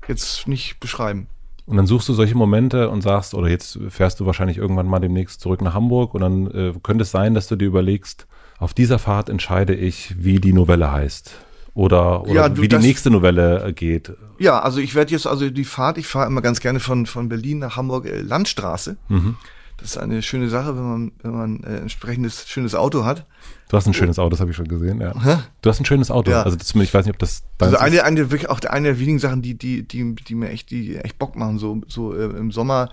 jetzt 0.07 0.47
nicht 0.47 0.79
beschreiben. 0.79 1.27
Und 1.66 1.78
dann 1.78 1.88
suchst 1.88 2.07
du 2.07 2.13
solche 2.13 2.36
Momente 2.36 2.89
und 2.89 3.01
sagst, 3.01 3.34
oder 3.34 3.47
jetzt 3.47 3.80
fährst 3.89 4.20
du 4.20 4.26
wahrscheinlich 4.26 4.58
irgendwann 4.58 4.87
mal 4.87 5.00
demnächst 5.00 5.42
zurück 5.42 5.62
nach 5.62 5.74
Hamburg 5.74 6.13
und 6.13 6.21
dann 6.21 6.51
äh, 6.51 6.74
könnte 6.83 7.04
es 7.04 7.12
sein, 7.12 7.33
dass 7.33 7.47
du 7.47 7.55
dir 7.55 7.66
überlegst, 7.66 8.28
auf 8.59 8.74
dieser 8.74 9.00
Fahrt 9.00 9.29
entscheide 9.29 9.74
ich, 9.74 10.16
wie 10.24 10.39
die 10.39 10.54
Novelle 10.54 10.92
heißt. 10.92 11.32
Oder, 11.74 12.21
oder 12.21 12.33
Ja, 12.33 12.50
du, 12.50 12.62
wie 12.62 12.70
die 12.70 12.78
nächste 12.78 13.09
Novelle 13.09 13.66
äh, 13.66 13.74
geht. 13.74 14.13
Ja, 14.39 14.59
also 14.59 14.79
ich 14.79 14.96
werde 14.96 15.12
jetzt 15.12 15.28
also 15.28 15.50
die 15.50 15.66
Fahrt, 15.66 15.97
ich 15.97 16.08
fahre 16.08 16.28
immer 16.28 16.42
ganz 16.42 16.62
gerne 16.62 16.79
von, 16.79 17.05
von 17.05 17.28
Berlin 17.28 17.59
nach 17.59 17.75
Hamburg 17.75 18.05
äh, 18.05 18.21
Landstraße. 18.21 18.96
Mhm. 19.09 19.36
Das 19.77 19.91
ist 19.91 19.97
eine 19.97 20.21
schöne 20.21 20.49
Sache, 20.49 20.75
wenn 20.75 20.83
man, 20.83 21.11
wenn 21.21 21.31
man 21.31 21.63
äh, 21.63 21.77
entsprechendes 21.77 22.47
schönes 22.47 22.75
Auto 22.75 23.03
hat. 23.03 23.25
Du 23.69 23.77
hast 23.77 23.87
ein 23.87 23.93
schönes 23.93 24.19
Auto, 24.19 24.29
das 24.29 24.39
habe 24.39 24.51
ich 24.51 24.57
schon 24.57 24.67
gesehen, 24.67 25.01
ja. 25.01 25.13
Du 25.61 25.69
hast 25.69 25.79
ein 25.79 25.85
schönes 25.85 26.11
Auto. 26.11 26.31
Ja. 26.31 26.43
Also 26.43 26.55
das, 26.55 26.73
ich 26.73 26.93
weiß 26.93 27.05
nicht, 27.05 27.13
ob 27.13 27.19
das 27.19 27.43
deins 27.57 27.73
Also 27.73 27.75
ist. 27.75 27.81
eine, 27.81 28.03
eine 28.03 28.31
wirklich 28.31 28.49
auch 28.49 28.61
eine 28.61 28.89
der 28.89 28.99
wenigen 28.99 29.19
Sachen, 29.19 29.41
die, 29.41 29.55
die, 29.55 29.83
die, 29.87 30.15
die 30.15 30.35
mir 30.35 30.49
echt, 30.49 30.71
die 30.71 30.95
echt 30.95 31.19
Bock 31.19 31.35
machen, 31.35 31.57
so, 31.57 31.81
so 31.87 32.13
äh, 32.13 32.25
im 32.25 32.51
Sommer 32.51 32.89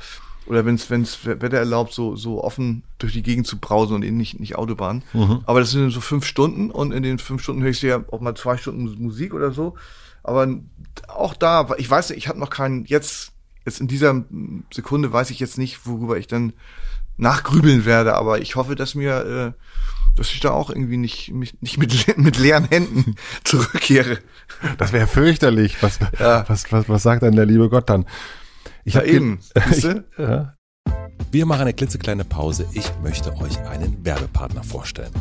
oder 0.47 0.65
wenn 0.65 0.75
es 0.75 0.91
Wetter 0.91 1.59
erlaubt, 1.59 1.93
so, 1.93 2.17
so 2.17 2.43
offen 2.43 2.83
durch 2.99 3.13
die 3.13 3.23
Gegend 3.23 3.47
zu 3.47 3.59
brausen 3.59 3.95
und 3.95 4.03
eben 4.03 4.17
nicht, 4.17 4.41
nicht 4.41 4.57
Autobahn. 4.57 5.03
Mhm. 5.13 5.41
Aber 5.47 5.61
das 5.61 5.71
sind 5.71 5.91
so 5.91 6.01
fünf 6.01 6.25
Stunden 6.25 6.71
und 6.71 6.93
in 6.93 7.03
den 7.03 7.19
fünf 7.19 7.43
Stunden 7.43 7.63
höre 7.63 7.71
ich 7.71 7.83
ja 7.83 8.03
auch 8.11 8.21
mal 8.21 8.35
zwei 8.35 8.57
Stunden 8.57 8.85
Musik 9.03 9.35
oder 9.35 9.53
so. 9.53 9.75
Aber 10.25 10.49
auch 11.09 11.35
da, 11.35 11.69
ich 11.79 11.89
weiß 11.89 12.11
nicht, 12.11 12.19
ich 12.19 12.29
habe 12.29 12.39
noch 12.39 12.51
keinen, 12.51 12.85
jetzt, 12.87 13.32
jetzt 13.65 13.81
in 13.81 13.89
dieser 13.89 14.25
Sekunde 14.73 15.13
weiß 15.13 15.31
ich 15.31 15.41
jetzt 15.41 15.59
nicht, 15.59 15.87
worüber 15.87 16.17
ich 16.19 16.27
dann 16.27 16.53
nachgrübeln 17.17 17.85
werde, 17.85 18.15
aber 18.15 18.41
ich 18.41 18.57
hoffe, 18.57 18.75
dass 18.75 18.95
mir, 18.95 19.55
äh, 19.57 20.17
dass 20.17 20.33
ich 20.33 20.41
da 20.41 20.51
auch 20.51 20.71
irgendwie 20.71 20.97
nicht, 20.97 21.33
mich, 21.33 21.61
nicht 21.61 21.79
mit, 21.79 22.19
mit 22.19 22.39
leeren 22.39 22.65
Händen 22.65 23.17
zurückkehre. 23.45 24.19
Das 24.79 24.93
wäre 24.93 25.07
fürchterlich. 25.07 25.83
Was, 25.83 25.99
Ja. 26.19 26.45
was, 26.49 26.71
was, 26.73 26.89
was 26.89 27.03
sagt 27.03 27.23
dann 27.23 27.37
der 27.37 27.47
liebe 27.47 27.69
Gott 27.69 27.89
dann? 27.89 28.07
Ich 28.85 28.97
habe 28.97 29.07
eben. 29.07 29.41
Ich, 29.71 29.83
ja. 30.19 30.55
Wir 31.31 31.47
machen 31.47 31.63
eine 31.63 31.73
klitzekleine 31.73 32.25
Pause. 32.25 32.67
Ich 32.73 32.91
möchte 33.03 33.35
euch 33.37 33.59
einen 33.61 34.05
Werbepartner 34.05 34.65
vorstellen. 34.65 35.13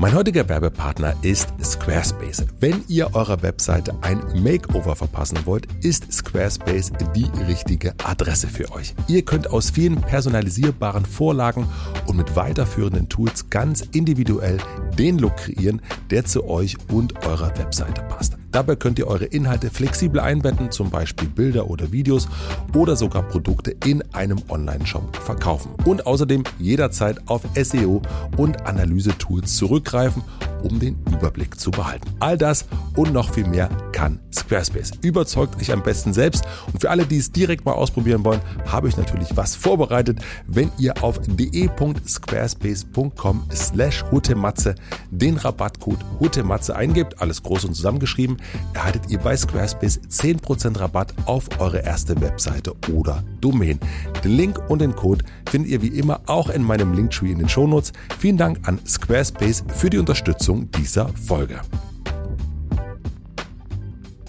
Mein 0.00 0.14
heutiger 0.14 0.48
Werbepartner 0.48 1.14
ist 1.20 1.52
Squarespace. 1.62 2.46
Wenn 2.58 2.82
ihr 2.88 3.14
eurer 3.14 3.42
Webseite 3.42 3.92
ein 4.00 4.22
Makeover 4.42 4.96
verpassen 4.96 5.40
wollt, 5.44 5.68
ist 5.84 6.10
Squarespace 6.10 6.90
die 7.14 7.28
richtige 7.46 7.92
Adresse 8.02 8.48
für 8.48 8.72
euch. 8.72 8.94
Ihr 9.08 9.26
könnt 9.26 9.50
aus 9.50 9.68
vielen 9.68 10.00
personalisierbaren 10.00 11.04
Vorlagen 11.04 11.68
und 12.06 12.16
mit 12.16 12.34
weiterführenden 12.34 13.10
Tools 13.10 13.50
ganz 13.50 13.82
individuell 13.92 14.56
den 14.96 15.18
Look 15.18 15.36
kreieren, 15.36 15.82
der 16.08 16.24
zu 16.24 16.48
euch 16.48 16.78
und 16.88 17.26
eurer 17.26 17.54
Webseite 17.58 18.00
passt. 18.00 18.39
Dabei 18.52 18.76
könnt 18.76 18.98
ihr 18.98 19.06
eure 19.06 19.26
Inhalte 19.26 19.70
flexibel 19.70 20.20
einbetten, 20.20 20.70
zum 20.70 20.90
Beispiel 20.90 21.28
Bilder 21.28 21.70
oder 21.70 21.92
Videos 21.92 22.28
oder 22.74 22.96
sogar 22.96 23.22
Produkte 23.22 23.76
in 23.84 24.02
einem 24.12 24.40
Online-Shop 24.48 25.16
verkaufen. 25.16 25.72
Und 25.84 26.06
außerdem 26.06 26.44
jederzeit 26.58 27.18
auf 27.26 27.42
SEO 27.54 28.02
und 28.36 28.66
Analyse-Tools 28.66 29.56
zurückgreifen, 29.56 30.22
um 30.62 30.78
den 30.78 30.98
Überblick 31.12 31.58
zu 31.58 31.70
behalten. 31.70 32.08
All 32.20 32.36
das 32.36 32.66
und 32.96 33.12
noch 33.12 33.32
viel 33.32 33.46
mehr 33.46 33.70
kann 33.92 34.20
Squarespace. 34.32 34.92
Überzeugt 35.02 35.60
euch 35.60 35.72
am 35.72 35.82
besten 35.82 36.12
selbst. 36.12 36.44
Und 36.72 36.80
für 36.80 36.90
alle, 36.90 37.06
die 37.06 37.18
es 37.18 37.32
direkt 37.32 37.64
mal 37.64 37.72
ausprobieren 37.72 38.24
wollen, 38.24 38.40
habe 38.66 38.88
ich 38.88 38.96
natürlich 38.96 39.36
was 39.36 39.56
vorbereitet. 39.56 40.20
Wenn 40.46 40.70
ihr 40.78 41.02
auf 41.02 41.18
de.squarespace.com 41.26 43.48
slash 43.52 44.04
hutematze 44.10 44.74
den 45.10 45.36
Rabattcode 45.36 46.02
hutematze 46.18 46.74
eingebt, 46.76 47.20
alles 47.20 47.42
groß 47.42 47.66
und 47.66 47.74
zusammengeschrieben, 47.74 48.38
erhaltet 48.74 49.02
ihr 49.08 49.18
bei 49.18 49.36
Squarespace 49.36 50.00
10% 50.08 50.78
Rabatt 50.78 51.14
auf 51.26 51.48
eure 51.58 51.78
erste 51.78 52.20
Webseite 52.20 52.74
oder 52.92 53.22
Domain. 53.40 53.78
Den 54.24 54.36
Link 54.36 54.60
und 54.68 54.80
den 54.80 54.94
Code 54.94 55.24
findet 55.48 55.70
ihr 55.70 55.82
wie 55.82 55.98
immer 55.98 56.20
auch 56.26 56.50
in 56.50 56.62
meinem 56.62 56.92
Linktree 56.94 57.32
in 57.32 57.38
den 57.38 57.48
Shownotes. 57.48 57.92
Vielen 58.18 58.36
Dank 58.36 58.66
an 58.68 58.78
Squarespace 58.86 59.64
für 59.68 59.90
die 59.90 59.98
Unterstützung 59.98 60.70
dieser 60.72 61.08
Folge. 61.08 61.60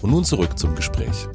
Und 0.02 0.10
nun 0.10 0.24
zurück 0.24 0.58
zum 0.58 0.74
Gespräch. 0.74 1.28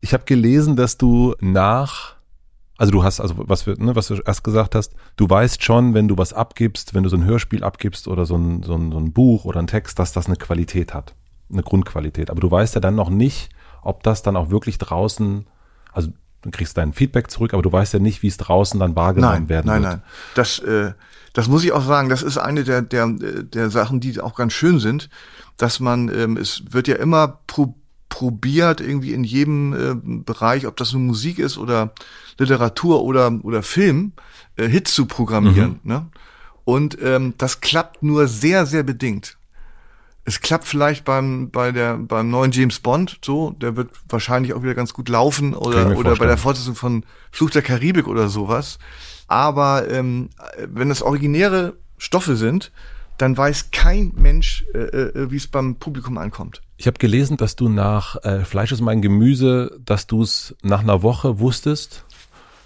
Ich 0.00 0.14
habe 0.14 0.24
gelesen, 0.24 0.74
dass 0.74 0.96
du 0.96 1.34
nach 1.40 2.19
also 2.80 2.92
du 2.92 3.04
hast, 3.04 3.20
also 3.20 3.34
was, 3.36 3.66
wir, 3.66 3.78
ne, 3.78 3.94
was 3.94 4.06
du 4.06 4.14
erst 4.14 4.42
gesagt 4.42 4.74
hast, 4.74 4.94
du 5.16 5.28
weißt 5.28 5.62
schon, 5.62 5.92
wenn 5.92 6.08
du 6.08 6.16
was 6.16 6.32
abgibst, 6.32 6.94
wenn 6.94 7.02
du 7.02 7.10
so 7.10 7.16
ein 7.16 7.26
Hörspiel 7.26 7.62
abgibst 7.62 8.08
oder 8.08 8.24
so 8.24 8.38
ein, 8.38 8.62
so 8.62 8.74
ein, 8.74 8.90
so 8.90 8.96
ein 8.96 9.12
Buch 9.12 9.44
oder 9.44 9.60
ein 9.60 9.66
Text, 9.66 9.98
dass 9.98 10.12
das 10.12 10.28
eine 10.28 10.36
Qualität 10.36 10.94
hat, 10.94 11.14
eine 11.52 11.62
Grundqualität. 11.62 12.30
Aber 12.30 12.40
du 12.40 12.50
weißt 12.50 12.74
ja 12.74 12.80
dann 12.80 12.94
noch 12.94 13.10
nicht, 13.10 13.50
ob 13.82 14.02
das 14.02 14.22
dann 14.22 14.34
auch 14.34 14.48
wirklich 14.48 14.78
draußen, 14.78 15.46
also 15.92 16.08
du 16.40 16.50
kriegst 16.50 16.78
dein 16.78 16.94
Feedback 16.94 17.30
zurück, 17.30 17.52
aber 17.52 17.62
du 17.62 17.70
weißt 17.70 17.92
ja 17.92 17.98
nicht, 17.98 18.22
wie 18.22 18.28
es 18.28 18.38
draußen 18.38 18.80
dann 18.80 18.96
wahrgenommen 18.96 19.40
nein, 19.40 19.48
werden 19.50 19.66
nein, 19.66 19.82
wird. 19.82 19.92
Nein, 19.92 20.00
nein, 20.00 20.10
das, 20.34 20.58
äh, 20.60 20.92
das 21.34 21.48
muss 21.48 21.62
ich 21.64 21.72
auch 21.72 21.84
sagen, 21.84 22.08
das 22.08 22.22
ist 22.22 22.38
eine 22.38 22.64
der, 22.64 22.80
der, 22.80 23.08
der 23.08 23.68
Sachen, 23.68 24.00
die 24.00 24.18
auch 24.22 24.34
ganz 24.34 24.54
schön 24.54 24.78
sind, 24.78 25.10
dass 25.58 25.80
man, 25.80 26.08
ähm, 26.08 26.38
es 26.38 26.62
wird 26.70 26.88
ja 26.88 26.96
immer 26.96 27.40
pro, 27.46 27.74
probiert, 28.20 28.82
irgendwie 28.82 29.14
in 29.14 29.24
jedem 29.24 29.72
äh, 29.72 29.94
Bereich, 30.26 30.66
ob 30.66 30.76
das 30.76 30.92
nun 30.92 31.06
Musik 31.06 31.38
ist 31.38 31.56
oder 31.56 31.94
Literatur 32.36 33.02
oder, 33.02 33.32
oder 33.44 33.62
Film, 33.62 34.12
äh, 34.56 34.68
Hits 34.68 34.92
zu 34.92 35.06
programmieren. 35.06 35.80
Mhm. 35.82 35.90
Ne? 35.90 36.06
Und 36.66 36.98
ähm, 37.00 37.32
das 37.38 37.62
klappt 37.62 38.02
nur 38.02 38.28
sehr, 38.28 38.66
sehr 38.66 38.82
bedingt. 38.82 39.38
Es 40.26 40.42
klappt 40.42 40.66
vielleicht 40.66 41.06
beim, 41.06 41.48
bei 41.48 41.72
der, 41.72 41.96
beim 41.96 42.28
neuen 42.28 42.52
James 42.52 42.80
Bond 42.80 43.18
so, 43.24 43.52
der 43.52 43.76
wird 43.76 43.88
wahrscheinlich 44.06 44.52
auch 44.52 44.62
wieder 44.62 44.74
ganz 44.74 44.92
gut 44.92 45.08
laufen 45.08 45.54
oder, 45.54 45.96
oder 45.96 46.14
bei 46.16 46.26
der 46.26 46.36
Fortsetzung 46.36 46.74
von 46.74 47.04
Fluch 47.32 47.48
der 47.48 47.62
Karibik 47.62 48.06
oder 48.06 48.28
sowas. 48.28 48.78
Aber 49.28 49.90
ähm, 49.90 50.28
wenn 50.58 50.90
es 50.90 51.00
originäre 51.00 51.78
Stoffe 51.96 52.36
sind, 52.36 52.70
dann 53.20 53.36
weiß 53.36 53.70
kein 53.70 54.12
Mensch, 54.16 54.64
äh, 54.72 54.78
äh, 54.78 55.30
wie 55.30 55.36
es 55.36 55.46
beim 55.46 55.76
Publikum 55.76 56.16
ankommt. 56.16 56.62
Ich 56.78 56.86
habe 56.86 56.98
gelesen, 56.98 57.36
dass 57.36 57.54
du 57.54 57.68
nach 57.68 58.16
äh, 58.24 58.44
Fleisch 58.44 58.72
ist 58.72 58.80
mein 58.80 59.02
Gemüse, 59.02 59.78
dass 59.84 60.06
du 60.06 60.22
es 60.22 60.56
nach 60.62 60.80
einer 60.80 61.02
Woche 61.02 61.38
wusstest, 61.38 62.04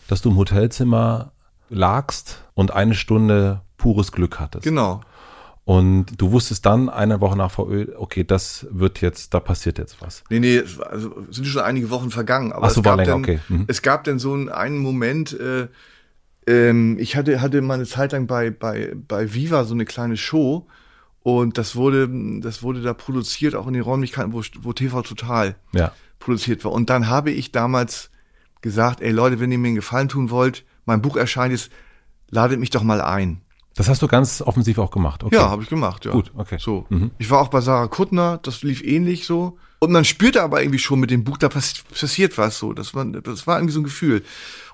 dass 0.06 0.22
du 0.22 0.30
im 0.30 0.36
Hotelzimmer 0.36 1.32
lagst 1.70 2.44
und 2.54 2.72
eine 2.72 2.94
Stunde 2.94 3.62
pures 3.78 4.12
Glück 4.12 4.38
hattest. 4.38 4.64
Genau. 4.64 5.00
Und 5.64 6.20
du 6.20 6.30
wusstest 6.30 6.66
dann 6.66 6.88
eine 6.88 7.20
Woche 7.20 7.36
nach 7.36 7.50
VÖ, 7.50 7.86
okay, 7.96 8.22
das 8.22 8.66
wird 8.70 9.00
jetzt, 9.00 9.32
da 9.32 9.40
passiert 9.40 9.78
jetzt 9.78 10.00
was. 10.02 10.22
Nee, 10.28 10.38
nee, 10.38 10.62
also 10.90 11.24
sind 11.30 11.46
schon 11.46 11.62
einige 11.62 11.90
Wochen 11.90 12.10
vergangen. 12.10 12.52
Aber 12.52 12.66
Ach 12.66 12.70
so, 12.70 12.80
es, 12.80 12.84
gab 12.84 12.98
länger, 12.98 13.10
dann, 13.12 13.20
okay. 13.22 13.40
Mhm. 13.48 13.64
es 13.66 13.82
gab 13.82 14.04
dann 14.04 14.18
so 14.18 14.34
einen, 14.34 14.50
einen 14.50 14.78
Moment, 14.78 15.32
äh, 15.32 15.68
ähm, 16.46 16.96
ich 16.98 17.16
hatte, 17.16 17.40
hatte 17.40 17.60
mal 17.62 17.74
eine 17.74 17.86
Zeit 17.86 18.12
lang 18.12 18.26
bei, 18.26 18.50
bei, 18.50 18.94
bei 18.94 19.32
Viva 19.34 19.64
so 19.64 19.74
eine 19.74 19.84
kleine 19.84 20.16
Show 20.16 20.66
und 21.22 21.56
das 21.56 21.74
wurde, 21.74 22.08
das 22.40 22.62
wurde 22.62 22.82
da 22.82 22.92
produziert, 22.92 23.54
auch 23.54 23.66
in 23.66 23.72
den 23.72 23.82
Räumlichkeiten, 23.82 24.32
wo, 24.32 24.42
wo 24.60 24.72
TV 24.72 25.02
Total 25.02 25.56
ja. 25.72 25.92
produziert 26.18 26.64
war. 26.64 26.72
Und 26.72 26.90
dann 26.90 27.08
habe 27.08 27.30
ich 27.30 27.50
damals 27.50 28.10
gesagt, 28.60 29.00
ey 29.00 29.10
Leute, 29.10 29.40
wenn 29.40 29.50
ihr 29.50 29.58
mir 29.58 29.68
einen 29.68 29.76
Gefallen 29.76 30.08
tun 30.08 30.30
wollt, 30.30 30.64
mein 30.84 31.00
Buch 31.00 31.16
erscheint 31.16 31.52
jetzt, 31.52 31.70
ladet 32.30 32.60
mich 32.60 32.70
doch 32.70 32.82
mal 32.82 33.00
ein. 33.00 33.40
Das 33.74 33.88
hast 33.88 34.02
du 34.02 34.06
ganz 34.06 34.40
offensiv 34.40 34.78
auch 34.78 34.90
gemacht, 34.90 35.24
okay. 35.24 35.34
Ja, 35.34 35.50
habe 35.50 35.62
ich 35.62 35.68
gemacht, 35.68 36.04
ja. 36.04 36.12
Gut, 36.12 36.30
okay. 36.36 36.58
So. 36.60 36.86
Mhm. 36.90 37.10
Ich 37.18 37.30
war 37.30 37.40
auch 37.40 37.48
bei 37.48 37.60
Sarah 37.60 37.88
Kuttner, 37.88 38.38
das 38.42 38.62
lief 38.62 38.84
ähnlich 38.84 39.26
so. 39.26 39.58
Und 39.84 39.92
man 39.92 40.04
spürte 40.04 40.42
aber 40.42 40.62
irgendwie 40.62 40.78
schon 40.78 41.00
mit 41.00 41.10
dem 41.10 41.24
Buch, 41.24 41.36
da 41.36 41.48
passiert 41.48 42.38
was 42.38 42.58
so. 42.58 42.72
Das 42.72 42.94
war, 42.94 43.04
das 43.04 43.46
war 43.46 43.58
irgendwie 43.58 43.74
so 43.74 43.80
ein 43.80 43.84
Gefühl. 43.84 44.22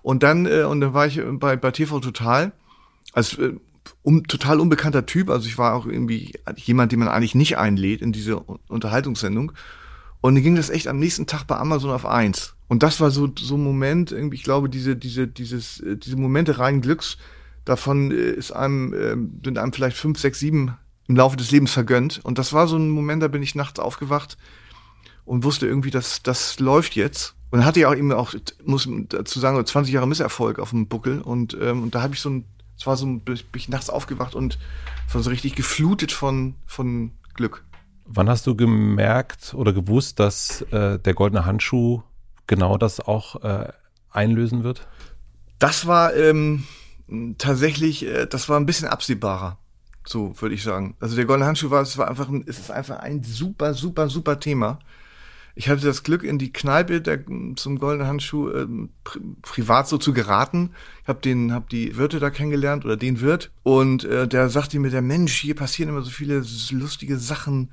Und 0.03 0.23
dann, 0.23 0.47
äh, 0.47 0.63
und 0.63 0.81
dann 0.81 0.95
war 0.95 1.07
ich 1.07 1.21
bei, 1.33 1.57
bei 1.57 1.71
TV 1.71 2.01
Total, 2.01 2.53
als 3.13 3.37
äh, 3.39 3.55
um, 4.03 4.27
total 4.27 4.61
unbekannter 4.61 5.07
Typ. 5.07 5.31
Also 5.31 5.49
ich 5.49 5.59
war 5.59 5.75
auch 5.75 5.87
irgendwie 5.87 6.33
jemand, 6.57 6.93
den 6.93 7.01
man 7.01 7.09
eigentlich 7.09 7.35
nicht 7.35 7.59
einlädt 7.59 8.03
in 8.03 8.13
diese 8.13 8.39
Unterhaltungssendung. 8.39 9.53
Und 10.21 10.35
dann 10.35 10.45
ging 10.45 10.55
das 10.55 10.71
echt 10.71 10.87
am 10.87 10.99
nächsten 10.99 11.27
Tag 11.27 11.45
bei 11.45 11.57
Amazon 11.57 11.91
auf 11.91 12.07
eins. 12.07 12.55
Und 12.69 12.83
das 12.83 13.01
war 13.01 13.11
so, 13.11 13.29
so 13.37 13.57
ein 13.57 13.65
Moment, 13.65 14.13
irgendwie, 14.13 14.37
ich 14.37 14.45
glaube, 14.45 14.69
diese, 14.69 14.95
diese, 14.97 15.27
dieses, 15.27 15.81
äh, 15.81 15.97
diese 15.97 16.17
Momente 16.17 16.59
rein 16.59 16.83
Glücks, 16.83 17.17
davon 17.65 18.11
äh, 18.11 18.31
ist 18.31 18.53
einem, 18.53 18.93
äh, 18.93 19.45
sind 19.45 19.59
einem 19.59 19.73
vielleicht 19.73 19.97
fünf, 19.97 20.19
sechs, 20.19 20.39
sieben 20.39 20.77
im 21.09 21.17
Laufe 21.17 21.37
des 21.37 21.51
Lebens 21.51 21.73
vergönnt. 21.73 22.21
Und 22.23 22.39
das 22.39 22.53
war 22.53 22.69
so 22.69 22.77
ein 22.77 22.91
Moment, 22.91 23.23
da 23.23 23.29
bin 23.29 23.43
ich 23.43 23.57
nachts 23.57 23.81
aufgewacht 23.81 24.37
und 25.25 25.45
wusste 25.45 25.67
irgendwie, 25.67 25.91
dass 25.91 26.23
das 26.23 26.59
läuft 26.59 26.97
jetzt. 26.97 27.35
Und 27.51 27.65
hatte 27.65 27.81
ja 27.81 27.89
auch 27.89 27.97
eben 27.97 28.13
auch, 28.13 28.33
muss 28.65 28.89
dazu 29.09 29.41
sagen, 29.41 29.65
20 29.65 29.93
Jahre 29.93 30.07
Misserfolg 30.07 30.61
auf 30.61 30.71
dem 30.71 30.87
Buckel. 30.87 31.21
Und, 31.21 31.57
ähm, 31.61 31.83
und 31.83 31.95
da 31.95 32.03
habe 32.03 32.15
ich 32.15 32.21
so 32.21 32.31
ein, 32.31 32.45
es 32.79 32.87
war 32.87 32.97
so 32.97 33.07
ein, 33.07 33.21
bin 33.21 33.41
ich 33.55 33.69
nachts 33.69 33.91
aufgewacht 33.91 34.35
und 34.35 34.59
war 35.13 35.23
so 35.23 35.31
richtig 35.31 35.57
geflutet 35.57 36.13
von, 36.13 36.55
von 36.67 37.13
Glück. 37.35 37.65
Wann 38.07 38.29
hast 38.29 38.47
du 38.47 38.55
gemerkt 38.55 39.55
oder 39.55 39.73
gewusst, 39.73 40.21
dass 40.21 40.63
äh, 40.71 40.99
der 40.99 41.15
goldene 41.15 41.45
Handschuh 41.45 42.03
genau 42.47 42.77
das 42.79 43.01
auch 43.01 43.43
äh, 43.43 43.73
einlösen 44.11 44.65
wird? 44.65 44.87
Das 45.59 45.87
war 45.87 46.15
ähm, 46.15 46.65
tatsächlich, 47.39 48.07
äh, 48.07 48.27
das 48.27 48.49
war 48.49 48.59
ein 48.59 48.67
bisschen 48.67 48.89
absehbarer. 48.89 49.59
So 50.05 50.41
würde 50.41 50.55
ich 50.55 50.63
sagen. 50.63 50.97
Also 50.99 51.15
der 51.15 51.27
goldene 51.27 51.47
Handschuh 51.47 51.71
war, 51.71 51.83
es 51.83 51.99
war 51.99 52.09
einfach, 52.09 52.29
es 52.47 52.59
ist 52.59 52.71
einfach 52.71 52.99
ein 53.01 53.23
super, 53.23 53.75
super, 53.75 54.09
super 54.09 54.41
Thema. 54.41 54.79
Ich 55.55 55.69
hatte 55.69 55.85
das 55.85 56.03
Glück, 56.03 56.23
in 56.23 56.39
die 56.39 56.53
Kneipe 56.53 57.01
der, 57.01 57.25
zum 57.57 57.79
Goldenen 57.79 58.07
Handschuh 58.07 58.49
äh, 58.51 58.67
pri 59.05 59.21
privat 59.43 59.89
so 59.89 59.99
zu 59.99 60.13
geraten. 60.13 60.71
Ich 61.03 61.09
habe 61.09 61.21
den, 61.21 61.53
hab 61.53 61.69
die 61.69 61.97
Wirte 61.97 62.21
da 62.21 62.31
kennengelernt 62.31 62.85
oder 62.85 62.97
den 62.97 63.21
Wirt 63.21 63.51
und 63.63 64.05
äh, 64.05 64.29
der 64.29 64.49
sagte 64.49 64.79
mir, 64.79 64.91
der 64.91 65.03
Mensch, 65.03 65.35
hier 65.35 65.55
passieren 65.55 65.91
immer 65.91 66.03
so 66.03 66.11
viele 66.11 66.45
lustige 66.71 67.19
Sachen 67.19 67.71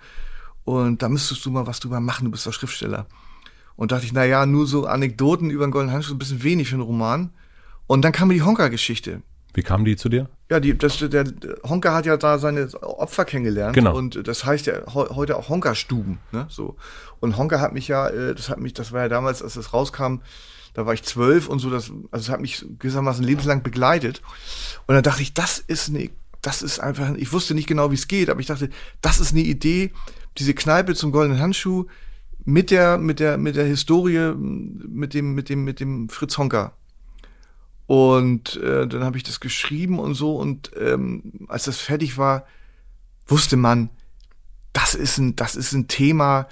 und 0.64 1.02
da 1.02 1.08
müsstest 1.08 1.45
du 1.45 1.52
mal 1.52 1.66
was 1.66 1.80
drüber 1.80 2.02
machen. 2.02 2.26
Du 2.26 2.32
bist 2.32 2.45
doch 2.45 2.52
Schriftsteller. 2.52 3.08
Und 3.78 3.91
dachte 3.94 4.06
ich, 4.06 4.12
na 4.12 4.26
ja, 4.26 4.45
nur 4.45 4.68
so 4.68 4.86
Anekdoten 4.86 5.49
über 5.49 5.66
den 5.66 5.72
Goldenen 5.72 5.94
Handschuh, 5.94 6.14
ein 6.14 6.18
bisschen 6.18 6.44
wenig 6.44 6.68
für 6.68 6.76
einen 6.76 6.82
Roman. 6.82 7.30
Und 7.86 8.02
dann 8.02 8.12
kam 8.12 8.28
mir 8.28 8.34
die 8.34 8.41
Honka-Geschichte. 8.41 9.22
Wie 9.53 9.64
kam 9.64 9.86
die 9.86 9.95
zu 9.95 10.10
dir? 10.10 10.30
Ja, 10.49 10.60
die, 10.60 10.78
das, 10.78 10.98
der, 10.98 11.26
Honka 11.64 11.94
hat 11.94 12.06
ja 12.06 12.15
da 12.15 12.38
seine 12.38 12.69
Opfer 12.82 13.26
kennengelernt. 13.26 13.74
Genau. 13.74 13.95
Und 13.95 14.28
das 14.28 14.45
heißt 14.45 14.65
ja 14.68 14.74
heute 14.94 15.36
auch 15.36 15.49
Honka-Stuben, 15.49 16.19
ne, 16.32 16.45
so. 16.49 16.76
Und 17.19 17.38
Honka 17.38 17.60
hat 17.60 17.74
mich 17.74 17.88
ja, 17.88 18.07
äh, 18.07 18.36
das 18.36 18.49
hat 18.49 18.60
mich, 18.60 18.74
das 18.74 18.91
war 18.91 19.02
ja 19.02 19.10
damals, 19.10 19.41
als 19.41 19.56
das 19.56 19.74
rauskam, 19.74 20.19
da 20.74 20.86
war 20.86 20.94
ich 20.94 21.03
zwölf 21.03 21.49
und 21.49 21.60
so, 21.60 21.69
das, 21.69 21.91
also 22.11 22.26
es 22.26 22.30
hat 22.30 22.40
mich 22.40 22.64
gewissermaßen 22.80 23.24
lebenslang 23.24 23.64
begleitet. 23.64 24.22
Und 24.86 24.94
dann 24.94 25.03
dachte 25.03 25.24
ich, 25.24 25.34
das 25.34 25.57
ist 25.60 25.90
eine, 25.90 26.11
das 26.41 26.61
ist 26.61 26.80
einfach, 26.80 27.15
ich 27.15 27.34
wusste 27.34 27.56
nicht 27.56 27.68
genau, 27.68 27.90
wie 27.91 27.95
es 27.95 28.07
geht, 28.07 28.30
aber 28.30 28.40
ich 28.40 28.45
dachte, 28.45 28.69
das 29.02 29.19
ist 29.19 29.32
eine 29.32 29.41
Idee, 29.41 29.91
diese 30.38 30.53
Kneipe 30.53 30.94
zum 30.94 31.11
goldenen 31.11 31.41
Handschuh 31.41 31.88
mit 32.45 32.69
der, 32.69 32.99
mit 32.99 33.19
der, 33.19 33.38
mit 33.38 33.56
der 33.56 33.65
Historie, 33.65 34.34
mit 34.38 35.14
dem, 35.14 35.34
mit 35.34 35.49
dem, 35.49 35.64
mit 35.64 35.80
dem 35.80 36.10
Fritz 36.10 36.38
Honka 36.38 36.74
und 37.88 38.58
äh, 38.58 38.86
dann 38.86 39.04
habe 39.04 39.18
ich 39.18 39.24
das 39.24 39.40
geschrieben 39.40 39.98
und 39.98 40.14
so. 40.14 40.36
Und 40.36 40.72
ähm, 40.78 41.48
als 41.48 41.64
das 41.64 41.80
fertig 41.80 42.18
war, 42.18 42.46
wusste 43.26 43.56
man, 43.56 43.90
das 44.74 44.94
ist 44.94 45.18
ein, 45.18 45.36
das 45.38 45.56
ist 45.56 45.72
ein 45.72 45.88
Thema, 45.88 46.48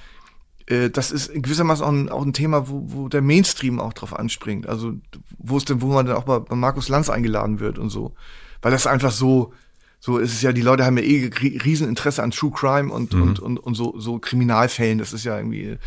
äh, 0.66 0.90
das 0.90 1.12
ist 1.12 1.34
gewissermaßen 1.34 1.86
auch 1.86 1.92
ein, 1.92 2.10
auch 2.10 2.26
ein 2.26 2.34
Thema, 2.34 2.70
wo, 2.70 2.84
wo 2.86 3.10
der 3.10 3.22
Mainstream 3.22 3.82
auch 3.82 3.92
drauf 3.92 4.18
anspringt. 4.18 4.68
Also 4.68 4.94
wo 5.38 5.58
es 5.58 5.66
denn, 5.66 5.82
wo 5.82 5.88
man 5.88 6.06
dann 6.06 6.16
auch 6.16 6.24
bei, 6.24 6.40
bei 6.40 6.56
Markus 6.56 6.88
Lanz 6.88 7.10
eingeladen 7.10 7.60
wird 7.60 7.78
und 7.78 7.90
so. 7.90 8.16
Weil 8.62 8.72
das 8.72 8.88
einfach 8.88 9.12
so, 9.12 9.54
so 10.00 10.18
ist 10.18 10.34
es 10.34 10.42
ja, 10.42 10.54
die 10.54 10.62
Leute 10.62 10.86
haben 10.86 10.98
ja 10.98 11.04
eh 11.04 11.30
Rieseninteresse 11.34 12.22
an 12.22 12.32
True 12.32 12.52
Crime 12.52 12.92
und, 12.94 13.14
mhm. 13.14 13.22
und, 13.22 13.40
und, 13.40 13.58
und 13.58 13.76
so, 13.76 13.96
so 13.98 14.20
Kriminalfällen. 14.20 15.00
Das 15.00 15.14
ist 15.14 15.24
ja 15.24 15.38
irgendwie 15.38 15.78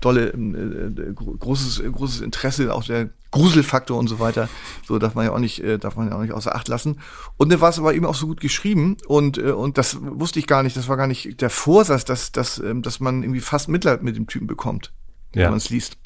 dolle, 0.00 0.30
äh, 0.30 1.12
großes, 1.12 1.82
großes 1.92 2.20
Interesse, 2.20 2.74
auch 2.74 2.84
der 2.84 3.10
Gruselfaktor 3.30 3.98
und 3.98 4.08
so 4.08 4.18
weiter. 4.18 4.48
So 4.86 4.98
darf 4.98 5.14
man 5.14 5.26
ja 5.26 5.32
auch 5.32 5.38
nicht, 5.38 5.62
äh, 5.62 5.78
darf 5.78 5.96
man 5.96 6.08
ja 6.08 6.16
auch 6.16 6.22
nicht 6.22 6.32
außer 6.32 6.54
Acht 6.54 6.68
lassen. 6.68 7.00
Und 7.36 7.52
dann 7.52 7.60
war 7.60 7.70
es 7.70 7.78
aber 7.78 7.94
eben 7.94 8.06
auch 8.06 8.14
so 8.14 8.26
gut 8.26 8.40
geschrieben 8.40 8.96
und, 9.06 9.38
äh, 9.38 9.52
und 9.52 9.78
das 9.78 9.98
wusste 10.00 10.38
ich 10.38 10.46
gar 10.46 10.62
nicht, 10.62 10.76
das 10.76 10.88
war 10.88 10.96
gar 10.96 11.06
nicht 11.06 11.40
der 11.40 11.50
Vorsatz, 11.50 12.04
dass, 12.04 12.32
dass, 12.32 12.58
äh, 12.58 12.74
dass 12.80 13.00
man 13.00 13.22
irgendwie 13.22 13.40
fast 13.40 13.68
Mitleid 13.68 14.02
mit 14.02 14.16
dem 14.16 14.26
Typen 14.26 14.46
bekommt, 14.46 14.92
ja. 15.34 15.42
wenn 15.42 15.50
man 15.50 15.58
es 15.58 15.70
liest. 15.70 15.98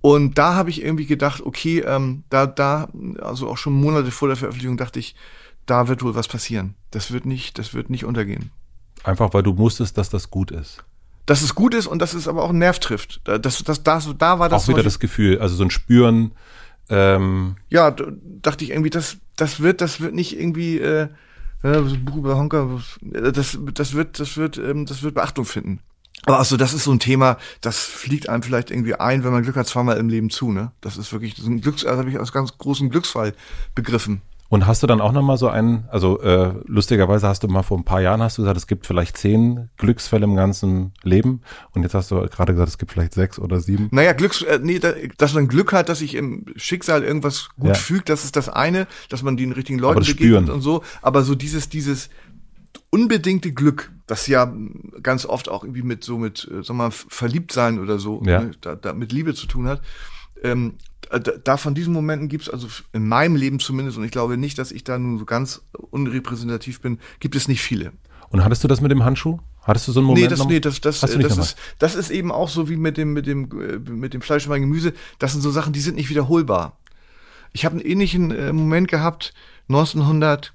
Und 0.00 0.38
da 0.38 0.54
habe 0.54 0.70
ich 0.70 0.82
irgendwie 0.82 1.06
gedacht, 1.06 1.42
okay, 1.44 1.80
ähm, 1.80 2.22
da, 2.30 2.46
da, 2.46 2.88
also 3.20 3.48
auch 3.48 3.56
schon 3.58 3.72
Monate 3.72 4.12
vor 4.12 4.28
der 4.28 4.36
Veröffentlichung 4.36 4.76
dachte 4.76 5.00
ich, 5.00 5.16
da 5.66 5.88
wird 5.88 6.02
wohl 6.02 6.14
was 6.14 6.28
passieren. 6.28 6.74
Das 6.90 7.12
wird 7.12 7.26
nicht, 7.26 7.58
das 7.58 7.74
wird 7.74 7.90
nicht 7.90 8.04
untergehen. 8.04 8.50
Einfach 9.04 9.34
weil 9.34 9.42
du 9.42 9.52
musstest, 9.52 9.98
dass 9.98 10.08
das 10.08 10.30
gut 10.30 10.50
ist. 10.50 10.84
Dass 11.26 11.42
es 11.42 11.54
gut 11.54 11.74
ist 11.74 11.86
und 11.86 12.00
dass 12.00 12.14
es 12.14 12.28
aber 12.28 12.42
auch 12.42 12.50
einen 12.50 12.58
Nerv 12.58 12.78
trifft. 12.78 13.20
Das, 13.24 13.62
das, 13.62 13.82
das, 13.82 14.14
da 14.16 14.38
war 14.38 14.48
das. 14.48 14.64
Auch 14.64 14.68
wieder 14.68 14.82
das 14.82 15.00
Gefühl, 15.00 15.40
also 15.40 15.56
so 15.56 15.64
ein 15.64 15.70
Spüren. 15.70 16.32
Ähm 16.88 17.56
ja, 17.68 17.90
dachte 17.90 18.64
ich 18.64 18.70
irgendwie, 18.70 18.90
das, 18.90 19.18
das 19.36 19.60
wird, 19.60 19.80
das 19.80 20.00
wird 20.00 20.14
nicht 20.14 20.38
irgendwie, 20.38 20.78
äh, 20.78 21.08
Buch 21.62 22.16
über 22.16 22.36
Honker, 22.36 22.80
das, 23.00 23.58
das 23.74 23.94
wird, 23.94 24.20
das 24.20 24.36
wird, 24.36 24.56
ähm, 24.58 24.86
das 24.86 25.02
wird 25.02 25.14
Beachtung 25.14 25.44
finden. 25.44 25.80
Aber 26.24 26.38
also 26.38 26.56
das 26.56 26.72
ist 26.72 26.84
so 26.84 26.92
ein 26.92 27.00
Thema, 27.00 27.38
das 27.60 27.78
fliegt 27.80 28.28
einem 28.28 28.42
vielleicht 28.42 28.70
irgendwie 28.70 28.94
ein, 28.94 29.22
wenn 29.24 29.32
man 29.32 29.42
Glück 29.42 29.56
hat, 29.56 29.66
zweimal 29.66 29.98
im 29.98 30.08
Leben 30.08 30.30
zu, 30.30 30.50
ne? 30.50 30.72
Das 30.80 30.96
ist 30.96 31.12
wirklich 31.12 31.36
so 31.36 31.48
ein 31.48 31.60
Glücks, 31.60 31.84
also 31.84 31.98
habe 31.98 32.10
ich 32.10 32.18
als 32.18 32.32
ganz 32.32 32.56
großen 32.56 32.88
Glücksfall 32.90 33.34
begriffen. 33.74 34.22
Und 34.48 34.66
hast 34.66 34.82
du 34.82 34.86
dann 34.86 35.00
auch 35.00 35.12
nochmal 35.12 35.38
so 35.38 35.48
einen, 35.48 35.86
also 35.90 36.20
äh, 36.20 36.54
lustigerweise 36.66 37.26
hast 37.26 37.42
du 37.42 37.48
mal 37.48 37.62
vor 37.62 37.78
ein 37.78 37.84
paar 37.84 38.00
Jahren 38.00 38.22
hast 38.22 38.38
du 38.38 38.42
gesagt, 38.42 38.56
es 38.56 38.66
gibt 38.66 38.86
vielleicht 38.86 39.16
zehn 39.16 39.70
Glücksfälle 39.76 40.24
im 40.24 40.36
ganzen 40.36 40.92
Leben 41.02 41.42
und 41.72 41.82
jetzt 41.82 41.94
hast 41.94 42.10
du 42.10 42.20
gerade 42.20 42.52
gesagt, 42.52 42.68
es 42.68 42.78
gibt 42.78 42.92
vielleicht 42.92 43.14
sechs 43.14 43.38
oder 43.38 43.60
sieben. 43.60 43.88
Naja, 43.90 44.12
Glücks, 44.12 44.42
äh, 44.42 44.60
nee, 44.62 44.78
da, 44.78 44.92
dass 45.18 45.34
man 45.34 45.48
Glück 45.48 45.72
hat, 45.72 45.88
dass 45.88 45.98
sich 45.98 46.14
im 46.14 46.46
Schicksal 46.56 47.02
irgendwas 47.02 47.48
gut 47.58 47.68
ja. 47.68 47.74
fügt, 47.74 48.08
das 48.08 48.24
ist 48.24 48.36
das 48.36 48.48
eine, 48.48 48.86
dass 49.08 49.22
man 49.22 49.36
den 49.36 49.52
richtigen 49.52 49.78
Leuten 49.78 50.00
begegnet 50.00 50.18
spüren. 50.18 50.50
und 50.50 50.60
so, 50.60 50.82
aber 51.02 51.22
so 51.22 51.34
dieses, 51.34 51.68
dieses 51.68 52.08
unbedingte 52.90 53.52
Glück, 53.52 53.92
das 54.06 54.26
ja 54.26 54.52
ganz 55.02 55.26
oft 55.26 55.48
auch 55.48 55.64
irgendwie 55.64 55.82
mit 55.82 56.04
so 56.04 56.18
mit, 56.18 56.48
äh, 56.50 56.62
sag 56.62 56.76
mal, 56.76 56.90
verliebt 56.90 57.52
sein 57.52 57.80
oder 57.80 57.98
so, 57.98 58.22
ja. 58.24 58.42
ne, 58.42 58.50
da, 58.60 58.76
da 58.76 58.92
mit 58.92 59.12
Liebe 59.12 59.34
zu 59.34 59.46
tun 59.46 59.66
hat, 59.66 59.82
ähm, 60.42 60.74
äh, 60.74 60.85
da 61.44 61.56
von 61.56 61.74
diesen 61.74 61.92
Momenten 61.92 62.28
gibt 62.28 62.44
es, 62.44 62.50
also 62.50 62.68
in 62.92 63.06
meinem 63.06 63.36
Leben 63.36 63.60
zumindest, 63.60 63.98
und 63.98 64.04
ich 64.04 64.10
glaube 64.10 64.36
nicht, 64.36 64.58
dass 64.58 64.72
ich 64.72 64.84
da 64.84 64.98
nun 64.98 65.18
so 65.18 65.24
ganz 65.24 65.62
unrepräsentativ 65.72 66.80
bin, 66.80 66.98
gibt 67.20 67.36
es 67.36 67.48
nicht 67.48 67.62
viele. 67.62 67.92
Und 68.30 68.44
hattest 68.44 68.64
du 68.64 68.68
das 68.68 68.80
mit 68.80 68.90
dem 68.90 69.04
Handschuh? 69.04 69.38
Hattest 69.62 69.88
du 69.88 69.92
so 69.92 70.00
einen 70.00 70.06
Moment? 70.06 70.30
Nee, 70.30 70.36
das, 70.36 70.46
nee, 70.46 70.60
das, 70.60 70.80
das, 70.80 71.00
das, 71.00 71.38
ist, 71.38 71.56
das 71.78 71.94
ist 71.94 72.10
eben 72.10 72.30
auch 72.30 72.48
so 72.48 72.68
wie 72.68 72.76
mit 72.76 72.96
dem, 72.96 73.12
mit 73.12 73.26
dem, 73.26 73.48
äh, 73.60 73.78
mit 73.78 74.14
dem 74.14 74.20
Fleisch 74.20 74.44
und 74.44 74.50
meinem 74.50 74.62
Gemüse. 74.62 74.92
Das 75.18 75.32
sind 75.32 75.42
so 75.42 75.50
Sachen, 75.50 75.72
die 75.72 75.80
sind 75.80 75.96
nicht 75.96 76.10
wiederholbar. 76.10 76.78
Ich 77.52 77.64
habe 77.64 77.76
einen 77.76 77.84
ähnlichen 77.84 78.30
äh, 78.30 78.52
Moment 78.52 78.88
gehabt, 78.88 79.32
1900, 79.68 80.52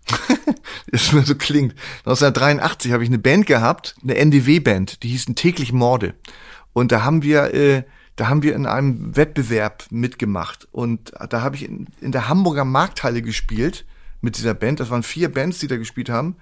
das 0.92 1.12
mir 1.14 1.24
so 1.24 1.36
klingt, 1.36 1.76
1983 2.06 2.92
habe 2.92 3.04
ich 3.04 3.10
eine 3.10 3.20
Band 3.20 3.46
gehabt, 3.48 3.96
eine 4.02 4.16
NDW-Band, 4.16 5.04
die 5.04 5.10
hießen 5.10 5.36
täglich 5.36 5.74
Morde. 5.74 6.14
Und 6.74 6.92
da 6.92 7.04
haben 7.04 7.24
wir, 7.24 7.54
äh, 7.54 7.84
da 8.22 8.30
haben 8.30 8.44
wir 8.44 8.54
in 8.54 8.68
einem 8.68 9.16
Wettbewerb 9.18 9.86
mitgemacht 9.90 10.68
und 10.72 11.12
da 11.32 11.42
habe 11.42 11.56
ich 11.56 11.66
in, 11.68 11.88
in 12.02 12.12
der 12.12 12.30
Hamburger 12.30 12.66
Markthalle 12.66 13.24
gespielt 13.24 13.84
mit 14.22 14.38
dieser 14.38 14.54
Band. 14.54 14.80
Das 14.80 14.92
waren 14.92 15.02
vier 15.02 15.34
Bands, 15.34 15.58
die 15.58 15.68
da 15.68 15.78
gespielt 15.78 16.08
haben 16.08 16.36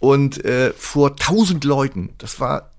und 0.00 0.44
äh, 0.44 0.74
vor 0.76 1.16
tausend 1.16 1.64
Leuten. 1.64 2.12
Das 2.18 2.40
war 2.40 2.72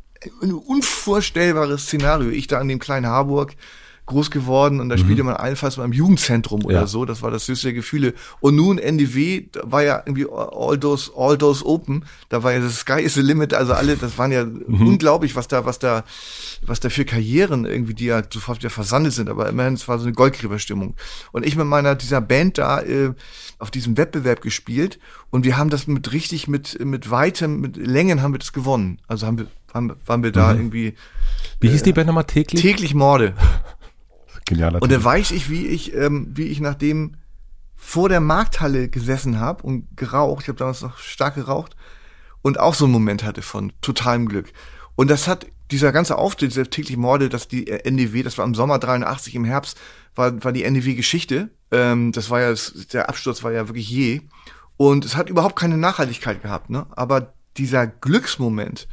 ein 0.43 0.53
unvorstellbares 0.53 1.85
Szenario. 1.85 2.29
Ich 2.29 2.45
da 2.45 2.59
an 2.59 2.67
dem 2.67 2.77
kleinen 2.77 3.07
Harburg 3.07 3.55
groß 4.05 4.31
geworden 4.31 4.79
und 4.81 4.89
da 4.89 4.95
mhm. 4.95 5.01
spielte 5.01 5.23
man 5.23 5.35
allenfalls 5.35 5.77
mal 5.77 5.85
im 5.85 5.93
Jugendzentrum 5.93 6.65
oder 6.65 6.81
ja. 6.81 6.87
so. 6.87 7.05
Das 7.05 7.21
war 7.21 7.31
das 7.31 7.45
süße 7.45 7.67
der 7.67 7.73
Gefühle. 7.73 8.13
Und 8.41 8.55
nun 8.55 8.77
NDW, 8.77 9.45
da 9.51 9.61
war 9.63 9.83
ja 9.83 10.03
irgendwie 10.05 10.27
all 10.29 10.77
those, 10.77 11.11
all 11.15 11.37
those 11.37 11.65
open. 11.65 12.03
Da 12.29 12.43
war 12.43 12.51
ja 12.51 12.59
das 12.59 12.79
Sky 12.79 13.01
is 13.01 13.13
the 13.13 13.21
limit. 13.21 13.53
Also 13.53 13.73
alle, 13.73 13.95
das 13.95 14.17
waren 14.17 14.31
ja 14.31 14.43
mhm. 14.43 14.87
unglaublich, 14.87 15.35
was 15.35 15.47
da, 15.47 15.65
was 15.65 15.79
da, 15.79 16.03
was 16.65 16.81
da 16.81 16.89
für 16.89 17.05
Karrieren 17.05 17.65
irgendwie, 17.65 17.93
die 17.93 18.05
ja 18.05 18.21
sofort 18.29 18.59
wieder 18.59 18.69
versandet 18.69 19.13
sind. 19.13 19.29
Aber 19.29 19.47
immerhin, 19.47 19.75
es 19.75 19.87
war 19.87 19.97
so 19.99 20.05
eine 20.05 20.13
Goldgräberstimmung. 20.13 20.95
Und 21.31 21.45
ich 21.45 21.55
mit 21.55 21.65
meiner, 21.65 21.95
dieser 21.95 22.19
Band 22.19 22.57
da, 22.57 22.81
äh, 22.81 23.13
auf 23.59 23.71
diesem 23.71 23.95
Wettbewerb 23.95 24.41
gespielt 24.41 24.99
und 25.29 25.45
wir 25.45 25.57
haben 25.57 25.69
das 25.69 25.87
mit 25.87 26.11
richtig, 26.11 26.49
mit, 26.49 26.83
mit 26.83 27.09
weitem, 27.09 27.61
mit 27.61 27.77
Längen 27.77 28.21
haben 28.21 28.33
wir 28.33 28.39
das 28.39 28.51
gewonnen. 28.51 28.99
Also 29.07 29.25
haben 29.25 29.37
wir, 29.37 29.47
waren, 29.71 29.93
waren 30.05 30.23
wir 30.23 30.33
da 30.33 30.53
mhm. 30.53 30.59
irgendwie. 30.59 30.93
Wie 31.61 31.69
hieß 31.69 31.83
die 31.83 31.93
Band 31.93 32.07
nochmal 32.07 32.25
täglich? 32.25 32.61
Täglich 32.61 32.93
Morde. 32.93 33.33
Genialer 34.45 34.81
Und 34.81 34.91
da 34.91 35.03
weiß 35.03 35.31
ich, 35.31 35.49
wie 35.49 35.67
ich, 35.67 35.93
ähm, 35.95 36.31
wie 36.33 36.47
ich 36.47 36.59
nachdem 36.59 37.17
vor 37.75 38.09
der 38.09 38.21
Markthalle 38.21 38.87
gesessen 38.89 39.39
habe 39.39 39.63
und 39.63 39.87
geraucht, 39.97 40.43
ich 40.43 40.47
habe 40.47 40.57
damals 40.57 40.81
noch 40.81 40.97
stark 40.97 41.35
geraucht 41.35 41.75
und 42.41 42.59
auch 42.59 42.73
so 42.73 42.85
einen 42.85 42.93
Moment 42.93 43.23
hatte 43.23 43.41
von 43.41 43.73
totalem 43.81 44.27
Glück. 44.27 44.53
Und 44.95 45.09
das 45.09 45.27
hat 45.27 45.47
dieser 45.71 45.91
ganze 45.91 46.17
Auftritt, 46.17 46.51
dieser 46.51 46.69
täglich 46.69 46.97
Morde, 46.97 47.29
dass 47.29 47.47
die 47.47 47.67
äh, 47.67 47.83
NDW, 47.83 48.23
das 48.23 48.37
war 48.37 48.45
im 48.45 48.55
Sommer 48.55 48.79
83, 48.79 49.35
im 49.35 49.45
Herbst 49.45 49.79
war, 50.15 50.43
war 50.43 50.51
die 50.51 50.63
NDW-Geschichte. 50.63 51.49
Ähm, 51.71 52.11
das 52.11 52.29
war 52.29 52.41
ja, 52.41 52.51
das, 52.51 52.87
der 52.91 53.09
Absturz 53.09 53.43
war 53.43 53.51
ja 53.51 53.67
wirklich 53.67 53.89
je. 53.89 54.21
Und 54.77 55.05
es 55.05 55.15
hat 55.15 55.29
überhaupt 55.29 55.55
keine 55.55 55.77
Nachhaltigkeit 55.77 56.41
gehabt, 56.41 56.69
ne? 56.69 56.85
Aber 56.91 57.33
dieser 57.57 57.87
Glücksmoment, 57.87 58.87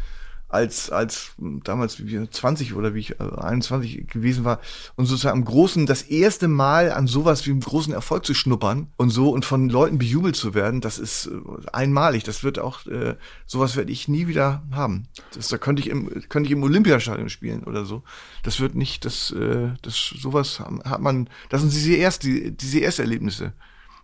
als, 0.51 0.91
als 0.91 1.33
damals 1.39 2.05
wie 2.05 2.29
20 2.29 2.75
oder 2.75 2.93
wie 2.95 3.01
ich 3.01 3.21
21 3.21 3.99
äh, 3.99 4.03
gewesen 4.03 4.45
war 4.45 4.61
und 4.97 5.07
sozusagen 5.07 5.39
am 5.39 5.45
großen, 5.45 5.87
das 5.87 6.03
erste 6.03 6.49
Mal 6.49 6.93
an 6.93 7.07
sowas 7.07 7.47
wie 7.47 7.51
einem 7.51 7.61
großen 7.61 7.93
Erfolg 7.93 8.27
zu 8.27 8.35
schnuppern 8.35 8.89
und 8.97 9.11
so 9.11 9.31
und 9.31 9.45
von 9.45 9.69
Leuten 9.69 9.99
bejubelt 9.99 10.37
zu 10.37 10.55
werden, 10.55 10.81
das 10.81 10.99
ist 10.99 11.27
äh, 11.27 11.67
einmalig. 11.73 12.25
Das 12.25 12.43
wird 12.43 12.59
auch, 12.59 12.87
äh, 12.87 13.17
sowas 13.47 13.77
werde 13.77 13.93
ich 13.93 14.09
nie 14.09 14.27
wieder 14.27 14.63
haben. 14.73 15.09
Das, 15.35 15.49
da 15.49 15.59
könnte 15.59 15.81
ich 15.81 15.89
im, 15.89 16.09
könnte 16.29 16.49
ich 16.49 16.53
im 16.53 16.63
Olympiastadion 16.63 17.29
spielen 17.29 17.65
oder 17.65 17.85
so. 17.85 18.03
Das 18.43 18.61
wird 18.61 18.75
nicht, 18.75 19.05
das, 19.05 19.31
äh, 19.31 19.71
das, 19.83 19.95
sowas 19.95 20.61
hat 20.61 21.01
man, 21.01 21.29
das 21.49 21.61
sind 21.61 21.73
diese 21.73 21.95
erste, 21.95 22.53
diese 22.53 22.81
Ersterlebnisse 22.81 23.53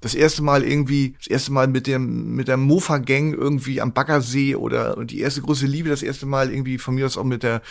das 0.01 0.15
erste 0.15 0.43
Mal 0.43 0.63
irgendwie, 0.63 1.15
das 1.19 1.27
erste 1.27 1.53
Mal 1.53 1.69
mit 1.69 1.87
dem, 1.87 2.35
mit 2.35 2.49
der 2.49 2.57
Mofa-Gang 2.57 3.35
irgendwie 3.35 3.81
am 3.81 3.93
Baggersee 3.93 4.55
oder 4.57 5.05
die 5.05 5.21
erste 5.21 5.43
große 5.43 5.67
Liebe, 5.67 5.89
das 5.89 6.03
erste 6.03 6.27
Mal 6.27 6.51
irgendwie 6.53 6.79
von 6.79 6.95
mir 6.95 7.07
aus 7.07 7.17
auch 7.17 7.25
mit 7.25 7.43
der, 7.43 7.63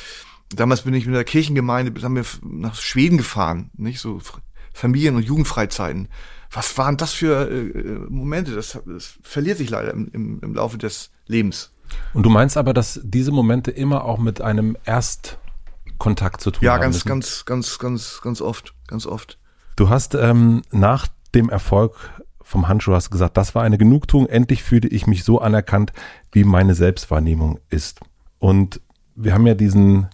damals 0.53 0.81
bin 0.81 0.93
ich 0.93 1.05
mit 1.05 1.15
der 1.15 1.23
Kirchengemeinde, 1.23 2.01
haben 2.01 2.15
wir 2.15 2.25
nach 2.43 2.75
Schweden 2.75 3.17
gefahren, 3.17 3.69
nicht 3.77 3.99
so 3.99 4.19
Familien- 4.73 5.15
und 5.15 5.23
Jugendfreizeiten. 5.23 6.09
Was 6.51 6.77
waren 6.77 6.97
das 6.97 7.13
für 7.13 7.49
äh, 7.49 7.99
Momente? 8.09 8.53
Das, 8.55 8.79
das 8.85 9.17
verliert 9.21 9.57
sich 9.57 9.69
leider 9.69 9.91
im, 9.91 10.09
im, 10.11 10.39
im 10.41 10.53
Laufe 10.53 10.77
des 10.77 11.11
Lebens. 11.27 11.71
Und 12.13 12.23
du 12.23 12.29
meinst 12.29 12.57
aber, 12.57 12.73
dass 12.73 12.99
diese 13.03 13.31
Momente 13.31 13.71
immer 13.71 14.05
auch 14.05 14.19
mit 14.19 14.41
einem 14.41 14.77
Erstkontakt 14.85 16.41
zu 16.41 16.51
tun 16.51 16.63
ja, 16.63 16.73
haben? 16.73 16.81
Ja, 16.81 16.87
ganz, 16.87 17.05
ganz, 17.05 17.45
ganz, 17.45 17.79
ganz, 17.79 18.19
ganz 18.21 18.41
oft, 18.41 18.73
ganz 18.87 19.05
oft. 19.05 19.37
Du 19.75 19.89
hast 19.89 20.15
ähm, 20.15 20.61
nach 20.71 21.07
dem 21.35 21.49
Erfolg 21.49 22.11
vom 22.41 22.67
Handschuh 22.67 22.93
hast 22.93 23.07
du 23.07 23.11
gesagt, 23.11 23.37
das 23.37 23.55
war 23.55 23.63
eine 23.63 23.77
Genugtuung. 23.77 24.27
Endlich 24.27 24.63
fühlte 24.63 24.87
ich 24.87 25.07
mich 25.07 25.23
so 25.23 25.39
anerkannt, 25.39 25.91
wie 26.31 26.43
meine 26.43 26.75
Selbstwahrnehmung 26.75 27.59
ist. 27.69 27.99
Und 28.39 28.81
wir 29.15 29.33
haben 29.33 29.47
ja 29.47 29.55
diesen, 29.55 30.07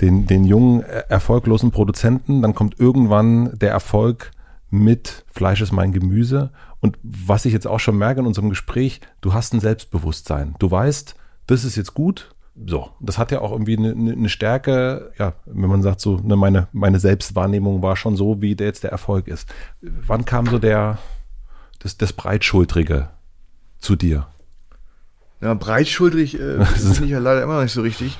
den, 0.00 0.26
den 0.26 0.44
jungen, 0.44 0.82
erfolglosen 0.82 1.70
Produzenten. 1.70 2.42
Dann 2.42 2.54
kommt 2.54 2.78
irgendwann 2.78 3.58
der 3.58 3.70
Erfolg 3.70 4.32
mit 4.70 5.24
Fleisch 5.32 5.62
ist 5.62 5.72
mein 5.72 5.92
Gemüse. 5.92 6.50
Und 6.80 6.98
was 7.02 7.46
ich 7.46 7.52
jetzt 7.52 7.66
auch 7.66 7.80
schon 7.80 7.96
merke 7.96 8.20
in 8.20 8.26
unserem 8.26 8.50
Gespräch, 8.50 9.00
du 9.20 9.32
hast 9.32 9.54
ein 9.54 9.60
Selbstbewusstsein. 9.60 10.54
Du 10.58 10.70
weißt, 10.70 11.16
das 11.46 11.64
ist 11.64 11.76
jetzt 11.76 11.94
gut. 11.94 12.34
So, 12.66 12.90
das 13.00 13.18
hat 13.18 13.30
ja 13.30 13.40
auch 13.40 13.52
irgendwie 13.52 13.76
eine, 13.76 13.92
eine 13.92 14.28
Stärke, 14.28 15.12
ja, 15.18 15.34
wenn 15.46 15.70
man 15.70 15.82
sagt 15.82 16.00
so, 16.00 16.18
ne, 16.18 16.36
meine, 16.36 16.68
meine 16.72 16.98
Selbstwahrnehmung 16.98 17.82
war 17.82 17.96
schon 17.96 18.16
so, 18.16 18.40
wie 18.40 18.56
der 18.56 18.66
jetzt 18.66 18.82
der 18.82 18.90
Erfolg 18.90 19.28
ist. 19.28 19.48
Wann 19.80 20.24
kam 20.24 20.46
so 20.46 20.58
der, 20.58 20.98
das, 21.78 21.96
das 21.96 22.12
Breitschultrige 22.12 23.10
zu 23.78 23.96
dir? 23.96 24.26
Ja, 25.40 25.54
breitschultrig 25.54 26.34
äh, 26.34 26.56
bin 26.94 27.04
ich 27.04 27.10
ja 27.10 27.20
leider 27.20 27.42
immer 27.42 27.54
noch 27.54 27.62
nicht 27.62 27.72
so 27.72 27.82
richtig. 27.82 28.18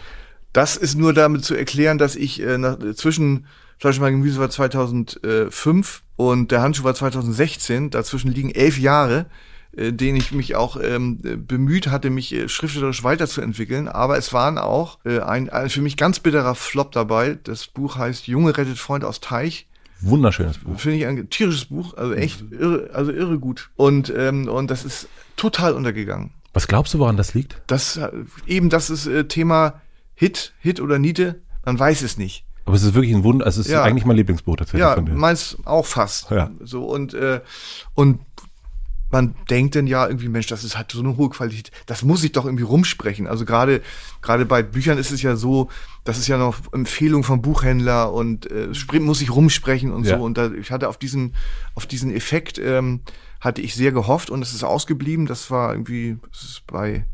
Das 0.52 0.76
ist 0.76 0.96
nur 0.96 1.12
damit 1.12 1.44
zu 1.44 1.54
erklären, 1.54 1.98
dass 1.98 2.14
ich 2.14 2.40
äh, 2.40 2.58
nach, 2.58 2.78
zwischen 2.94 3.46
Fleisch 3.78 3.98
und 3.98 4.06
Gemüse 4.06 4.40
war 4.40 4.50
2005 4.50 6.02
und 6.16 6.50
der 6.50 6.62
Handschuh 6.62 6.84
war 6.84 6.94
2016. 6.94 7.90
Dazwischen 7.90 8.32
liegen 8.32 8.50
elf 8.50 8.78
Jahre. 8.78 9.26
Äh, 9.78 9.92
den 9.92 10.16
ich 10.16 10.32
mich 10.32 10.56
auch 10.56 10.76
ähm, 10.82 11.18
bemüht 11.46 11.88
hatte, 11.88 12.10
mich 12.10 12.34
äh, 12.34 12.48
schriftstellerisch 12.48 13.04
weiterzuentwickeln. 13.04 13.88
Aber 13.88 14.18
es 14.18 14.32
waren 14.32 14.58
auch 14.58 14.98
äh, 15.04 15.20
ein, 15.20 15.48
ein 15.50 15.70
für 15.70 15.80
mich 15.82 15.96
ganz 15.96 16.20
bitterer 16.20 16.54
Flop 16.54 16.92
dabei. 16.92 17.38
Das 17.44 17.66
Buch 17.66 17.96
heißt 17.96 18.26
Junge 18.26 18.56
rettet 18.56 18.78
Freund 18.78 19.04
aus 19.04 19.20
Teich. 19.20 19.66
Wunderschönes 20.00 20.58
Buch. 20.58 20.78
Finde 20.78 20.98
ich 20.98 21.06
ein 21.06 21.28
tierisches 21.28 21.64
Buch, 21.66 21.96
also 21.96 22.14
echt 22.14 22.44
irre, 22.52 22.90
also 22.92 23.10
irre 23.12 23.38
gut. 23.38 23.70
Und, 23.76 24.12
ähm, 24.16 24.46
und 24.48 24.70
das 24.70 24.84
ist 24.84 25.08
total 25.36 25.72
untergegangen. 25.74 26.30
Was 26.54 26.68
glaubst 26.68 26.94
du, 26.94 26.98
woran 27.00 27.16
das 27.16 27.34
liegt? 27.34 27.60
Das 27.66 27.96
äh, 27.96 28.10
eben 28.46 28.70
das 28.70 28.90
ist 28.90 29.06
äh, 29.06 29.26
Thema 29.26 29.80
Hit, 30.14 30.52
Hit 30.60 30.80
oder 30.80 30.98
Niete, 30.98 31.40
man 31.64 31.78
weiß 31.78 32.02
es 32.02 32.16
nicht. 32.16 32.44
Aber 32.64 32.76
es 32.76 32.82
ist 32.82 32.94
wirklich 32.94 33.14
ein 33.14 33.24
Wunder, 33.24 33.46
es 33.46 33.56
ist 33.56 33.68
Ja. 33.70 33.82
eigentlich 33.82 34.04
mein 34.04 34.16
Lieblingsbuch 34.16 34.56
tatsächlich 34.56 34.80
Ja, 34.82 35.00
meins 35.00 35.56
auch 35.64 35.86
fast. 35.86 36.30
Ja. 36.30 36.50
So 36.60 36.84
und 36.84 37.14
äh, 37.14 37.40
und 37.94 38.20
man 39.10 39.34
denkt 39.48 39.74
dann 39.74 39.86
ja 39.86 40.06
irgendwie, 40.06 40.28
Mensch, 40.28 40.46
das 40.48 40.64
ist 40.64 40.76
halt 40.76 40.92
so 40.92 41.00
eine 41.00 41.16
hohe 41.16 41.30
Qualität. 41.30 41.70
Das 41.86 42.02
muss 42.02 42.22
ich 42.24 42.32
doch 42.32 42.44
irgendwie 42.44 42.64
rumsprechen. 42.64 43.26
Also 43.26 43.44
gerade 43.44 43.80
gerade 44.20 44.44
bei 44.44 44.62
Büchern 44.62 44.98
ist 44.98 45.10
es 45.10 45.22
ja 45.22 45.36
so, 45.36 45.70
das 46.04 46.18
ist 46.18 46.28
ja 46.28 46.36
noch 46.36 46.56
Empfehlung 46.72 47.24
vom 47.24 47.40
Buchhändler 47.40 48.12
und 48.12 48.50
äh, 48.50 48.68
muss 49.00 49.22
ich 49.22 49.30
rumsprechen 49.30 49.92
und 49.92 50.04
Ja. 50.04 50.18
so. 50.18 50.24
Und 50.24 50.36
da, 50.36 50.50
ich 50.52 50.70
hatte 50.70 50.88
auf 50.88 50.98
diesen 50.98 51.34
auf 51.74 51.86
diesen 51.86 52.10
Effekt 52.14 52.58
ähm, 52.58 53.00
hatte 53.40 53.62
ich 53.62 53.74
sehr 53.74 53.92
gehofft 53.92 54.30
und 54.30 54.42
es 54.42 54.52
ist 54.52 54.64
ausgeblieben. 54.64 55.26
Das 55.26 55.50
war 55.50 55.72
irgendwie, 55.72 56.18
das 56.30 56.42
ist 56.42 56.66
bei 56.66 57.06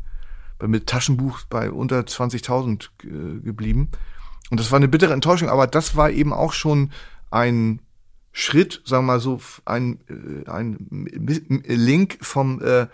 bei 0.59 0.67
mit 0.67 0.87
Taschenbuch 0.87 1.41
bei 1.49 1.71
unter 1.71 1.99
20.000 2.01 2.89
äh, 3.03 3.39
geblieben. 3.41 3.89
Und 4.51 4.59
das 4.59 4.71
war 4.71 4.77
eine 4.77 4.87
bittere 4.87 5.13
Enttäuschung, 5.13 5.49
aber 5.49 5.67
das 5.67 5.95
war 5.95 6.11
eben 6.11 6.31
auch 6.33 6.53
schon 6.53 6.91
ein 7.31 7.79
Schritt, 8.37 8.81
sagen 8.83 9.05
wir 9.05 9.13
mal 9.13 9.19
so, 9.21 9.39
ein, 9.63 9.99
äh, 10.09 10.49
ein 10.49 10.77
Link 11.67 12.17
vom, 12.19 12.61
äh, 12.61 12.87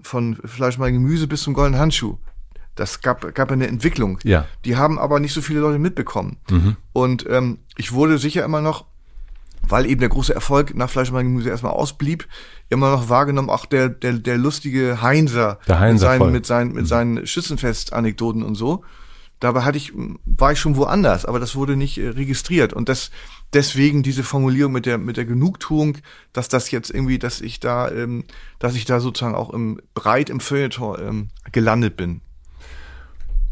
von 0.00 0.36
Fleisch 0.44 0.78
mal 0.78 0.92
Gemüse 0.92 1.26
bis 1.26 1.42
zum 1.42 1.52
goldenen 1.52 1.80
Handschuh. 1.80 2.16
Das 2.76 3.00
gab, 3.00 3.34
gab 3.34 3.50
eine 3.50 3.66
Entwicklung. 3.66 4.20
Ja. 4.22 4.46
Die 4.64 4.76
haben 4.76 5.00
aber 5.00 5.18
nicht 5.18 5.32
so 5.32 5.42
viele 5.42 5.58
Leute 5.58 5.80
mitbekommen. 5.80 6.36
Und 6.92 7.26
ähm, 7.28 7.58
ich 7.76 7.90
wurde 7.90 8.18
sicher 8.18 8.44
immer 8.44 8.60
noch, 8.60 8.84
weil 9.66 9.86
eben 9.86 9.98
der 9.98 10.10
große 10.10 10.32
Erfolg 10.32 10.76
nach 10.76 10.88
Fleisch 10.88 11.10
mal 11.10 11.24
Gemüse 11.24 11.48
erstmal 11.48 11.72
ausblieb, 11.72 12.28
immer 12.68 12.92
noch 12.92 13.08
wahrgenommen, 13.08 13.50
auch 13.50 13.66
der, 13.66 13.88
der, 13.88 14.12
der 14.12 14.38
lustige 14.38 15.02
Heinzer, 15.02 15.58
Der 15.66 15.80
Heinzer, 15.80 16.06
mit 16.06 16.20
seinen, 16.20 16.32
mit 16.32 16.46
seinen, 16.46 16.72
mit 16.72 16.86
seinen 16.86 17.26
Schützenfest-Anekdoten 17.26 18.44
und 18.44 18.54
so. 18.54 18.84
Dabei 19.44 19.60
hatte 19.60 19.76
ich, 19.76 19.92
war 20.24 20.52
ich 20.52 20.58
schon 20.58 20.76
woanders, 20.76 21.26
aber 21.26 21.38
das 21.38 21.54
wurde 21.54 21.76
nicht 21.76 21.98
äh, 21.98 22.08
registriert. 22.08 22.72
Und 22.72 22.88
das, 22.88 23.10
deswegen 23.52 24.02
diese 24.02 24.22
Formulierung 24.22 24.72
mit 24.72 24.86
der, 24.86 24.96
mit 24.96 25.18
der 25.18 25.26
Genugtuung, 25.26 25.98
dass 26.32 26.48
das 26.48 26.70
jetzt 26.70 26.88
irgendwie, 26.88 27.18
dass 27.18 27.42
ich 27.42 27.60
da, 27.60 27.90
ähm, 27.90 28.24
dass 28.58 28.74
ich 28.74 28.86
da 28.86 29.00
sozusagen 29.00 29.34
auch 29.34 29.50
im, 29.50 29.82
breit 29.92 30.30
im 30.30 30.40
Feuilleton 30.40 30.96
ähm, 30.98 31.28
gelandet 31.52 31.94
bin. 31.98 32.22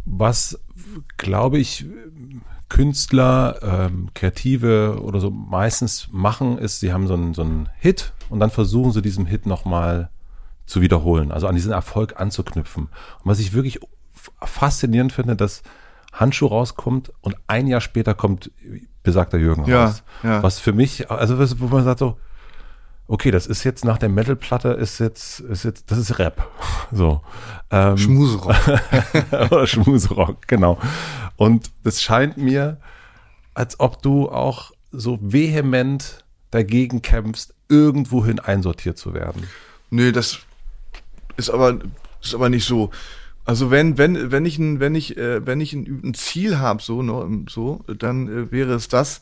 Was, 0.06 0.58
glaube 1.18 1.58
ich, 1.58 1.84
Künstler, 2.70 3.58
ähm, 3.60 4.08
Kreative 4.14 4.98
oder 5.02 5.20
so 5.20 5.30
meistens 5.30 6.08
machen, 6.10 6.56
ist, 6.56 6.80
sie 6.80 6.94
haben 6.94 7.06
so 7.06 7.12
einen, 7.12 7.34
so 7.34 7.42
einen 7.42 7.68
Hit 7.80 8.14
und 8.30 8.40
dann 8.40 8.50
versuchen 8.50 8.92
sie 8.92 9.02
diesem 9.02 9.26
Hit 9.26 9.44
nochmal 9.44 10.08
zu 10.64 10.80
wiederholen, 10.80 11.32
also 11.32 11.48
an 11.48 11.54
diesen 11.54 11.72
Erfolg 11.72 12.18
anzuknüpfen. 12.18 12.84
Und 12.84 13.26
was 13.26 13.40
ich 13.40 13.52
wirklich 13.52 13.78
faszinierend 14.40 15.12
finde, 15.12 15.36
dass 15.36 15.62
Handschuh 16.12 16.46
rauskommt 16.46 17.12
und 17.20 17.36
ein 17.46 17.66
Jahr 17.66 17.80
später 17.80 18.14
kommt 18.14 18.50
besagter 19.02 19.38
Jürgen 19.38 19.64
Ja, 19.66 19.86
raus. 19.86 20.02
ja. 20.22 20.42
Was 20.42 20.58
für 20.58 20.72
mich, 20.72 21.10
also 21.10 21.38
was- 21.38 21.58
wo 21.60 21.66
man 21.66 21.84
sagt 21.84 21.98
so, 21.98 22.18
okay, 23.08 23.30
das 23.30 23.46
ist 23.46 23.64
jetzt 23.64 23.84
nach 23.84 23.98
der 23.98 24.08
Metal-Platte, 24.08 24.68
ist 24.70 24.98
jetzt, 25.00 25.40
ist 25.40 25.64
jetzt, 25.64 25.90
das 25.90 25.98
ist 25.98 26.18
Rap. 26.18 26.46
So. 26.92 27.22
Ähm, 27.70 27.96
Schmuserock. 27.96 28.54
oder 29.50 29.66
Schmuserock, 29.66 30.46
genau. 30.46 30.78
Und 31.36 31.70
es 31.84 32.02
scheint 32.02 32.36
mir, 32.36 32.76
als 33.54 33.80
ob 33.80 34.02
du 34.02 34.28
auch 34.30 34.72
so 34.90 35.18
vehement 35.22 36.22
dagegen 36.50 37.00
kämpfst, 37.00 37.54
irgendwohin 37.70 38.38
einsortiert 38.40 38.98
zu 38.98 39.14
werden. 39.14 39.44
Nee, 39.88 40.12
das 40.12 40.40
ist 41.38 41.48
aber 41.48 41.78
ist 42.20 42.34
aber 42.34 42.50
nicht 42.50 42.66
so. 42.66 42.90
Also 43.44 43.70
wenn 43.70 43.98
wenn 43.98 44.30
wenn 44.30 44.46
ich 44.46 44.58
ein 44.58 44.78
wenn 44.78 44.94
ich 44.94 45.16
äh, 45.16 45.44
wenn 45.44 45.60
ich 45.60 45.72
ein, 45.72 46.00
ein 46.04 46.14
Ziel 46.14 46.58
habe 46.58 46.82
so 46.82 47.02
ne, 47.02 47.44
so 47.48 47.84
dann 47.86 48.28
äh, 48.28 48.52
wäre 48.52 48.74
es 48.74 48.88
das, 48.88 49.20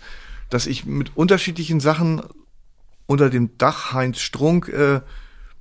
dass 0.51 0.66
ich 0.66 0.84
mit 0.84 1.16
unterschiedlichen 1.16 1.80
Sachen 1.80 2.22
unter 3.06 3.30
dem 3.30 3.56
Dach 3.56 3.92
Heinz 3.92 4.20
Strunk 4.20 4.68
äh, 4.68 5.01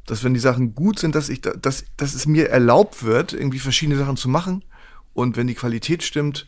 dass 0.06 0.24
wenn 0.24 0.34
die 0.34 0.40
Sachen 0.40 0.76
gut 0.76 1.00
sind, 1.00 1.16
dass 1.16 1.30
ich 1.30 1.40
da, 1.42 1.52
dass 1.52 1.86
dass 1.96 2.14
es 2.14 2.26
mir 2.26 2.50
erlaubt 2.50 3.04
wird, 3.04 3.32
irgendwie 3.32 3.60
verschiedene 3.60 3.98
Sachen 3.98 4.18
zu 4.18 4.28
machen 4.28 4.66
und 5.14 5.38
wenn 5.38 5.48
die 5.48 5.56
Qualität 5.56 6.04
stimmt, 6.04 6.48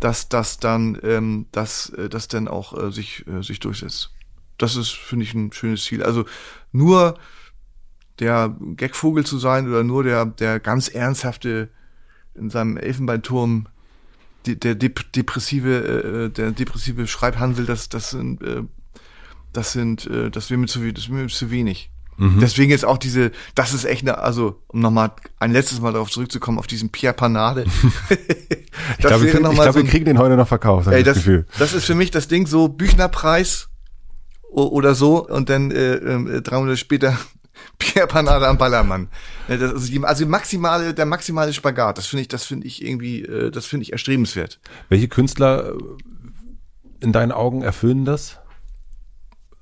dass 0.00 0.28
das 0.28 0.58
dann 0.58 0.98
ähm, 1.04 1.46
dass 1.52 1.90
äh, 1.90 2.08
das 2.08 2.26
dann 2.26 2.48
auch 2.48 2.76
äh, 2.76 2.90
sich 2.90 3.24
äh, 3.28 3.42
sich 3.42 3.60
durchsetzt. 3.60 4.10
Das 4.58 4.74
ist 4.74 4.90
finde 4.90 5.24
ich 5.24 5.34
ein 5.34 5.52
schönes 5.52 5.84
Ziel. 5.84 6.02
Also 6.02 6.24
nur 6.72 7.18
der 8.18 8.56
Gagvogel 8.76 9.24
zu 9.24 9.38
sein 9.38 9.68
oder 9.68 9.84
nur 9.84 10.02
der, 10.04 10.24
der 10.26 10.60
ganz 10.60 10.88
ernsthafte 10.88 11.68
in 12.34 12.50
seinem 12.50 12.76
Elfenbeinturm, 12.76 13.66
der 14.46 14.74
dep 14.74 15.12
depressive, 15.12 16.26
äh, 16.26 16.30
der 16.30 16.52
depressive 16.52 17.06
Schreibhansel, 17.06 17.66
das, 17.66 17.88
das 17.88 18.10
sind, 18.10 18.42
äh, 18.42 18.62
das 19.52 19.72
sind, 19.72 20.06
äh, 20.06 20.30
das 20.30 20.50
wäre 20.50 20.58
mir 20.58 20.66
zu, 20.66 20.92
das 20.92 21.08
mir 21.08 21.26
zu 21.28 21.50
wenig. 21.50 21.90
Deswegen 22.18 22.72
ist 22.72 22.86
auch 22.86 22.96
diese, 22.96 23.30
das 23.54 23.74
ist 23.74 23.84
echt 23.84 24.00
eine, 24.00 24.16
also 24.16 24.62
um 24.68 24.80
nochmal 24.80 25.12
ein 25.38 25.52
letztes 25.52 25.82
Mal 25.82 25.92
darauf 25.92 26.10
zurückzukommen, 26.10 26.58
auf 26.58 26.66
diesen 26.66 26.88
Pierre 26.88 27.12
Panade. 27.14 27.66
Ich 28.98 28.98
glaube, 29.04 29.24
wir, 29.24 29.32
kriegen- 29.32 29.50
ich 29.50 29.60
glaub, 29.60 29.74
wir 29.74 29.84
kriegen 29.84 30.04
den 30.04 30.18
heute 30.18 30.36
noch 30.36 30.48
verkauft, 30.48 30.86
Ey, 30.88 31.02
das 31.02 31.16
das, 31.16 31.24
Gefühl. 31.24 31.46
das 31.58 31.72
ist 31.74 31.84
für 31.84 31.94
mich 31.94 32.10
das 32.10 32.28
Ding 32.28 32.46
so 32.46 32.68
Büchnerpreis 32.68 33.68
oder 34.50 34.94
so 34.94 35.26
und 35.28 35.48
dann 35.50 35.70
äh, 35.70 35.94
äh, 35.94 36.40
drei 36.42 36.58
Monate 36.58 36.76
später 36.76 37.18
Pierre 37.78 38.06
Panade 38.06 38.46
am 38.46 38.58
Ballermann. 38.58 39.08
Das, 39.48 39.60
also, 39.60 39.90
die, 39.90 40.02
also 40.02 40.26
maximale, 40.26 40.94
der 40.94 41.06
maximale 41.06 41.52
Spagat, 41.52 41.98
das 41.98 42.06
finde 42.06 42.22
ich, 42.22 42.28
das 42.28 42.44
finde 42.44 42.66
ich 42.66 42.84
irgendwie, 42.84 43.22
äh, 43.22 43.50
das 43.50 43.66
finde 43.66 43.84
ich 43.84 43.92
erstrebenswert. 43.92 44.60
Welche 44.88 45.08
Künstler 45.08 45.74
äh, 45.74 45.78
in 47.00 47.12
deinen 47.12 47.32
Augen 47.32 47.62
erfüllen 47.62 48.04
das? 48.04 48.38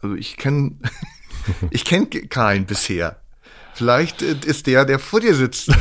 Also 0.01 0.16
ich 0.16 0.37
kenne, 0.37 0.77
ich 1.71 1.85
kenne 1.85 2.07
keinen 2.07 2.66
bisher. 2.66 3.21
Vielleicht 3.75 4.23
äh, 4.23 4.37
ist 4.45 4.67
der, 4.67 4.85
der 4.85 4.99
vor 4.99 5.21
dir 5.21 5.35
sitzt. 5.35 5.69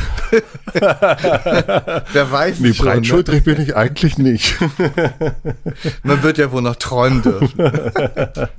Wer 0.73 2.31
weiß 2.31 2.59
Nee, 2.59 2.73
schon, 2.73 2.85
ne? 2.85 2.91
breitschultrig 2.93 3.43
bin 3.43 3.61
ich 3.61 3.75
eigentlich 3.75 4.17
nicht. 4.17 4.59
Man 6.03 6.23
wird 6.23 6.39
ja 6.39 6.51
wohl 6.51 6.63
noch 6.63 6.75
träumen 6.75 7.21
dürfen. 7.21 7.53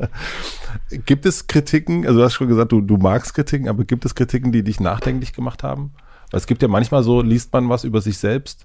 gibt 1.05 1.27
es 1.27 1.47
Kritiken, 1.47 2.07
also 2.07 2.21
du 2.21 2.25
hast 2.25 2.35
schon 2.35 2.49
gesagt, 2.49 2.73
du, 2.73 2.81
du 2.81 2.97
magst 2.97 3.35
Kritiken, 3.35 3.69
aber 3.69 3.85
gibt 3.85 4.05
es 4.05 4.15
Kritiken, 4.15 4.53
die 4.53 4.63
dich 4.63 4.81
nachdenklich 4.81 5.33
gemacht 5.33 5.63
haben? 5.63 5.93
Weil 6.31 6.39
es 6.39 6.47
gibt 6.47 6.63
ja 6.63 6.69
manchmal 6.69 7.03
so, 7.03 7.21
liest 7.21 7.53
man 7.53 7.69
was 7.69 7.85
über 7.85 8.01
sich 8.01 8.19
selbst 8.19 8.65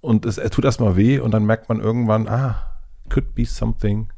und 0.00 0.26
es 0.26 0.36
tut 0.50 0.64
erstmal 0.64 0.96
weh 0.96 1.18
und 1.18 1.32
dann 1.32 1.44
merkt 1.44 1.68
man 1.68 1.80
irgendwann, 1.80 2.28
ah, 2.28 2.78
could 3.10 3.34
be 3.34 3.44
something. 3.44 4.08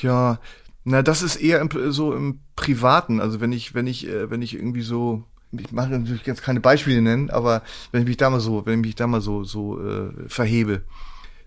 Ja, 0.00 0.38
na, 0.84 1.02
das 1.02 1.22
ist 1.22 1.36
eher 1.36 1.60
im, 1.60 1.70
so 1.92 2.12
im 2.12 2.40
Privaten. 2.56 3.20
Also 3.20 3.40
wenn 3.40 3.52
ich, 3.52 3.74
wenn 3.74 3.86
ich, 3.86 4.08
äh, 4.08 4.30
wenn 4.30 4.42
ich 4.42 4.54
irgendwie 4.54 4.82
so, 4.82 5.24
ich 5.52 5.70
mache 5.70 5.90
natürlich 5.90 6.26
jetzt 6.26 6.42
keine 6.42 6.60
Beispiele 6.60 7.02
nennen, 7.02 7.30
aber 7.30 7.62
wenn 7.92 8.02
ich 8.02 8.08
mich 8.08 8.16
da 8.16 8.30
mal 8.30 8.40
so, 8.40 8.66
wenn 8.66 8.80
ich 8.80 8.86
mich 8.86 8.94
da 8.94 9.06
mal 9.06 9.20
so, 9.20 9.44
so 9.44 9.80
äh, 9.80 10.10
verhebe, 10.28 10.82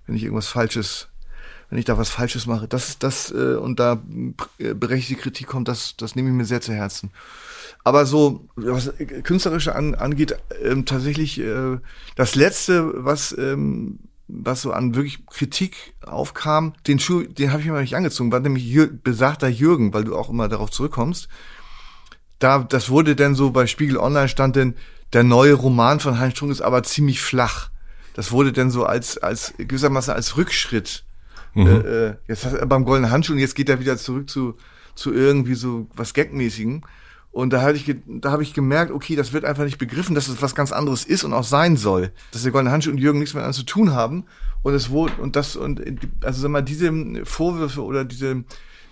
wenn 0.05 0.15
ich 0.15 0.23
irgendwas 0.23 0.47
Falsches, 0.47 1.09
wenn 1.69 1.79
ich 1.79 1.85
da 1.85 1.97
was 1.97 2.09
Falsches 2.09 2.45
mache, 2.45 2.67
das, 2.67 2.99
das 2.99 3.31
äh, 3.31 3.55
und 3.55 3.79
da 3.79 4.01
äh, 4.59 4.73
berechtigte 4.73 5.21
Kritik 5.21 5.47
kommt, 5.47 5.67
das, 5.67 5.97
das 5.97 6.15
nehme 6.15 6.29
ich 6.29 6.35
mir 6.35 6.45
sehr 6.45 6.61
zu 6.61 6.73
Herzen. 6.73 7.11
Aber 7.83 8.05
so, 8.05 8.47
was 8.55 8.87
äh, 8.87 9.05
künstlerische 9.05 9.75
an, 9.75 9.95
angeht, 9.95 10.37
ähm, 10.63 10.85
tatsächlich 10.85 11.39
äh, 11.39 11.77
das 12.15 12.35
letzte, 12.35 13.03
was 13.03 13.35
ähm, 13.37 13.99
was 14.27 14.61
so 14.61 14.71
an 14.71 14.95
wirklich 14.95 15.25
Kritik 15.27 15.93
aufkam, 16.05 16.73
den 16.87 16.99
Schuh, 16.99 17.23
den 17.23 17.51
habe 17.51 17.61
ich 17.61 17.67
mir 17.67 17.73
mal 17.73 17.81
nicht 17.81 17.95
angezogen, 17.95 18.31
war 18.31 18.39
nämlich 18.39 18.65
Jür 18.65 18.87
besagter 18.87 19.47
Jürgen, 19.47 19.93
weil 19.93 20.03
du 20.03 20.15
auch 20.15 20.29
immer 20.29 20.47
darauf 20.47 20.71
zurückkommst. 20.71 21.27
Da, 22.39 22.59
das 22.59 22.89
wurde 22.89 23.15
dann 23.15 23.35
so 23.35 23.51
bei 23.51 23.67
Spiegel 23.67 23.97
Online 23.97 24.27
stand 24.27 24.55
denn, 24.55 24.75
der 25.13 25.23
neue 25.23 25.53
Roman 25.53 25.99
von 25.99 26.19
Heinz 26.19 26.33
Strunk 26.33 26.51
ist 26.51 26.61
aber 26.61 26.83
ziemlich 26.83 27.21
flach. 27.21 27.69
Das 28.15 28.31
wurde 28.31 28.51
dann 28.51 28.71
so 28.71 28.85
als, 28.85 29.17
als 29.17 29.53
gewissermaßen 29.57 30.13
als 30.13 30.37
Rückschritt. 30.37 31.05
Äh, 31.55 32.07
äh, 32.07 32.15
jetzt 32.27 32.45
hat 32.45 32.53
er 32.53 32.65
beim 32.65 32.83
goldenen 32.83 33.11
Handschuh 33.11 33.33
und 33.33 33.39
jetzt 33.39 33.55
geht 33.55 33.69
er 33.69 33.79
wieder 33.79 33.97
zurück 33.97 34.29
zu, 34.29 34.57
zu 34.93 35.13
irgendwie 35.13 35.55
so 35.55 35.87
was 35.93 36.13
Gagmäßigen. 36.13 36.85
Und 37.35 37.51
da 37.51 37.61
habe 37.61 37.73
ich, 37.73 37.93
da 38.07 38.31
habe 38.31 38.43
ich 38.43 38.53
gemerkt, 38.53 38.91
okay, 38.93 39.17
das 39.17 39.33
wird 39.33 39.43
einfach 39.43 39.65
nicht 39.65 39.77
begriffen, 39.77 40.15
dass 40.15 40.29
es 40.29 40.41
was 40.41 40.55
ganz 40.55 40.71
anderes 40.71 41.03
ist 41.03 41.25
und 41.25 41.33
auch 41.33 41.43
sein 41.43 41.75
soll. 41.75 42.11
Dass 42.31 42.43
der 42.43 42.53
Goldene 42.53 42.71
Handschuh 42.71 42.91
und 42.91 42.97
Jürgen 42.97 43.19
nichts 43.19 43.33
mehr 43.35 43.51
zu 43.51 43.63
tun 43.63 43.91
haben. 43.93 44.23
Und 44.63 44.73
es 44.73 44.89
wurde, 44.89 45.11
und 45.21 45.35
das, 45.35 45.57
und, 45.57 45.81
also 46.23 46.41
sag 46.41 46.49
mal, 46.49 46.61
diese 46.61 46.93
Vorwürfe 47.25 47.83
oder 47.83 48.05
diese, 48.05 48.45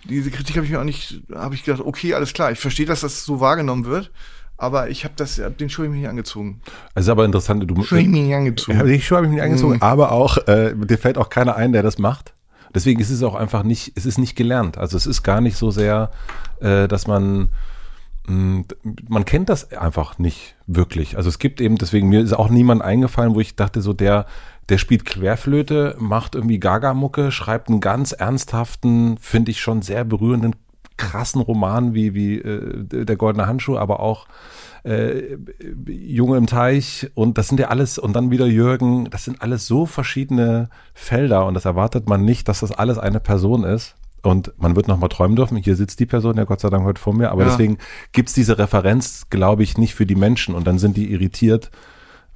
diese 0.10 0.30
Kritik 0.30 0.58
habe 0.58 0.66
ich 0.66 0.74
mir 0.74 0.82
auch 0.82 0.84
nicht, 0.84 1.22
habe 1.34 1.56
ich 1.56 1.64
gedacht, 1.64 1.82
okay, 1.86 2.16
alles 2.16 2.34
klar, 2.34 2.52
ich 2.52 2.60
verstehe, 2.60 2.86
dass 2.86 3.00
das 3.00 3.24
so 3.24 3.40
wahrgenommen 3.40 3.86
wird. 3.86 4.12
aber 4.58 4.90
ich 4.90 5.06
habe 5.06 5.14
das, 5.16 5.42
den 5.60 5.70
Schuh 5.70 5.84
ich 5.84 5.90
mir 5.90 5.96
nicht 5.98 6.10
angezogen. 6.10 6.62
Ist 6.96 7.08
aber 7.10 7.24
interessant, 7.24 7.64
du 7.66 7.82
Schuh 7.84 7.96
ich 7.96 8.08
mir 8.08 8.24
nicht 8.24 8.36
angezogen. 8.36 8.78
Den 8.86 9.02
Schuh 9.02 9.16
habe 9.16 9.26
ich 9.26 9.30
mir 9.30 9.36
nicht 9.38 9.44
angezogen, 9.46 9.76
Mhm. 9.76 9.82
aber 9.82 10.12
auch, 10.12 10.38
äh, 10.48 10.76
dir 10.76 10.98
fällt 10.98 11.18
auch 11.18 11.30
keiner 11.30 11.56
ein, 11.56 11.72
der 11.72 11.82
das 11.82 11.98
macht. 11.98 12.34
Deswegen 12.76 13.00
ist 13.00 13.10
es 13.10 13.24
auch 13.24 13.36
einfach 13.36 13.64
nicht, 13.64 13.94
es 13.96 14.06
ist 14.06 14.18
nicht 14.18 14.36
gelernt. 14.36 14.78
Also 14.78 14.98
es 14.98 15.08
ist 15.08 15.24
gar 15.24 15.40
nicht 15.42 15.56
so 15.56 15.72
sehr, 15.72 16.12
äh, 16.60 16.88
dass 16.90 17.08
man, 17.08 17.48
man 18.26 19.26
kennt 19.26 19.50
das 19.50 19.74
einfach 19.74 20.18
nicht 20.18 20.56
wirklich. 20.66 21.18
Also 21.18 21.30
es 21.30 21.40
gibt 21.40 21.60
eben, 21.60 21.78
deswegen 21.78 22.08
mir 22.08 22.22
ist 22.22 22.34
auch 22.34 22.50
niemand 22.50 22.82
eingefallen, 22.82 23.36
wo 23.36 23.42
ich 23.42 23.56
dachte, 23.56 23.82
so 23.82 23.92
der, 23.92 24.26
der 24.70 24.78
spielt 24.78 25.06
Querflöte, 25.06 25.96
macht 26.00 26.36
irgendwie 26.36 26.60
Gagamucke, 26.60 27.32
schreibt 27.32 27.70
einen 27.70 27.82
ganz 27.82 28.14
ernsthaften, 28.14 29.18
finde 29.20 29.52
ich 29.52 29.60
schon 29.60 29.82
sehr 29.82 30.06
berührenden, 30.06 30.56
krassen 30.96 31.42
Roman 31.42 31.94
wie, 31.94 32.14
wie 32.14 32.38
äh, 32.38 32.84
der 32.84 33.16
Goldene 33.16 33.48
Handschuh, 33.48 33.78
aber 33.78 34.00
auch 34.00 34.28
äh, 34.84 35.38
Junge 35.86 36.38
im 36.38 36.48
Teich 36.48 37.10
und 37.16 37.38
das 37.38 37.48
sind 37.48 37.60
ja 37.60 37.68
alles, 37.68 37.98
und 37.98 38.14
dann 38.14 38.32
wieder 38.32 38.46
Jürgen, 38.46 39.10
das 39.10 39.26
sind 39.26 39.42
alles 39.42 39.68
so 39.68 39.86
verschiedene 39.86 40.70
Felder 40.94 41.46
und 41.46 41.56
das 41.56 41.66
erwartet 41.66 42.08
man 42.08 42.24
nicht, 42.24 42.48
dass 42.48 42.62
das 42.62 42.72
alles 42.72 42.98
eine 42.98 43.20
Person 43.20 43.64
ist. 43.64 43.96
Und 44.24 44.54
man 44.58 44.76
wird 44.76 44.88
nochmal 44.88 45.10
träumen 45.10 45.36
dürfen. 45.36 45.58
Hier 45.58 45.76
sitzt 45.76 46.00
die 46.00 46.06
Person 46.06 46.38
ja 46.38 46.46
Gott 46.46 46.62
sei 46.62 46.70
Dank 46.70 46.86
heute 46.86 47.00
vor 47.02 47.14
mir. 47.14 47.30
Aber 47.30 47.44
Ja. 47.44 47.50
deswegen 47.50 47.78
gibt's 48.14 48.34
diese 48.34 48.58
Referenz, 48.58 49.26
glaube 49.30 49.64
ich, 49.64 49.78
nicht 49.78 49.94
für 49.96 50.06
die 50.06 50.16
Menschen. 50.16 50.56
Und 50.56 50.66
dann 50.66 50.80
sind 50.80 50.96
die 50.96 51.12
irritiert, 51.12 51.70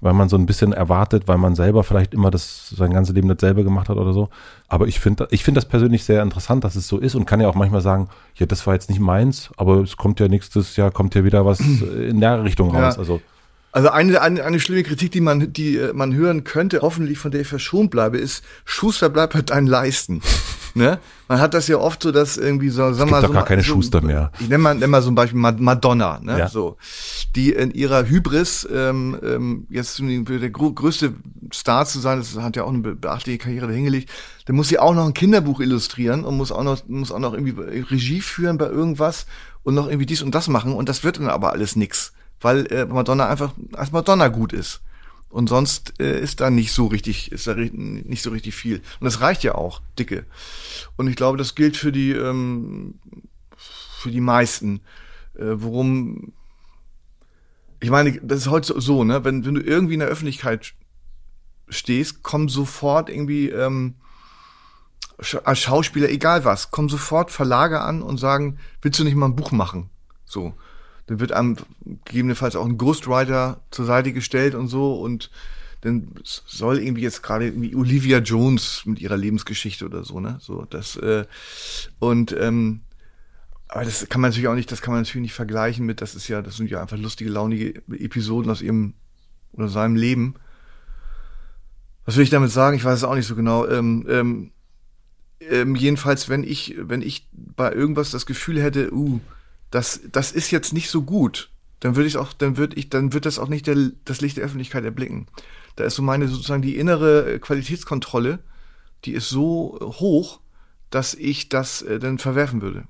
weil 0.01 0.13
man 0.13 0.27
so 0.29 0.35
ein 0.37 0.45
bisschen 0.45 0.73
erwartet, 0.73 1.27
weil 1.27 1.37
man 1.37 1.55
selber 1.55 1.83
vielleicht 1.85 2.13
immer 2.13 2.29
das 2.29 2.69
sein 2.75 2.91
ganzes 2.93 3.15
Leben 3.15 3.29
dasselbe 3.29 3.63
gemacht 3.63 3.87
hat 3.89 3.95
oder 3.97 4.11
so. 4.13 4.29
Aber 4.67 4.87
ich 4.87 4.99
finde 4.99 5.27
ich 5.31 5.43
finde 5.45 5.59
das 5.59 5.67
persönlich 5.69 6.03
sehr 6.03 6.21
interessant, 6.23 6.63
dass 6.65 6.75
es 6.75 6.87
so 6.89 6.97
ist 6.99 7.15
und 7.15 7.25
kann 7.25 7.39
ja 7.39 7.47
auch 7.47 7.55
manchmal 7.55 7.81
sagen, 7.81 8.09
ja, 8.35 8.45
das 8.45 8.67
war 8.67 8.73
jetzt 8.73 8.89
nicht 8.89 8.99
meins, 8.99 9.49
aber 9.57 9.77
es 9.81 9.95
kommt 9.97 10.19
ja 10.19 10.27
nächstes 10.27 10.75
Jahr, 10.75 10.91
kommt 10.91 11.15
ja 11.15 11.23
wieder 11.23 11.45
was 11.45 11.59
in 11.81 12.19
der 12.19 12.43
Richtung 12.43 12.73
Ja. 12.73 12.87
raus. 12.89 12.99
Also 12.99 13.21
Also 13.71 13.89
eine, 13.89 14.21
eine, 14.21 14.43
eine 14.43 14.59
schlimme 14.59 14.83
Kritik, 14.83 15.11
die 15.13 15.21
man, 15.21 15.53
die 15.53 15.77
äh, 15.77 15.93
man 15.93 16.13
hören 16.13 16.43
könnte, 16.43 16.81
hoffentlich 16.81 17.17
von 17.17 17.31
der 17.31 17.41
ich 17.41 17.47
verschont 17.47 17.89
bleibe, 17.91 18.17
ist, 18.17 18.43
Schuster 18.65 19.09
bleibt 19.09 19.35
halt 19.35 19.49
deinen 19.51 19.67
Leisten. 19.67 20.21
Ne? 20.77 20.99
Man 21.27 21.39
hat 21.39 21.53
das 21.53 21.67
ja 21.67 21.77
oft 21.77 22.01
so, 22.03 22.11
dass 22.11 22.37
irgendwie 22.37 22.69
so, 22.69 22.93
sag 22.93 22.99
gibt 23.05 23.11
mal, 23.11 23.21
doch 23.21 23.27
so, 23.29 23.33
gar 23.33 23.45
keine 23.45 23.61
so, 23.61 23.73
Schuster 23.73 24.01
mehr. 24.01 24.31
Ich 24.39 24.47
nenne 24.47 24.59
mal, 24.63 24.75
nenn 24.75 24.89
mal 24.89 25.01
so 25.01 25.09
ein 25.11 25.15
Beispiel 25.15 25.39
Ma- 25.39 25.51
Madonna, 25.51 26.19
ne? 26.21 26.39
Ja. 26.39 26.47
so, 26.47 26.77
die 27.35 27.51
in 27.51 27.71
ihrer 27.71 28.05
Hybris 28.07 28.67
ähm, 28.71 29.17
ähm, 29.23 29.67
jetzt 29.69 29.99
der 29.99 30.49
größte 30.49 31.13
Star 31.53 31.85
zu 31.85 31.99
sein, 31.99 32.17
das 32.19 32.35
hat 32.37 32.55
ja 32.55 32.63
auch 32.63 32.69
eine 32.69 32.79
be- 32.79 32.95
beachtliche 32.95 33.37
Karriere 33.39 33.67
dahingelegt. 33.67 34.09
Dann 34.45 34.55
muss 34.55 34.69
sie 34.69 34.79
auch 34.79 34.93
noch 34.93 35.05
ein 35.05 35.13
Kinderbuch 35.13 35.59
illustrieren 35.59 36.23
und 36.23 36.37
muss 36.37 36.51
auch 36.51 36.63
noch 36.63 36.87
muss 36.87 37.11
auch 37.11 37.19
noch 37.19 37.33
irgendwie 37.33 37.81
Regie 37.91 38.21
führen 38.21 38.57
bei 38.57 38.67
irgendwas 38.67 39.25
und 39.63 39.75
noch 39.75 39.87
irgendwie 39.87 40.05
dies 40.05 40.21
und 40.21 40.33
das 40.33 40.47
machen 40.47 40.73
und 40.73 40.87
das 40.87 41.03
wird 41.03 41.17
dann 41.19 41.27
aber 41.29 41.51
alles 41.51 41.75
nix, 41.75 42.13
weil 42.39 42.65
äh, 42.71 42.85
Madonna 42.85 43.27
einfach 43.27 43.53
als 43.73 43.91
Madonna 43.91 44.29
gut 44.29 44.53
ist. 44.53 44.79
Und 45.29 45.49
sonst 45.49 45.99
äh, 45.99 46.19
ist 46.21 46.39
da 46.39 46.49
nicht 46.49 46.71
so 46.71 46.87
richtig, 46.87 47.31
ist 47.31 47.47
da 47.47 47.53
nicht 47.55 48.23
so 48.23 48.29
richtig 48.29 48.55
viel. 48.55 48.77
Und 48.99 49.05
das 49.05 49.19
reicht 49.21 49.43
ja 49.43 49.55
auch, 49.55 49.81
dicke. 49.99 50.25
Und 50.95 51.07
ich 51.07 51.15
glaube, 51.15 51.37
das 51.37 51.53
gilt 51.53 51.75
für 51.75 51.91
die, 51.91 52.11
ähm, 52.11 52.95
für 53.57 54.09
die 54.09 54.21
meisten. 54.21 54.81
Äh, 55.35 55.55
worum, 55.55 56.31
ich 57.79 57.89
meine, 57.89 58.19
das 58.21 58.39
ist 58.39 58.47
heute 58.49 58.79
so- 58.79 59.03
ne? 59.03 59.23
Wenn, 59.25 59.45
wenn 59.45 59.55
du 59.55 59.61
irgendwie 59.61 59.95
in 59.95 59.99
der 59.99 60.09
Öffentlichkeit 60.09 60.73
stehst, 61.69 62.23
kommen 62.23 62.47
sofort 62.47 63.09
irgendwie 63.09 63.49
ähm, 63.49 63.95
als 65.43 65.59
Schauspieler, 65.59 66.09
egal 66.09 66.45
was, 66.45 66.71
kommen 66.71 66.89
sofort 66.89 67.31
Verlage 67.31 67.81
an 67.81 68.01
und 68.01 68.17
sagen, 68.17 68.59
willst 68.81 68.99
du 68.99 69.03
nicht 69.03 69.15
mal 69.15 69.25
ein 69.27 69.35
Buch 69.35 69.51
machen? 69.51 69.89
So. 70.25 70.53
Dann 71.07 71.19
wird 71.19 71.31
einem 71.31 71.57
gegebenenfalls 72.05 72.55
auch 72.55 72.65
ein 72.65 72.77
Ghostwriter 72.77 73.61
zur 73.71 73.85
Seite 73.85 74.13
gestellt 74.13 74.55
und 74.55 74.67
so 74.67 74.95
und 74.95 75.29
dann 75.81 76.11
soll 76.23 76.79
irgendwie 76.79 77.03
jetzt 77.03 77.23
gerade 77.23 77.45
irgendwie 77.45 77.75
Olivia 77.75 78.17
Jones 78.19 78.83
mit 78.85 78.99
ihrer 78.99 79.17
Lebensgeschichte 79.17 79.85
oder 79.85 80.03
so, 80.03 80.19
ne? 80.19 80.37
So, 80.41 80.65
das, 80.69 80.95
äh, 80.97 81.25
und 81.99 82.35
ähm, 82.37 82.81
aber 83.67 83.83
das 83.83 84.07
kann 84.09 84.21
man 84.21 84.31
natürlich 84.31 84.47
auch 84.47 84.55
nicht, 84.55 84.71
das 84.71 84.81
kann 84.81 84.93
man 84.93 85.01
natürlich 85.01 85.23
nicht 85.23 85.33
vergleichen 85.33 85.85
mit, 85.85 86.01
das 86.01 86.15
ist 86.15 86.27
ja, 86.27 86.41
das 86.41 86.57
sind 86.57 86.69
ja 86.69 86.81
einfach 86.81 86.97
lustige, 86.97 87.29
launige 87.29 87.75
Episoden 87.91 88.49
aus 88.49 88.61
ihrem 88.61 88.93
oder 89.53 89.67
seinem 89.67 89.95
Leben. 89.95 90.35
Was 92.05 92.15
will 92.15 92.23
ich 92.23 92.29
damit 92.29 92.51
sagen? 92.51 92.77
Ich 92.77 92.85
weiß 92.85 92.99
es 92.99 93.03
auch 93.03 93.15
nicht 93.15 93.27
so 93.27 93.35
genau. 93.35 93.67
Ähm, 93.67 94.05
ähm, 94.09 94.51
ähm, 95.41 95.75
jedenfalls, 95.75 96.29
wenn 96.29 96.43
ich, 96.43 96.75
wenn 96.77 97.01
ich 97.01 97.27
bei 97.33 97.71
irgendwas 97.71 98.11
das 98.11 98.25
Gefühl 98.25 98.61
hätte, 98.61 98.93
uh, 98.93 99.19
das, 99.71 100.01
das 100.11 100.31
ist 100.31 100.51
jetzt 100.51 100.73
nicht 100.73 100.89
so 100.89 101.01
gut, 101.03 101.49
dann 101.79 101.95
würde 101.95 102.07
ich 102.07 102.17
auch, 102.17 102.33
dann 102.33 102.57
würde 102.57 102.75
ich, 102.75 102.89
dann 102.89 103.13
wird 103.13 103.25
das 103.25 103.39
auch 103.39 103.49
nicht 103.49 103.67
der, 103.67 103.75
das 104.05 104.21
Licht 104.21 104.37
der 104.37 104.45
Öffentlichkeit 104.45 104.83
erblicken. 104.83 105.27
Da 105.75 105.83
ist 105.83 105.95
so 105.95 106.01
meine 106.01 106.27
sozusagen 106.27 106.61
die 106.61 106.77
innere 106.77 107.33
äh, 107.33 107.39
Qualitätskontrolle, 107.39 108.39
die 109.05 109.13
ist 109.13 109.29
so 109.29 109.77
hoch, 109.81 110.39
dass 110.89 111.13
ich 111.13 111.49
das 111.49 111.81
äh, 111.81 111.99
dann 111.99 112.17
verwerfen 112.17 112.61
würde. 112.61 112.85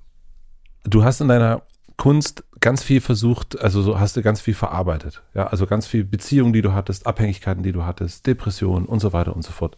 du 0.83 1.03
hast 1.03 1.19
in 1.19 1.27
deiner 1.27 1.63
Kunst 1.97 2.43
ganz 2.59 2.83
viel 2.83 3.01
versucht, 3.01 3.59
also 3.59 3.81
so 3.81 3.99
hast 3.99 4.15
du 4.15 4.21
ganz 4.21 4.39
viel 4.39 4.53
verarbeitet. 4.53 5.23
Ja, 5.33 5.47
also 5.47 5.65
ganz 5.65 5.87
viel 5.87 6.03
Beziehungen, 6.03 6.53
die 6.53 6.61
du 6.61 6.73
hattest, 6.73 7.07
Abhängigkeiten, 7.07 7.63
die 7.63 7.71
du 7.71 7.83
hattest, 7.83 8.25
Depressionen 8.27 8.85
und 8.85 8.99
so 8.99 9.13
weiter 9.13 9.35
und 9.35 9.41
so 9.41 9.51
fort. 9.51 9.77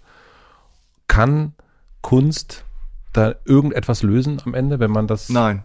Kann 1.08 1.54
Kunst 2.02 2.66
da 3.14 3.36
irgendetwas 3.46 4.04
lösen 4.04 4.42
am 4.46 4.54
Ende, 4.54 4.80
wenn 4.80 4.92
man 4.92 5.08
das 5.08 5.30
Nein, 5.30 5.64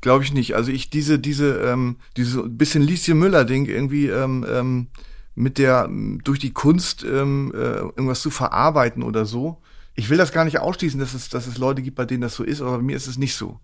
glaube 0.00 0.24
ich 0.24 0.32
nicht. 0.32 0.54
Also 0.54 0.70
ich 0.70 0.90
diese 0.90 1.18
diese 1.18 1.58
ähm, 1.60 1.96
diese 2.16 2.42
bisschen 2.42 2.82
Lieschen 2.82 3.18
Müller 3.18 3.44
Ding 3.44 3.66
irgendwie 3.66 4.08
ähm, 4.08 4.46
ähm, 4.48 4.86
mit 5.34 5.58
der 5.58 5.88
durch 6.24 6.38
die 6.38 6.52
Kunst 6.52 7.04
ähm, 7.04 7.52
äh, 7.54 7.78
irgendwas 7.78 8.20
zu 8.20 8.30
verarbeiten 8.30 9.02
oder 9.02 9.24
so. 9.24 9.60
Ich 9.94 10.10
will 10.10 10.18
das 10.18 10.32
gar 10.32 10.44
nicht 10.44 10.60
ausschließen, 10.60 11.00
dass 11.00 11.14
es 11.14 11.28
dass 11.28 11.46
es 11.46 11.58
Leute 11.58 11.82
gibt, 11.82 11.96
bei 11.96 12.04
denen 12.04 12.22
das 12.22 12.34
so 12.34 12.44
ist, 12.44 12.60
aber 12.60 12.76
bei 12.76 12.82
mir 12.82 12.96
ist 12.96 13.06
es 13.06 13.18
nicht 13.18 13.34
so. 13.34 13.60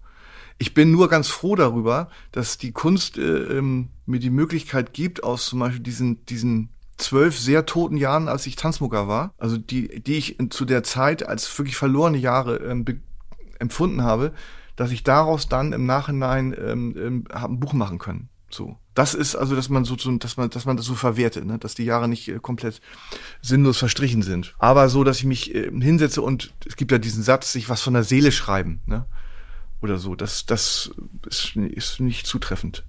Ich 0.59 0.73
bin 0.73 0.93
nur 0.93 1.09
ganz 1.09 1.29
froh 1.29 1.57
darüber, 1.57 2.09
dass 2.31 2.59
die 2.59 2.73
Kunst 2.73 3.19
äh, 3.19 3.59
ähm, 3.59 3.89
mir 4.07 4.21
die 4.21 4.31
Möglichkeit 4.31 4.93
gibt, 4.93 5.25
aus 5.25 5.47
zum 5.47 5.61
Beispiel 5.61 5.83
diesen 5.83 6.25
diesen 6.27 6.71
zwölf 6.97 7.39
sehr 7.39 7.67
toten 7.67 7.97
Jahren, 7.97 8.29
als 8.29 8.47
ich 8.47 8.55
Tanzmucker 8.55 9.09
war, 9.09 9.35
also 9.39 9.57
die 9.57 10.01
die 10.01 10.15
ich 10.15 10.37
zu 10.51 10.65
der 10.65 10.83
Zeit 10.85 11.27
als 11.27 11.57
wirklich 11.59 11.77
verlorene 11.77 12.19
Jahre 12.19 12.57
ähm, 12.57 12.85
empfunden 13.59 14.03
habe, 14.03 14.33
dass 14.77 14.91
ich 14.91 15.03
daraus 15.03 15.49
dann 15.49 15.73
im 15.73 15.87
Nachhinein 15.87 16.55
ähm, 16.59 16.95
ähm, 16.97 17.25
hab 17.33 17.51
ein 17.51 17.61
Buch 17.61 17.73
machen 17.73 17.99
können. 17.99 18.29
So, 18.51 18.79
das 18.95 19.15
ist 19.15 19.35
also, 19.35 19.57
dass 19.57 19.69
man 19.69 19.85
so, 19.85 19.97
so 19.99 20.17
dass 20.17 20.37
man, 20.37 20.49
dass 20.51 20.65
man 20.65 20.77
das 20.77 20.87
so 20.87 20.95
verwertet, 20.95 21.45
ne? 21.45 21.59
dass 21.59 21.75
die 21.75 21.85
Jahre 21.85 22.09
nicht 22.09 22.29
äh, 22.29 22.39
komplett 22.41 22.81
sinnlos 23.43 23.79
verstrichen 23.79 24.23
sind. 24.23 24.55
Aber 24.59 24.89
so, 24.89 25.03
dass 25.03 25.19
ich 25.19 25.25
mich 25.25 25.55
äh, 25.55 25.71
hinsetze 25.71 26.23
und 26.23 26.55
es 26.67 26.77
gibt 26.77 26.93
ja 26.93 26.99
diesen 26.99 27.23
Satz, 27.23 27.53
sich 27.53 27.69
was 27.69 27.83
von 27.83 27.95
der 27.95 28.05
Seele 28.05 28.31
schreiben, 28.31 28.81
ne? 28.87 29.07
Oder 29.83 29.99
so. 29.99 30.15
Das, 30.15 30.47
das 30.47 30.93
ist, 31.27 31.57
ist 31.57 32.01
nicht 32.01 32.27
zutreffend. 32.27 32.85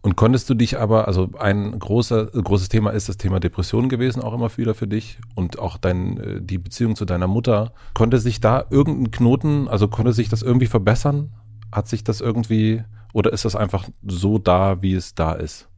Und 0.00 0.16
konntest 0.16 0.48
du 0.48 0.54
dich 0.54 0.78
aber, 0.78 1.08
also 1.08 1.30
ein 1.38 1.76
großer, 1.78 2.26
großes 2.26 2.68
Thema 2.68 2.90
ist 2.90 3.08
das 3.08 3.16
Thema 3.16 3.40
Depression 3.40 3.88
gewesen, 3.88 4.22
auch 4.22 4.32
immer 4.32 4.56
wieder 4.56 4.74
für 4.74 4.86
dich 4.86 5.18
und 5.34 5.58
auch 5.58 5.76
dein, 5.76 6.18
äh, 6.18 6.40
die 6.40 6.58
Beziehung 6.58 6.94
zu 6.94 7.04
deiner 7.04 7.26
Mutter. 7.26 7.72
Konnte 7.94 8.18
sich 8.18 8.40
da 8.40 8.64
irgendein 8.70 9.10
Knoten, 9.10 9.68
also 9.68 9.88
konnte 9.88 10.12
sich 10.12 10.28
das 10.28 10.42
irgendwie 10.42 10.66
verbessern? 10.66 11.32
Hat 11.72 11.88
sich 11.88 12.04
das 12.04 12.20
irgendwie, 12.20 12.84
oder 13.12 13.32
ist 13.32 13.44
das 13.44 13.56
einfach 13.56 13.88
so 14.06 14.38
da, 14.38 14.82
wie 14.82 14.94
es 14.94 15.14
da 15.14 15.32
ist? 15.32 15.68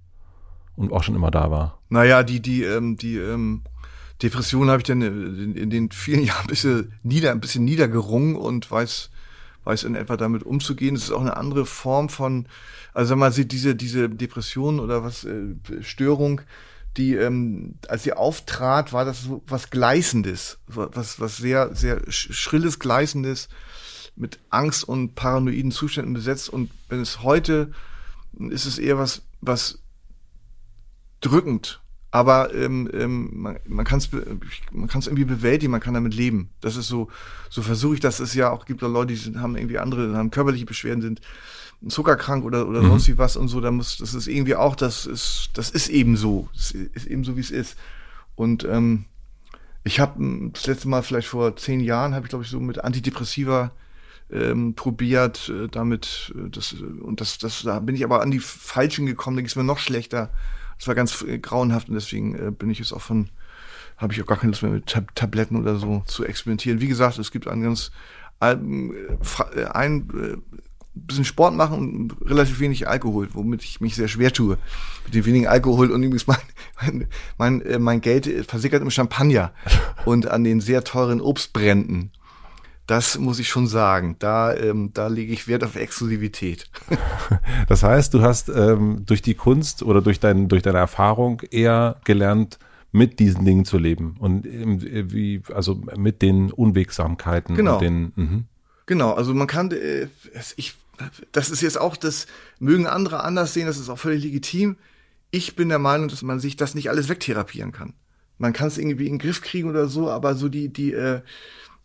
Und 0.76 0.92
auch 0.92 1.02
schon 1.02 1.14
immer 1.14 1.30
da 1.30 1.51
war? 1.51 1.78
Naja, 1.88 2.22
die, 2.22 2.40
die, 2.40 2.62
ähm, 2.62 2.97
die 2.97 3.16
ähm, 3.16 3.62
Depression 4.22 4.68
habe 4.68 4.78
ich 4.78 4.84
dann 4.84 5.01
in, 5.01 5.55
in 5.56 5.70
den 5.70 5.90
vielen 5.90 6.24
Jahren 6.24 6.42
ein 6.42 6.48
bisschen, 6.48 6.92
nieder, 7.02 7.32
ein 7.32 7.40
bisschen 7.40 7.64
niedergerungen 7.64 8.36
und 8.36 8.70
weiß, 8.70 9.10
weiß 9.65 9.85
in 9.85 9.95
etwa 9.95 10.16
damit 10.16 10.43
umzugehen. 10.43 10.97
Es 10.97 11.05
ist 11.05 11.11
auch 11.11 11.20
eine 11.20 11.37
andere 11.37 11.66
Form 11.66 12.09
von, 12.09 12.47
also 12.95 13.16
man 13.16 13.32
sieht 13.32 13.53
diese, 13.53 13.74
diese 13.74 14.09
Depression 14.09 14.81
oder 14.81 15.05
was, 15.05 15.24
äh, 15.24 15.55
Störung, 15.81 16.41
die, 16.97 17.15
ähm, 17.15 17.77
als 17.89 18.03
sie 18.03 18.12
auftrat, 18.12 18.93
war 18.93 19.05
das 19.05 19.23
so 19.23 19.43
was 19.47 19.70
Gleißendes, 19.70 20.59
was, 20.66 21.20
was 21.20 21.37
sehr, 21.37 21.74
sehr 21.74 22.01
sch- 22.07 22.32
schrilles, 22.32 22.78
Gleißendes, 22.78 23.49
mit 24.16 24.41
Angst 24.51 24.85
und 24.85 25.15
paranoiden 25.15 25.70
Zuständen 25.70 26.15
besetzt. 26.15 26.49
Und 26.49 26.70
wenn 26.89 27.01
es 27.01 27.23
heute, 27.23 27.70
ist 28.39 28.66
es 28.66 28.78
eher 28.78 28.99
was, 28.99 29.23
was 29.41 29.78
drückend, 31.20 31.81
aber 32.11 32.53
ähm, 32.55 32.91
ähm, 32.93 33.31
man, 33.32 33.59
man 33.66 33.85
kann 33.85 33.99
es 33.99 34.11
man 34.73 34.89
kann's 34.89 35.07
irgendwie 35.07 35.24
bewältigen, 35.24 35.70
man 35.70 35.81
kann 35.81 35.95
damit 35.95 36.15
leben. 36.15 36.51
Das 36.61 36.77
ist 36.77 36.89
so, 36.89 37.09
so 37.49 37.62
versuche 37.62 37.95
ich, 37.95 38.01
dass 38.01 38.19
es 38.20 38.35
ja 38.35 38.51
auch 38.51 38.66
gibt 38.66 38.82
da 38.82 38.89
Leute, 38.89 39.12
die 39.12 39.16
sind, 39.16 39.41
haben 39.41 39.57
irgendwie 39.57 39.78
andere, 39.78 40.16
haben 40.16 40.31
körperliche 40.31 40.66
Beschwerden, 40.66 41.03
sind 41.03 41.20
zuckerkrank 41.89 42.45
oder 42.45 42.69
oder 42.69 42.82
Mhm. 42.82 42.89
sonst 42.89 43.09
wie 43.09 43.19
was 43.19 43.37
und 43.37 43.49
so. 43.49 43.61
Da 43.61 43.70
muss, 43.70 43.97
das 43.99 44.15
ist 44.15 44.27
irgendwie 44.27 44.57
auch, 44.57 44.74
das 44.74 45.07
ist, 45.07 45.51
das 45.55 45.70
ist 45.70 45.89
eben 45.89 46.16
so, 46.16 46.49
das 46.55 46.73
ist 46.73 47.07
eben 47.07 47.24
so 47.24 47.37
wie 47.37 47.41
es 47.41 47.51
ist. 47.51 47.77
Und 48.35 48.65
ähm, 48.65 49.05
ich 49.85 50.01
habe 50.01 50.51
das 50.53 50.66
letzte 50.66 50.89
Mal 50.89 51.03
vielleicht 51.03 51.28
vor 51.28 51.57
zehn 51.57 51.81
Jahren 51.81 52.15
habe 52.15 52.27
ich 52.27 52.31
glaube 52.31 52.45
ich 52.45 52.51
so 52.51 52.61
mit 52.61 52.82
Antidepressiva 52.82 53.70
ähm, 54.32 54.74
probiert, 54.74 55.49
äh, 55.49 55.69
damit, 55.69 56.32
äh, 56.37 56.51
das, 56.51 56.73
und 56.73 57.20
das, 57.20 57.39
das, 57.39 57.62
da 57.62 57.81
bin 57.81 57.95
ich 57.95 58.05
aber 58.05 58.20
an 58.20 58.31
die 58.31 58.39
Falschen 58.41 59.07
gekommen, 59.07 59.37
da 59.37 59.43
ging 59.43 59.49
es 59.49 59.57
mir 59.57 59.65
noch 59.65 59.78
schlechter. 59.78 60.31
Das 60.81 60.89
war 60.89 60.94
ganz 60.94 61.23
äh, 61.23 61.39
grauenhaft 61.39 61.90
und 61.90 61.94
deswegen 61.94 62.35
äh, 62.35 62.51
bin 62.51 62.70
ich 62.70 62.78
jetzt 62.78 62.94
auch 62.94 63.02
von, 63.02 63.28
habe 63.98 64.15
ich 64.15 64.23
auch 64.23 64.27
gar 64.27 64.39
keine 64.39 64.52
Lust 64.52 64.62
mehr 64.62 64.73
mit 64.73 64.86
Tab 64.86 65.15
Tabletten 65.15 65.57
oder 65.57 65.77
so 65.77 66.02
zu 66.07 66.24
experimentieren. 66.24 66.81
Wie 66.81 66.89
gesagt, 66.89 67.19
es 67.19 67.31
gibt 67.31 67.47
ein 67.47 67.62
ganz, 67.62 67.90
ein, 68.40 68.94
äh, 69.55 69.65
ein 69.65 70.09
äh, 70.09 70.36
bisschen 70.94 71.27
Sport 71.27 71.55
machen 71.55 71.78
und 71.78 72.31
relativ 72.31 72.61
wenig 72.61 72.89
Alkohol, 72.89 73.28
womit 73.35 73.62
ich 73.62 73.82
mich 73.82 73.94
sehr 73.94 74.09
schwer 74.09 74.32
tue. 74.32 74.57
Mit 75.05 75.15
dem 75.15 75.27
wenigen 75.27 75.48
Alkohol 75.48 75.90
und 75.90 76.02
übrigens 76.02 76.27
mein, 76.27 76.39
mein, 76.81 77.07
mein, 77.36 77.82
mein 77.82 78.01
Geld 78.01 78.27
versickert 78.48 78.81
im 78.81 78.90
Champagner 78.90 79.52
und 80.07 80.28
an 80.28 80.44
den 80.44 80.62
sehr 80.62 80.82
teuren 80.82 81.20
Obstbränden. 81.20 82.11
Das 82.91 83.21
muss 83.21 83.39
ich 83.39 83.49
schon 83.49 83.69
sagen. 83.69 84.17
Da, 84.19 84.53
ähm, 84.53 84.91
da 84.93 85.07
lege 85.07 85.33
ich 85.33 85.47
Wert 85.47 85.62
auf 85.62 85.77
Exklusivität. 85.77 86.69
Das 87.69 87.85
heißt, 87.85 88.12
du 88.15 88.23
hast 88.23 88.49
ähm, 88.49 89.05
durch 89.07 89.23
die 89.23 89.35
Kunst 89.35 89.85
oder 89.85 90.03
durch, 90.03 90.19
dein, 90.19 90.49
durch 90.49 90.62
deine 90.62 90.79
Erfahrung 90.79 91.41
eher 91.53 92.01
gelernt, 92.03 92.59
mit 92.91 93.21
diesen 93.21 93.45
Dingen 93.45 93.65
zu 93.65 93.79
leben 93.79 94.17
und 94.19 94.45
ähm, 94.45 94.83
wie, 95.12 95.41
also 95.55 95.81
mit 95.97 96.21
den 96.21 96.51
Unwegsamkeiten. 96.51 97.55
Genau. 97.55 97.79
Den, 97.79 98.12
mhm. 98.17 98.45
Genau, 98.87 99.12
also 99.12 99.35
man 99.35 99.47
kann, 99.47 99.71
äh, 99.71 100.09
ich, 100.57 100.75
das 101.31 101.51
ist 101.51 101.61
jetzt 101.61 101.81
auch, 101.81 101.97
das 101.97 102.27
mögen 102.59 102.89
andere 102.89 103.23
anders 103.23 103.55
sehen, 103.55 103.69
das 103.69 103.79
ist 103.79 103.89
auch 103.89 104.01
völlig 104.01 104.25
legitim. 104.25 104.77
Ich 105.31 105.55
bin 105.55 105.69
der 105.69 105.79
Meinung, 105.79 106.09
dass 106.09 106.23
man 106.23 106.41
sich 106.41 106.57
das 106.57 106.75
nicht 106.75 106.91
alles 106.91 107.09
wegtherapieren 107.09 107.71
kann. 107.71 107.95
Man 108.39 108.53
kann 108.53 108.67
es 108.67 108.79
irgendwie 108.79 109.07
in 109.07 109.12
den 109.12 109.19
Griff 109.21 109.43
kriegen 109.43 109.69
oder 109.71 109.87
so, 109.87 110.11
aber 110.11 110.35
so 110.35 110.49
die, 110.49 110.73
die, 110.73 110.93
äh, 110.93 111.21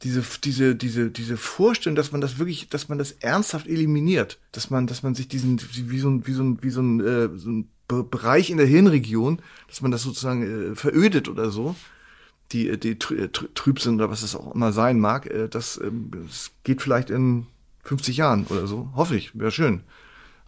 diese, 0.04 0.24
diese, 0.44 0.76
diese, 0.76 1.10
diese 1.10 1.38
Vorstellung, 1.38 1.96
dass 1.96 2.12
man 2.12 2.22
das 2.22 2.38
wirklich, 2.38 2.70
dass 2.70 2.90
man 2.90 2.98
das 2.98 3.12
ernsthaft 3.14 3.68
eliminiert, 3.68 4.40
dass 4.52 4.70
man, 4.70 4.88
dass 4.88 5.04
man 5.04 5.16
sich 5.16 5.28
diesen, 5.28 5.60
wie 5.74 6.00
so 6.00 6.10
ein, 6.10 6.28
wie 6.28 6.34
so 6.34 6.44
ein, 6.44 6.62
wie 6.62 6.70
so 6.70 6.82
ein, 6.82 7.00
äh, 7.00 7.30
so 7.36 7.50
ein 7.50 7.70
Bereich 7.88 8.50
in 8.50 8.58
der 8.58 8.66
Hirnregion, 8.66 9.40
dass 9.68 9.82
man 9.82 9.92
das 9.92 10.02
sozusagen 10.02 10.72
äh, 10.72 10.76
verödet 10.76 11.30
oder 11.30 11.50
so, 11.50 11.76
die, 12.52 12.80
die 12.80 12.92
äh, 12.92 13.30
trüb 13.30 13.80
sind 13.80 13.96
oder 13.96 14.10
was 14.10 14.24
es 14.24 14.36
auch 14.36 14.54
immer 14.54 14.72
sein 14.72 15.00
mag, 15.00 15.28
äh, 15.28 15.48
das, 15.48 15.80
ähm, 15.82 16.12
das 16.26 16.52
geht 16.64 16.82
vielleicht 16.82 17.10
in 17.10 17.46
50 17.84 18.18
Jahren 18.18 18.46
oder 18.50 18.68
so. 18.68 18.90
Hoffe 18.96 19.16
ich, 19.16 19.38
wäre 19.38 19.52
schön. 19.52 19.84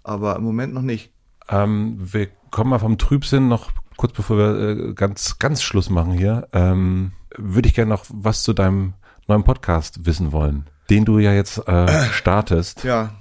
Aber 0.04 0.36
im 0.36 0.44
Moment 0.44 0.74
noch 0.74 0.82
nicht. 0.82 1.12
Ähm, 1.50 1.98
wir 2.00 2.28
kommen 2.52 2.72
mal 2.72 2.80
vom 2.80 2.98
Trübsinn 2.98 3.48
noch 3.48 3.72
kurz 3.98 4.14
bevor 4.14 4.38
wir 4.38 4.60
äh, 4.60 4.94
ganz, 4.94 5.40
ganz 5.40 5.62
Schluss 5.62 5.90
machen 5.90 6.14
hier. 6.14 6.48
Ähm, 6.54 7.12
Würde 7.36 7.68
ich 7.68 7.76
gerne 7.76 7.90
noch 7.90 8.06
was 8.10 8.44
zu 8.44 8.54
deinem 8.54 8.94
neuen 9.28 9.44
Podcast 9.44 10.06
wissen 10.06 10.32
wollen, 10.32 10.66
den 10.90 11.06
du 11.06 11.20
ja 11.20 11.34
jetzt 11.34 11.68
äh, 11.68 12.04
startest. 12.12 12.84
Ja. 12.84 13.16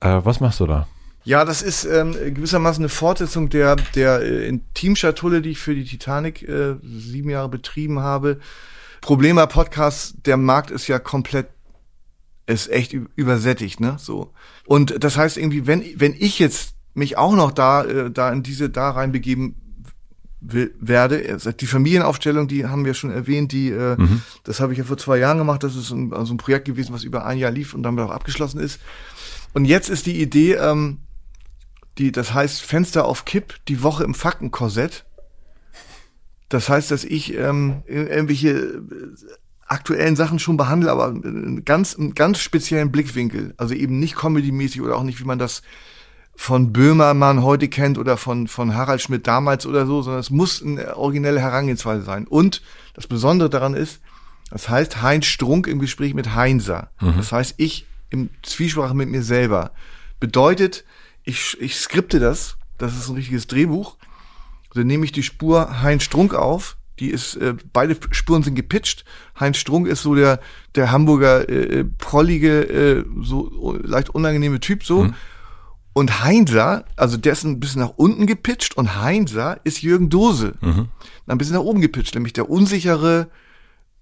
Äh, 0.00 0.20
was 0.24 0.40
machst 0.40 0.60
du 0.60 0.66
da? 0.66 0.88
Ja, 1.24 1.44
das 1.44 1.62
ist 1.62 1.84
ähm, 1.84 2.12
gewissermaßen 2.12 2.82
eine 2.82 2.88
Fortsetzung 2.88 3.48
der, 3.48 3.76
der 3.94 4.22
äh, 4.22 4.48
Intimschatulle, 4.48 5.40
die 5.40 5.50
ich 5.50 5.58
für 5.58 5.74
die 5.74 5.84
Titanic 5.84 6.42
äh, 6.42 6.74
sieben 6.82 7.30
Jahre 7.30 7.48
betrieben 7.48 8.00
habe. 8.00 8.40
Problem 9.00 9.36
bei 9.36 9.46
Podcasts, 9.46 10.14
der 10.24 10.36
Markt 10.36 10.72
ist 10.72 10.88
ja 10.88 10.98
komplett, 10.98 11.48
ist 12.46 12.68
echt 12.70 12.92
übersättigt, 12.92 13.78
ne? 13.78 13.96
So. 13.98 14.32
Und 14.66 15.02
das 15.02 15.16
heißt 15.16 15.36
irgendwie, 15.36 15.66
wenn, 15.66 15.84
wenn 15.96 16.14
ich 16.18 16.40
jetzt 16.40 16.74
mich 16.94 17.16
auch 17.16 17.34
noch 17.34 17.52
da, 17.52 17.84
äh, 17.84 18.10
da 18.10 18.32
in 18.32 18.42
diese 18.42 18.68
da 18.68 18.90
reinbegeben 18.90 19.56
werde. 20.42 21.38
Die 21.60 21.66
Familienaufstellung, 21.66 22.48
die 22.48 22.66
haben 22.66 22.84
wir 22.84 22.94
schon 22.94 23.10
erwähnt, 23.10 23.52
die, 23.52 23.70
äh, 23.70 23.96
mhm. 23.96 24.22
das 24.44 24.60
habe 24.60 24.72
ich 24.72 24.78
ja 24.78 24.84
vor 24.84 24.98
zwei 24.98 25.18
Jahren 25.18 25.38
gemacht. 25.38 25.62
Das 25.62 25.76
ist 25.76 25.90
ein, 25.90 26.12
also 26.12 26.34
ein 26.34 26.38
Projekt 26.38 26.64
gewesen, 26.64 26.92
was 26.92 27.04
über 27.04 27.24
ein 27.24 27.38
Jahr 27.38 27.50
lief 27.50 27.74
und 27.74 27.82
damit 27.82 28.04
auch 28.04 28.10
abgeschlossen 28.10 28.60
ist. 28.60 28.80
Und 29.54 29.64
jetzt 29.64 29.88
ist 29.88 30.06
die 30.06 30.20
Idee, 30.20 30.54
ähm, 30.54 30.98
die, 31.98 32.10
das 32.10 32.34
heißt 32.34 32.62
Fenster 32.62 33.04
auf 33.04 33.24
Kipp, 33.24 33.54
die 33.68 33.82
Woche 33.82 34.04
im 34.04 34.14
Faktenkorsett. 34.14 35.04
Das 36.48 36.68
heißt, 36.68 36.90
dass 36.90 37.04
ich 37.04 37.34
ähm, 37.34 37.82
irgendwelche 37.86 38.50
äh, 38.50 38.82
aktuellen 39.66 40.16
Sachen 40.16 40.38
schon 40.38 40.56
behandle, 40.56 40.90
aber 40.90 41.08
einen 41.08 41.64
ganz, 41.64 41.94
einen 41.94 42.14
ganz 42.14 42.40
speziellen 42.40 42.90
Blickwinkel. 42.90 43.54
Also 43.56 43.74
eben 43.74 43.98
nicht 43.98 44.16
comedy-mäßig 44.16 44.82
oder 44.82 44.96
auch 44.96 45.02
nicht, 45.02 45.20
wie 45.20 45.24
man 45.24 45.38
das 45.38 45.62
von 46.34 46.72
Böhmermann 46.72 47.42
heute 47.42 47.68
kennt 47.68 47.98
oder 47.98 48.16
von, 48.16 48.48
von 48.48 48.74
Harald 48.74 49.00
Schmidt 49.00 49.26
damals 49.26 49.66
oder 49.66 49.86
so, 49.86 50.02
sondern 50.02 50.20
es 50.20 50.30
muss 50.30 50.62
eine 50.62 50.96
originelle 50.96 51.40
Herangehensweise 51.40 52.02
sein. 52.02 52.26
Und 52.26 52.62
das 52.94 53.06
Besondere 53.06 53.50
daran 53.50 53.74
ist, 53.74 54.00
das 54.50 54.68
heißt 54.68 55.02
Heinz 55.02 55.26
Strunk 55.26 55.66
im 55.66 55.78
Gespräch 55.78 56.14
mit 56.14 56.34
Heinzer. 56.34 56.90
Mhm. 57.00 57.14
Das 57.16 57.32
heißt, 57.32 57.54
ich 57.58 57.86
im 58.10 58.30
Zwiesprache 58.42 58.94
mit 58.94 59.08
mir 59.08 59.22
selber. 59.22 59.72
Bedeutet, 60.20 60.84
ich, 61.24 61.56
ich 61.60 61.76
skripte 61.76 62.20
das, 62.20 62.56
das 62.78 62.96
ist 62.96 63.08
ein 63.08 63.14
richtiges 63.16 63.46
Drehbuch. 63.46 63.96
Dann 64.74 64.86
nehme 64.86 65.04
ich 65.04 65.12
die 65.12 65.22
Spur 65.22 65.82
Heinz 65.82 66.02
Strunk 66.02 66.34
auf, 66.34 66.76
die 66.98 67.10
ist, 67.10 67.36
äh, 67.36 67.54
beide 67.72 67.96
Spuren 68.10 68.42
sind 68.42 68.54
gepitcht. 68.54 69.04
Heinz 69.38 69.56
Strunk 69.56 69.86
ist 69.86 70.02
so 70.02 70.14
der, 70.14 70.40
der 70.74 70.92
Hamburger 70.92 71.48
äh, 71.48 71.80
äh 71.80 71.84
prollige, 71.84 72.62
äh, 72.62 73.04
so 73.22 73.78
leicht 73.82 74.10
unangenehme 74.10 74.60
Typ 74.60 74.84
so. 74.84 75.04
Mhm. 75.04 75.14
Und 75.94 76.24
Heinzer, 76.24 76.84
also 76.96 77.16
der 77.16 77.32
ist 77.32 77.44
ein 77.44 77.60
bisschen 77.60 77.82
nach 77.82 77.92
unten 77.96 78.26
gepitcht 78.26 78.76
und 78.76 79.02
Heinzer 79.02 79.60
ist 79.64 79.82
Jürgen 79.82 80.08
Dose. 80.08 80.54
Mhm. 80.60 80.88
Ein 81.26 81.38
bisschen 81.38 81.54
nach 81.54 81.62
oben 81.62 81.80
gepitcht, 81.80 82.14
nämlich 82.14 82.32
der 82.32 82.48
unsichere, 82.48 83.28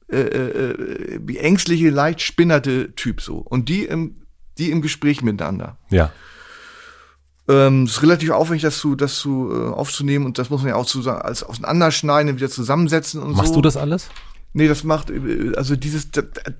äh, 0.08 0.20
äh, 0.20 1.20
wie 1.24 1.38
ängstliche, 1.38 1.90
leicht 1.90 2.20
spinnerte 2.20 2.94
Typ 2.94 3.20
so. 3.20 3.38
Und 3.38 3.68
die 3.68 3.84
im, 3.84 4.22
die 4.58 4.70
im 4.70 4.82
Gespräch 4.82 5.22
miteinander. 5.22 5.78
Ja. 5.90 6.12
Ähm, 7.48 7.84
es 7.84 7.92
ist 7.92 8.02
relativ 8.02 8.30
aufwendig, 8.30 8.62
das 8.62 8.78
zu, 8.78 8.94
das 8.94 9.16
zu 9.16 9.50
äh, 9.52 9.70
aufzunehmen 9.70 10.26
und 10.26 10.38
das 10.38 10.50
muss 10.50 10.60
man 10.60 10.68
ja 10.68 10.76
auch 10.76 10.86
zu, 10.86 11.10
als 11.10 11.42
auseinanderschneiden 11.42 12.36
wieder 12.36 12.50
zusammensetzen 12.50 13.20
und 13.20 13.36
Machst 13.36 13.48
so. 13.48 13.54
du 13.56 13.62
das 13.62 13.76
alles? 13.76 14.08
Nee, 14.52 14.68
das 14.68 14.84
macht, 14.84 15.12
also 15.56 15.76
dieses, 15.76 16.08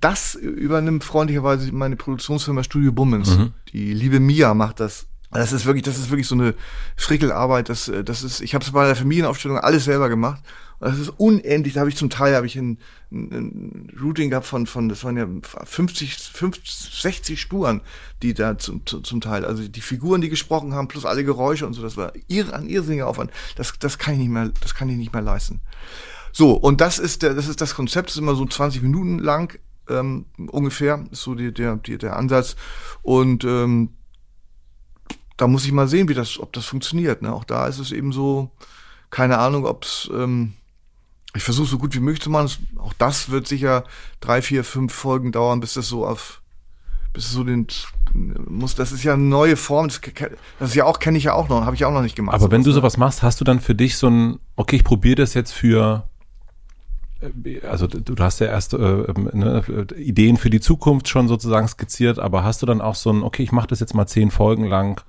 das 0.01 0.35
übernimmt 0.35 1.03
freundlicherweise 1.03 1.73
meine 1.73 1.97
Produktionsfirma 1.97 2.63
Studio 2.63 2.93
Bummens. 2.93 3.37
Mhm. 3.37 3.53
Die 3.73 3.93
liebe 3.93 4.21
Mia 4.21 4.55
macht 4.55 4.81
das. 4.81 5.07
Das 5.33 5.53
ist 5.53 5.65
wirklich, 5.65 5.85
das 5.85 5.99
ist 5.99 6.11
wirklich 6.11 6.27
so 6.27 6.35
eine 6.35 6.55
Frickelarbeit. 6.97 7.69
Das, 7.69 7.91
das 8.05 8.25
ist, 8.25 8.41
ich 8.41 8.55
habe 8.55 8.65
es 8.65 8.73
bei 8.73 8.87
der 8.87 8.97
Familienaufstellung 8.97 9.59
alles 9.59 9.85
selber 9.85 10.09
gemacht. 10.09 10.43
Das 10.81 10.99
ist 10.99 11.11
unendlich. 11.19 11.75
Da 11.75 11.81
habe 11.81 11.91
ich 11.91 11.97
zum 11.97 12.11
Teil 12.11 12.35
habe 12.35 12.47
ich 12.47 12.57
ein, 12.57 12.79
ein, 13.13 13.93
Routing 14.03 14.31
gehabt 14.31 14.47
von, 14.47 14.67
von, 14.67 14.89
das 14.89 15.05
waren 15.05 15.17
ja 15.17 15.29
50, 15.65 16.15
50 16.15 17.01
60 17.03 17.41
Spuren, 17.41 17.83
die 18.23 18.35
da 18.35 18.59
zum, 18.59 18.85
zum 18.87 19.21
Teil, 19.21 19.45
also 19.45 19.69
die 19.69 19.81
Figuren, 19.83 20.21
die 20.21 20.31
gesprochen 20.31 20.73
haben, 20.73 20.89
plus 20.89 21.05
alle 21.05 21.23
Geräusche 21.23 21.67
und 21.67 21.75
so, 21.75 21.83
das 21.83 21.97
war 21.97 22.13
ir, 22.29 22.53
ein 22.55 22.69
irrsinniger 22.69 23.07
Aufwand. 23.07 23.31
Das, 23.57 23.75
das 23.79 23.99
kann 23.99 24.15
ich 24.15 24.21
nicht 24.21 24.31
mehr, 24.31 24.51
das 24.61 24.75
kann 24.75 24.89
ich 24.89 24.97
nicht 24.97 25.13
mehr 25.13 25.23
leisten. 25.23 25.61
So, 26.33 26.53
und 26.53 26.81
das 26.81 26.99
ist 26.99 27.23
der, 27.23 27.35
das 27.35 27.47
ist 27.47 27.61
das 27.61 27.75
Konzept, 27.75 28.09
das 28.09 28.17
ist 28.17 28.23
immer 28.23 28.35
so 28.35 28.47
20 28.47 28.83
Minuten 28.83 29.19
lang, 29.19 29.59
ähm, 29.89 30.27
ungefähr, 30.37 31.05
ist 31.11 31.23
so 31.23 31.35
die, 31.35 31.53
der, 31.53 31.77
die, 31.77 31.99
der 31.99 32.17
Ansatz. 32.17 32.57
Und 33.03 33.45
ähm, 33.45 33.91
da 35.41 35.47
muss 35.47 35.65
ich 35.65 35.73
mal 35.73 35.89
sehen, 35.89 36.09
wie 36.09 36.15
das, 36.15 36.39
ob 36.39 36.53
das 36.53 36.67
funktioniert. 36.67 37.23
Ne? 37.23 37.33
Auch 37.33 37.45
da 37.45 37.67
ist 37.67 37.79
es 37.79 37.93
eben 37.93 38.13
so, 38.13 38.51
keine 39.09 39.39
Ahnung, 39.39 39.65
ob 39.65 39.85
es 39.85 40.11
ähm, 40.13 40.55
ich 41.35 41.43
versuche 41.43 41.69
so 41.69 41.79
gut 41.79 41.95
wie 41.95 42.01
möglich 42.01 42.23
zu 42.23 42.31
machen. 42.31 42.51
Auch 42.77 42.93
das 42.93 43.31
wird 43.31 43.47
sicher 43.47 43.85
drei, 44.21 44.43
vier, 44.43 44.65
fünf 44.65 44.93
Folgen 44.93 45.33
dauern, 45.33 45.61
bis 45.61 45.75
das 45.75 45.87
so 45.87 46.05
auf, 46.05 46.43
bis 47.13 47.27
es 47.27 47.33
so 47.33 47.45
den 47.45 47.69
muss. 48.13 48.75
Das 48.75 48.93
ist 48.93 49.05
ja 49.05 49.15
eine 49.15 49.23
neue 49.23 49.57
Form. 49.57 49.89
Das, 49.89 50.01
das 50.59 50.71
ist 50.71 50.75
ja 50.75 50.85
auch 50.85 50.99
kenne 50.99 51.19
ich 51.19 51.25
ja 51.25 51.35
auch 51.35 51.49
noch, 51.49 51.65
habe 51.65 51.77
ich 51.77 51.85
auch 51.85 51.93
noch 51.93 52.03
nicht 52.03 52.17
gemacht. 52.17 52.35
Aber 52.35 52.51
wenn 52.51 52.63
du 52.63 52.71
ne? 52.71 52.75
sowas 52.75 52.97
machst, 52.97 53.23
hast 53.23 53.41
du 53.41 53.45
dann 53.45 53.61
für 53.61 53.75
dich 53.75 53.97
so 53.97 54.09
ein, 54.09 54.41
okay, 54.57 54.77
ich 54.77 54.85
probiere 54.85 55.17
das 55.17 55.35
jetzt 55.35 55.53
für 55.53 56.09
äh, 57.21 57.61
also 57.65 57.87
du 57.87 58.17
hast 58.19 58.41
ja 58.41 58.49
erst 58.49 58.75
äh, 58.75 58.77
ähm, 58.77 59.31
ne, 59.33 59.87
Ideen 59.97 60.37
für 60.37 60.51
die 60.51 60.61
Zukunft 60.61 61.09
schon 61.09 61.29
sozusagen 61.29 61.69
skizziert, 61.69 62.19
aber 62.19 62.43
hast 62.43 62.61
du 62.61 62.67
dann 62.67 62.81
auch 62.81 62.97
so 62.97 63.11
ein, 63.11 63.23
okay, 63.23 63.45
ich 63.45 63.53
mache 63.53 63.69
das 63.69 63.79
jetzt 63.79 63.95
mal 63.95 64.07
zehn 64.07 64.33
Folgen 64.33 64.65
lang 64.65 65.01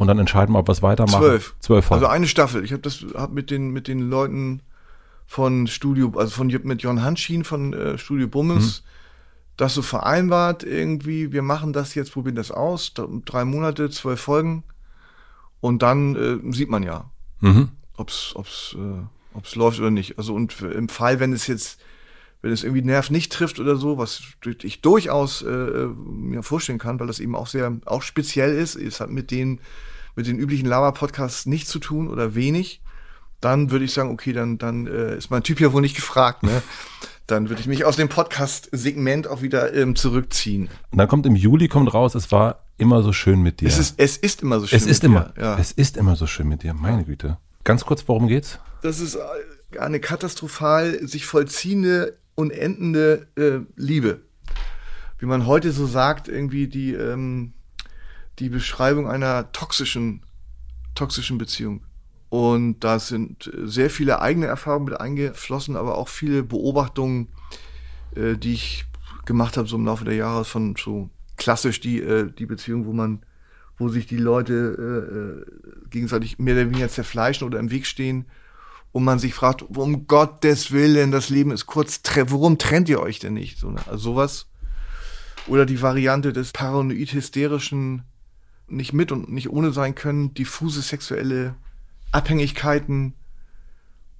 und 0.00 0.06
dann 0.06 0.18
entscheiden 0.18 0.54
wir, 0.54 0.60
ob 0.60 0.68
wir 0.68 0.72
es 0.72 0.80
weitermachen? 0.80 1.20
Zwölf. 1.20 1.54
Zwölf 1.60 1.84
Folgen. 1.84 2.02
Also 2.02 2.10
eine 2.10 2.26
Staffel. 2.26 2.64
Ich 2.64 2.72
habe 2.72 2.80
das 2.80 3.04
hab 3.14 3.32
mit 3.32 3.50
den 3.50 3.70
mit 3.70 3.86
den 3.86 4.08
Leuten 4.08 4.62
von 5.26 5.66
Studio, 5.66 6.10
also 6.16 6.30
von 6.30 6.46
mit 6.46 6.82
Jon 6.82 7.02
Hanschin 7.02 7.44
von 7.44 7.74
äh, 7.74 7.98
Studio 7.98 8.26
Bummens, 8.26 8.80
mhm. 8.80 8.88
das 9.58 9.74
so 9.74 9.82
vereinbart 9.82 10.64
irgendwie, 10.64 11.32
wir 11.32 11.42
machen 11.42 11.74
das 11.74 11.94
jetzt, 11.94 12.12
probieren 12.12 12.34
das 12.34 12.50
aus, 12.50 12.94
drei 13.26 13.44
Monate, 13.44 13.90
zwölf 13.90 14.20
Folgen 14.20 14.64
und 15.60 15.82
dann 15.82 16.16
äh, 16.16 16.52
sieht 16.52 16.70
man 16.70 16.82
ja, 16.82 17.10
mhm. 17.40 17.68
ob's, 17.98 18.32
ob's, 18.36 18.74
äh, 18.78 19.36
ob's 19.36 19.54
läuft 19.54 19.80
oder 19.80 19.90
nicht. 19.90 20.16
Also 20.16 20.32
und 20.32 20.62
im 20.62 20.88
Fall, 20.88 21.20
wenn 21.20 21.34
es 21.34 21.46
jetzt, 21.46 21.78
wenn 22.40 22.52
es 22.52 22.64
irgendwie 22.64 22.82
Nerv 22.82 23.10
nicht 23.10 23.30
trifft 23.30 23.60
oder 23.60 23.76
so, 23.76 23.98
was 23.98 24.22
ich 24.62 24.80
durchaus 24.80 25.42
äh, 25.42 25.88
mir 26.06 26.42
vorstellen 26.42 26.78
kann, 26.78 26.98
weil 26.98 27.06
das 27.06 27.20
eben 27.20 27.36
auch 27.36 27.46
sehr, 27.46 27.76
auch 27.84 28.00
speziell 28.00 28.52
ist, 28.54 28.76
es 28.76 28.98
hat 28.98 29.10
mit 29.10 29.30
den, 29.30 29.60
mit 30.16 30.26
den 30.26 30.38
üblichen 30.38 30.66
Lava-Podcasts 30.66 31.46
nichts 31.46 31.70
zu 31.70 31.78
tun 31.78 32.08
oder 32.08 32.34
wenig 32.34 32.82
dann 33.40 33.70
würde 33.70 33.86
ich 33.86 33.94
sagen, 33.94 34.10
okay, 34.10 34.34
dann, 34.34 34.58
dann 34.58 34.86
äh, 34.86 35.16
ist 35.16 35.30
mein 35.30 35.42
Typ 35.42 35.60
ja 35.60 35.72
wohl 35.72 35.80
nicht 35.80 35.96
gefragt. 35.96 36.42
Ne? 36.42 36.62
dann 37.30 37.48
würde 37.48 37.60
ich 37.60 37.66
mich 37.66 37.84
aus 37.84 37.96
dem 37.96 38.08
Podcast-Segment 38.08 39.28
auch 39.28 39.42
wieder 39.42 39.72
ähm, 39.74 39.94
zurückziehen. 39.94 40.68
Und 40.90 40.98
dann 40.98 41.08
kommt 41.08 41.26
im 41.26 41.36
Juli 41.36 41.68
kommt 41.68 41.92
raus, 41.94 42.14
es 42.14 42.32
war 42.32 42.64
immer 42.76 43.02
so 43.02 43.12
schön 43.12 43.40
mit 43.40 43.60
dir. 43.60 43.68
Es 43.68 43.78
ist, 43.78 43.94
es 43.98 44.16
ist 44.16 44.42
immer 44.42 44.60
so 44.60 44.66
schön 44.66 44.76
es 44.76 44.86
ist 44.86 45.02
mit 45.02 45.10
immer, 45.10 45.32
dir. 45.36 45.42
Ja. 45.42 45.58
es 45.58 45.72
ist 45.72 45.96
immer 45.96 46.16
so 46.16 46.26
schön 46.26 46.48
mit 46.48 46.62
dir. 46.62 46.74
Meine 46.74 47.04
Güte. 47.04 47.38
Ganz 47.64 47.84
kurz, 47.84 48.04
worum 48.08 48.26
geht's? 48.26 48.58
Das 48.82 49.00
ist 49.00 49.16
äh, 49.16 49.78
eine 49.78 50.00
katastrophal 50.00 51.06
sich 51.06 51.24
vollziehende 51.24 52.18
und 52.34 52.50
endende 52.50 53.28
äh, 53.36 53.60
Liebe. 53.76 54.22
Wie 55.18 55.26
man 55.26 55.46
heute 55.46 55.70
so 55.72 55.86
sagt, 55.86 56.28
irgendwie 56.28 56.66
die, 56.66 56.94
ähm, 56.94 57.52
die 58.40 58.48
Beschreibung 58.48 59.08
einer 59.08 59.52
toxischen, 59.52 60.22
toxischen 60.94 61.38
Beziehung. 61.38 61.84
Und 62.30 62.80
da 62.80 62.98
sind 62.98 63.50
sehr 63.64 63.90
viele 63.90 64.20
eigene 64.20 64.46
Erfahrungen 64.46 64.86
mit 64.86 65.00
eingeflossen, 65.00 65.76
aber 65.76 65.98
auch 65.98 66.08
viele 66.08 66.42
Beobachtungen, 66.42 67.28
äh, 68.14 68.36
die 68.36 68.54
ich 68.54 68.86
gemacht 69.26 69.56
habe, 69.56 69.68
so 69.68 69.76
im 69.76 69.86
Laufe 69.86 70.04
der 70.04 70.14
Jahre 70.14 70.44
von 70.44 70.74
so 70.76 71.10
klassisch 71.36 71.80
die, 71.80 72.00
äh, 72.00 72.30
die 72.30 72.46
Beziehung, 72.46 72.86
wo 72.86 72.92
man, 72.92 73.24
wo 73.78 73.88
sich 73.88 74.06
die 74.06 74.16
Leute 74.16 74.54
äh, 74.54 75.82
äh, 75.82 75.88
gegenseitig 75.90 76.38
mehr 76.38 76.54
oder 76.54 76.66
weniger 76.66 76.88
zerfleischen 76.88 77.46
oder 77.46 77.58
im 77.58 77.70
Weg 77.70 77.86
stehen 77.86 78.26
und 78.92 79.04
man 79.04 79.18
sich 79.18 79.34
fragt, 79.34 79.62
um 79.62 80.06
Gottes 80.06 80.70
Willen, 80.70 81.10
das 81.10 81.30
Leben 81.30 81.50
ist 81.50 81.66
kurz, 81.66 82.00
warum 82.26 82.58
trennt 82.58 82.88
ihr 82.88 83.00
euch 83.00 83.18
denn 83.18 83.34
nicht? 83.34 83.58
So, 83.58 83.70
ne? 83.70 83.80
Also 83.86 84.12
sowas. 84.12 84.46
Oder 85.46 85.66
die 85.66 85.80
Variante 85.80 86.32
des 86.32 86.52
paranoid-hysterischen 86.52 88.02
nicht 88.70 88.92
mit 88.92 89.12
und 89.12 89.30
nicht 89.30 89.50
ohne 89.50 89.72
sein 89.72 89.94
können, 89.94 90.34
diffuse 90.34 90.82
sexuelle 90.82 91.54
Abhängigkeiten 92.12 93.14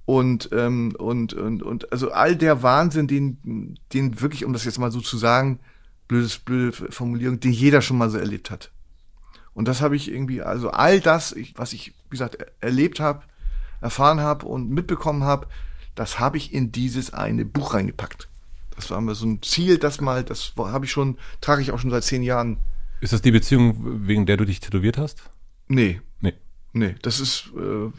und, 0.05 0.49
ähm, 0.51 0.93
und, 0.97 1.33
und, 1.33 1.63
und 1.63 1.91
also 1.91 2.11
all 2.11 2.35
der 2.35 2.63
Wahnsinn, 2.63 3.07
den, 3.07 3.77
den 3.93 4.21
wirklich, 4.21 4.45
um 4.45 4.53
das 4.53 4.65
jetzt 4.65 4.79
mal 4.79 4.91
so 4.91 5.01
zu 5.01 5.17
sagen, 5.17 5.59
blödes, 6.07 6.39
blöde 6.39 6.71
Formulierung, 6.91 7.39
den 7.39 7.51
jeder 7.53 7.81
schon 7.81 7.97
mal 7.97 8.09
so 8.09 8.17
erlebt 8.17 8.51
hat. 8.51 8.71
Und 9.53 9.67
das 9.67 9.81
habe 9.81 9.95
ich 9.95 10.11
irgendwie, 10.11 10.41
also 10.41 10.71
all 10.71 10.99
das, 11.01 11.35
was 11.55 11.73
ich, 11.73 11.89
wie 12.09 12.11
gesagt, 12.11 12.35
er- 12.35 12.51
erlebt 12.61 12.99
habe, 12.99 13.23
erfahren 13.81 14.19
habe 14.19 14.45
und 14.45 14.69
mitbekommen 14.69 15.23
habe, 15.23 15.47
das 15.95 16.19
habe 16.19 16.37
ich 16.37 16.53
in 16.53 16.71
dieses 16.71 17.13
eine 17.13 17.45
Buch 17.45 17.73
reingepackt. 17.73 18.27
Das 18.75 18.89
war 18.89 19.01
mir 19.01 19.15
so 19.15 19.25
ein 19.25 19.41
Ziel, 19.41 19.77
das 19.77 19.99
mal, 20.01 20.23
das 20.23 20.53
habe 20.57 20.85
ich 20.85 20.91
schon, 20.91 21.17
trage 21.41 21.61
ich 21.61 21.71
auch 21.71 21.79
schon 21.79 21.91
seit 21.91 22.03
zehn 22.03 22.23
Jahren. 22.23 22.57
Ist 23.01 23.11
das 23.13 23.21
die 23.21 23.31
Beziehung, 23.31 24.07
wegen 24.07 24.25
der 24.25 24.37
du 24.37 24.45
dich 24.45 24.59
tätowiert 24.61 24.97
hast? 24.97 25.21
Nee, 25.67 25.99
Nee. 26.21 26.33
Nee, 26.73 26.95
das 27.01 27.19
ist 27.19 27.49
äh, 27.57 27.91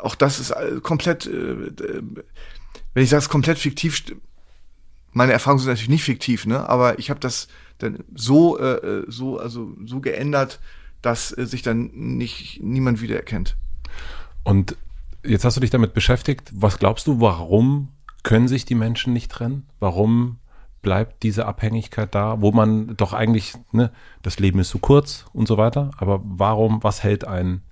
auch 0.00 0.16
das 0.16 0.40
ist 0.40 0.50
all- 0.50 0.80
komplett, 0.80 1.26
äh, 1.26 1.30
äh, 1.66 2.02
wenn 2.94 3.04
ich 3.04 3.10
sage, 3.10 3.18
es 3.18 3.24
ist 3.26 3.30
komplett 3.30 3.58
fiktiv, 3.58 4.02
meine 5.12 5.32
Erfahrungen 5.32 5.60
sind 5.60 5.68
natürlich 5.68 5.88
nicht 5.88 6.02
fiktiv, 6.02 6.46
ne? 6.46 6.68
Aber 6.68 6.98
ich 6.98 7.10
habe 7.10 7.20
das 7.20 7.46
dann 7.78 8.02
so, 8.14 8.58
äh, 8.58 8.74
äh, 8.74 9.04
so, 9.06 9.38
also 9.38 9.72
so 9.86 10.00
geändert, 10.00 10.58
dass 11.00 11.36
äh, 11.38 11.46
sich 11.46 11.62
dann 11.62 11.90
nicht 11.92 12.60
niemand 12.60 13.00
wiedererkennt. 13.02 13.56
Und 14.42 14.76
jetzt 15.24 15.44
hast 15.44 15.56
du 15.56 15.60
dich 15.60 15.70
damit 15.70 15.94
beschäftigt. 15.94 16.50
Was 16.52 16.78
glaubst 16.80 17.06
du, 17.06 17.20
warum 17.20 17.88
können 18.24 18.48
sich 18.48 18.64
die 18.64 18.74
Menschen 18.74 19.12
nicht 19.12 19.30
trennen? 19.30 19.66
Warum 19.78 20.38
bleibt 20.82 21.22
diese 21.22 21.46
Abhängigkeit 21.46 22.14
da, 22.14 22.40
wo 22.40 22.52
man 22.52 22.96
doch 22.96 23.12
eigentlich, 23.12 23.54
ne, 23.72 23.90
das 24.22 24.38
Leben 24.38 24.58
ist 24.60 24.70
so 24.70 24.78
kurz 24.78 25.26
und 25.32 25.46
so 25.46 25.56
weiter, 25.56 25.90
aber 25.98 26.20
warum, 26.24 26.82
was 26.82 27.02
hält 27.02 27.26
einen? 27.26 27.62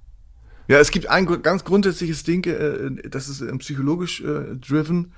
Ja, 0.69 0.79
es 0.79 0.91
gibt 0.91 1.09
ein 1.09 1.27
ganz 1.43 1.65
grundsätzliches 1.65 2.25
Ding, 2.25 2.45
äh, 2.45 3.09
das 3.09 3.29
ist 3.29 3.41
äh, 3.41 3.57
psychologisch 3.57 4.21
äh, 4.21 4.57
driven, 4.57 5.13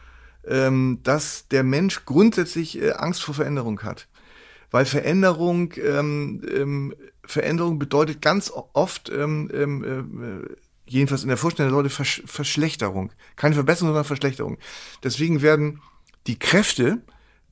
ähm, 0.47 1.01
dass 1.03 1.49
der 1.49 1.65
Mensch 1.65 2.05
grundsätzlich 2.05 2.81
äh, 2.81 2.93
Angst 2.93 3.23
vor 3.23 3.35
Veränderung 3.35 3.83
hat. 3.83 4.07
Weil 4.71 4.85
Veränderung, 4.85 5.73
ähm, 5.83 6.43
ähm, 6.55 6.95
Veränderung 7.25 7.81
bedeutet 7.81 8.23
ganz 8.23 8.53
oft, 8.73 9.11
ähm, 9.11 9.51
ähm, 9.53 10.45
äh, 10.45 10.55
jedenfalls 10.87 11.23
in 11.23 11.29
der 11.29 11.37
Vorstellung 11.37 11.71
der 11.71 11.77
Leute, 11.77 11.91
Versch 11.91 12.23
Verschlechterung. 12.27 13.13
Keine 13.35 13.57
Verbesserung, 13.57 13.89
sondern 13.89 14.05
Verschlechterung. 14.05 14.59
Deswegen 15.03 15.43
werden 15.43 15.81
die 16.29 16.39
Kräfte, 16.39 17.01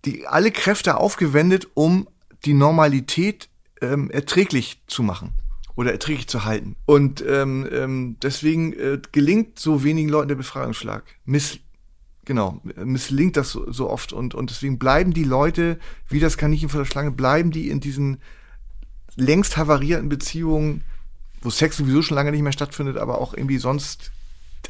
die 0.08 0.26
alle 0.26 0.50
Kräfte 0.50 0.96
aufgewendet, 0.96 1.68
um 1.74 2.08
die 2.44 2.54
Normalität 2.54 3.48
ähm, 3.80 4.10
erträglich 4.10 4.82
zu 4.86 5.02
machen 5.02 5.34
oder 5.76 5.92
erträglich 5.92 6.28
zu 6.28 6.44
halten. 6.44 6.76
Und 6.86 7.22
ähm, 7.26 7.68
ähm, 7.70 8.16
deswegen 8.22 8.72
äh, 8.72 9.00
gelingt 9.12 9.58
so 9.58 9.84
wenigen 9.84 10.08
Leuten 10.08 10.28
der 10.28 10.36
Befreiungsschlag. 10.36 11.04
Miss, 11.24 11.58
genau, 12.24 12.60
misslingt 12.84 13.36
das 13.36 13.50
so, 13.50 13.70
so 13.70 13.90
oft 13.90 14.12
und, 14.12 14.34
und 14.34 14.50
deswegen 14.50 14.78
bleiben 14.78 15.12
die 15.12 15.24
Leute, 15.24 15.78
wie 16.08 16.20
das 16.20 16.38
Kaninchen 16.38 16.68
vor 16.68 16.80
der 16.80 16.86
Schlange, 16.86 17.10
bleiben 17.10 17.50
die 17.50 17.68
in 17.68 17.80
diesen 17.80 18.18
längst 19.14 19.56
havarierten 19.56 20.08
Beziehungen, 20.08 20.84
wo 21.42 21.50
Sex 21.50 21.76
sowieso 21.76 22.02
schon 22.02 22.16
lange 22.16 22.30
nicht 22.30 22.42
mehr 22.42 22.52
stattfindet, 22.52 22.96
aber 22.96 23.20
auch 23.20 23.34
irgendwie 23.34 23.58
sonst 23.58 24.10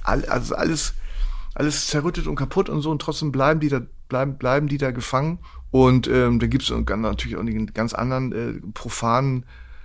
all, 0.03 0.25
also 0.27 0.55
alles 0.55 0.95
alles 1.55 1.89
zerrüttet 1.89 2.29
und 2.29 2.37
kaputt 2.37 2.69
und 2.69 2.83
so 2.83 2.91
und 2.91 3.03
trotzdem 3.03 3.33
bleiben 3.33 3.59
die 3.59 3.69
da 3.69 3.81
bleiben 4.09 4.39
bleiben 4.39 4.69
die 4.69 4.79
da 4.79 4.91
gefangen. 4.91 5.39
Und 5.71 6.09
ähm, 6.09 6.39
da 6.39 6.47
gibt 6.47 6.63
es 6.65 6.71
natürlich 6.71 7.37
auch 7.37 7.41
einen 7.41 7.67
ganz 7.75 7.93
anderen 7.93 8.33
äh, 8.33 8.61
profanen 8.73 9.45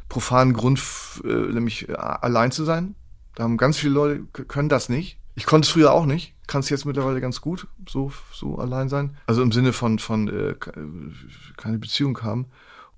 profanen 0.10 0.54
Grund 0.54 0.82
äh, 1.24 1.28
nämlich 1.28 1.90
äh, 1.90 1.94
allein 1.94 2.52
zu 2.52 2.64
sein. 2.64 2.96
Da 3.36 3.44
haben 3.44 3.58
ganz 3.58 3.78
viele 3.80 3.94
Leute 3.94 4.24
können 4.48 4.70
das 4.70 4.88
nicht. 4.90 5.18
Ich 5.36 5.46
konnte 5.48 5.66
es 5.66 5.72
früher 5.72 5.92
auch 5.92 6.06
nicht. 6.06 6.36
Kann 6.46 6.60
es 6.60 6.70
jetzt 6.70 6.86
mittlerweile 6.86 7.20
ganz 7.20 7.42
gut 7.42 7.68
so 7.90 8.12
so 8.32 8.58
allein 8.60 8.90
sein. 8.90 9.18
Also 9.26 9.42
im 9.42 9.52
Sinne 9.52 9.74
von 9.74 9.98
von 10.00 10.28
äh, 10.28 10.54
ke- 10.54 10.74
keine 11.58 11.80
Beziehung 11.80 12.22
haben. 12.22 12.46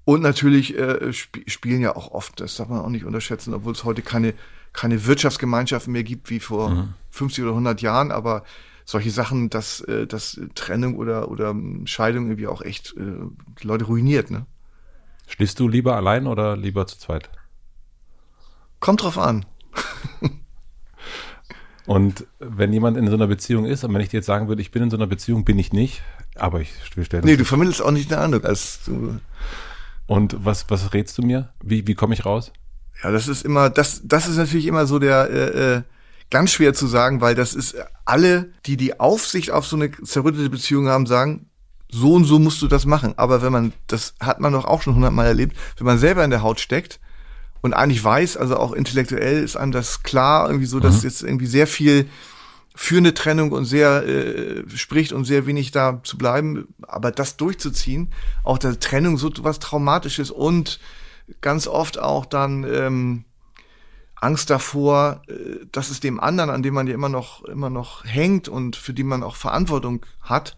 Und 0.03 0.21
natürlich 0.21 0.77
äh, 0.77 1.09
sp 1.15 1.41
spielen 1.47 1.81
ja 1.81 1.95
auch 1.95 2.11
oft, 2.11 2.39
das 2.39 2.55
darf 2.57 2.67
man 2.69 2.81
auch 2.81 2.89
nicht 2.89 3.05
unterschätzen, 3.05 3.53
obwohl 3.53 3.73
es 3.73 3.83
heute 3.85 4.01
keine, 4.03 4.33
keine 4.73 5.05
Wirtschaftsgemeinschaften 5.07 5.91
mehr 5.93 6.03
gibt 6.03 6.29
wie 6.29 6.39
vor 6.39 6.69
50 7.11 7.43
oder 7.43 7.51
100 7.53 7.81
Jahren, 7.81 8.11
aber 8.11 8.43
solche 8.85 9.11
Sachen, 9.11 9.49
dass, 9.49 9.81
äh, 9.81 10.07
dass 10.07 10.39
Trennung 10.53 10.95
oder, 10.95 11.29
oder 11.29 11.55
Scheidung 11.85 12.27
irgendwie 12.27 12.47
auch 12.47 12.61
echt 12.61 12.95
äh, 12.97 13.25
die 13.61 13.67
Leute 13.67 13.85
ruiniert. 13.85 14.31
Ne? 14.31 14.45
Schläfst 15.27 15.59
du 15.59 15.67
lieber 15.67 15.95
allein 15.95 16.27
oder 16.27 16.55
lieber 16.55 16.87
zu 16.87 16.97
zweit? 16.97 17.29
Kommt 18.79 19.03
drauf 19.03 19.17
an. 19.17 19.45
Und 21.87 22.25
wenn 22.39 22.73
jemand 22.73 22.97
in 22.97 23.07
so 23.07 23.13
einer 23.13 23.27
Beziehung 23.27 23.65
ist, 23.65 23.83
und 23.83 23.93
wenn 23.93 24.01
ich 24.01 24.09
dir 24.09 24.17
jetzt 24.17 24.25
sagen 24.25 24.47
würde, 24.47 24.61
ich 24.61 24.71
bin 24.71 24.81
in 24.81 24.89
so 24.89 24.97
einer 24.97 25.05
Beziehung, 25.05 25.45
bin 25.45 25.59
ich 25.59 25.71
nicht, 25.71 26.01
aber 26.35 26.59
ich 26.59 26.73
wir 26.95 27.05
stellen 27.05 27.23
Nee, 27.23 27.37
du 27.37 27.45
vermittelst 27.45 27.79
auch 27.81 27.91
nicht 27.91 28.09
den 28.09 28.17
Eindruck, 28.17 28.43
als 28.43 28.79
du, 28.85 29.19
Und 30.07 30.43
was, 30.43 30.67
was 30.69 30.93
rätst 30.93 31.17
du 31.19 31.21
mir? 31.21 31.53
Wie, 31.61 31.85
wie 31.85 31.93
komme 31.93 32.15
ich 32.15 32.25
raus? 32.25 32.51
Ja, 33.03 33.11
das 33.11 33.27
ist 33.27 33.45
immer, 33.45 33.69
das, 33.69 34.01
das 34.03 34.27
ist 34.27 34.37
natürlich 34.37 34.65
immer 34.65 34.87
so 34.87 34.97
der, 34.97 35.29
äh, 35.29 35.75
äh, 35.75 35.81
ganz 36.29 36.51
schwer 36.51 36.73
zu 36.73 36.87
sagen, 36.87 37.21
weil 37.21 37.35
das 37.35 37.53
ist 37.53 37.75
alle, 38.03 38.51
die 38.65 38.77
die 38.77 38.99
Aufsicht 38.99 39.51
auf 39.51 39.65
so 39.65 39.75
eine 39.75 39.91
zerrüttete 39.91 40.49
Beziehung 40.49 40.87
haben, 40.87 41.05
sagen, 41.05 41.49
so 41.89 42.13
und 42.13 42.25
so 42.25 42.39
musst 42.39 42.61
du 42.61 42.67
das 42.67 42.85
machen. 42.85 43.13
Aber 43.17 43.41
wenn 43.41 43.51
man, 43.51 43.73
das 43.87 44.15
hat 44.19 44.39
man 44.39 44.53
doch 44.53 44.65
auch 44.65 44.81
schon 44.81 44.95
hundertmal 44.95 45.27
erlebt, 45.27 45.55
wenn 45.77 45.85
man 45.85 45.99
selber 45.99 46.23
in 46.23 46.31
der 46.31 46.41
Haut 46.41 46.59
steckt 46.59 46.99
und 47.61 47.73
eigentlich 47.73 48.03
weiß, 48.03 48.37
also 48.37 48.57
auch 48.57 48.73
intellektuell 48.73 49.43
ist 49.43 49.55
einem 49.55 49.71
das 49.71 50.03
klar, 50.03 50.47
irgendwie 50.47 50.65
so, 50.65 50.79
dass 50.79 51.03
jetzt 51.03 51.23
irgendwie 51.23 51.47
sehr 51.47 51.67
viel 51.67 52.09
für 52.75 52.97
eine 52.97 53.13
Trennung 53.13 53.53
und 53.53 53.65
sehr 53.65 54.05
äh, 54.05 54.63
spricht 54.75 55.13
und 55.13 55.23
sehr 55.23 55.45
wenig 55.45 55.71
da 55.71 56.01
zu 56.03 56.17
bleiben, 56.17 56.67
aber 56.81 57.11
das 57.11 57.37
durchzuziehen, 57.37 58.11
auch 58.43 58.57
der 58.57 58.79
Trennung 58.79 59.17
so 59.17 59.31
was 59.39 59.59
Traumatisches 59.59 60.29
und 60.29 60.79
ganz 61.39 61.67
oft 61.67 61.97
auch 61.97 62.25
dann 62.25 62.65
ähm, 62.69 63.23
Angst 64.25 64.49
davor, 64.49 65.21
äh, 65.27 65.65
dass 65.71 65.91
es 65.91 65.99
dem 65.99 66.19
anderen, 66.19 66.49
an 66.49 66.63
dem 66.63 66.73
man 66.73 66.87
ja 66.87 66.93
immer 66.93 67.09
noch 67.09 67.43
immer 67.45 67.69
noch 67.69 68.03
hängt 68.03 68.47
und 68.47 68.75
für 68.75 68.93
die 68.93 69.03
man 69.03 69.23
auch 69.23 69.35
Verantwortung 69.35 70.05
hat, 70.21 70.57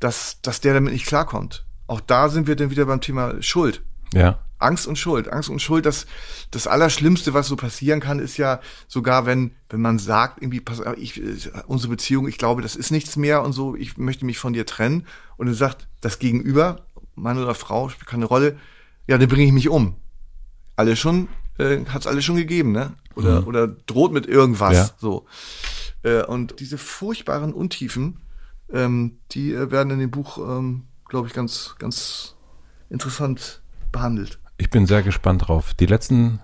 dass 0.00 0.40
dass 0.40 0.60
der 0.60 0.74
damit 0.74 0.92
nicht 0.92 1.06
klarkommt. 1.06 1.66
Auch 1.86 2.00
da 2.00 2.28
sind 2.28 2.46
wir 2.46 2.56
dann 2.56 2.70
wieder 2.70 2.86
beim 2.86 3.00
Thema 3.00 3.42
Schuld. 3.42 3.82
Ja. 4.14 4.38
Angst 4.58 4.86
und 4.86 4.96
Schuld. 4.96 5.32
Angst 5.32 5.48
und 5.48 5.60
Schuld, 5.60 5.86
das, 5.86 6.06
das 6.50 6.66
Allerschlimmste, 6.66 7.34
was 7.34 7.48
so 7.48 7.56
passieren 7.56 8.00
kann, 8.00 8.18
ist 8.18 8.36
ja 8.36 8.60
sogar, 8.88 9.26
wenn, 9.26 9.52
wenn 9.70 9.80
man 9.80 9.98
sagt, 9.98 10.42
irgendwie, 10.42 10.60
pass 10.60 10.82
ich, 10.96 11.20
unsere 11.66 11.90
Beziehung, 11.90 12.28
ich 12.28 12.38
glaube, 12.38 12.62
das 12.62 12.76
ist 12.76 12.90
nichts 12.90 13.16
mehr 13.16 13.42
und 13.42 13.52
so, 13.52 13.74
ich 13.74 13.96
möchte 13.96 14.26
mich 14.26 14.38
von 14.38 14.52
dir 14.52 14.66
trennen. 14.66 15.06
Und 15.36 15.46
dann 15.46 15.54
sagt 15.54 15.88
das 16.00 16.18
Gegenüber, 16.18 16.84
Mann 17.14 17.38
oder 17.38 17.54
Frau, 17.54 17.88
spielt 17.88 18.08
keine 18.08 18.26
Rolle, 18.26 18.58
ja, 19.06 19.18
dann 19.18 19.28
bringe 19.28 19.46
ich 19.46 19.52
mich 19.52 19.68
um. 19.68 19.96
Alle 20.76 20.94
schon, 20.94 21.28
äh, 21.60 21.84
hat's 21.86 22.06
alles 22.06 22.24
schon 22.24 22.36
gegeben, 22.36 22.72
ne? 22.72 22.92
Oder, 23.14 23.46
oder 23.46 23.66
droht 23.68 24.12
mit 24.12 24.26
irgendwas, 24.26 24.74
Ja. 24.74 24.90
so. 24.98 25.26
Äh, 26.02 26.22
und 26.24 26.60
diese 26.60 26.78
furchtbaren 26.78 27.52
Untiefen, 27.52 28.20
ähm, 28.72 29.18
die 29.32 29.52
äh, 29.52 29.70
werden 29.70 29.90
in 29.90 29.98
dem 29.98 30.10
Buch, 30.10 30.38
ähm, 30.38 30.84
glaube 31.08 31.28
ich, 31.28 31.34
ganz, 31.34 31.74
ganz 31.78 32.36
interessant 32.88 33.60
behandelt. 33.92 34.38
Ich 34.58 34.70
bin 34.70 34.86
sehr 34.86 35.02
gespannt 35.02 35.48
drauf. 35.48 35.74
Die 35.74 35.86
letzten 35.86 36.40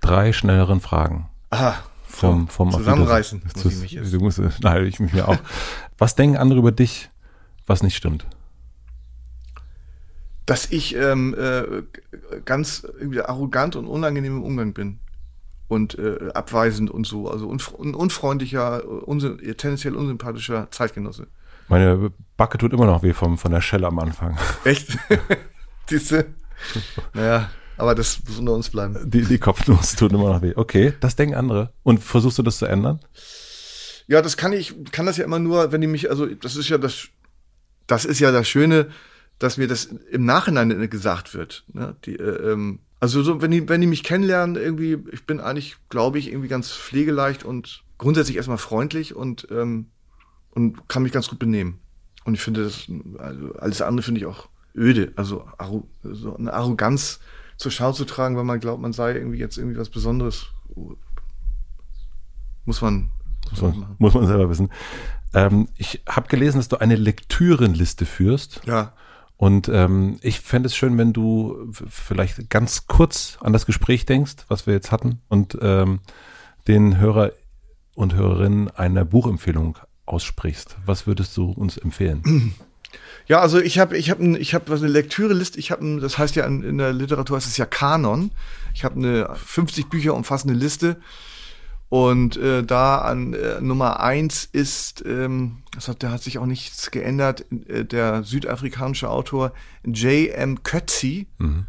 drei 0.00 0.32
schnelleren 0.32 0.80
Fragen. 0.80 1.28
Aha. 1.50 1.76
Vom, 2.06 2.46
vom 2.48 2.70
Zusammenreißen 2.70 3.42
Auf 3.44 3.64
muss 3.64 3.72
ich 3.74 3.80
mich 3.80 3.92
jetzt. 3.92 4.12
Du 4.12 4.20
musst, 4.20 4.40
nein, 4.60 4.86
ich 4.86 5.00
mich 5.00 5.12
mir 5.12 5.26
auch. 5.26 5.38
Was 5.98 6.14
denken 6.14 6.36
andere 6.36 6.60
über 6.60 6.72
dich, 6.72 7.10
was 7.66 7.82
nicht 7.82 7.96
stimmt? 7.96 8.24
Dass 10.46 10.70
ich 10.70 10.94
ähm, 10.94 11.34
äh, 11.38 11.82
ganz 12.44 12.86
irgendwie 12.98 13.22
arrogant 13.22 13.76
und 13.76 13.86
unangenehm 13.86 14.36
im 14.36 14.42
Umgang 14.42 14.74
bin 14.74 15.00
und 15.68 15.98
äh, 15.98 16.30
abweisend 16.34 16.90
und 16.90 17.06
so, 17.06 17.30
also 17.30 17.48
unf 17.48 17.72
un 17.72 17.94
unfreundlicher, 17.94 18.84
unsy 19.06 19.54
tendenziell 19.54 19.96
unsympathischer 19.96 20.70
Zeitgenosse. 20.70 21.26
Meine 21.68 22.12
Backe 22.36 22.58
tut 22.58 22.72
immer 22.72 22.86
noch 22.86 23.02
weh 23.02 23.14
vom, 23.14 23.38
von 23.38 23.50
der 23.50 23.62
Schelle 23.62 23.86
am 23.86 23.98
Anfang. 23.98 24.36
Echt? 24.64 24.98
Siehste? 25.88 26.26
Naja, 27.14 27.50
aber 27.76 27.94
das 27.94 28.20
muss 28.26 28.38
unter 28.38 28.52
uns 28.52 28.70
bleiben. 28.70 29.10
Die, 29.10 29.22
die 29.22 29.38
Kopfnuss 29.38 29.96
tut 29.96 30.12
immer 30.12 30.32
noch 30.32 30.42
weh. 30.42 30.52
Okay, 30.54 30.92
das 31.00 31.16
denken 31.16 31.34
andere. 31.34 31.72
Und 31.82 32.02
versuchst 32.02 32.38
du 32.38 32.42
das 32.42 32.58
zu 32.58 32.66
ändern? 32.66 33.00
Ja, 34.06 34.20
das 34.20 34.36
kann 34.36 34.52
ich, 34.52 34.74
kann 34.92 35.06
das 35.06 35.16
ja 35.16 35.24
immer 35.24 35.38
nur, 35.38 35.72
wenn 35.72 35.80
die 35.80 35.86
mich, 35.86 36.10
also 36.10 36.26
das 36.26 36.56
ist 36.56 36.68
ja 36.68 36.76
das, 36.76 37.08
das 37.86 38.04
ist 38.04 38.20
ja 38.20 38.30
das 38.30 38.46
Schöne, 38.46 38.90
dass 39.38 39.56
mir 39.56 39.68
das 39.68 39.86
im 39.86 40.24
Nachhinein 40.24 40.88
gesagt 40.88 41.34
wird. 41.34 41.64
Ne? 41.72 41.96
Die, 42.04 42.16
äh, 42.16 42.52
ähm, 42.52 42.80
also 43.00 43.22
so, 43.22 43.42
wenn 43.42 43.50
die, 43.50 43.68
wenn 43.68 43.80
die 43.80 43.86
mich 43.86 44.02
kennenlernen, 44.02 44.56
irgendwie, 44.56 44.98
ich 45.12 45.26
bin 45.26 45.40
eigentlich, 45.40 45.76
glaube 45.88 46.18
ich, 46.18 46.28
irgendwie 46.28 46.48
ganz 46.48 46.72
pflegeleicht 46.72 47.44
und 47.44 47.82
grundsätzlich 47.98 48.36
erstmal 48.36 48.58
freundlich 48.58 49.14
und, 49.14 49.46
ähm, 49.50 49.86
und 50.50 50.88
kann 50.88 51.02
mich 51.02 51.12
ganz 51.12 51.28
gut 51.28 51.38
benehmen. 51.38 51.80
Und 52.24 52.34
ich 52.34 52.40
finde 52.40 52.64
das, 52.64 52.86
also 53.18 53.54
alles 53.56 53.82
andere 53.82 54.02
finde 54.02 54.20
ich 54.20 54.26
auch 54.26 54.48
öde. 54.74 55.12
Also 55.16 55.46
so 56.02 56.34
eine 56.36 56.52
Arroganz 56.52 57.20
zur 57.56 57.70
Schau 57.70 57.92
zu 57.92 58.04
tragen, 58.04 58.36
weil 58.36 58.44
man 58.44 58.60
glaubt, 58.60 58.80
man 58.80 58.92
sei 58.92 59.14
irgendwie 59.14 59.38
jetzt 59.38 59.58
irgendwie 59.58 59.78
was 59.78 59.90
Besonderes. 59.90 60.46
Muss 62.64 62.80
man, 62.80 63.10
muss 63.50 63.62
man, 63.62 63.96
muss 63.98 64.14
man 64.14 64.26
selber 64.26 64.48
wissen. 64.48 64.70
Ähm, 65.34 65.68
ich 65.76 66.02
habe 66.08 66.28
gelesen, 66.28 66.58
dass 66.58 66.68
du 66.68 66.78
eine 66.78 66.96
Lektürenliste 66.96 68.06
führst. 68.06 68.62
Ja. 68.64 68.94
Und 69.36 69.68
ähm, 69.68 70.18
ich 70.22 70.40
fände 70.40 70.68
es 70.68 70.76
schön, 70.76 70.96
wenn 70.96 71.12
du 71.12 71.70
vielleicht 71.72 72.48
ganz 72.50 72.86
kurz 72.86 73.36
an 73.40 73.52
das 73.52 73.66
Gespräch 73.66 74.06
denkst, 74.06 74.36
was 74.48 74.66
wir 74.66 74.74
jetzt 74.74 74.92
hatten, 74.92 75.20
und 75.28 75.58
ähm, 75.60 76.00
den 76.68 76.98
Hörer 76.98 77.32
und 77.94 78.14
Hörerinnen 78.14 78.70
eine 78.70 79.04
Buchempfehlung 79.04 79.78
aussprichst. 80.06 80.76
Was 80.86 81.06
würdest 81.06 81.36
du 81.36 81.50
uns 81.50 81.76
empfehlen? 81.76 82.54
Ja, 83.26 83.40
also 83.40 83.58
ich 83.58 83.78
habe 83.78 83.96
ich 83.96 84.10
habe 84.10 84.38
ich 84.38 84.54
habe 84.54 84.72
eine 84.72 84.86
Lektüreliste, 84.86 85.58
ich 85.58 85.70
habe 85.70 85.98
das 86.00 86.18
heißt 86.18 86.36
ja 86.36 86.44
in, 86.44 86.62
in, 86.62 86.78
der 86.78 86.92
Literatur 86.92 87.36
heißt 87.36 87.48
es 87.48 87.56
ja 87.56 87.64
Kanon. 87.64 88.30
Ich 88.74 88.84
habe 88.84 88.96
eine 88.96 89.34
50 89.34 89.88
Bücher 89.88 90.14
umfassende 90.14 90.54
Liste 90.54 90.98
und 91.94 92.36
äh, 92.38 92.64
da 92.64 92.98
an 92.98 93.34
äh, 93.34 93.60
Nummer 93.60 94.00
eins 94.00 94.48
ist, 94.50 95.04
ähm, 95.06 95.58
das 95.76 95.86
hat, 95.86 96.02
da 96.02 96.10
hat 96.10 96.24
sich 96.24 96.38
auch 96.38 96.46
nichts 96.46 96.90
geändert, 96.90 97.46
äh, 97.68 97.84
der 97.84 98.24
südafrikanische 98.24 99.08
Autor 99.08 99.52
J.M. 99.84 100.64
Coetzee. 100.64 101.28
Mhm. 101.38 101.66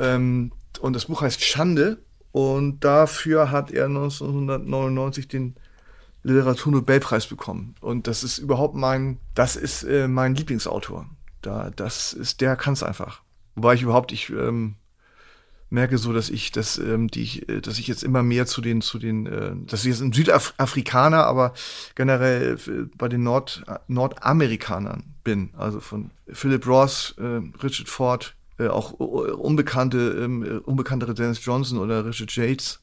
Ähm, 0.00 0.52
und 0.80 0.96
das 0.96 1.04
Buch 1.04 1.22
heißt 1.22 1.44
Schande. 1.44 1.98
Und 2.32 2.80
dafür 2.80 3.52
hat 3.52 3.70
er 3.70 3.84
1999 3.84 5.28
den 5.28 5.54
Literaturnobelpreis 6.24 7.28
bekommen. 7.28 7.76
Und 7.80 8.08
das 8.08 8.24
ist 8.24 8.38
überhaupt 8.38 8.74
mein, 8.74 9.20
das 9.36 9.54
ist 9.54 9.84
äh, 9.84 10.08
mein 10.08 10.34
Lieblingsautor. 10.34 11.06
Da, 11.40 11.70
das 11.70 12.12
ist, 12.14 12.40
der 12.40 12.56
kann 12.56 12.72
es 12.72 12.82
einfach. 12.82 13.22
Wobei 13.54 13.74
ich 13.74 13.82
überhaupt, 13.82 14.10
ich 14.10 14.28
ähm, 14.30 14.74
merke 15.72 15.98
so, 15.98 16.12
dass 16.12 16.30
ich, 16.30 16.52
dass, 16.52 16.78
ähm, 16.78 17.08
die, 17.08 17.22
ich, 17.22 17.48
äh, 17.48 17.60
dass 17.60 17.78
ich 17.78 17.88
jetzt 17.88 18.04
immer 18.04 18.22
mehr 18.22 18.46
zu 18.46 18.60
den, 18.60 18.80
zu 18.80 18.98
den, 18.98 19.26
äh, 19.26 19.52
dass 19.66 19.84
ich 19.84 19.90
jetzt 19.90 20.02
ein 20.02 20.12
Südafrikaner, 20.12 21.24
aber 21.24 21.54
generell 21.94 22.58
bei 22.96 23.08
den 23.08 23.22
Nord, 23.22 23.64
Nordamerikanern 23.88 25.04
bin. 25.24 25.50
Also 25.56 25.80
von 25.80 26.10
Philip 26.28 26.66
Ross, 26.66 27.14
äh, 27.18 27.40
Richard 27.62 27.88
Ford, 27.88 28.34
äh, 28.58 28.68
auch 28.68 29.00
äh, 29.00 29.32
unbekannte, 29.32 30.10
ähm, 30.22 30.42
äh, 30.44 30.58
unbekanntere 30.58 31.14
Dennis 31.14 31.44
Johnson 31.44 31.78
oder 31.78 32.04
Richard 32.04 32.34
Yates, 32.36 32.80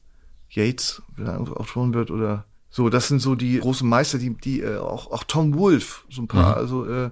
Yates, 0.50 1.02
wie 1.16 1.22
er 1.22 1.40
auch 1.40 1.66
tun 1.66 1.94
wird, 1.94 2.10
oder 2.10 2.44
so, 2.70 2.88
das 2.88 3.08
sind 3.08 3.20
so 3.20 3.34
die 3.34 3.58
großen 3.58 3.88
Meister, 3.88 4.18
die, 4.18 4.36
die 4.36 4.60
äh, 4.60 4.78
auch, 4.78 5.10
auch 5.10 5.24
Tom 5.24 5.54
Wolf, 5.54 6.04
so 6.08 6.22
ein 6.22 6.28
paar, 6.28 6.56
mhm. 6.56 6.60
also 6.60 6.86
äh, 6.86 7.10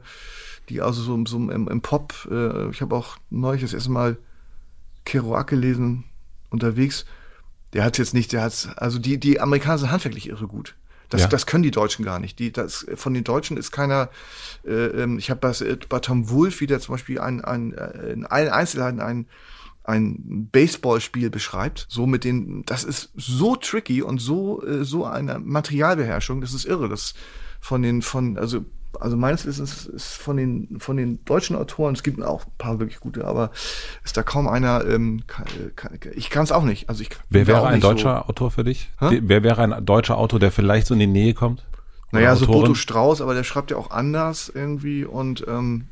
die 0.68 0.82
also 0.82 1.02
so, 1.02 1.24
so 1.26 1.36
im, 1.36 1.68
im 1.68 1.80
Pop, 1.80 2.28
äh, 2.30 2.68
ich 2.70 2.80
habe 2.80 2.94
auch 2.94 3.16
neulich 3.30 3.62
das 3.62 3.74
erste 3.74 3.90
Mal 3.90 4.18
Kerouac 5.08 5.46
gelesen 5.48 6.04
unterwegs. 6.50 7.06
Der 7.72 7.84
hat 7.84 7.98
jetzt 7.98 8.14
nicht, 8.14 8.32
der 8.32 8.42
hat 8.42 8.74
also 8.76 8.98
die 8.98 9.18
die 9.18 9.40
Amerikaner 9.40 9.78
sind 9.78 9.90
handwerklich 9.90 10.28
irre 10.28 10.46
gut. 10.46 10.74
Das, 11.08 11.22
ja. 11.22 11.26
das 11.26 11.46
können 11.46 11.62
die 11.62 11.70
Deutschen 11.70 12.04
gar 12.04 12.18
nicht. 12.18 12.38
Die, 12.38 12.52
das, 12.52 12.86
von 12.94 13.14
den 13.14 13.24
Deutschen 13.24 13.56
ist 13.56 13.72
keiner. 13.72 14.10
Äh, 14.66 14.72
ähm, 14.72 15.18
ich 15.18 15.30
habe 15.30 15.40
bei, 15.40 15.52
bei 15.88 16.00
Tom 16.00 16.28
Wolf 16.28 16.60
wieder 16.60 16.78
zum 16.80 16.94
Beispiel 16.94 17.18
ein, 17.18 17.42
ein, 17.42 17.72
äh, 17.72 18.12
in 18.12 18.26
allen 18.26 18.50
Einzelheiten 18.50 19.00
ein 19.00 19.26
ein 19.84 20.50
Baseballspiel 20.52 21.30
beschreibt, 21.30 21.86
so 21.88 22.06
mit 22.06 22.22
den, 22.22 22.62
das 22.66 22.84
ist 22.84 23.10
so 23.16 23.56
tricky 23.56 24.02
und 24.02 24.18
so 24.18 24.62
äh, 24.62 24.84
so 24.84 25.06
eine 25.06 25.38
Materialbeherrschung, 25.38 26.42
das 26.42 26.52
ist 26.52 26.66
irre, 26.66 26.90
das 26.90 27.14
von 27.58 27.80
den 27.80 28.02
von 28.02 28.36
also 28.36 28.66
also 29.00 29.16
meines 29.16 29.46
Wissens 29.46 29.86
ist 29.86 30.14
von 30.14 30.36
den 30.36 30.80
von 30.80 30.96
den 30.96 31.24
deutschen 31.24 31.56
Autoren, 31.56 31.94
es 31.94 32.02
gibt 32.02 32.22
auch 32.22 32.46
ein 32.46 32.52
paar 32.58 32.78
wirklich 32.78 33.00
gute, 33.00 33.24
aber 33.24 33.50
ist 34.04 34.16
da 34.16 34.22
kaum 34.22 34.48
einer. 34.48 34.84
Ähm, 34.86 35.22
kann, 35.26 35.46
kann, 35.76 35.98
ich 36.14 36.30
kann 36.30 36.44
es 36.44 36.52
auch 36.52 36.64
nicht. 36.64 36.88
Also 36.88 37.02
ich. 37.02 37.10
Wer 37.30 37.46
wäre 37.46 37.66
ein 37.66 37.80
deutscher 37.80 38.22
so. 38.24 38.30
Autor 38.30 38.50
für 38.50 38.64
dich? 38.64 38.90
Hä? 39.00 39.20
Wer 39.22 39.42
wäre 39.42 39.62
ein 39.62 39.84
deutscher 39.84 40.18
Autor, 40.18 40.40
der 40.40 40.52
vielleicht 40.52 40.86
so 40.86 40.94
in 40.94 41.00
die 41.00 41.06
Nähe 41.06 41.34
kommt? 41.34 41.64
Naja, 42.10 42.34
so 42.36 42.46
Boto 42.46 42.74
Strauß, 42.74 43.20
aber 43.20 43.34
der 43.34 43.44
schreibt 43.44 43.70
ja 43.70 43.76
auch 43.76 43.90
anders 43.90 44.50
irgendwie 44.54 45.04
und 45.04 45.44
ähm, 45.46 45.88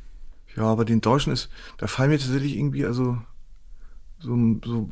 ja, 0.57 0.65
aber 0.65 0.85
den 0.85 1.03
Deutschen 1.03 1.33
ist, 1.33 1.51
da 1.77 1.87
fallen 1.87 2.11
mir 2.11 2.19
tatsächlich 2.19 2.57
irgendwie 2.57 2.87
also 2.87 3.19
so, 4.19 4.35
so 4.65 4.89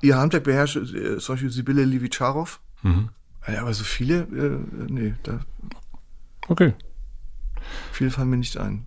ihr 0.00 0.16
Handwerk 0.16 0.44
beherrscht, 0.44 0.76
äh, 0.76 1.18
zum 1.18 1.34
Beispiel 1.34 1.50
Sibylle 1.50 1.84
Livicharov. 1.84 2.60
Mhm. 2.82 3.10
Ja, 3.46 3.60
aber 3.60 3.74
so 3.74 3.84
viele, 3.84 4.20
äh, 4.22 4.90
nee, 4.90 5.14
da. 5.22 5.40
Okay. 6.48 6.74
Viele 7.92 8.10
fallen 8.10 8.30
mir 8.30 8.36
nicht 8.36 8.56
ein. 8.56 8.86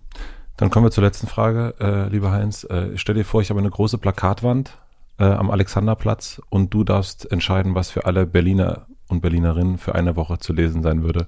Dann 0.56 0.70
kommen 0.70 0.84
wir 0.84 0.90
zur 0.90 1.04
letzten 1.04 1.26
Frage, 1.26 1.74
äh, 1.80 2.08
lieber 2.08 2.32
Heinz. 2.32 2.64
Äh, 2.64 2.96
stell 2.96 3.14
dir 3.14 3.24
vor, 3.24 3.40
ich 3.40 3.50
habe 3.50 3.60
eine 3.60 3.70
große 3.70 3.98
Plakatwand 3.98 4.76
äh, 5.18 5.24
am 5.24 5.50
Alexanderplatz 5.50 6.40
und 6.50 6.74
du 6.74 6.84
darfst 6.84 7.30
entscheiden, 7.32 7.74
was 7.74 7.90
für 7.90 8.04
alle 8.04 8.26
Berliner 8.26 8.86
und 9.08 9.20
Berlinerinnen 9.22 9.78
für 9.78 9.94
eine 9.94 10.16
Woche 10.16 10.38
zu 10.38 10.52
lesen 10.52 10.82
sein 10.82 11.02
würde. 11.02 11.26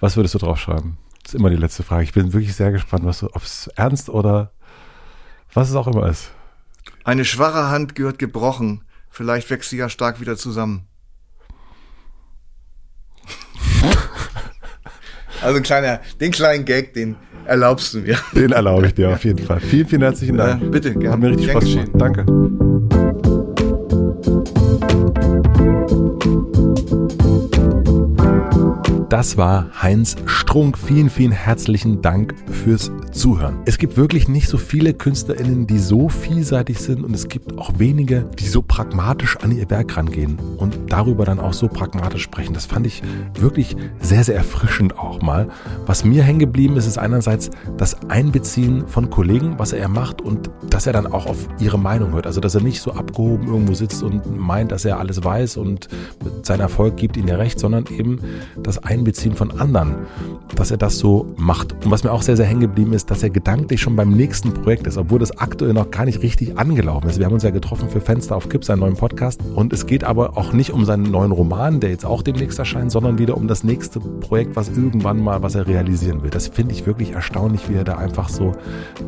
Was 0.00 0.16
würdest 0.16 0.34
du 0.34 0.38
draufschreiben? 0.38 0.98
Das 1.22 1.34
ist 1.34 1.40
immer 1.40 1.50
die 1.50 1.56
letzte 1.56 1.82
Frage. 1.82 2.04
Ich 2.04 2.12
bin 2.12 2.32
wirklich 2.32 2.54
sehr 2.54 2.70
gespannt, 2.70 3.04
was 3.04 3.22
ob 3.22 3.42
es 3.42 3.68
ernst 3.76 4.08
oder 4.10 4.52
was 5.52 5.70
es 5.70 5.74
auch 5.74 5.86
immer 5.88 6.06
ist. 6.08 6.30
Eine 7.02 7.24
schwache 7.24 7.68
Hand 7.68 7.94
gehört 7.94 8.18
gebrochen. 8.18 8.84
Vielleicht 9.10 9.48
wächst 9.50 9.70
sie 9.70 9.78
ja 9.78 9.88
stark 9.88 10.20
wieder 10.20 10.36
zusammen. 10.36 10.86
also 15.42 15.56
ein 15.56 15.62
kleiner, 15.62 16.00
den 16.20 16.30
kleinen 16.32 16.64
Gag, 16.64 16.94
den 16.94 17.16
erlaubst 17.46 17.94
du 17.94 17.98
mir. 17.98 18.18
Den 18.34 18.52
erlaube 18.52 18.86
ich 18.86 18.94
dir 18.94 19.10
auf 19.10 19.24
jeden 19.24 19.44
Fall. 19.44 19.60
Vielen, 19.60 19.86
vielen 19.86 20.02
herzlichen 20.02 20.36
Dank. 20.36 20.62
Ja, 20.62 20.68
bitte, 20.68 20.92
gerne. 20.92 21.10
Hat 21.12 21.18
mir 21.20 21.30
richtig 21.30 21.50
Spaß 21.50 21.64
gemacht. 21.64 21.90
Danke. 21.94 23.25
Das 29.16 29.38
war 29.38 29.70
Heinz 29.80 30.14
Strunk. 30.26 30.76
Vielen, 30.76 31.08
vielen 31.08 31.32
herzlichen 31.32 32.02
Dank 32.02 32.34
fürs 32.50 32.92
Zuhören. 33.12 33.60
Es 33.64 33.78
gibt 33.78 33.96
wirklich 33.96 34.28
nicht 34.28 34.46
so 34.46 34.58
viele 34.58 34.92
KünstlerInnen, 34.92 35.66
die 35.66 35.78
so 35.78 36.10
vielseitig 36.10 36.78
sind 36.80 37.02
und 37.02 37.14
es 37.14 37.26
gibt 37.28 37.56
auch 37.56 37.78
wenige, 37.78 38.28
die 38.38 38.46
so 38.46 38.60
pragmatisch 38.60 39.38
an 39.38 39.56
ihr 39.56 39.70
Werk 39.70 39.96
rangehen 39.96 40.38
und 40.58 40.78
darüber 40.90 41.24
dann 41.24 41.40
auch 41.40 41.54
so 41.54 41.66
pragmatisch 41.66 42.24
sprechen. 42.24 42.52
Das 42.52 42.66
fand 42.66 42.86
ich 42.86 43.02
wirklich 43.40 43.74
sehr, 44.02 44.22
sehr 44.22 44.36
erfrischend 44.36 44.98
auch 44.98 45.22
mal. 45.22 45.48
Was 45.86 46.04
mir 46.04 46.22
hängen 46.22 46.40
geblieben 46.40 46.76
ist, 46.76 46.86
ist 46.86 46.98
einerseits 46.98 47.48
das 47.78 47.98
Einbeziehen 48.10 48.86
von 48.86 49.08
Kollegen, 49.08 49.58
was 49.58 49.72
er 49.72 49.88
macht 49.88 50.20
und 50.20 50.50
dass 50.68 50.86
er 50.86 50.92
dann 50.92 51.06
auch 51.06 51.24
auf 51.24 51.48
ihre 51.58 51.78
Meinung 51.78 52.12
hört. 52.12 52.26
Also, 52.26 52.42
dass 52.42 52.54
er 52.54 52.60
nicht 52.60 52.82
so 52.82 52.92
abgehoben 52.92 53.46
irgendwo 53.46 53.72
sitzt 53.72 54.02
und 54.02 54.38
meint, 54.38 54.72
dass 54.72 54.84
er 54.84 54.98
alles 54.98 55.24
weiß 55.24 55.56
und 55.56 55.88
sein 56.42 56.60
Erfolg 56.60 56.98
gibt 56.98 57.16
ihm 57.16 57.26
ja 57.26 57.36
recht, 57.36 57.58
sondern 57.58 57.86
eben 57.86 58.20
das 58.62 58.76
Einbeziehen 58.76 59.05
von 59.14 59.60
anderen, 59.60 59.94
dass 60.54 60.70
er 60.70 60.76
das 60.76 60.98
so 60.98 61.26
macht. 61.36 61.72
Und 61.84 61.90
was 61.90 62.04
mir 62.04 62.12
auch 62.12 62.22
sehr, 62.22 62.36
sehr 62.36 62.46
hängen 62.46 62.60
geblieben 62.60 62.92
ist, 62.92 63.10
dass 63.10 63.22
er 63.22 63.30
gedanklich 63.30 63.80
schon 63.80 63.96
beim 63.96 64.10
nächsten 64.10 64.52
Projekt 64.52 64.86
ist, 64.86 64.96
obwohl 64.96 65.18
das 65.18 65.38
aktuell 65.38 65.72
noch 65.72 65.90
gar 65.90 66.04
nicht 66.04 66.22
richtig 66.22 66.58
angelaufen 66.58 67.08
ist. 67.08 67.18
Wir 67.18 67.26
haben 67.26 67.32
uns 67.32 67.42
ja 67.42 67.50
getroffen 67.50 67.88
für 67.88 68.00
Fenster 68.00 68.36
auf 68.36 68.48
Kipp, 68.48 68.64
seinen 68.64 68.80
neuen 68.80 68.96
Podcast. 68.96 69.40
Und 69.54 69.72
es 69.72 69.86
geht 69.86 70.04
aber 70.04 70.36
auch 70.36 70.52
nicht 70.52 70.70
um 70.70 70.84
seinen 70.84 71.10
neuen 71.10 71.32
Roman, 71.32 71.80
der 71.80 71.90
jetzt 71.90 72.04
auch 72.04 72.22
demnächst 72.22 72.58
erscheint, 72.58 72.90
sondern 72.90 73.18
wieder 73.18 73.36
um 73.36 73.48
das 73.48 73.64
nächste 73.64 74.00
Projekt, 74.00 74.56
was 74.56 74.68
irgendwann 74.70 75.22
mal, 75.22 75.42
was 75.42 75.54
er 75.54 75.66
realisieren 75.66 76.22
will. 76.22 76.30
Das 76.30 76.48
finde 76.48 76.72
ich 76.72 76.86
wirklich 76.86 77.12
erstaunlich, 77.12 77.68
wie 77.68 77.74
er 77.74 77.84
da 77.84 77.96
einfach 77.96 78.28
so 78.28 78.52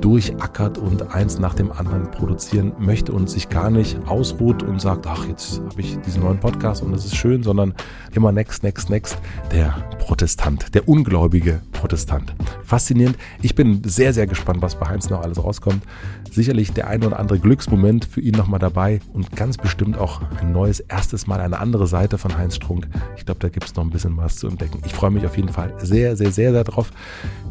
durchackert 0.01 0.79
und 0.79 1.15
eins 1.15 1.39
nach 1.39 1.55
dem 1.55 1.73
anderen 1.73 2.11
produzieren 2.11 2.73
möchte 2.79 3.13
und 3.13 3.31
sich 3.31 3.49
gar 3.49 3.71
nicht 3.71 3.99
ausruht 4.07 4.63
und 4.63 4.81
sagt, 4.81 5.07
ach, 5.07 5.27
jetzt 5.27 5.61
habe 5.71 5.81
ich 5.81 5.99
diesen 6.01 6.23
neuen 6.23 6.39
Podcast 6.39 6.83
und 6.83 6.93
das 6.93 7.05
ist 7.05 7.17
schön, 7.17 7.43
sondern 7.43 7.75
immer 8.15 8.33
next, 8.33 8.63
next, 8.63 8.91
next. 8.91 9.19
Der 9.53 9.75
Protestant, 9.99 10.75
der 10.75 10.89
ungläubige 10.89 11.61
Protestant. 11.73 12.35
Faszinierend. 12.65 13.17
Ich 13.43 13.55
bin 13.55 13.83
sehr, 13.85 14.13
sehr 14.13 14.27
gespannt, 14.27 14.63
was 14.63 14.75
bei 14.75 14.87
Heinz 14.87 15.11
noch 15.11 15.23
alles 15.23 15.43
rauskommt. 15.43 15.83
Sicherlich 16.31 16.73
der 16.73 16.89
ein 16.89 17.05
oder 17.05 17.19
andere 17.19 17.39
Glücksmoment 17.39 18.05
für 18.05 18.21
ihn 18.21 18.35
nochmal 18.35 18.61
dabei 18.61 19.01
und 19.13 19.35
ganz 19.35 19.57
bestimmt 19.57 19.97
auch 19.97 20.21
ein 20.41 20.53
neues, 20.53 20.81
erstes 20.81 21.27
Mal 21.27 21.41
eine 21.41 21.59
andere 21.59 21.87
Seite 21.87 22.19
von 22.19 22.37
Heinz 22.37 22.57
Strunk. 22.57 22.89
Ich 23.17 23.25
glaube, 23.25 23.41
da 23.41 23.49
gibt 23.49 23.67
es 23.67 23.75
noch 23.77 23.85
ein 23.85 23.91
bisschen 23.91 24.17
was 24.17 24.37
zu 24.37 24.49
entdecken. 24.49 24.81
Ich 24.85 24.93
freue 24.93 25.11
mich 25.11 25.25
auf 25.25 25.37
jeden 25.37 25.49
Fall 25.49 25.75
sehr, 25.79 26.17
sehr, 26.17 26.33
sehr, 26.33 26.53
sehr 26.53 26.65
drauf. 26.65 26.91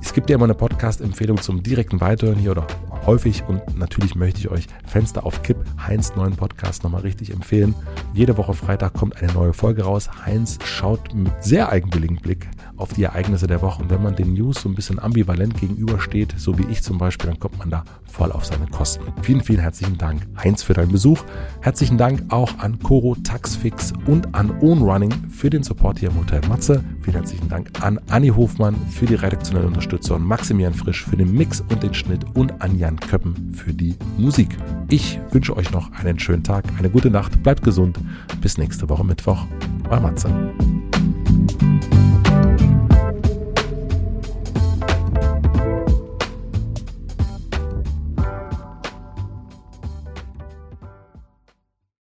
Es 0.01 0.13
gibt 0.13 0.29
ja 0.29 0.35
immer 0.35 0.45
eine 0.45 0.53
Podcast-Empfehlung 0.53 1.41
zum 1.41 1.63
direkten 1.63 2.01
Weiterhören 2.01 2.37
hier 2.37 2.51
oder 2.51 2.67
häufig 3.05 3.43
und 3.47 3.77
natürlich 3.77 4.15
möchte 4.15 4.39
ich 4.39 4.49
euch 4.49 4.67
Fenster 4.85 5.25
auf 5.25 5.41
Kipp, 5.41 5.57
Heinz 5.85 6.15
neuen 6.15 6.35
Podcast 6.35 6.83
nochmal 6.83 7.01
richtig 7.01 7.31
empfehlen. 7.31 7.73
Jede 8.13 8.37
Woche 8.37 8.53
Freitag 8.53 8.93
kommt 8.93 9.17
eine 9.21 9.31
neue 9.33 9.53
Folge 9.53 9.83
raus. 9.83 10.09
Heinz 10.25 10.59
schaut 10.63 11.13
mit 11.13 11.31
sehr 11.41 11.69
eigenwilligen 11.69 12.17
Blick 12.27 12.49
auf 12.75 12.93
die 12.93 13.03
Ereignisse 13.03 13.47
der 13.47 13.61
Woche 13.61 13.81
und 13.81 13.89
wenn 13.89 14.03
man 14.03 14.13
den 14.13 14.33
News 14.33 14.61
so 14.61 14.67
ein 14.67 14.75
bisschen 14.75 14.99
ambivalent 14.99 15.59
gegenübersteht, 15.61 16.35
so 16.37 16.57
wie 16.57 16.65
ich 16.69 16.83
zum 16.83 16.97
Beispiel, 16.97 17.29
dann 17.29 17.39
kommt 17.39 17.57
man 17.57 17.69
da 17.69 17.85
voll 18.03 18.33
auf 18.33 18.45
seine 18.45 18.67
Kosten. 18.67 19.05
Vielen, 19.21 19.41
vielen 19.41 19.59
herzlichen 19.59 19.97
Dank, 19.97 20.27
Heinz, 20.43 20.61
für 20.61 20.73
deinen 20.73 20.91
Besuch. 20.91 21.23
Herzlichen 21.61 21.97
Dank 21.97 22.25
auch 22.27 22.59
an 22.59 22.79
Coro 22.79 23.15
Taxfix 23.15 23.93
und 24.05 24.35
an 24.35 24.51
Own 24.59 24.81
Running 24.81 25.13
für 25.29 25.49
den 25.49 25.63
Support 25.63 25.99
hier 25.99 26.09
im 26.09 26.17
Hotel 26.17 26.41
Matze. 26.49 26.83
Vielen 27.01 27.15
herzlichen 27.15 27.47
Dank 27.47 27.71
an 27.81 27.97
Anni 28.09 28.27
Hofmann 28.27 28.75
für 28.89 29.05
die 29.05 29.15
redaktionelle 29.15 29.67
Unterstützung, 29.67 30.21
Maximilian 30.21 30.73
Frisch 30.73 31.05
für 31.05 31.15
den 31.15 31.31
Mix 31.31 31.61
und 31.61 31.81
den 31.81 31.93
Schnitt 31.93 32.25
und 32.35 32.61
an 32.61 32.77
Jan 32.77 32.99
Köppen 32.99 33.53
für 33.53 33.73
die 33.73 33.95
Musik. 34.17 34.49
Ich 34.89 35.17
wünsche 35.31 35.55
euch 35.55 35.71
noch 35.71 35.93
einen 35.93 36.19
schönen 36.19 36.43
Tag, 36.43 36.65
eine 36.77 36.89
gute 36.89 37.09
Nacht, 37.09 37.41
bleibt 37.41 37.63
gesund. 37.63 37.97
Bis 38.41 38.57
nächste 38.57 38.89
Woche 38.89 39.05
Mittwoch. 39.05 39.45
Euer 39.89 40.01
Matze. 40.01 40.29